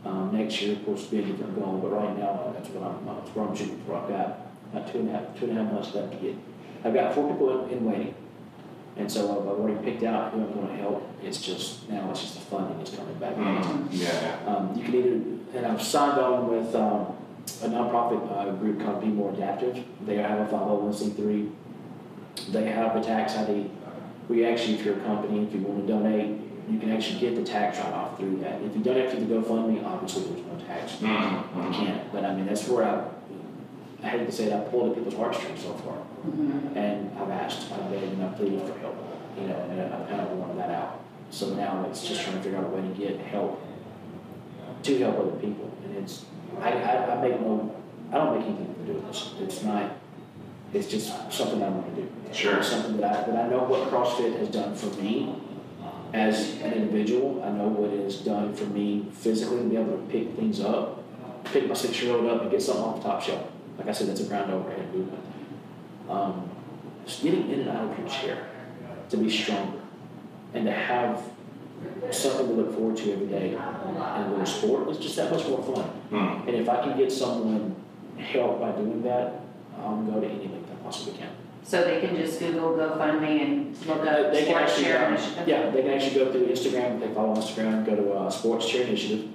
Um, 0.04 0.30
next 0.32 0.62
year, 0.62 0.76
of 0.76 0.84
course, 0.84 1.04
be 1.06 1.18
a 1.18 1.22
different 1.22 1.56
goal, 1.58 1.78
but 1.82 1.90
right 1.90 2.16
now, 2.16 2.28
uh, 2.46 2.52
that's 2.52 2.68
what 2.68 2.88
I'm, 2.88 3.04
that's 3.06 3.34
what 3.34 3.48
I'm 3.50 3.56
shooting 3.56 3.82
for. 3.84 3.96
I've 3.96 4.08
got 4.08 4.38
about 4.72 4.92
two 4.92 5.00
and 5.00 5.08
a 5.08 5.12
half, 5.12 5.38
two 5.38 5.46
and 5.46 5.58
a 5.58 5.64
half 5.64 5.72
months 5.72 5.94
left 5.96 6.12
to 6.12 6.18
get. 6.18 6.36
I've 6.84 6.94
got 6.94 7.12
four 7.12 7.28
people 7.32 7.64
in, 7.64 7.70
in 7.78 7.84
waiting. 7.84 8.14
And 8.96 9.10
so 9.10 9.32
I've 9.32 9.48
I've 9.48 9.58
already 9.58 9.82
picked 9.84 10.04
out 10.04 10.32
who 10.32 10.42
I'm 10.42 10.52
going 10.54 10.68
to 10.68 10.76
help. 10.76 11.02
It's 11.22 11.42
just 11.42 11.88
now 11.88 12.08
it's 12.12 12.20
just 12.22 12.34
the 12.34 12.40
funding 12.42 12.80
is 12.80 12.90
coming 12.96 13.14
back. 13.18 13.34
Mm, 13.34 13.88
yeah, 13.90 14.38
Um, 14.46 14.72
you 14.76 14.84
can 14.84 14.94
either, 14.94 15.20
and 15.54 15.66
I've 15.66 15.82
signed 15.82 16.18
on 16.20 16.48
with 16.48 16.74
um, 16.74 17.06
a 17.62 17.68
nonprofit 17.68 18.30
uh, 18.30 18.52
group 18.52 18.80
called 18.84 19.00
Be 19.00 19.06
More 19.08 19.32
Adaptive. 19.32 19.82
They 20.04 20.16
have 20.16 20.40
a 20.40 20.52
501c3. 20.56 21.50
They 22.50 22.64
have 22.70 22.96
a 22.96 23.02
tax 23.02 23.34
ID. 23.36 23.70
We 24.28 24.44
actually, 24.44 24.74
if 24.74 24.84
you're 24.84 24.96
a 24.98 25.00
company, 25.00 25.44
if 25.44 25.54
you 25.54 25.60
want 25.60 25.86
to 25.86 25.92
donate, 25.92 26.40
you 26.68 26.78
can 26.80 26.90
actually 26.90 27.20
get 27.20 27.36
the 27.36 27.44
tax 27.44 27.78
write 27.78 27.92
off 27.92 28.18
through 28.18 28.38
that. 28.38 28.60
If 28.62 28.76
you 28.76 28.82
donate 28.82 29.10
through 29.10 29.24
the 29.26 29.34
GoFundMe, 29.36 29.84
obviously 29.86 30.24
there's 30.24 30.46
no 30.46 30.66
tax. 30.66 30.92
Mhm, 30.96 31.64
You 31.68 31.72
can't. 31.86 32.12
But 32.12 32.24
I 32.24 32.34
mean, 32.34 32.46
that's 32.46 32.66
where 32.68 32.84
I, 32.84 33.04
I 34.04 34.08
hate 34.10 34.26
to 34.26 34.32
say 34.32 34.44
it, 34.46 34.52
I 34.52 34.58
pulled 34.68 34.90
at 34.90 34.96
people's 34.96 35.14
heartstrings 35.14 35.62
so 35.62 35.72
far. 35.74 35.98
And 36.74 37.16
I've 37.18 37.30
asked, 37.30 37.70
I've 37.72 37.88
begged, 37.90 38.12
and 38.14 38.22
I've 38.24 38.36
pleaded 38.36 38.60
for 38.62 38.76
help, 38.80 38.96
you 39.40 39.46
know, 39.46 39.54
and 39.70 39.80
I've 39.80 40.08
kind 40.08 40.20
of 40.20 40.30
worn 40.32 40.56
that 40.58 40.70
out. 40.70 41.00
So 41.30 41.54
now 41.54 41.86
it's 41.88 42.04
just 42.06 42.22
trying 42.22 42.36
to 42.36 42.42
figure 42.42 42.58
out 42.58 42.64
a 42.64 42.68
way 42.68 42.82
to 42.82 42.88
get 42.94 43.18
help 43.20 43.62
to 44.86 44.98
help 45.04 45.18
other 45.18 45.36
people. 45.38 45.70
And 45.84 45.96
it's, 45.96 46.24
I, 46.60 46.72
I, 46.72 47.16
I 47.16 47.20
make 47.20 47.40
no, 47.40 47.74
I 48.12 48.14
don't 48.18 48.38
make 48.38 48.46
anything 48.46 48.74
to 48.74 48.92
do 48.92 48.92
with 48.94 49.08
this. 49.08 49.32
It's 49.40 49.62
not, 49.62 49.92
it's 50.72 50.88
just 50.88 51.08
something 51.32 51.62
I 51.62 51.68
want 51.68 51.94
to 51.94 52.02
do. 52.02 52.08
Sure. 52.32 52.58
It's 52.58 52.68
something 52.68 52.96
that 52.98 53.04
I, 53.04 53.30
that 53.30 53.46
I 53.46 53.48
know 53.48 53.64
what 53.64 53.90
CrossFit 53.90 54.38
has 54.38 54.48
done 54.48 54.74
for 54.74 54.86
me 55.00 55.36
as 56.12 56.60
an 56.62 56.72
individual. 56.72 57.42
I 57.44 57.50
know 57.50 57.68
what 57.68 57.90
it 57.90 58.02
has 58.04 58.18
done 58.18 58.54
for 58.54 58.64
me 58.64 59.08
physically 59.12 59.58
to 59.58 59.64
be 59.64 59.76
able 59.76 59.96
to 59.96 60.02
pick 60.04 60.34
things 60.36 60.60
up, 60.60 61.02
pick 61.44 61.68
my 61.68 61.74
six-year-old 61.74 62.26
up 62.26 62.42
and 62.42 62.50
get 62.50 62.62
something 62.62 62.84
off 62.84 62.96
the 62.96 63.08
top 63.08 63.22
shelf. 63.22 63.50
Like 63.78 63.88
I 63.88 63.92
said, 63.92 64.08
that's 64.08 64.20
a 64.20 64.24
ground 64.24 64.50
overhead 64.50 64.92
movement. 64.94 65.22
Um, 66.08 66.48
just 67.04 67.22
getting 67.22 67.50
in 67.50 67.60
and 67.60 67.68
out 67.70 67.90
of 67.90 67.98
your 67.98 68.08
chair 68.08 68.48
to 69.10 69.16
be 69.16 69.30
stronger 69.30 69.80
and 70.54 70.64
to 70.64 70.72
have 70.72 71.22
something 72.10 72.48
to 72.48 72.52
look 72.52 72.74
forward 72.74 72.96
to 72.96 73.12
every 73.12 73.26
day 73.26 73.50
in 73.50 73.56
a 73.56 74.28
little 74.30 74.46
sport 74.46 74.88
is 74.88 74.98
just 74.98 75.16
that 75.16 75.30
much 75.30 75.46
more 75.48 75.62
fun. 75.62 75.90
Mm. 76.10 76.48
And 76.48 76.56
if 76.56 76.68
I 76.68 76.82
can 76.82 76.96
get 76.96 77.10
someone 77.10 77.74
help 78.18 78.60
by 78.60 78.72
doing 78.72 79.02
that, 79.02 79.40
I'll 79.78 79.96
go 80.02 80.20
to 80.20 80.26
any 80.26 80.48
length 80.48 80.70
I 80.70 80.84
possibly 80.84 81.18
can. 81.18 81.28
So 81.64 81.82
they 81.82 82.00
can 82.00 82.14
just 82.16 82.38
Google 82.38 82.74
GoFundMe 82.74 83.42
and 83.42 83.86
look 83.86 84.06
up 84.06 84.32
They 84.32 84.44
can 84.44 84.54
sports 84.54 84.72
actually, 84.72 84.84
share 84.84 85.06
um, 85.06 85.14
initiative? 85.14 85.48
yeah, 85.48 85.70
they 85.70 85.82
can 85.82 85.90
actually 85.90 86.14
go 86.14 86.30
through 86.30 86.46
Instagram, 86.46 86.94
if 86.94 87.08
they 87.08 87.14
follow 87.14 87.34
Instagram, 87.34 87.84
go 87.84 87.96
to 87.96 88.12
uh, 88.12 88.30
Sports 88.30 88.68
Chair 88.68 88.82
Initiative. 88.86 89.30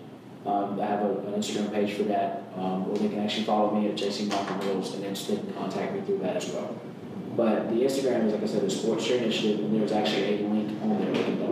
Um, 0.45 0.79
I 0.79 0.85
have 0.85 1.01
a, 1.01 1.09
an 1.27 1.33
Instagram 1.33 1.73
page 1.73 1.93
for 1.93 2.03
that, 2.03 2.43
um, 2.55 2.89
or 2.89 2.97
they 2.97 3.09
can 3.09 3.19
actually 3.19 3.43
follow 3.43 3.77
me 3.77 3.89
at 3.89 3.95
JC 3.95 4.27
Michael 4.27 4.55
Mills 4.65 4.95
and 4.95 5.03
then 5.03 5.13
they 5.13 5.35
can 5.35 5.53
contact 5.53 5.93
me 5.93 6.01
through 6.01 6.19
that 6.19 6.37
as 6.37 6.49
well. 6.51 6.73
But 7.35 7.69
the 7.69 7.81
Instagram 7.81 8.27
is, 8.27 8.33
like 8.33 8.43
I 8.43 8.45
said, 8.45 8.61
the 8.61 8.69
Sports 8.69 9.05
Chair 9.05 9.17
Initiative, 9.17 9.59
and 9.59 9.79
there's 9.79 9.91
actually 9.91 10.43
a 10.43 10.47
link 10.47 10.81
on 10.81 10.99
there. 10.99 11.50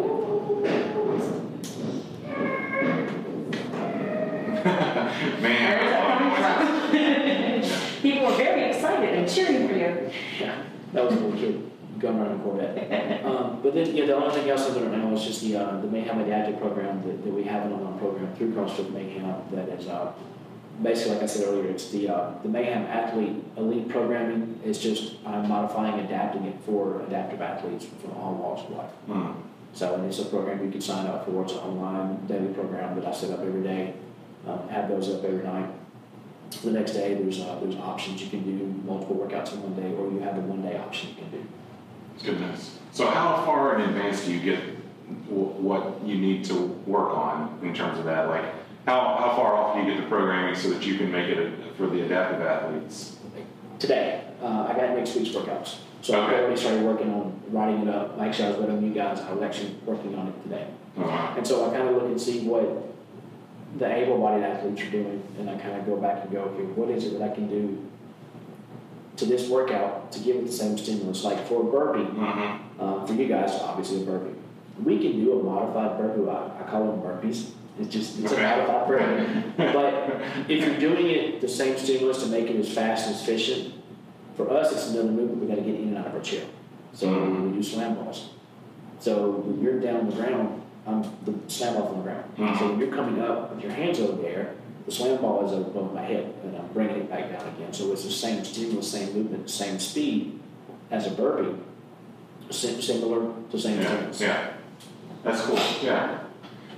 Man, 5.50 5.80
Where 5.80 5.86
is 5.86 5.92
that 5.92 6.18
coming 6.18 7.62
from? 7.64 8.02
People 8.02 8.26
were 8.28 8.38
very 8.38 8.70
excited 8.70 9.18
and 9.18 9.30
cheering 9.30 9.68
for 9.68 9.74
you. 9.74 10.12
Yeah, 10.40 10.64
that 10.94 11.04
was 11.06 11.14
a 11.16 11.18
little 11.18 11.40
kid 11.40 11.70
going 12.00 12.18
around 12.18 12.32
in 12.32 12.40
a 12.40 12.44
Corvette. 12.44 13.26
um, 13.26 13.62
but 13.62 13.74
then, 13.74 13.96
yeah, 13.96 14.06
the 14.06 14.16
only 14.16 14.34
thing 14.34 14.50
else 14.50 14.68
I'm 14.68 14.74
doing 14.74 14.92
now 14.92 15.14
is 15.14 15.24
just 15.24 15.42
the 15.42 15.58
uh, 15.58 15.82
the 15.82 15.88
Mayhem 15.88 16.20
Adaptive 16.20 16.60
program 16.60 17.02
that, 17.06 17.24
that 17.24 17.34
we 17.34 17.44
have 17.44 17.66
an 17.66 17.74
online 17.74 18.00
program 18.00 18.34
through 18.36 18.54
CrossFit 18.54 18.92
Mayhem 18.94 19.36
that 19.52 19.70
is 19.70 19.88
uh, 19.88 20.14
basically, 20.82 21.14
like 21.16 21.24
I 21.24 21.26
said 21.26 21.48
earlier, 21.48 21.70
it's 21.70 21.90
the 21.90 22.10
uh, 22.10 22.34
the 22.42 22.50
Mayhem 22.50 22.84
Athlete 22.86 23.44
Elite 23.58 23.90
programming. 23.90 24.60
It's 24.64 24.80
just 24.80 25.16
I'm 25.26 25.50
modifying, 25.50 26.00
adapting 26.06 26.46
it 26.46 26.56
for 26.66 27.02
adaptive 27.02 27.42
athletes 27.42 27.88
from 28.02 28.12
all 28.12 28.36
walks 28.36 28.64
of 28.64 28.72
life. 28.72 28.92
Mm. 29.08 29.36
So 29.74 29.96
and 29.96 30.06
it's 30.06 30.20
a 30.20 30.26
program 30.26 30.64
you 30.64 30.72
can 30.72 30.82
sign 30.82 31.06
up 31.08 31.26
for. 31.26 31.44
It's 31.44 31.54
an 31.54 31.60
online 31.60 32.26
daily 32.28 32.54
program 32.54 32.96
that 32.96 33.06
I 33.06 33.14
set 33.14 33.32
up 33.32 33.42
every 33.42 33.62
day. 33.62 33.94
Um, 34.50 34.68
have 34.70 34.90
those 34.90 35.10
up 35.14 35.24
every 35.24 35.44
night. 35.44 35.70
The 36.64 36.72
next 36.72 36.94
day, 36.94 37.14
there's 37.14 37.40
uh, 37.40 37.60
there's 37.62 37.76
options 37.76 38.22
you 38.24 38.30
can 38.30 38.44
do 38.44 38.66
multiple 38.84 39.16
workouts 39.16 39.54
in 39.54 39.62
one 39.62 39.76
day, 39.76 39.94
or 39.96 40.12
you 40.12 40.20
have 40.22 40.36
the 40.36 40.42
one 40.42 40.64
day 40.64 40.78
option 40.78 41.10
you 41.10 41.16
can 41.16 41.30
do. 41.32 41.46
Goodness. 42.24 42.80
So 42.92 43.06
how 43.08 43.46
far 43.46 43.76
in 43.76 43.82
advance 43.82 44.26
do 44.26 44.34
you 44.34 44.40
get 44.40 44.60
w- 45.28 45.46
what 45.62 46.04
you 46.04 46.18
need 46.18 46.44
to 46.46 46.56
work 46.88 47.16
on 47.16 47.60
in 47.62 47.74
terms 47.76 48.00
of 48.00 48.06
that? 48.06 48.28
Like, 48.28 48.46
how, 48.88 49.00
how 49.20 49.36
far 49.36 49.54
off 49.54 49.76
do 49.76 49.84
you 49.84 49.94
get 49.94 50.02
the 50.02 50.08
programming 50.10 50.56
so 50.56 50.70
that 50.72 50.84
you 50.84 50.98
can 50.98 51.12
make 51.12 51.28
it 51.30 51.38
a, 51.38 51.74
for 51.76 51.86
the 51.88 52.02
adaptive 52.02 52.42
athletes? 52.42 53.18
Today, 53.78 54.24
uh, 54.42 54.68
I 54.70 54.74
got 54.74 54.98
next 54.98 55.16
week's 55.16 55.30
workouts, 55.30 55.78
so 56.02 56.20
I've 56.20 56.34
already 56.34 56.58
started 56.58 56.82
working 56.84 57.14
on 57.14 57.40
writing 57.50 57.88
it 57.88 57.94
up. 57.94 58.20
Actually, 58.20 58.46
I 58.48 58.52
was 58.52 58.60
letting 58.60 58.84
you 58.84 58.94
guys. 58.94 59.20
I 59.20 59.32
was 59.32 59.44
actually 59.44 59.76
working 59.86 60.16
on 60.16 60.30
it 60.30 60.44
today, 60.44 60.68
Uh, 60.98 61.36
and 61.38 61.46
so 61.46 61.70
I 61.70 61.76
kind 61.78 61.88
of 61.88 61.96
look 61.96 62.06
and 62.06 62.20
see 62.20 62.40
what 62.48 62.89
the 63.78 63.86
able-bodied 63.86 64.44
athletes 64.44 64.82
are 64.82 64.90
doing, 64.90 65.24
and 65.38 65.50
I 65.50 65.58
kind 65.58 65.80
of 65.80 65.86
go 65.86 65.96
back 65.98 66.24
and 66.24 66.32
go, 66.32 66.40
okay, 66.42 66.64
what 66.64 66.90
is 66.90 67.06
it 67.06 67.20
that 67.20 67.32
I 67.32 67.34
can 67.36 67.48
do 67.48 67.86
to 69.18 69.26
this 69.26 69.48
workout 69.50 70.12
to 70.14 70.20
give 70.20 70.38
it 70.38 70.46
the 70.46 70.52
same 70.52 70.78
stimulus? 70.78 71.24
Like 71.24 71.46
for 71.48 71.62
a 71.62 71.72
burpee, 71.72 72.04
mhm. 72.12 72.60
Uh, 72.80 73.06
for 73.06 73.12
you 73.14 73.28
guys, 73.28 73.52
obviously 73.62 74.02
a 74.04 74.06
burpee. 74.06 74.34
We 74.82 74.98
can 75.00 75.12
do 75.24 75.38
a 75.38 75.44
modified 75.44 75.98
burpee. 75.98 76.30
I, 76.30 76.64
I 76.64 76.70
call 76.72 76.86
them 76.88 77.02
burpees. 77.02 77.50
It's 77.78 77.90
just 77.90 78.18
it's 78.20 78.32
Okay. 78.32 78.42
a 78.44 78.66
modified 78.66 78.88
burpee. 78.88 79.54
but 79.58 80.22
if 80.50 80.66
you're 80.66 80.80
doing 80.80 81.08
it 81.08 81.42
the 81.42 81.48
same 81.50 81.78
stimulus 81.78 82.24
to 82.24 82.30
make 82.30 82.50
it 82.50 82.56
as 82.56 82.72
fast 82.74 83.08
and 83.08 83.16
efficient, 83.18 83.74
for 84.38 84.50
us 84.50 84.72
it's 84.72 84.88
another 84.92 85.12
movement. 85.12 85.42
We 85.42 85.48
got 85.48 85.56
to 85.56 85.62
get 85.62 85.76
in 85.76 85.90
and 85.90 85.98
out 85.98 86.08
of 86.08 86.16
our 86.16 86.22
chair. 86.22 86.46
So 86.94 87.08
Mhm. 87.08 87.48
we 87.52 87.58
do 87.58 87.64
slam 87.64 87.96
balls. 87.96 88.30
So 89.00 89.32
when 89.32 89.62
you're 89.62 89.80
down 89.82 89.98
on 90.02 90.10
the 90.10 90.16
ground, 90.16 90.59
I'm 90.90 91.02
the 91.26 91.34
slam 91.48 91.76
ball's 91.76 91.92
on 91.92 91.98
the 91.98 92.04
ground. 92.04 92.24
So 92.38 92.44
Mhm. 92.44 92.70
when 92.72 92.80
you're 92.80 92.96
coming 92.96 93.22
up 93.22 93.54
with 93.54 93.64
your 93.64 93.72
hands 93.74 94.00
over 94.00 94.22
there, 94.22 94.54
the 94.86 94.92
slam 94.92 95.18
ball 95.22 95.46
is 95.46 95.54
above 95.54 95.94
my 95.94 96.02
head, 96.02 96.34
and 96.44 96.56
I'm 96.58 96.68
bringing 96.74 96.96
it 96.98 97.10
back 97.10 97.32
down 97.32 97.48
again. 97.56 97.72
So 97.72 97.92
it's 97.92 98.04
the 98.04 98.12
same 98.12 98.44
stimulus, 98.44 98.88
same 98.92 99.14
movement, 99.14 99.50
same 99.50 99.78
speed 99.80 100.40
as 100.90 101.06
a 101.08 101.12
burpee, 101.12 101.56
sim- 102.50 102.82
similar 102.82 103.32
to 103.52 103.60
same 103.60 103.80
Yeah, 103.80 103.88
stimulus. 103.88 104.22
yeah. 104.22 104.48
That's 105.24 105.42
cool. 105.42 105.60
Yeah. 105.84 106.18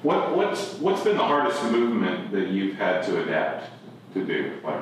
What 0.04 0.36
what's 0.36 0.74
what's 0.80 1.02
been 1.04 1.16
the 1.16 1.24
hardest 1.24 1.64
movement 1.72 2.32
that 2.32 2.48
you've 2.48 2.76
had 2.76 3.04
to 3.04 3.22
adapt 3.24 3.70
to 4.16 4.26
do? 4.26 4.52
Like 4.64 4.82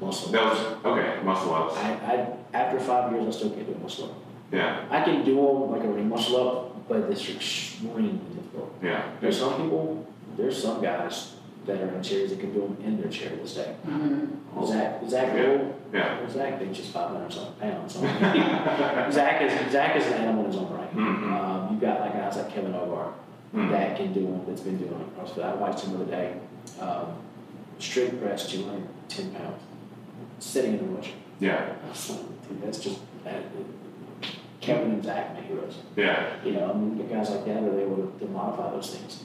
Muscle. 0.00 0.30
that 0.32 0.44
was 0.44 0.58
okay, 0.84 1.22
muscle 1.24 1.54
ups. 1.54 1.76
I, 1.78 1.90
I, 1.92 2.26
after 2.54 2.78
five 2.80 3.12
years, 3.12 3.26
I 3.28 3.30
still 3.38 3.50
can't 3.50 3.66
do 3.66 3.74
muscle 3.82 4.06
up. 4.06 4.10
Yeah, 4.52 4.84
I 4.90 5.00
can 5.02 5.24
do 5.24 5.36
them 5.36 5.70
like 5.70 5.82
a 5.84 5.88
ring 5.88 6.08
muscle 6.10 6.36
up, 6.48 6.71
but 6.92 7.10
it's 7.10 7.28
extremely 7.30 8.18
difficult. 8.34 8.74
yeah. 8.82 9.02
There's 9.20 9.38
some 9.38 9.54
people, 9.62 10.06
there's 10.36 10.62
some 10.62 10.82
guys 10.82 11.34
that 11.64 11.80
are 11.80 11.88
in 11.94 12.02
chairs 12.02 12.30
that 12.30 12.40
can 12.40 12.52
do 12.52 12.60
them 12.60 12.76
in 12.84 13.00
their 13.00 13.10
chair 13.10 13.30
to 13.30 13.36
this 13.36 13.54
day. 13.54 13.74
Zach, 14.66 15.00
Zach 15.08 15.28
Yeah. 15.34 15.42
Gould, 15.42 15.74
Yeah. 15.92 16.20
well, 16.20 16.28
Zach 16.30 16.58
benches 16.58 16.88
500 16.90 17.32
something 17.32 17.54
pounds. 17.70 17.94
So 17.94 18.00
Zach 19.10 19.40
is 19.42 19.72
Zach 19.72 19.96
is 19.96 20.06
an 20.08 20.12
animal 20.14 20.44
in 20.44 20.50
his 20.50 20.60
own 20.60 20.70
right. 20.74 20.94
Mhm. 20.94 21.32
Um, 21.32 21.68
you've 21.70 21.80
got 21.80 22.00
like 22.00 22.12
guys 22.14 22.36
like 22.36 22.52
Kevin 22.52 22.72
Ogar 22.72 23.12
Mhm. 23.54 23.70
that 23.70 23.96
can 23.96 24.12
do 24.12 24.22
them. 24.26 24.42
That's 24.46 24.60
been 24.60 24.76
doing 24.76 24.90
it. 25.00 25.18
CrossFit. 25.18 25.44
I 25.44 25.54
watched 25.54 25.84
him 25.84 25.92
the 25.96 26.02
other 26.02 26.10
day. 26.10 26.34
Um, 26.80 27.06
strict 27.78 28.20
press 28.20 28.46
210 28.50 29.30
pounds, 29.32 29.62
sitting 30.40 30.72
in 30.74 30.78
the 30.78 30.84
wheelchair. 30.84 31.14
Yeah. 31.40 31.64
I 31.84 31.88
like, 32.12 32.48
Dude, 32.48 32.62
that's 32.62 32.78
just 32.80 32.98
that. 33.24 33.42
Kevin 34.62 34.92
and 34.92 35.04
Zach, 35.04 35.34
my 35.34 35.40
heroes. 35.40 35.74
Yeah. 35.96 36.36
You 36.44 36.52
know, 36.52 36.70
I 36.70 36.74
mean, 36.74 36.96
the 36.96 37.04
guys 37.04 37.28
like 37.30 37.44
that 37.46 37.62
are 37.62 37.80
able 37.80 37.96
to, 37.96 38.18
to 38.20 38.26
modify 38.30 38.70
those 38.70 38.94
things. 38.94 39.24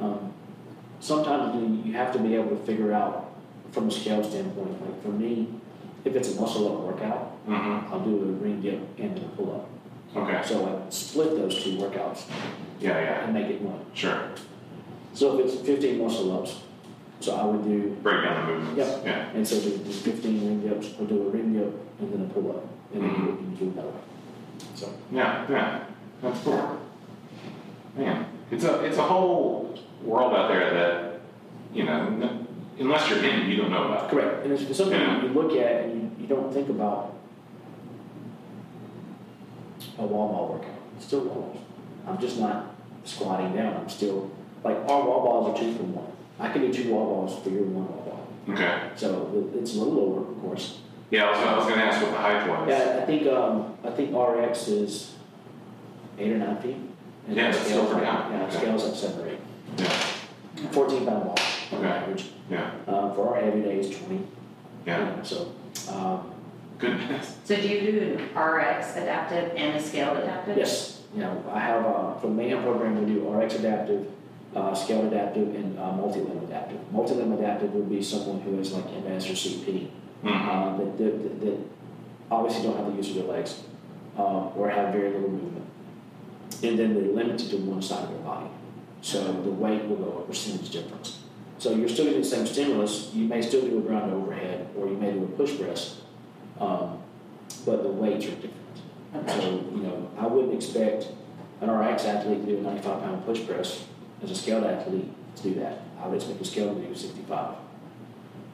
Um, 0.00 0.32
sometimes 1.00 1.84
you, 1.84 1.92
have 1.94 2.12
to 2.12 2.18
be 2.20 2.34
able 2.36 2.50
to 2.56 2.64
figure 2.64 2.92
out 2.92 3.34
from 3.72 3.88
a 3.88 3.90
scale 3.90 4.22
standpoint. 4.22 4.80
Like 4.80 5.02
for 5.02 5.08
me, 5.08 5.48
if 6.04 6.14
it's 6.14 6.34
a 6.36 6.40
muscle 6.40 6.72
up 6.72 6.80
workout, 6.80 7.32
Mm-hmm. 7.46 7.92
I'll 7.94 8.00
do 8.00 8.10
a 8.22 8.26
ring 8.42 8.60
dip 8.60 8.80
and 8.98 9.16
then 9.16 9.22
a 9.24 9.28
pull 9.36 9.54
up. 9.54 9.68
Okay. 10.16 10.42
So 10.44 10.66
I 10.66 10.90
split 10.90 11.36
those 11.36 11.62
two 11.62 11.76
workouts 11.76 12.24
Yeah, 12.80 12.98
yeah. 13.00 13.24
and 13.24 13.32
make 13.32 13.46
it 13.46 13.62
one. 13.62 13.86
Sure. 13.94 14.30
So 15.14 15.38
if 15.38 15.46
it's 15.54 15.64
15 15.64 16.02
muscle 16.02 16.36
ups, 16.36 16.58
so 17.20 17.36
I 17.36 17.44
would 17.44 17.62
do, 17.62 17.96
Break 18.02 18.24
down 18.24 18.46
the 18.48 18.52
movements. 18.52 18.78
Yep. 18.78 19.02
Yeah. 19.06 19.28
and 19.32 19.46
so 19.46 19.60
do 19.60 19.78
do 19.78 19.92
15 19.92 20.44
ring 20.44 20.60
dips, 20.68 20.88
or 21.00 21.06
do 21.06 21.22
a 21.28 21.30
ring 21.30 21.52
dip 21.52 21.72
and 22.00 22.12
then 22.12 22.22
a 22.28 22.34
pull 22.34 22.50
up, 22.50 22.66
and 22.92 23.04
then 23.04 23.10
you 23.10 23.36
can 23.36 23.54
do 23.54 23.64
another 23.70 23.90
one. 23.90 24.02
So 24.74 24.92
Yeah, 25.10 25.46
yeah. 25.50 25.84
That's 26.22 26.40
cool. 26.40 26.80
Man, 27.96 28.26
it's 28.50 28.64
a 28.64 28.84
it's 28.84 28.98
a 28.98 29.02
whole 29.02 29.78
world 30.02 30.34
out 30.34 30.48
there 30.48 30.72
that 30.74 31.20
you 31.72 31.84
know, 31.84 32.06
n- 32.06 32.46
unless 32.78 33.08
you're 33.10 33.18
in 33.18 33.24
it, 33.42 33.46
you 33.48 33.56
don't 33.56 33.70
know 33.70 33.84
about. 33.84 34.10
Correct, 34.10 34.44
and 34.44 34.52
it's 34.52 34.76
something 34.76 34.98
Yeah. 34.98 35.22
you 35.22 35.28
look 35.30 35.52
at 35.52 35.84
and 35.84 36.02
you, 36.18 36.22
you 36.22 36.26
don't 36.26 36.52
think 36.52 36.68
about 36.68 37.14
a 39.98 40.02
wall 40.06 40.28
ball 40.32 40.48
workout. 40.54 40.74
It's 40.96 41.06
still 41.06 41.20
wall 41.20 41.34
balls. 41.52 41.62
I'm 42.06 42.18
just 42.18 42.38
not 42.38 42.74
squatting 43.04 43.54
down. 43.54 43.76
I'm 43.76 43.88
still 43.88 44.30
like 44.64 44.76
our 44.88 45.04
wall 45.06 45.22
balls 45.24 45.54
are 45.58 45.62
two 45.62 45.74
for 45.74 45.82
one. 45.84 46.12
I 46.38 46.52
can 46.52 46.62
do 46.62 46.72
two 46.72 46.92
wall 46.92 47.06
balls 47.26 47.42
for 47.42 47.50
your 47.50 47.62
one 47.62 47.88
wall 47.88 48.04
ball. 48.46 48.54
Okay. 48.54 48.90
So 48.96 49.50
it's 49.54 49.74
a 49.74 49.78
little 49.78 49.94
lower, 49.94 50.30
of 50.30 50.40
course. 50.40 50.80
Yeah, 51.10 51.24
I 51.26 51.30
was, 51.30 51.38
I 51.38 51.56
was 51.56 51.64
going 51.66 51.78
to 51.78 51.84
ask 51.84 52.02
what 52.02 52.10
the 52.10 52.18
height 52.18 52.48
was. 52.48 52.68
Yeah, 52.68 52.98
I 53.02 53.06
think 53.06 53.26
um, 53.28 53.74
I 53.84 53.90
think 53.90 54.14
RX 54.14 54.68
is 54.68 55.14
eight 56.18 56.32
or 56.32 56.38
nine 56.38 56.56
feet. 56.58 56.76
And 57.28 57.36
Yeah, 57.36 57.50
the 57.50 57.56
that's 57.56 57.58
still 57.66 57.84
scale's 57.86 57.90
pretty 57.92 58.06
like- 58.06 58.22
high. 58.24 58.30
Yeah, 58.36 58.42
Okay. 58.44 58.56
scale's 58.56 58.84
like 58.84 58.94
seven 58.94 59.20
or 59.20 59.28
eight. 59.28 59.38
Yeah, 59.78 60.68
Fourteen 60.72 61.06
pound 61.06 61.24
ball 61.24 61.38
on 61.72 61.78
Okay. 61.78 61.88
average. 61.88 62.30
yeah, 62.50 62.70
Um, 62.88 63.14
for 63.14 63.34
our 63.36 63.40
heavy 63.42 63.60
days, 63.62 63.96
twenty. 63.96 64.22
yeah. 64.86 64.98
You 64.98 65.04
know, 65.16 65.22
So, 65.22 65.48
um, 65.92 66.32
Goodness. 66.78 67.36
So 67.44 67.56
do 67.56 67.66
you 67.68 67.90
do 67.92 68.18
an 68.18 68.38
RX 68.38 68.96
adaptive 68.96 69.52
and 69.56 69.76
a 69.76 69.80
scaled 69.82 70.18
adaptive? 70.18 70.58
yes, 70.58 71.02
you 71.14 71.22
know, 71.22 71.42
I 71.50 71.58
have, 71.60 71.84
uh, 71.86 72.14
for 72.16 72.26
the 72.26 72.34
mayhem 72.34 72.62
program, 72.62 72.98
we 73.02 73.14
do 73.14 73.26
RX 73.28 73.54
adaptive, 73.54 74.06
uh, 74.54 74.74
scaled 74.74 75.06
adaptive, 75.06 75.54
and, 75.54 75.78
uh, 75.78 75.92
multi-limb 75.92 76.38
adaptive. 76.44 76.78
Multi-limb 76.92 77.32
adaptive 77.32 77.72
would 77.74 77.88
be 77.88 78.02
someone 78.02 78.40
who 78.40 78.58
is 78.58 78.72
like 78.74 78.84
advanced 78.86 79.30
or 79.30 79.34
CP. 79.36 79.88
Mhm. 80.24 80.48
uh, 80.48 80.76
that, 80.78 80.98
that, 80.98 81.40
that 81.40 81.58
obviously 82.30 82.62
don't 82.64 82.76
have 82.76 82.86
the 82.90 82.96
use 82.96 83.10
of 83.10 83.16
their 83.16 83.24
legs 83.24 83.62
uh, 84.18 84.48
or 84.56 84.68
have 84.68 84.92
very 84.92 85.10
little 85.12 85.30
movement. 85.30 85.66
And 86.62 86.78
then 86.78 86.94
they're 86.94 87.12
limited 87.12 87.50
to 87.50 87.56
one 87.58 87.82
side 87.82 88.04
of 88.04 88.10
their 88.10 88.18
body. 88.20 88.48
So 89.02 89.20
the 89.42 89.50
weight 89.50 89.84
will 89.86 89.96
go 89.96 90.18
a 90.18 90.26
percentage 90.26 90.70
difference. 90.70 91.20
So 91.58 91.72
you're 91.74 91.88
still 91.88 92.06
getting 92.06 92.22
the 92.22 92.26
same 92.26 92.46
stimulus. 92.46 93.10
You 93.14 93.26
may 93.26 93.40
still 93.42 93.62
do 93.62 93.78
a 93.78 93.80
ground 93.80 94.12
overhead 94.12 94.68
or 94.76 94.88
you 94.88 94.96
may 94.96 95.12
do 95.12 95.24
a 95.24 95.26
push 95.28 95.58
press, 95.58 96.00
um, 96.60 96.98
but 97.64 97.82
the 97.82 97.88
weights 97.88 98.26
are 98.26 98.30
different. 98.30 98.52
So, 99.28 99.64
you 99.74 99.82
know, 99.82 100.10
I 100.18 100.26
wouldn't 100.26 100.52
expect 100.52 101.08
an 101.60 101.70
RX 101.70 102.04
athlete 102.04 102.44
to 102.44 102.52
do 102.52 102.58
a 102.58 102.60
95 102.60 103.02
pound 103.02 103.24
push 103.24 103.46
press 103.46 103.84
as 104.22 104.30
a 104.30 104.34
scaled 104.34 104.64
athlete 104.64 105.08
to 105.36 105.42
do 105.42 105.54
that. 105.60 105.80
I 106.02 106.08
would 106.08 106.16
expect 106.16 106.40
a 106.40 106.44
scaled 106.44 106.80
to 106.82 106.86
do 106.86 106.94
65. 106.94 107.54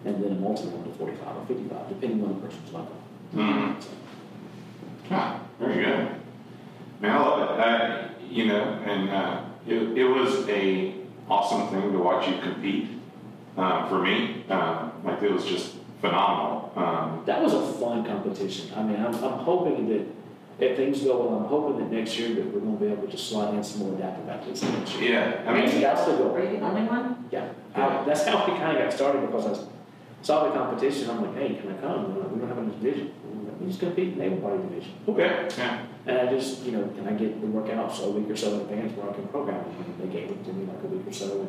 And 0.04 0.22
then 0.24 0.32
a 0.32 0.34
multiple 0.34 0.72
one 0.78 0.84
to 0.90 0.98
45 0.98 1.36
or 1.36 1.46
55, 1.46 1.88
depending 1.88 2.24
on 2.24 2.28
the 2.34 2.46
person's 2.46 2.72
level. 2.72 2.96
Mhm. 3.34 3.74
Ah, 5.10 5.40
very 5.60 5.74
good. 5.84 6.08
Man, 7.00 7.16
I 7.16 7.18
love 7.20 7.40
it. 7.40 7.60
Uh, 7.60 8.08
you 8.30 8.46
know, 8.46 8.62
and 8.84 9.10
uh, 9.10 9.40
it, 9.66 9.96
it 9.98 10.04
was 10.04 10.48
a 10.48 10.94
awesome 11.28 11.68
thing 11.68 11.92
to 11.92 11.98
watch 11.98 12.28
you 12.28 12.38
compete. 12.42 12.88
Uh, 13.56 13.86
for 13.88 13.98
me, 14.00 14.44
um, 14.48 14.90
like 15.04 15.22
it 15.22 15.30
was 15.30 15.44
just 15.44 15.74
phenomenal. 16.00 16.72
Um, 16.74 17.22
That 17.26 17.42
was 17.42 17.52
a 17.52 17.60
fun 17.74 18.02
competition. 18.04 18.72
I 18.74 18.82
mean, 18.82 18.96
I'm, 18.96 19.14
I'm 19.22 19.38
hoping 19.44 19.88
that 19.90 20.06
if 20.58 20.76
things 20.76 21.00
go 21.02 21.18
well, 21.18 21.38
I'm 21.38 21.44
hoping 21.44 21.78
that 21.78 21.92
next 21.94 22.18
year 22.18 22.34
that 22.34 22.46
we're 22.46 22.60
going 22.60 22.78
to 22.78 22.84
be 22.84 22.90
able 22.90 23.08
to 23.08 23.16
slide 23.18 23.52
in 23.54 23.62
some 23.62 23.82
more 23.86 23.94
adaptive 23.98 24.28
athletes 24.28 24.62
next 24.62 24.98
year. 24.98 25.12
yeah, 25.12 25.42
I 25.46 25.50
I 25.50 25.60
mean, 25.60 25.70
mean, 25.70 25.80
that's 25.82 26.04
the 26.06 26.12
goal. 26.16 26.34
Are 26.34 26.42
you 26.42 26.58
the 26.58 26.64
only 26.64 26.82
one? 26.82 27.28
Yeah, 27.30 27.48
I, 27.74 28.04
that's 28.04 28.24
how 28.26 28.46
we 28.46 28.58
kind 28.58 28.76
of 28.78 28.84
got 28.84 28.92
started 28.92 29.20
because 29.26 29.46
I 29.58 29.64
saw 30.22 30.44
the 30.44 30.50
competition. 30.52 31.10
I'm 31.10 31.22
like, 31.26 31.34
hey, 31.36 31.54
can 31.60 31.72
I 31.72 31.80
come? 31.80 32.18
Like, 32.18 32.30
we 32.30 32.38
don't 32.40 32.48
have 32.48 32.58
a 32.58 32.64
division. 32.64 33.12
Like, 33.44 33.60
We 33.60 33.66
just 33.66 33.80
compete 33.80 34.12
in 34.14 34.18
the 34.18 34.24
able 34.24 34.36
body 34.38 34.62
division. 34.62 34.92
okay, 35.08 35.48
yeah, 35.58 35.82
And 36.06 36.18
I 36.18 36.32
just, 36.32 36.62
you 36.62 36.72
know, 36.72 36.84
can 36.96 37.06
I 37.08 37.12
get 37.12 37.40
the 37.40 37.46
workouts 37.48 38.04
a 38.06 38.10
week 38.10 38.30
or 38.30 38.36
so 38.36 38.54
in 38.54 38.60
advance 38.60 38.96
where 38.96 39.10
I 39.10 39.12
can 39.12 39.26
program 39.28 39.58
them? 39.64 39.74
And 40.00 40.10
they 40.10 40.20
gave 40.20 40.30
it 40.30 40.44
to 40.44 40.52
me 40.52 40.66
like 40.66 40.82
a 40.82 40.86
week 40.86 41.06
or 41.06 41.12
so. 41.12 41.40
And 41.40 41.48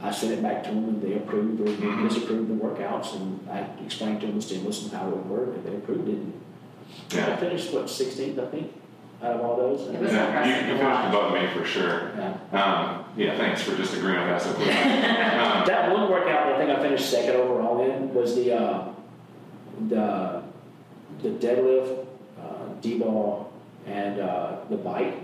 I 0.00 0.10
sent 0.12 0.32
it 0.32 0.42
back 0.42 0.62
to 0.64 0.70
them 0.70 0.84
and 0.84 1.02
they 1.02 1.14
approved 1.14 1.60
or 1.60 1.64
Mhm. 1.64 2.08
disapproved 2.08 2.48
the 2.48 2.54
workouts. 2.64 3.16
And 3.16 3.40
I 3.50 3.66
explained 3.84 4.20
to 4.20 4.26
them 4.28 4.36
the 4.36 4.42
stimulus 4.42 4.84
and 4.84 4.92
how 4.92 5.08
it 5.08 5.16
would 5.16 5.28
work 5.28 5.54
and 5.56 5.64
they 5.64 5.74
approved 5.76 6.08
it. 6.08 6.18
And 7.18 7.32
I 7.32 7.36
finished, 7.36 7.72
what, 7.74 7.86
16th, 7.90 8.38
I 8.38 8.46
think, 8.46 8.72
out 9.22 9.32
of 9.32 9.40
all 9.40 9.56
those. 9.56 9.88
It 9.88 10.00
was 10.00 10.12
yeah. 10.12 10.26
impressive 10.26 10.66
You, 10.66 10.72
you 10.72 10.78
to 10.78 10.84
watch. 10.84 10.94
finished 11.04 11.14
above 11.16 11.32
me 11.34 11.48
for 11.60 11.64
sure. 11.64 12.12
Yeah. 12.16 12.36
Um, 12.52 13.04
yeah, 13.16 13.36
thanks 13.36 13.62
for 13.62 13.76
just 13.76 13.94
agreeing 13.94 14.20
with 14.20 14.28
that 14.28 14.42
so 14.42 14.52
quickly. 14.54 14.72
um, 14.74 15.66
That 15.66 15.90
one 15.92 16.10
workout 16.10 16.46
that 16.46 16.54
I 16.54 16.58
think 16.58 16.70
I 16.70 16.80
finished 16.82 17.10
second 17.10 17.36
overall 17.36 17.84
in 17.90 18.14
was 18.14 18.34
the 18.36 18.54
uh, 18.56 18.88
the 19.88 20.42
the 21.22 21.30
deadlift, 21.30 22.06
uh, 22.40 22.68
D-ball, 22.80 23.52
and 23.86 24.20
uh, 24.20 24.56
the 24.70 24.76
bike. 24.76 25.14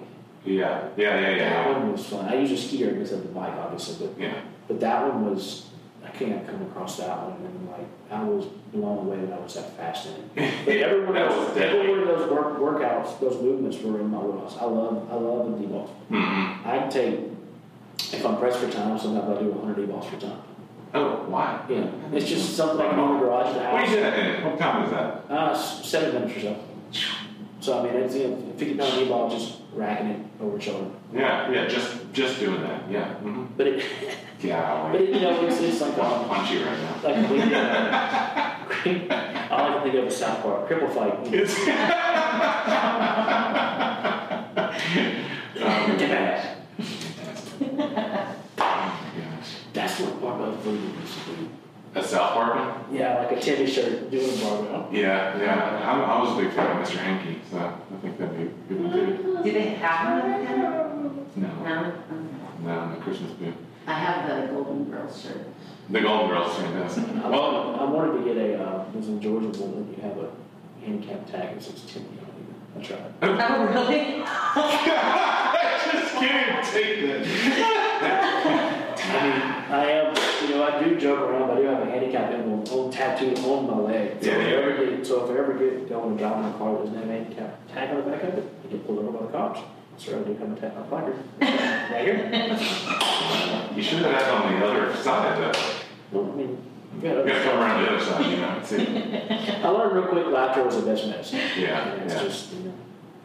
yeah, 0.44 0.88
yeah, 0.96 1.20
yeah, 1.20 1.20
yeah. 1.20 1.38
That 1.38 1.38
yeah, 1.38 1.78
one 1.78 1.92
was 1.92 2.04
fun. 2.06 2.24
I 2.26 2.34
use 2.40 2.50
a 2.50 2.54
skier 2.54 2.92
because 2.92 3.12
of 3.12 3.22
the 3.22 3.28
bike, 3.28 3.54
obviously, 3.54 4.06
but 4.06 4.20
yeah. 4.20 4.40
but 4.66 4.80
that 4.80 5.06
one 5.08 5.30
was 5.30 5.66
I 5.72 5.73
can't 6.18 6.46
come 6.46 6.62
across 6.62 6.96
that 6.98 7.08
one 7.16 7.32
and 7.44 7.68
like 7.70 7.86
I 8.10 8.22
was 8.24 8.46
blown 8.72 8.98
away 9.06 9.24
that 9.26 9.32
I 9.38 9.40
was 9.40 9.54
that 9.54 9.76
fast 9.76 10.06
in 10.08 10.12
it. 10.44 10.64
But 10.64 10.76
every 10.76 11.04
one 11.04 11.16
of 11.16 11.28
those, 11.30 11.56
every 11.56 11.90
one 11.90 12.00
of 12.00 12.06
those 12.08 12.30
work, 12.30 12.58
workouts, 12.58 13.18
those 13.20 13.40
movements 13.42 13.78
were 13.82 14.00
in 14.00 14.08
my 14.10 14.18
wheelhouse. 14.18 14.56
I 14.58 14.64
love 14.64 15.08
I 15.10 15.14
love 15.16 15.50
the 15.52 15.58
D-ball. 15.58 15.86
hmm 16.08 16.68
I 16.68 16.86
take 16.90 17.20
if 18.12 18.24
I'm 18.24 18.38
pressed 18.38 18.58
for 18.58 18.70
time, 18.70 18.98
sometimes 18.98 19.36
I 19.38 19.42
do 19.42 19.50
100 19.50 19.86
D-balls 19.86 20.06
for 20.06 20.20
time. 20.20 20.40
Oh, 20.94 21.24
why? 21.26 21.60
Yeah, 21.68 21.86
it's 22.12 22.28
just 22.28 22.56
something 22.56 22.80
I 22.80 22.90
can 22.90 22.98
do 22.98 23.04
in 23.04 23.12
the 23.14 23.18
garage. 23.24 23.56
at 23.56 23.72
What 23.72 23.80
do 23.80 23.86
house. 23.86 23.90
you 23.90 24.00
that? 24.00 24.44
What 24.44 24.58
time 24.58 24.84
is 24.84 24.90
that? 24.90 25.24
Uh, 25.28 25.56
seven 25.56 26.14
minutes 26.14 26.36
or 26.38 26.40
so. 26.40 26.56
So 27.64 27.80
I 27.80 27.82
mean, 27.84 27.94
it's 28.02 28.14
you 28.14 28.28
know, 28.28 28.36
fifty 28.58 28.74
pound 28.74 28.92
D-ball, 28.92 29.30
just 29.30 29.60
racking 29.72 30.08
it 30.08 30.20
over 30.38 30.60
shoulder. 30.60 30.90
Yeah, 31.14 31.50
yeah, 31.50 31.66
just 31.66 32.12
just 32.12 32.38
doing 32.38 32.60
that. 32.60 32.90
Yeah. 32.90 33.14
hmm 33.14 33.44
But 33.56 33.66
it, 33.68 33.82
Yeah, 34.42 34.90
but 34.92 35.00
it, 35.00 35.08
you 35.14 35.20
know, 35.22 35.46
it's, 35.46 35.60
it's 35.62 35.80
like 35.80 35.94
I 35.98 36.00
want 36.02 36.30
um, 36.30 36.46
to 36.46 36.62
right 36.62 36.78
now. 36.78 36.94
like 37.02 37.30
we. 37.30 37.40
Uh, 37.40 37.48
I 39.50 39.62
like 39.62 39.74
to 39.76 39.80
think 39.90 39.94
of 39.94 40.04
a 40.08 40.10
South 40.10 40.42
Park 40.42 40.68
cripple 40.68 40.92
fight. 40.94 41.24
you 41.24 41.30
know. 41.38 41.42
It's. 41.42 41.56
um, 41.58 41.64
Yeah. 45.98 46.56
my 48.68 49.10
gosh. 49.16 49.50
That's 49.72 50.00
what 50.00 50.20
barbell 50.20 50.52
voodoo 50.52 51.00
used 51.00 51.18
to 51.24 51.30
do. 51.36 51.48
A 51.96 52.02
South 52.02 52.32
Park? 52.32 52.76
Yeah, 52.90 53.18
like 53.18 53.32
a 53.38 53.40
Timmy 53.40 53.66
shirt 53.70 54.10
doing 54.10 54.36
barbell. 54.40 54.88
Yeah, 54.92 55.38
yeah. 55.38 55.90
I'm, 55.90 56.00
I 56.02 56.18
was 56.20 56.36
a 56.38 56.42
big 56.42 56.52
fan 56.52 56.80
of 56.80 56.86
Mr. 56.88 56.96
Hankey, 56.98 57.40
so 57.50 57.58
I 57.58 57.96
think 58.02 58.18
that'd 58.18 58.36
be 58.36 58.44
a 58.44 58.48
good 58.68 58.80
one 58.82 58.92
too. 58.92 59.40
Do 59.44 59.52
they 59.52 59.66
have 59.76 60.22
one 60.22 60.32
of 60.32 60.48
them? 60.48 61.26
No, 61.36 61.48
No? 61.62 61.86
Okay. 61.86 62.64
no, 62.64 62.94
the 62.94 63.00
Christmas 63.00 63.32
boot. 63.32 63.54
I 63.86 63.92
have 63.92 64.28
the 64.28 64.52
Golden 64.52 64.90
Girls 64.90 65.22
shirt. 65.22 65.46
The 65.90 66.00
Golden 66.00 66.28
Girls 66.30 66.56
fantastic. 66.56 67.04
I, 67.22 67.28
Well, 67.28 67.76
I 67.78 67.84
wanted 67.84 68.24
to 68.24 68.34
get 68.34 68.36
a. 68.38 68.62
Uh, 68.64 68.84
there's 68.92 69.08
in 69.08 69.20
Georgia 69.20 69.48
one 69.62 69.94
you 69.94 70.02
have 70.02 70.16
a 70.18 70.30
handicap 70.84 71.30
tag 71.30 71.54
that 71.54 71.62
says 71.62 71.82
Timmy 71.86 72.06
on 72.18 72.26
it. 72.26 72.32
I 72.76 72.82
tried. 72.82 73.12
Oh, 73.22 73.64
really? 73.66 74.24
Just 76.02 76.14
kidding. 76.18 76.62
Take 76.72 76.98
that. 78.00 78.70
I 79.06 79.22
mean, 79.22 79.42
I 79.72 79.90
am, 79.90 80.14
you 80.48 80.54
know, 80.54 80.64
I 80.64 80.82
do 80.82 80.98
joke 80.98 81.20
around, 81.20 81.48
but 81.48 81.58
I 81.58 81.60
do 81.60 81.66
have 81.68 81.80
a 81.86 81.90
handicap 81.90 82.30
emblem 82.32 82.64
on 82.64 82.90
tattooed 82.90 83.38
on 83.40 83.66
my 83.66 83.76
leg. 83.78 84.16
So 84.22 84.30
Yeah, 84.30 84.36
if 84.36 84.46
I 84.46 84.50
yeah. 84.50 84.56
ever 84.56 84.86
get, 84.96 85.06
so 85.06 85.24
if 85.24 85.30
I 85.30 85.38
ever 85.40 85.54
get 85.54 85.88
going 85.88 86.10
and 86.10 86.18
driving 86.18 86.44
a 86.52 86.58
car 86.58 86.74
that 86.84 86.94
have 86.94 87.08
a 87.08 87.12
handicap 87.12 87.68
tag 87.72 87.90
on 87.90 87.96
the 87.96 88.02
back 88.10 88.22
of 88.22 88.38
it, 88.38 88.54
I 88.64 88.68
get 88.72 88.86
pulled 88.86 88.98
over 89.00 89.12
by 89.18 89.26
the 89.26 89.32
cops. 89.32 89.60
Sir, 89.96 90.18
I 90.18 90.22
do 90.26 90.34
have 90.34 90.52
a 90.52 90.60
tag, 90.60 90.72
a 90.76 90.82
placard. 90.82 91.16
right 91.40 92.04
here. 92.04 92.18
You 93.76 93.82
should 93.82 93.98
have 94.02 94.12
had 94.12 94.30
on 94.30 94.60
the 94.60 94.66
other 94.66 94.96
side, 94.96 95.38
though. 95.54 95.60
Well, 96.12 96.32
I 96.32 96.36
mean, 96.36 96.58
you 97.00 97.08
You 97.08 97.14
gotta 97.14 97.44
come 97.44 97.58
around 97.60 97.82
the 97.82 97.90
other 97.92 98.04
side, 98.04 98.26
you 98.26 98.36
know. 98.36 99.64
I 99.64 99.68
learned 99.68 99.94
real 99.96 100.06
quick 100.06 100.26
laughter 100.26 100.62
was 100.64 100.76
the 100.76 100.82
best 100.90 101.06
medicine. 101.06 101.40
Yeah, 101.58 101.92
And 101.92 102.02
it's 102.02 102.14
yeah. 102.14 102.22
just, 102.22 102.52
you 102.52 102.60
know, 102.64 102.72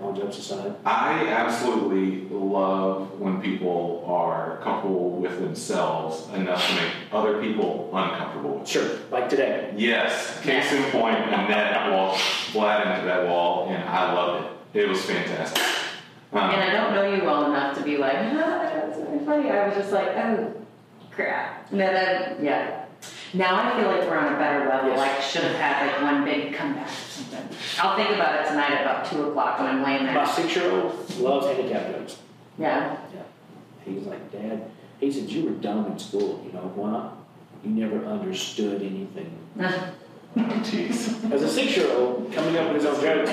all 0.01 0.13
jokes 0.13 0.37
aside. 0.37 0.75
I 0.85 1.27
absolutely 1.27 2.27
love 2.29 3.19
when 3.19 3.41
people 3.41 4.03
are 4.07 4.57
comfortable 4.63 5.11
with 5.11 5.39
themselves 5.39 6.27
enough 6.33 6.65
to 6.67 6.75
make 6.75 6.91
other 7.11 7.41
people 7.41 7.89
uncomfortable. 7.93 8.63
Sure, 8.65 8.87
like 9.11 9.29
today. 9.29 9.73
Yes, 9.75 10.39
case 10.41 10.71
in 10.71 10.83
point, 10.91 11.17
Annette 11.17 11.91
walked 11.91 12.19
flat 12.21 12.87
into 12.87 13.05
that 13.07 13.27
wall, 13.27 13.67
and 13.69 13.83
I 13.83 14.13
loved 14.13 14.45
it. 14.73 14.81
It 14.81 14.89
was 14.89 15.03
fantastic. 15.03 15.61
And 16.31 16.39
Um, 16.41 16.49
I 16.49 16.71
don't 16.71 16.93
know 16.93 17.15
you 17.15 17.23
well 17.23 17.45
enough 17.45 17.75
to 17.77 17.83
be 17.83 17.97
like, 17.97 18.15
ah, 18.15 18.69
that's 18.73 18.97
really 18.99 19.25
funny. 19.25 19.49
I 19.49 19.67
was 19.67 19.77
just 19.77 19.91
like, 19.91 20.09
oh, 20.09 20.53
crap. 21.11 21.71
And 21.71 21.79
then, 21.79 22.43
yeah. 22.43 22.85
Now 23.33 23.55
I 23.55 23.79
feel 23.79 23.89
like 23.89 24.01
we're 24.01 24.17
on 24.17 24.33
a 24.33 24.37
better 24.37 24.67
level. 24.67 24.89
Yes. 24.89 24.97
Like, 24.99 25.21
should 25.21 25.43
have 25.43 25.55
had 25.55 25.87
like 25.87 26.01
one 26.01 26.25
big 26.25 26.53
comeback 26.53 26.87
or 26.87 26.91
something. 26.91 27.47
I'll 27.79 27.95
think 27.95 28.09
about 28.11 28.41
it 28.43 28.49
tonight 28.49 28.71
at 28.71 28.81
about 28.81 29.05
two 29.05 29.29
o'clock 29.29 29.59
when 29.59 29.67
I'm 29.67 29.83
laying 29.83 30.05
My 30.05 30.13
there. 30.13 30.25
six-year-old 30.25 31.19
loves 31.19 31.45
handicap 31.47 31.91
jokes. 31.93 32.17
Yeah. 32.57 32.97
Yeah. 33.13 33.21
He's 33.85 34.05
like, 34.07 34.31
Dad, 34.31 34.69
he 34.99 35.11
said, 35.11 35.29
you 35.29 35.45
were 35.45 35.51
dumb 35.51 35.85
in 35.91 35.99
school. 35.99 36.43
You 36.45 36.53
know 36.53 36.71
why? 36.75 37.11
You 37.63 37.71
never 37.71 38.03
understood 38.05 38.81
anything. 38.81 39.31
Jeez. 40.35 41.31
As 41.31 41.41
a 41.43 41.49
six-year-old, 41.49 42.31
coming 42.31 42.57
up 42.57 42.71
with 42.73 42.83
his 42.83 42.85
own 42.85 43.01
jokes, 43.01 43.29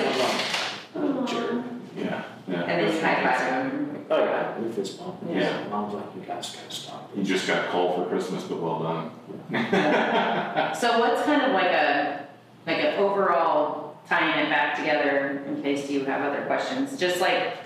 I'm 0.95 1.15
like, 1.15 1.15
oh, 1.15 1.25
jerk. 1.27 1.63
Yeah, 1.95 2.23
yeah. 2.47 2.63
And 2.63 2.85
it's 2.85 3.01
high 3.01 3.23
five. 3.23 3.66
Oh, 4.09 4.23
yeah, 4.23 4.57
we 4.59 4.71
fist 4.71 4.99
bump. 4.99 5.17
Yeah. 5.29 5.67
Mom's 5.69 5.93
like, 5.93 6.05
you 6.15 6.21
guys 6.21 6.55
gotta 6.55 6.71
stop. 6.71 7.11
You 7.15 7.23
just 7.23 7.45
got 7.47 7.67
coal 7.69 7.95
for 7.95 8.09
Christmas, 8.09 8.43
but 8.43 8.61
well 8.61 8.79
done. 8.81 9.11
So 10.75 10.99
what's 10.99 11.23
kind 11.23 11.41
of 11.41 11.51
like 11.53 11.71
a, 11.71 12.25
like 12.65 12.77
an 12.77 12.99
overall 12.99 13.97
tying 14.07 14.45
it 14.45 14.49
back 14.49 14.77
together 14.77 15.43
in 15.47 15.61
case 15.61 15.89
you 15.89 16.05
have 16.05 16.21
other 16.21 16.45
questions? 16.45 16.97
Just 16.97 17.19
like, 17.19 17.57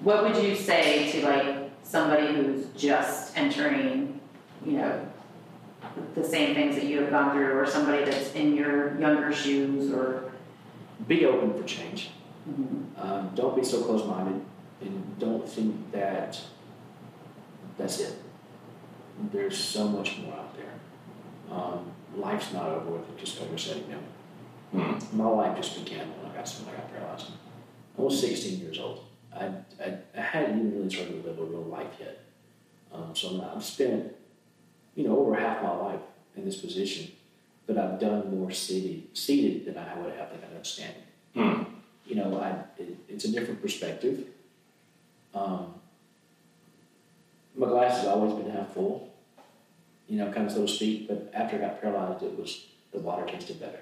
what 0.00 0.22
would 0.24 0.42
you 0.44 0.54
say 0.56 1.10
to 1.12 1.24
like 1.26 1.70
somebody 1.84 2.34
who's 2.34 2.66
just 2.76 3.36
entering, 3.36 4.20
you 4.66 4.72
know, 4.72 5.06
the 6.14 6.24
same 6.24 6.54
things 6.54 6.74
that 6.76 6.84
you 6.84 7.00
have 7.00 7.10
gone 7.10 7.32
through 7.34 7.52
or 7.58 7.66
somebody 7.66 8.04
that's 8.04 8.32
in 8.34 8.54
your 8.56 8.98
younger 9.00 9.32
shoes 9.32 9.92
or, 9.92 10.32
Be 11.08 11.24
open 11.26 11.52
for 11.54 11.66
change. 11.66 12.10
Um, 12.96 13.30
don't 13.34 13.56
be 13.56 13.64
so 13.64 13.82
close-minded 13.82 14.40
and 14.82 15.18
don't 15.18 15.48
think 15.48 15.92
that 15.92 16.40
that's 17.78 18.00
it. 18.00 18.14
There's 19.32 19.56
so 19.58 19.88
much 19.88 20.18
more 20.18 20.34
out 20.34 20.56
there. 20.56 21.56
Um, 21.56 21.92
life's 22.16 22.52
not 22.52 22.68
over 22.68 22.90
with 22.90 23.08
it 23.10 23.18
just 23.18 23.34
because 23.36 23.48
you're 23.50 23.58
sitting 23.58 23.90
down. 23.90 24.04
Hmm. 24.72 25.16
My 25.16 25.26
life 25.26 25.56
just 25.56 25.84
began 25.84 26.08
when 26.16 26.30
I 26.30 26.34
got 26.34 26.48
when 26.64 26.74
I 26.74 26.78
got 26.78 26.92
paralyzed. 26.92 27.26
I 27.98 28.02
was 28.02 28.20
16 28.20 28.60
years 28.60 28.78
old. 28.78 29.04
I, 29.34 29.46
I, 29.82 29.98
I 30.16 30.20
hadn't 30.20 30.58
even 30.58 30.74
really 30.74 30.90
started 30.90 31.22
to 31.22 31.28
live 31.28 31.38
a 31.38 31.44
real 31.44 31.62
life 31.64 31.92
yet. 32.00 32.20
Um, 32.92 33.14
so 33.14 33.28
I'm- 33.28 33.56
I've 33.56 33.64
spent, 33.64 34.14
you 34.94 35.04
know, 35.06 35.18
over 35.18 35.34
half 35.34 35.62
my 35.62 35.74
life 35.74 36.00
in 36.36 36.44
this 36.44 36.56
position, 36.56 37.12
but 37.66 37.76
I've 37.78 37.98
done 38.00 38.36
more 38.38 38.50
seated, 38.50 39.16
seated 39.16 39.66
than 39.66 39.78
I 39.82 39.98
would 39.98 40.12
have 40.14 40.28
I've 40.32 40.40
done 40.40 40.64
standing. 40.64 41.02
Hmm. 41.34 41.62
You 42.06 42.16
know, 42.16 42.38
I, 42.38 42.50
it, 42.80 42.96
it's 43.08 43.24
a 43.24 43.32
different 43.32 43.62
perspective. 43.62 44.26
Um, 45.34 45.74
my 47.56 47.66
glass 47.66 47.98
has 47.98 48.06
always 48.06 48.32
been 48.34 48.50
half 48.50 48.72
full, 48.72 49.12
you 50.08 50.18
know, 50.18 50.30
kind 50.32 50.46
of 50.46 50.52
so 50.52 50.66
to 50.66 50.68
speak. 50.68 51.08
But 51.08 51.30
after 51.34 51.56
I 51.56 51.60
got 51.60 51.80
paralyzed, 51.80 52.22
it 52.22 52.38
was 52.38 52.66
the 52.92 52.98
water 52.98 53.26
tasted 53.26 53.60
better. 53.60 53.80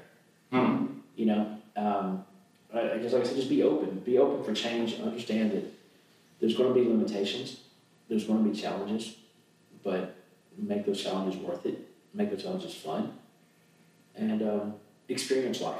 Hmm. 0.50 0.86
You 1.16 1.26
know, 1.26 1.58
um, 1.76 2.24
I, 2.74 2.92
I 2.92 2.98
just 2.98 3.14
like 3.14 3.24
I 3.24 3.26
said, 3.26 3.36
just 3.36 3.48
be 3.48 3.62
open. 3.62 4.00
Be 4.00 4.18
open 4.18 4.44
for 4.44 4.52
change. 4.52 4.98
Understand 5.00 5.52
that 5.52 5.64
there's 6.40 6.56
going 6.56 6.72
to 6.72 6.80
be 6.80 6.86
limitations. 6.86 7.60
There's 8.08 8.24
going 8.24 8.42
to 8.42 8.50
be 8.50 8.56
challenges, 8.56 9.16
but 9.84 10.14
make 10.56 10.84
those 10.84 11.02
challenges 11.02 11.40
worth 11.40 11.64
it. 11.66 11.86
Make 12.12 12.30
those 12.30 12.42
challenges 12.42 12.74
fun, 12.74 13.12
and 14.16 14.42
um, 14.42 14.74
experience 15.08 15.60
life. 15.60 15.78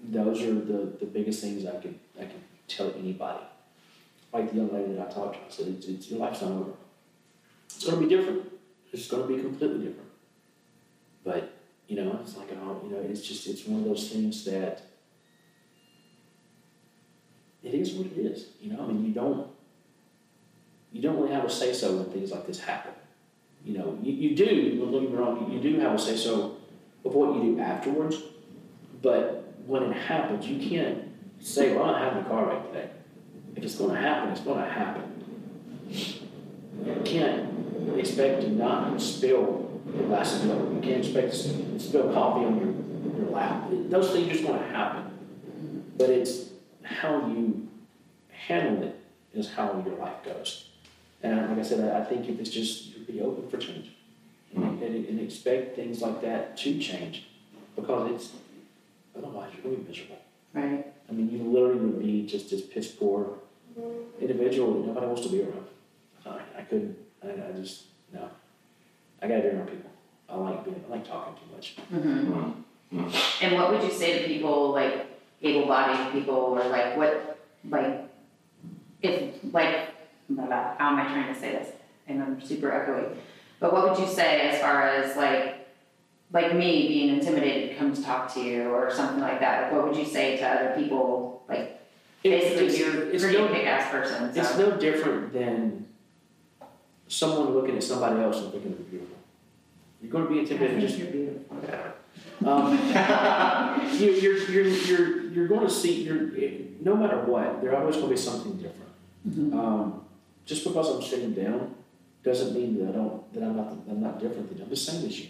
Those 0.00 0.42
are 0.42 0.54
the, 0.54 0.92
the 1.00 1.06
biggest 1.06 1.40
things 1.40 1.64
I 1.64 1.76
could 1.76 1.98
I 2.20 2.24
could 2.24 2.42
tell 2.68 2.92
anybody. 2.98 3.42
Like 4.36 4.50
the 4.50 4.56
young 4.56 4.74
lady 4.74 4.92
that 4.92 5.08
I 5.08 5.10
talked 5.10 5.36
to, 5.36 5.40
I 5.40 5.48
said, 5.48 5.74
it's, 5.78 5.86
it's, 5.86 6.10
your 6.10 6.18
life's 6.18 6.42
not 6.42 6.50
over. 6.50 6.72
It's 7.64 7.86
going 7.86 7.98
to 7.98 8.06
be 8.06 8.14
different. 8.14 8.52
It's 8.92 9.08
going 9.08 9.26
to 9.26 9.34
be 9.34 9.40
completely 9.40 9.78
different. 9.78 10.10
But 11.24 11.52
you 11.88 11.96
know, 11.96 12.18
it's 12.20 12.36
like 12.36 12.48
oh, 12.52 12.82
you 12.84 12.90
know, 12.90 13.00
it's 13.00 13.22
just 13.22 13.46
it's 13.46 13.64
one 13.64 13.80
of 13.80 13.86
those 13.86 14.10
things 14.10 14.44
that 14.44 14.82
it 17.62 17.72
is 17.72 17.92
what 17.92 18.08
it 18.08 18.18
is. 18.18 18.48
You 18.60 18.72
know, 18.72 18.82
I 18.82 18.86
mean, 18.88 19.06
you 19.06 19.12
don't 19.12 19.48
you 20.92 21.00
don't 21.00 21.16
really 21.16 21.32
have 21.32 21.44
a 21.44 21.50
say 21.50 21.72
so 21.72 21.96
when 21.96 22.04
things 22.12 22.30
like 22.30 22.46
this 22.46 22.60
happen. 22.60 22.92
You 23.64 23.78
know, 23.78 23.98
you, 24.02 24.12
you 24.12 24.36
do. 24.36 24.78
Don't 24.78 24.92
get 24.92 25.10
me 25.10 25.16
wrong. 25.16 25.50
You, 25.50 25.58
you 25.58 25.72
do 25.72 25.80
have 25.80 25.94
a 25.94 25.98
say 25.98 26.16
so 26.16 26.56
of 27.04 27.14
what 27.14 27.36
you 27.36 27.54
do 27.54 27.60
afterwards. 27.60 28.22
But 29.00 29.54
when 29.66 29.84
it 29.84 29.94
happens, 29.94 30.46
you 30.46 30.68
can't 30.68 31.04
say, 31.40 31.74
"Well, 31.74 31.84
I'm 31.84 32.02
having 32.02 32.24
a 32.24 32.28
car 32.28 32.44
right 32.44 32.72
today." 32.72 32.90
If 33.56 33.64
it's 33.64 33.76
going 33.76 33.94
to 33.94 34.00
happen, 34.00 34.30
it's 34.30 34.40
going 34.40 34.62
to 34.62 34.70
happen. 34.70 35.02
You 35.88 37.00
can't 37.04 37.98
expect 37.98 38.42
to 38.42 38.50
not 38.50 39.00
spill 39.00 39.80
a 39.88 40.02
glass 40.02 40.36
of 40.36 40.44
milk. 40.44 40.74
You 40.74 40.80
can't 40.80 41.04
expect 41.04 41.32
to 41.32 41.80
spill 41.80 42.12
coffee 42.12 42.44
on 42.44 42.58
your, 42.58 43.16
your 43.18 43.30
lap. 43.30 43.68
Those 43.88 44.10
things 44.10 44.28
are 44.28 44.32
just 44.32 44.44
going 44.44 44.58
to 44.58 44.68
happen. 44.68 45.10
But 45.96 46.10
it's 46.10 46.50
how 46.82 47.26
you 47.28 47.66
handle 48.30 48.88
it 48.88 49.00
is 49.32 49.52
how 49.52 49.82
your 49.86 49.96
life 49.96 50.22
goes. 50.22 50.68
And 51.22 51.48
like 51.48 51.58
I 51.58 51.62
said, 51.62 51.92
I, 51.92 52.00
I 52.00 52.04
think 52.04 52.28
if 52.28 52.38
it's 52.38 52.50
just 52.50 52.94
you 52.94 53.04
be 53.04 53.20
open 53.20 53.48
for 53.48 53.56
change 53.56 53.90
and, 54.54 54.82
and, 54.82 55.06
and 55.06 55.20
expect 55.20 55.76
things 55.76 56.02
like 56.02 56.20
that 56.20 56.56
to 56.58 56.78
change 56.78 57.26
because 57.74 58.12
it's 58.12 58.32
otherwise 59.16 59.50
you're 59.54 59.62
going 59.62 59.76
to 59.76 59.82
be 59.82 59.88
miserable. 59.88 60.18
Right. 60.52 60.86
I 61.08 61.12
mean, 61.12 61.30
you 61.30 61.42
literally 61.50 61.78
would 61.78 62.02
be 62.02 62.26
just 62.26 62.52
as 62.52 62.62
piss 62.62 62.88
poor 62.88 63.38
individual 64.20 64.84
nobody 64.84 65.06
wants 65.06 65.22
to 65.22 65.28
be 65.28 65.42
around. 65.42 65.66
I, 66.24 66.40
I 66.58 66.62
couldn't. 66.62 66.96
I, 67.22 67.28
I 67.28 67.52
just 67.52 67.84
no. 68.12 68.28
I 69.22 69.28
gotta 69.28 69.42
be 69.42 69.48
around 69.48 69.68
people. 69.68 69.90
I 70.28 70.36
like 70.36 70.64
being. 70.64 70.84
I 70.86 70.90
like 70.90 71.06
talking 71.06 71.34
too 71.34 71.54
much. 71.54 71.76
Mm-hmm. 71.92 73.42
And 73.42 73.54
what 73.56 73.72
would 73.72 73.82
you 73.82 73.90
say 73.90 74.22
to 74.22 74.28
people 74.28 74.72
like 74.72 75.06
able-bodied 75.42 76.12
people, 76.12 76.34
or 76.34 76.64
like 76.68 76.96
what, 76.96 77.38
like, 77.68 78.08
if 79.02 79.34
like, 79.52 79.88
blah, 80.30 80.46
blah, 80.46 80.74
how 80.78 80.90
am 80.90 80.98
I 80.98 81.04
trying 81.04 81.32
to 81.32 81.38
say 81.38 81.52
this? 81.52 81.72
And 82.06 82.22
I'm 82.22 82.40
super 82.40 82.68
echoey. 82.70 83.16
But 83.60 83.72
what 83.72 83.90
would 83.90 83.98
you 83.98 84.06
say 84.06 84.48
as 84.48 84.60
far 84.60 84.88
as 84.88 85.16
like, 85.16 85.68
like 86.32 86.54
me 86.54 86.88
being 86.88 87.14
intimidated 87.16 87.70
to 87.70 87.76
come 87.76 87.94
to 87.94 88.02
talk 88.02 88.32
to 88.34 88.40
you 88.40 88.68
or 88.68 88.90
something 88.90 89.20
like 89.20 89.40
that? 89.40 89.64
Like, 89.64 89.72
what 89.72 89.88
would 89.88 89.96
you 89.96 90.06
say 90.06 90.36
to 90.38 90.48
other 90.48 90.74
people? 90.80 91.44
Like, 91.48 91.80
basically, 92.22 92.66
it's, 92.66 92.78
you're 92.78 93.04
a 93.04 93.10
pretty 93.10 93.38
no, 93.38 93.48
kick-ass 93.48 93.90
person. 93.90 94.34
So. 94.34 94.40
it's 94.40 94.58
no 94.58 94.76
different 94.76 95.32
than 95.32 95.86
someone 97.08 97.54
looking 97.54 97.76
at 97.76 97.82
somebody 97.82 98.20
else 98.20 98.38
and 98.38 98.52
thinking 98.52 98.72
they're 98.72 98.80
beautiful. 98.82 99.16
You're 100.02 100.10
going 100.12 100.24
to 100.24 100.30
be 100.30 100.38
I 100.38 100.42
intimidated. 100.42 100.78
think 100.78 100.88
Just 100.88 100.98
you're 100.98 101.10
beautiful. 101.12 101.56
Um, 102.44 102.72
you, 103.98 104.10
you're, 104.12 104.38
you're, 104.50 104.66
you're, 104.66 105.22
you're 105.32 105.48
going 105.48 105.66
to 105.66 105.72
see, 105.72 106.02
you're, 106.02 106.30
no 106.80 106.96
matter 106.96 107.20
what, 107.20 107.60
there's 107.62 107.74
always 107.74 107.96
going 107.96 108.08
to 108.08 108.14
be 108.14 108.20
something 108.20 108.56
different. 108.56 109.54
Um, 109.54 110.04
just 110.44 110.64
because 110.64 110.94
I'm 110.94 111.02
sitting 111.02 111.32
down 111.32 111.74
doesn't 112.22 112.54
mean 112.54 112.78
that 112.78 112.90
I 112.90 112.92
don't, 112.92 113.34
that 113.34 113.42
I'm 113.42 113.56
not, 113.56 113.72
I'm 113.88 114.00
not 114.00 114.20
different 114.20 114.48
than 114.48 114.58
you. 114.58 114.64
I'm 114.64 114.70
the 114.70 114.76
same 114.76 115.04
as 115.06 115.18
you. 115.18 115.28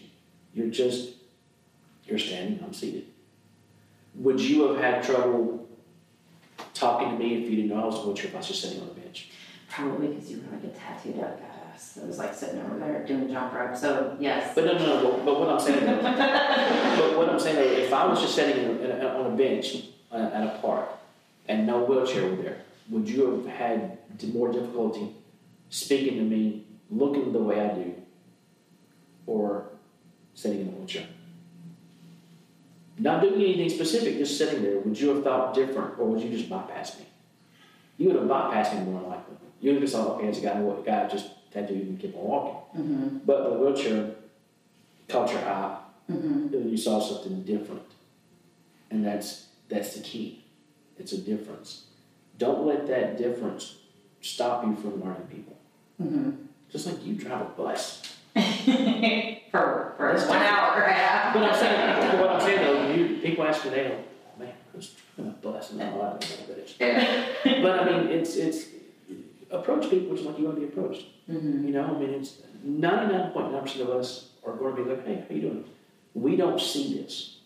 You're 0.54 0.68
just, 0.68 1.10
you're 2.04 2.18
standing, 2.18 2.62
I'm 2.64 2.72
seated. 2.72 3.06
Would 4.16 4.40
you 4.40 4.68
have 4.68 4.78
had 4.78 5.02
trouble 5.02 5.65
talking 6.74 7.10
to 7.10 7.16
me 7.16 7.42
if 7.42 7.50
you 7.50 7.56
didn't 7.56 7.68
know 7.68 7.82
I 7.82 7.86
was 7.86 7.96
a 7.96 8.06
wheelchair 8.06 8.30
I 8.34 8.36
was 8.36 8.48
just 8.48 8.62
sitting 8.62 8.80
on 8.80 8.88
the 8.88 8.94
bench? 8.94 9.30
Probably 9.68 10.08
because 10.08 10.30
you 10.30 10.38
were 10.38 10.56
like 10.56 10.64
a 10.64 10.68
tattooed 10.68 11.20
up 11.20 11.40
badass 11.40 11.94
that 11.94 12.06
was 12.06 12.18
like 12.18 12.34
sitting 12.34 12.60
over 12.62 12.78
there 12.78 13.04
doing 13.04 13.30
jump 13.30 13.52
rope. 13.52 13.76
So 13.76 14.16
yes. 14.20 14.54
But 14.54 14.64
no, 14.64 14.72
no, 14.78 14.86
no. 14.86 15.10
But, 15.10 15.24
but 15.24 15.40
what 15.40 15.48
I'm 15.50 15.60
saying, 15.60 15.84
though, 15.84 16.02
but 16.02 17.18
what 17.18 17.28
I'm 17.28 17.38
saying, 17.38 17.56
though, 17.56 17.84
if 17.84 17.92
I 17.92 18.06
was 18.06 18.20
just 18.20 18.34
sitting 18.34 18.64
in 18.64 18.70
a, 18.70 18.74
in 18.80 18.90
a, 19.02 19.08
on 19.08 19.32
a 19.32 19.36
bench 19.36 19.84
uh, 20.12 20.30
at 20.32 20.44
a 20.44 20.58
park 20.60 20.88
and 21.48 21.66
no 21.66 21.84
wheelchair 21.84 22.28
were 22.28 22.36
there, 22.36 22.58
would 22.90 23.08
you 23.08 23.30
have 23.30 23.46
had 23.46 23.98
more 24.32 24.52
difficulty 24.52 25.14
speaking 25.68 26.18
to 26.18 26.22
me, 26.22 26.64
looking 26.90 27.32
the 27.32 27.38
way 27.38 27.60
I 27.60 27.74
do, 27.74 27.94
or 29.26 29.68
sitting 30.34 30.60
in 30.60 30.68
a 30.68 30.70
wheelchair? 30.70 31.06
Not 32.98 33.20
doing 33.22 33.34
anything 33.34 33.68
specific, 33.68 34.16
just 34.18 34.38
sitting 34.38 34.62
there. 34.62 34.78
Would 34.80 34.98
you 34.98 35.10
have 35.10 35.22
thought 35.24 35.54
different, 35.54 35.98
or 35.98 36.06
would 36.06 36.20
you 36.22 36.30
just 36.30 36.48
bypass 36.48 36.98
me? 36.98 37.04
You 37.98 38.08
would 38.08 38.16
have 38.16 38.28
bypassed 38.28 38.74
me 38.78 38.90
more 38.90 39.02
likely. 39.02 39.36
You 39.60 39.72
would 39.72 39.82
have 39.82 39.90
just 39.90 39.94
thought, 39.94 40.16
okay, 40.16 40.28
it's 40.28 40.38
a 40.38 40.42
guy, 40.42 40.58
what 40.60 40.84
guy 40.84 41.06
just 41.08 41.28
tattooed 41.52 41.86
and 41.88 42.00
keep 42.00 42.14
on 42.16 42.24
walking. 42.24 42.80
Mm-hmm. 42.82 43.18
But 43.26 43.44
the 43.50 43.58
wheelchair 43.58 44.10
caught 45.08 45.30
your 45.30 45.40
eye, 45.40 45.78
Mm-hmm. 46.10 46.54
and 46.54 46.70
you 46.70 46.76
saw 46.76 47.00
something 47.00 47.42
different, 47.42 47.82
and 48.92 49.04
that's 49.04 49.46
that's 49.68 49.96
the 49.96 50.00
key. 50.04 50.44
It's 51.00 51.10
a 51.12 51.18
difference. 51.18 51.86
Don't 52.38 52.64
let 52.64 52.86
that 52.86 53.18
difference 53.18 53.74
stop 54.20 54.64
you 54.64 54.76
from 54.76 55.02
learning 55.02 55.26
people. 55.28 55.56
Mm-hmm. 56.00 56.30
Just 56.70 56.86
like 56.86 57.04
you 57.04 57.14
drive 57.14 57.40
a 57.40 57.44
bus. 57.46 58.02
for 59.50 59.94
for 59.96 60.12
That's 60.12 60.28
one 60.28 60.42
hour. 60.42 60.84
Yeah. 60.86 61.32
But 61.32 61.42
I'm 61.44 61.54
saying, 61.54 62.10
but 62.10 62.20
what 62.20 62.30
I'm 62.30 62.40
saying 62.40 62.60
though, 62.60 62.94
you, 62.94 63.16
people 63.20 63.44
ask 63.44 63.64
me, 63.64 63.70
they 63.70 63.88
go, 63.88 63.98
man, 64.38 64.52
who's 64.72 64.94
driving 65.14 65.32
a 65.32 65.36
bus? 65.36 65.70
And 65.70 65.82
I'm 65.82 65.98
like, 65.98 66.06
I 66.06 66.18
don't 66.18 66.30
know 66.30 66.36
what 66.36 66.48
that 66.48 67.52
is. 67.54 67.62
But 67.62 67.80
I 67.80 67.84
mean, 67.84 68.08
it's 68.10 68.36
it's 68.36 68.66
approach 69.50 69.88
people 69.88 70.14
just 70.14 70.26
like 70.26 70.38
you 70.38 70.44
want 70.44 70.56
to 70.56 70.66
be 70.66 70.72
approached. 70.72 71.06
Mm-hmm. 71.30 71.66
You 71.66 71.72
know, 71.72 71.84
I 71.84 71.98
mean, 71.98 72.10
it's 72.10 72.42
99.9% 72.66 73.80
of 73.80 73.90
us 73.90 74.30
are 74.44 74.52
going 74.52 74.76
to 74.76 74.84
be 74.84 74.90
like, 74.90 75.06
hey, 75.06 75.24
how 75.28 75.34
you 75.34 75.40
doing? 75.40 75.64
We 76.14 76.36
don't 76.36 76.60
see 76.60 76.98
this. 76.98 77.38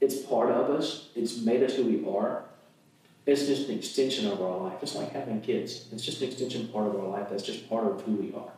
It's 0.00 0.22
part 0.22 0.50
of 0.50 0.70
us. 0.70 1.08
It's 1.14 1.38
made 1.38 1.62
us 1.62 1.76
who 1.76 1.84
we 1.84 2.04
are. 2.08 2.44
It's 3.26 3.46
just 3.46 3.68
an 3.68 3.78
extension 3.78 4.26
of 4.26 4.42
our 4.42 4.58
life. 4.58 4.82
It's 4.82 4.96
like 4.96 5.12
having 5.12 5.40
kids. 5.40 5.86
It's 5.92 6.04
just 6.04 6.20
an 6.22 6.28
extension 6.28 6.68
part 6.68 6.88
of 6.88 6.96
our 6.96 7.06
life. 7.06 7.28
That's 7.30 7.44
just 7.44 7.68
part 7.68 7.86
of 7.86 8.02
who 8.02 8.12
we 8.12 8.34
are. 8.34 8.50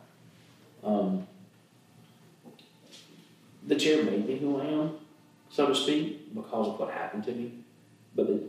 Um, 0.83 1.27
the 3.65 3.75
chair 3.75 4.03
made 4.03 4.27
me 4.27 4.37
who 4.37 4.59
I 4.59 4.65
am, 4.65 4.91
so 5.49 5.67
to 5.67 5.75
speak, 5.75 6.33
because 6.33 6.67
of 6.67 6.79
what 6.79 6.91
happened 6.91 7.23
to 7.25 7.31
me. 7.31 7.53
But 8.15 8.27
the, 8.27 8.43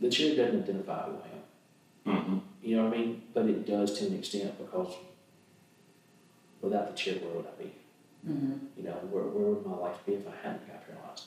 the 0.00 0.10
chair 0.10 0.36
doesn't 0.36 0.64
identify 0.64 1.04
who 1.04 1.12
I 1.12 2.12
am. 2.12 2.16
Mm-hmm. 2.16 2.38
You 2.62 2.76
know 2.76 2.84
what 2.84 2.94
I 2.94 2.98
mean? 2.98 3.22
But 3.32 3.46
it 3.46 3.66
does 3.66 3.98
to 3.98 4.06
an 4.06 4.18
extent 4.18 4.58
because 4.58 4.94
without 6.60 6.90
the 6.90 6.96
chair, 6.96 7.14
where 7.16 7.34
would 7.34 7.46
I 7.46 7.62
be? 7.62 7.72
Mm-hmm. 8.28 8.52
You 8.76 8.84
know, 8.84 8.92
where, 9.10 9.24
where 9.24 9.54
would 9.54 9.66
my 9.66 9.76
life 9.76 9.96
be 10.06 10.14
if 10.14 10.26
I 10.26 10.32
hadn't 10.42 10.66
got 10.66 10.86
paralyzed? 10.86 11.24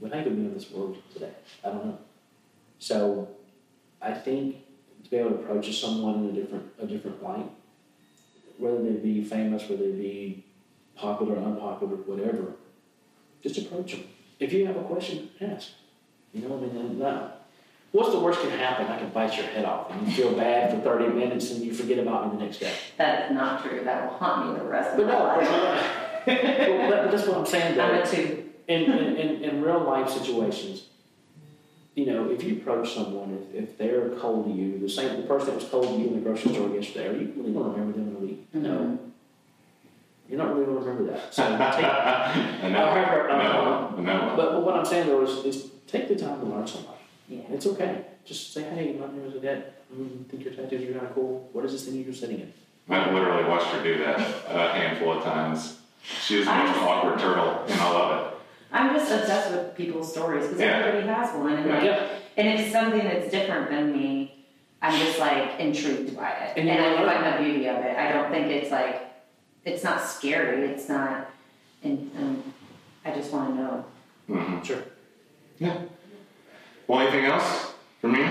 Would 0.00 0.12
I 0.12 0.20
even 0.20 0.36
be 0.36 0.42
in 0.42 0.54
this 0.54 0.70
world 0.70 0.96
today? 1.12 1.32
I 1.64 1.68
don't 1.68 1.86
know. 1.86 1.98
So 2.78 3.28
I 4.00 4.12
think 4.12 4.56
to 5.04 5.10
be 5.10 5.16
able 5.16 5.30
to 5.30 5.36
approach 5.36 5.80
someone 5.80 6.24
in 6.24 6.30
a 6.30 6.32
different 6.32 6.64
a 6.80 6.86
different 6.86 7.22
light, 7.22 7.50
whether 8.58 8.82
they 8.82 8.92
be 8.92 9.24
famous, 9.24 9.68
whether 9.68 9.84
they 9.84 9.98
be 9.98 10.44
popular, 11.00 11.36
unpopular, 11.36 11.96
whatever, 11.96 12.54
just 13.42 13.58
approach 13.58 13.92
them. 13.92 14.04
If 14.38 14.52
you 14.52 14.66
have 14.66 14.76
a 14.76 14.82
question, 14.82 15.30
ask. 15.40 15.70
You 16.32 16.48
know, 16.48 16.56
I 16.56 16.60
mean, 16.60 16.98
not 16.98 17.40
What's 17.92 18.10
the 18.10 18.20
worst 18.20 18.40
can 18.40 18.50
happen? 18.50 18.86
I 18.86 18.98
can 18.98 19.10
bite 19.10 19.36
your 19.36 19.46
head 19.46 19.64
off, 19.64 19.90
and 19.90 20.06
you 20.06 20.14
feel 20.14 20.32
bad 20.34 20.70
for 20.70 20.80
30 20.80 21.12
minutes, 21.12 21.50
and 21.50 21.60
you 21.64 21.74
forget 21.74 21.98
about 21.98 22.32
me 22.32 22.38
the 22.38 22.44
next 22.44 22.58
day. 22.58 22.72
That 22.98 23.24
is 23.30 23.36
not 23.36 23.64
true. 23.64 23.82
That 23.82 24.04
will 24.04 24.16
haunt 24.16 24.52
me 24.52 24.58
the 24.60 24.64
rest 24.64 24.90
of 24.90 24.98
But 24.98 25.06
my 25.06 25.12
no, 25.12 25.24
life. 25.24 25.96
but, 26.26 26.88
but 26.88 27.10
that's 27.10 27.26
what 27.26 27.38
I'm 27.38 27.46
saying. 27.46 27.76
Though. 27.76 27.82
I'm 27.82 28.02
a 28.02 28.06
two. 28.06 28.48
in, 28.68 28.82
in, 28.82 29.16
in, 29.16 29.42
in 29.42 29.62
real 29.62 29.80
life 29.80 30.08
situations, 30.08 30.84
you 31.96 32.06
know, 32.06 32.30
if 32.30 32.44
you 32.44 32.58
approach 32.58 32.94
someone, 32.94 33.44
if, 33.52 33.64
if 33.64 33.78
they're 33.78 34.10
cold 34.10 34.46
to 34.46 34.52
you, 34.52 34.78
the 34.78 34.88
same 34.88 35.20
the 35.20 35.26
person 35.26 35.48
that 35.48 35.56
was 35.56 35.64
cold 35.64 35.88
to 35.88 35.94
you 35.94 36.08
in 36.08 36.14
the 36.14 36.20
grocery 36.20 36.52
store 36.52 36.68
yesterday, 36.68 37.08
are 37.08 37.12
you 37.12 37.32
really 37.36 37.52
going 37.52 37.74
to 37.74 37.80
remember 37.80 37.98
them 37.98 38.08
in 38.08 38.16
a 38.16 38.18
week? 38.20 38.54
No. 38.54 38.68
Mm-hmm. 38.68 39.09
You're 40.30 40.38
not 40.38 40.52
really 40.54 40.64
going 40.66 40.78
to 40.78 40.84
remember 40.88 41.12
that. 41.12 41.20
So 41.34 41.42
take, 41.42 41.58
I 41.58 42.68
know. 42.70 42.86
However, 42.86 43.30
I 43.30 43.42
know. 43.42 43.94
um, 43.98 44.00
I 44.00 44.02
know. 44.12 44.34
but, 44.36 44.52
but 44.52 44.62
what 44.64 44.76
I'm 44.76 44.84
saying 44.84 45.08
though 45.08 45.22
is, 45.22 45.44
is 45.44 45.70
take 45.88 46.06
the 46.06 46.14
time 46.14 46.38
to 46.40 46.46
learn 46.46 46.66
somebody. 46.66 46.98
Yeah. 47.28 47.40
It's 47.50 47.66
okay. 47.66 48.04
Just 48.24 48.52
say, 48.54 48.62
hey, 48.62 48.92
my 48.92 49.06
name 49.08 49.26
is 49.26 49.34
Odette. 49.34 49.84
Mm, 49.92 50.26
think 50.26 50.44
your 50.44 50.54
tattoos 50.54 50.88
are 50.88 50.92
kind 50.92 51.06
of 51.06 51.14
cool. 51.14 51.48
What 51.52 51.64
is 51.64 51.72
this 51.72 51.84
thing 51.86 51.96
you're 52.04 52.14
sitting 52.14 52.40
in? 52.40 52.52
I've 52.88 53.12
literally 53.12 53.48
watched 53.48 53.66
her 53.66 53.82
do 53.82 53.98
that 53.98 54.18
a 54.48 54.72
handful 54.72 55.12
of 55.18 55.24
times. 55.24 55.78
She 56.02 56.38
is 56.38 56.46
the 56.46 56.54
most 56.54 56.76
awkward 56.78 57.18
turtle, 57.18 57.64
and 57.68 57.80
I 57.80 57.90
love 57.92 58.26
it. 58.32 58.38
I'm 58.72 58.94
just 58.94 59.10
obsessed 59.12 59.50
with 59.50 59.74
people's 59.76 60.12
stories 60.12 60.44
because 60.46 60.60
Yeah. 60.60 60.78
everybody 60.78 61.06
has 61.08 61.34
one, 61.36 61.52
and 61.54 61.68
like, 61.70 61.82
Yeah. 61.84 62.06
and 62.36 62.48
if 62.48 62.60
it's 62.60 62.72
something 62.72 63.02
that's 63.02 63.30
different 63.30 63.68
than 63.70 63.92
me, 63.92 64.44
I'm 64.80 64.98
just 64.98 65.18
like 65.18 65.58
intrigued 65.60 66.16
by 66.16 66.30
it, 66.30 66.56
And 66.58 66.68
and, 66.68 66.82
I 66.84 66.94
wanna 67.04 67.20
find 67.20 67.38
the 67.38 67.44
beauty 67.44 67.66
of 67.68 67.76
it. 67.76 67.96
I 67.96 68.12
don't 68.12 68.30
think 68.30 68.46
it's 68.48 68.70
like, 68.70 69.09
it's 69.64 69.84
not 69.84 70.02
scary. 70.02 70.66
It's 70.68 70.88
not, 70.88 71.30
and, 71.82 72.10
and 72.16 72.52
I 73.04 73.12
just 73.12 73.32
want 73.32 73.50
to 73.50 73.62
know. 73.62 73.84
hmm 74.26 74.62
Sure. 74.62 74.82
Yeah. 75.58 75.82
Well, 76.86 77.00
anything 77.00 77.26
else 77.26 77.72
for 78.00 78.08
me? 78.08 78.24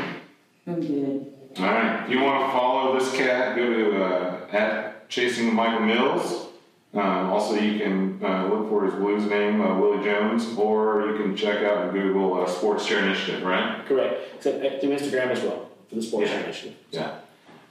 I'm 0.68 0.80
good. 0.82 1.34
All 1.60 1.66
right. 1.66 2.04
If 2.06 2.10
you 2.12 2.22
want 2.22 2.46
to 2.46 2.52
follow 2.58 2.98
this 3.00 3.12
cat, 3.16 3.56
go 3.56 3.66
to 3.74 4.04
uh, 4.04 4.48
at 4.52 5.10
Chasing 5.10 5.54
Michael 5.54 5.86
Mills. 5.86 6.48
Um, 6.94 7.30
also, 7.30 7.54
you 7.56 7.80
can 7.80 8.20
uh, 8.24 8.48
look 8.48 8.68
for 8.70 8.86
his 8.86 8.96
blues 8.96 9.24
name, 9.30 9.62
uh, 9.62 9.80
Willie 9.80 10.04
Jones, 10.04 10.58
or 10.58 11.08
you 11.12 11.18
can 11.22 11.36
check 11.36 11.64
out 11.64 11.84
and 11.84 11.92
Google 11.94 12.42
uh, 12.42 12.48
Sports 12.48 12.86
Chair 12.88 13.04
Initiative, 13.06 13.44
right? 13.44 13.86
Correct. 13.88 14.22
Except 14.36 14.58
uh, 14.66 14.80
through 14.80 14.90
Instagram 14.98 15.28
as 15.30 15.42
well 15.44 15.70
for 15.88 15.96
the 15.96 16.02
sports 16.02 16.30
Yeah. 16.32 16.40
initiative. 16.44 16.76
Yeah. 16.92 17.16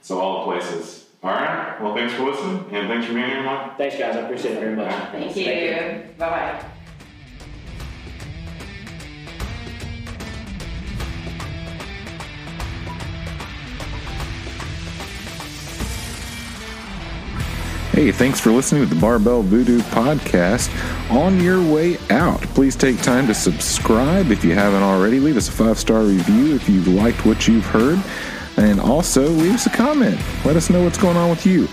So 0.01 0.19
all 0.19 0.45
the 0.45 0.53
places. 0.53 0.98
All 1.21 1.31
right. 1.31 1.81
Well, 1.81 1.95
thanks 1.95 2.13
for 2.13 2.23
listening, 2.23 2.65
and 2.71 2.87
thanks 2.87 3.05
for 3.05 3.13
being 3.13 3.29
here, 3.29 3.43
Mike. 3.43 3.77
Thanks, 3.77 3.97
guys. 3.97 4.15
I 4.15 4.21
appreciate 4.21 4.55
it 4.55 4.59
very 4.61 4.75
much. 4.75 4.93
Thank 5.11 5.35
you. 5.35 6.13
Bye 6.17 6.29
bye. 6.29 6.65
Hey, 17.91 18.13
thanks 18.13 18.39
for 18.39 18.51
listening 18.51 18.87
to 18.87 18.95
the 18.95 19.01
Barbell 19.01 19.41
Voodoo 19.41 19.79
podcast. 19.79 20.69
On 21.11 21.37
your 21.41 21.61
way 21.61 21.97
out, 22.09 22.39
please 22.39 22.77
take 22.77 23.01
time 23.01 23.27
to 23.27 23.33
subscribe 23.33 24.31
if 24.31 24.41
you 24.45 24.53
haven't 24.53 24.83
already. 24.83 25.19
Leave 25.19 25.35
us 25.35 25.49
a 25.49 25.51
five 25.51 25.77
star 25.77 26.03
review 26.03 26.55
if 26.55 26.69
you've 26.69 26.87
liked 26.87 27.25
what 27.25 27.45
you've 27.45 27.65
heard. 27.65 28.01
And 28.59 28.79
also, 28.81 29.27
leave 29.29 29.53
us 29.53 29.65
a 29.67 29.69
comment. 29.69 30.19
Let 30.43 30.57
us 30.57 30.69
know 30.69 30.83
what's 30.83 30.97
going 30.97 31.15
on 31.15 31.29
with 31.29 31.45
you. 31.45 31.69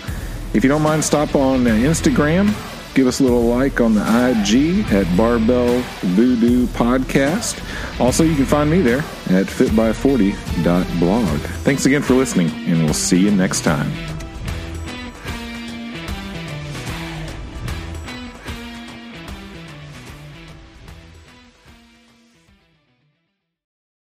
If 0.53 0.63
you 0.63 0.69
don't 0.69 0.81
mind, 0.81 1.03
stop 1.03 1.35
on 1.35 1.67
uh, 1.67 1.71
Instagram. 1.71 2.55
Give 2.95 3.07
us 3.07 3.19
a 3.19 3.23
little 3.23 3.43
like 3.43 3.81
on 3.81 3.93
the 3.93 4.01
IG 4.01 4.85
at 4.93 5.05
Barbell 5.17 5.81
Voodoo 5.99 6.65
Podcast. 6.67 7.61
Also, 7.99 8.23
you 8.23 8.35
can 8.35 8.45
find 8.45 8.71
me 8.71 8.81
there 8.81 8.99
at 9.29 9.47
fitby40.blog. 9.47 11.39
Thanks 11.39 11.85
again 11.85 12.01
for 12.01 12.13
listening, 12.13 12.49
and 12.67 12.85
we'll 12.85 12.93
see 12.93 13.19
you 13.19 13.31
next 13.31 13.61
time. 13.61 14.16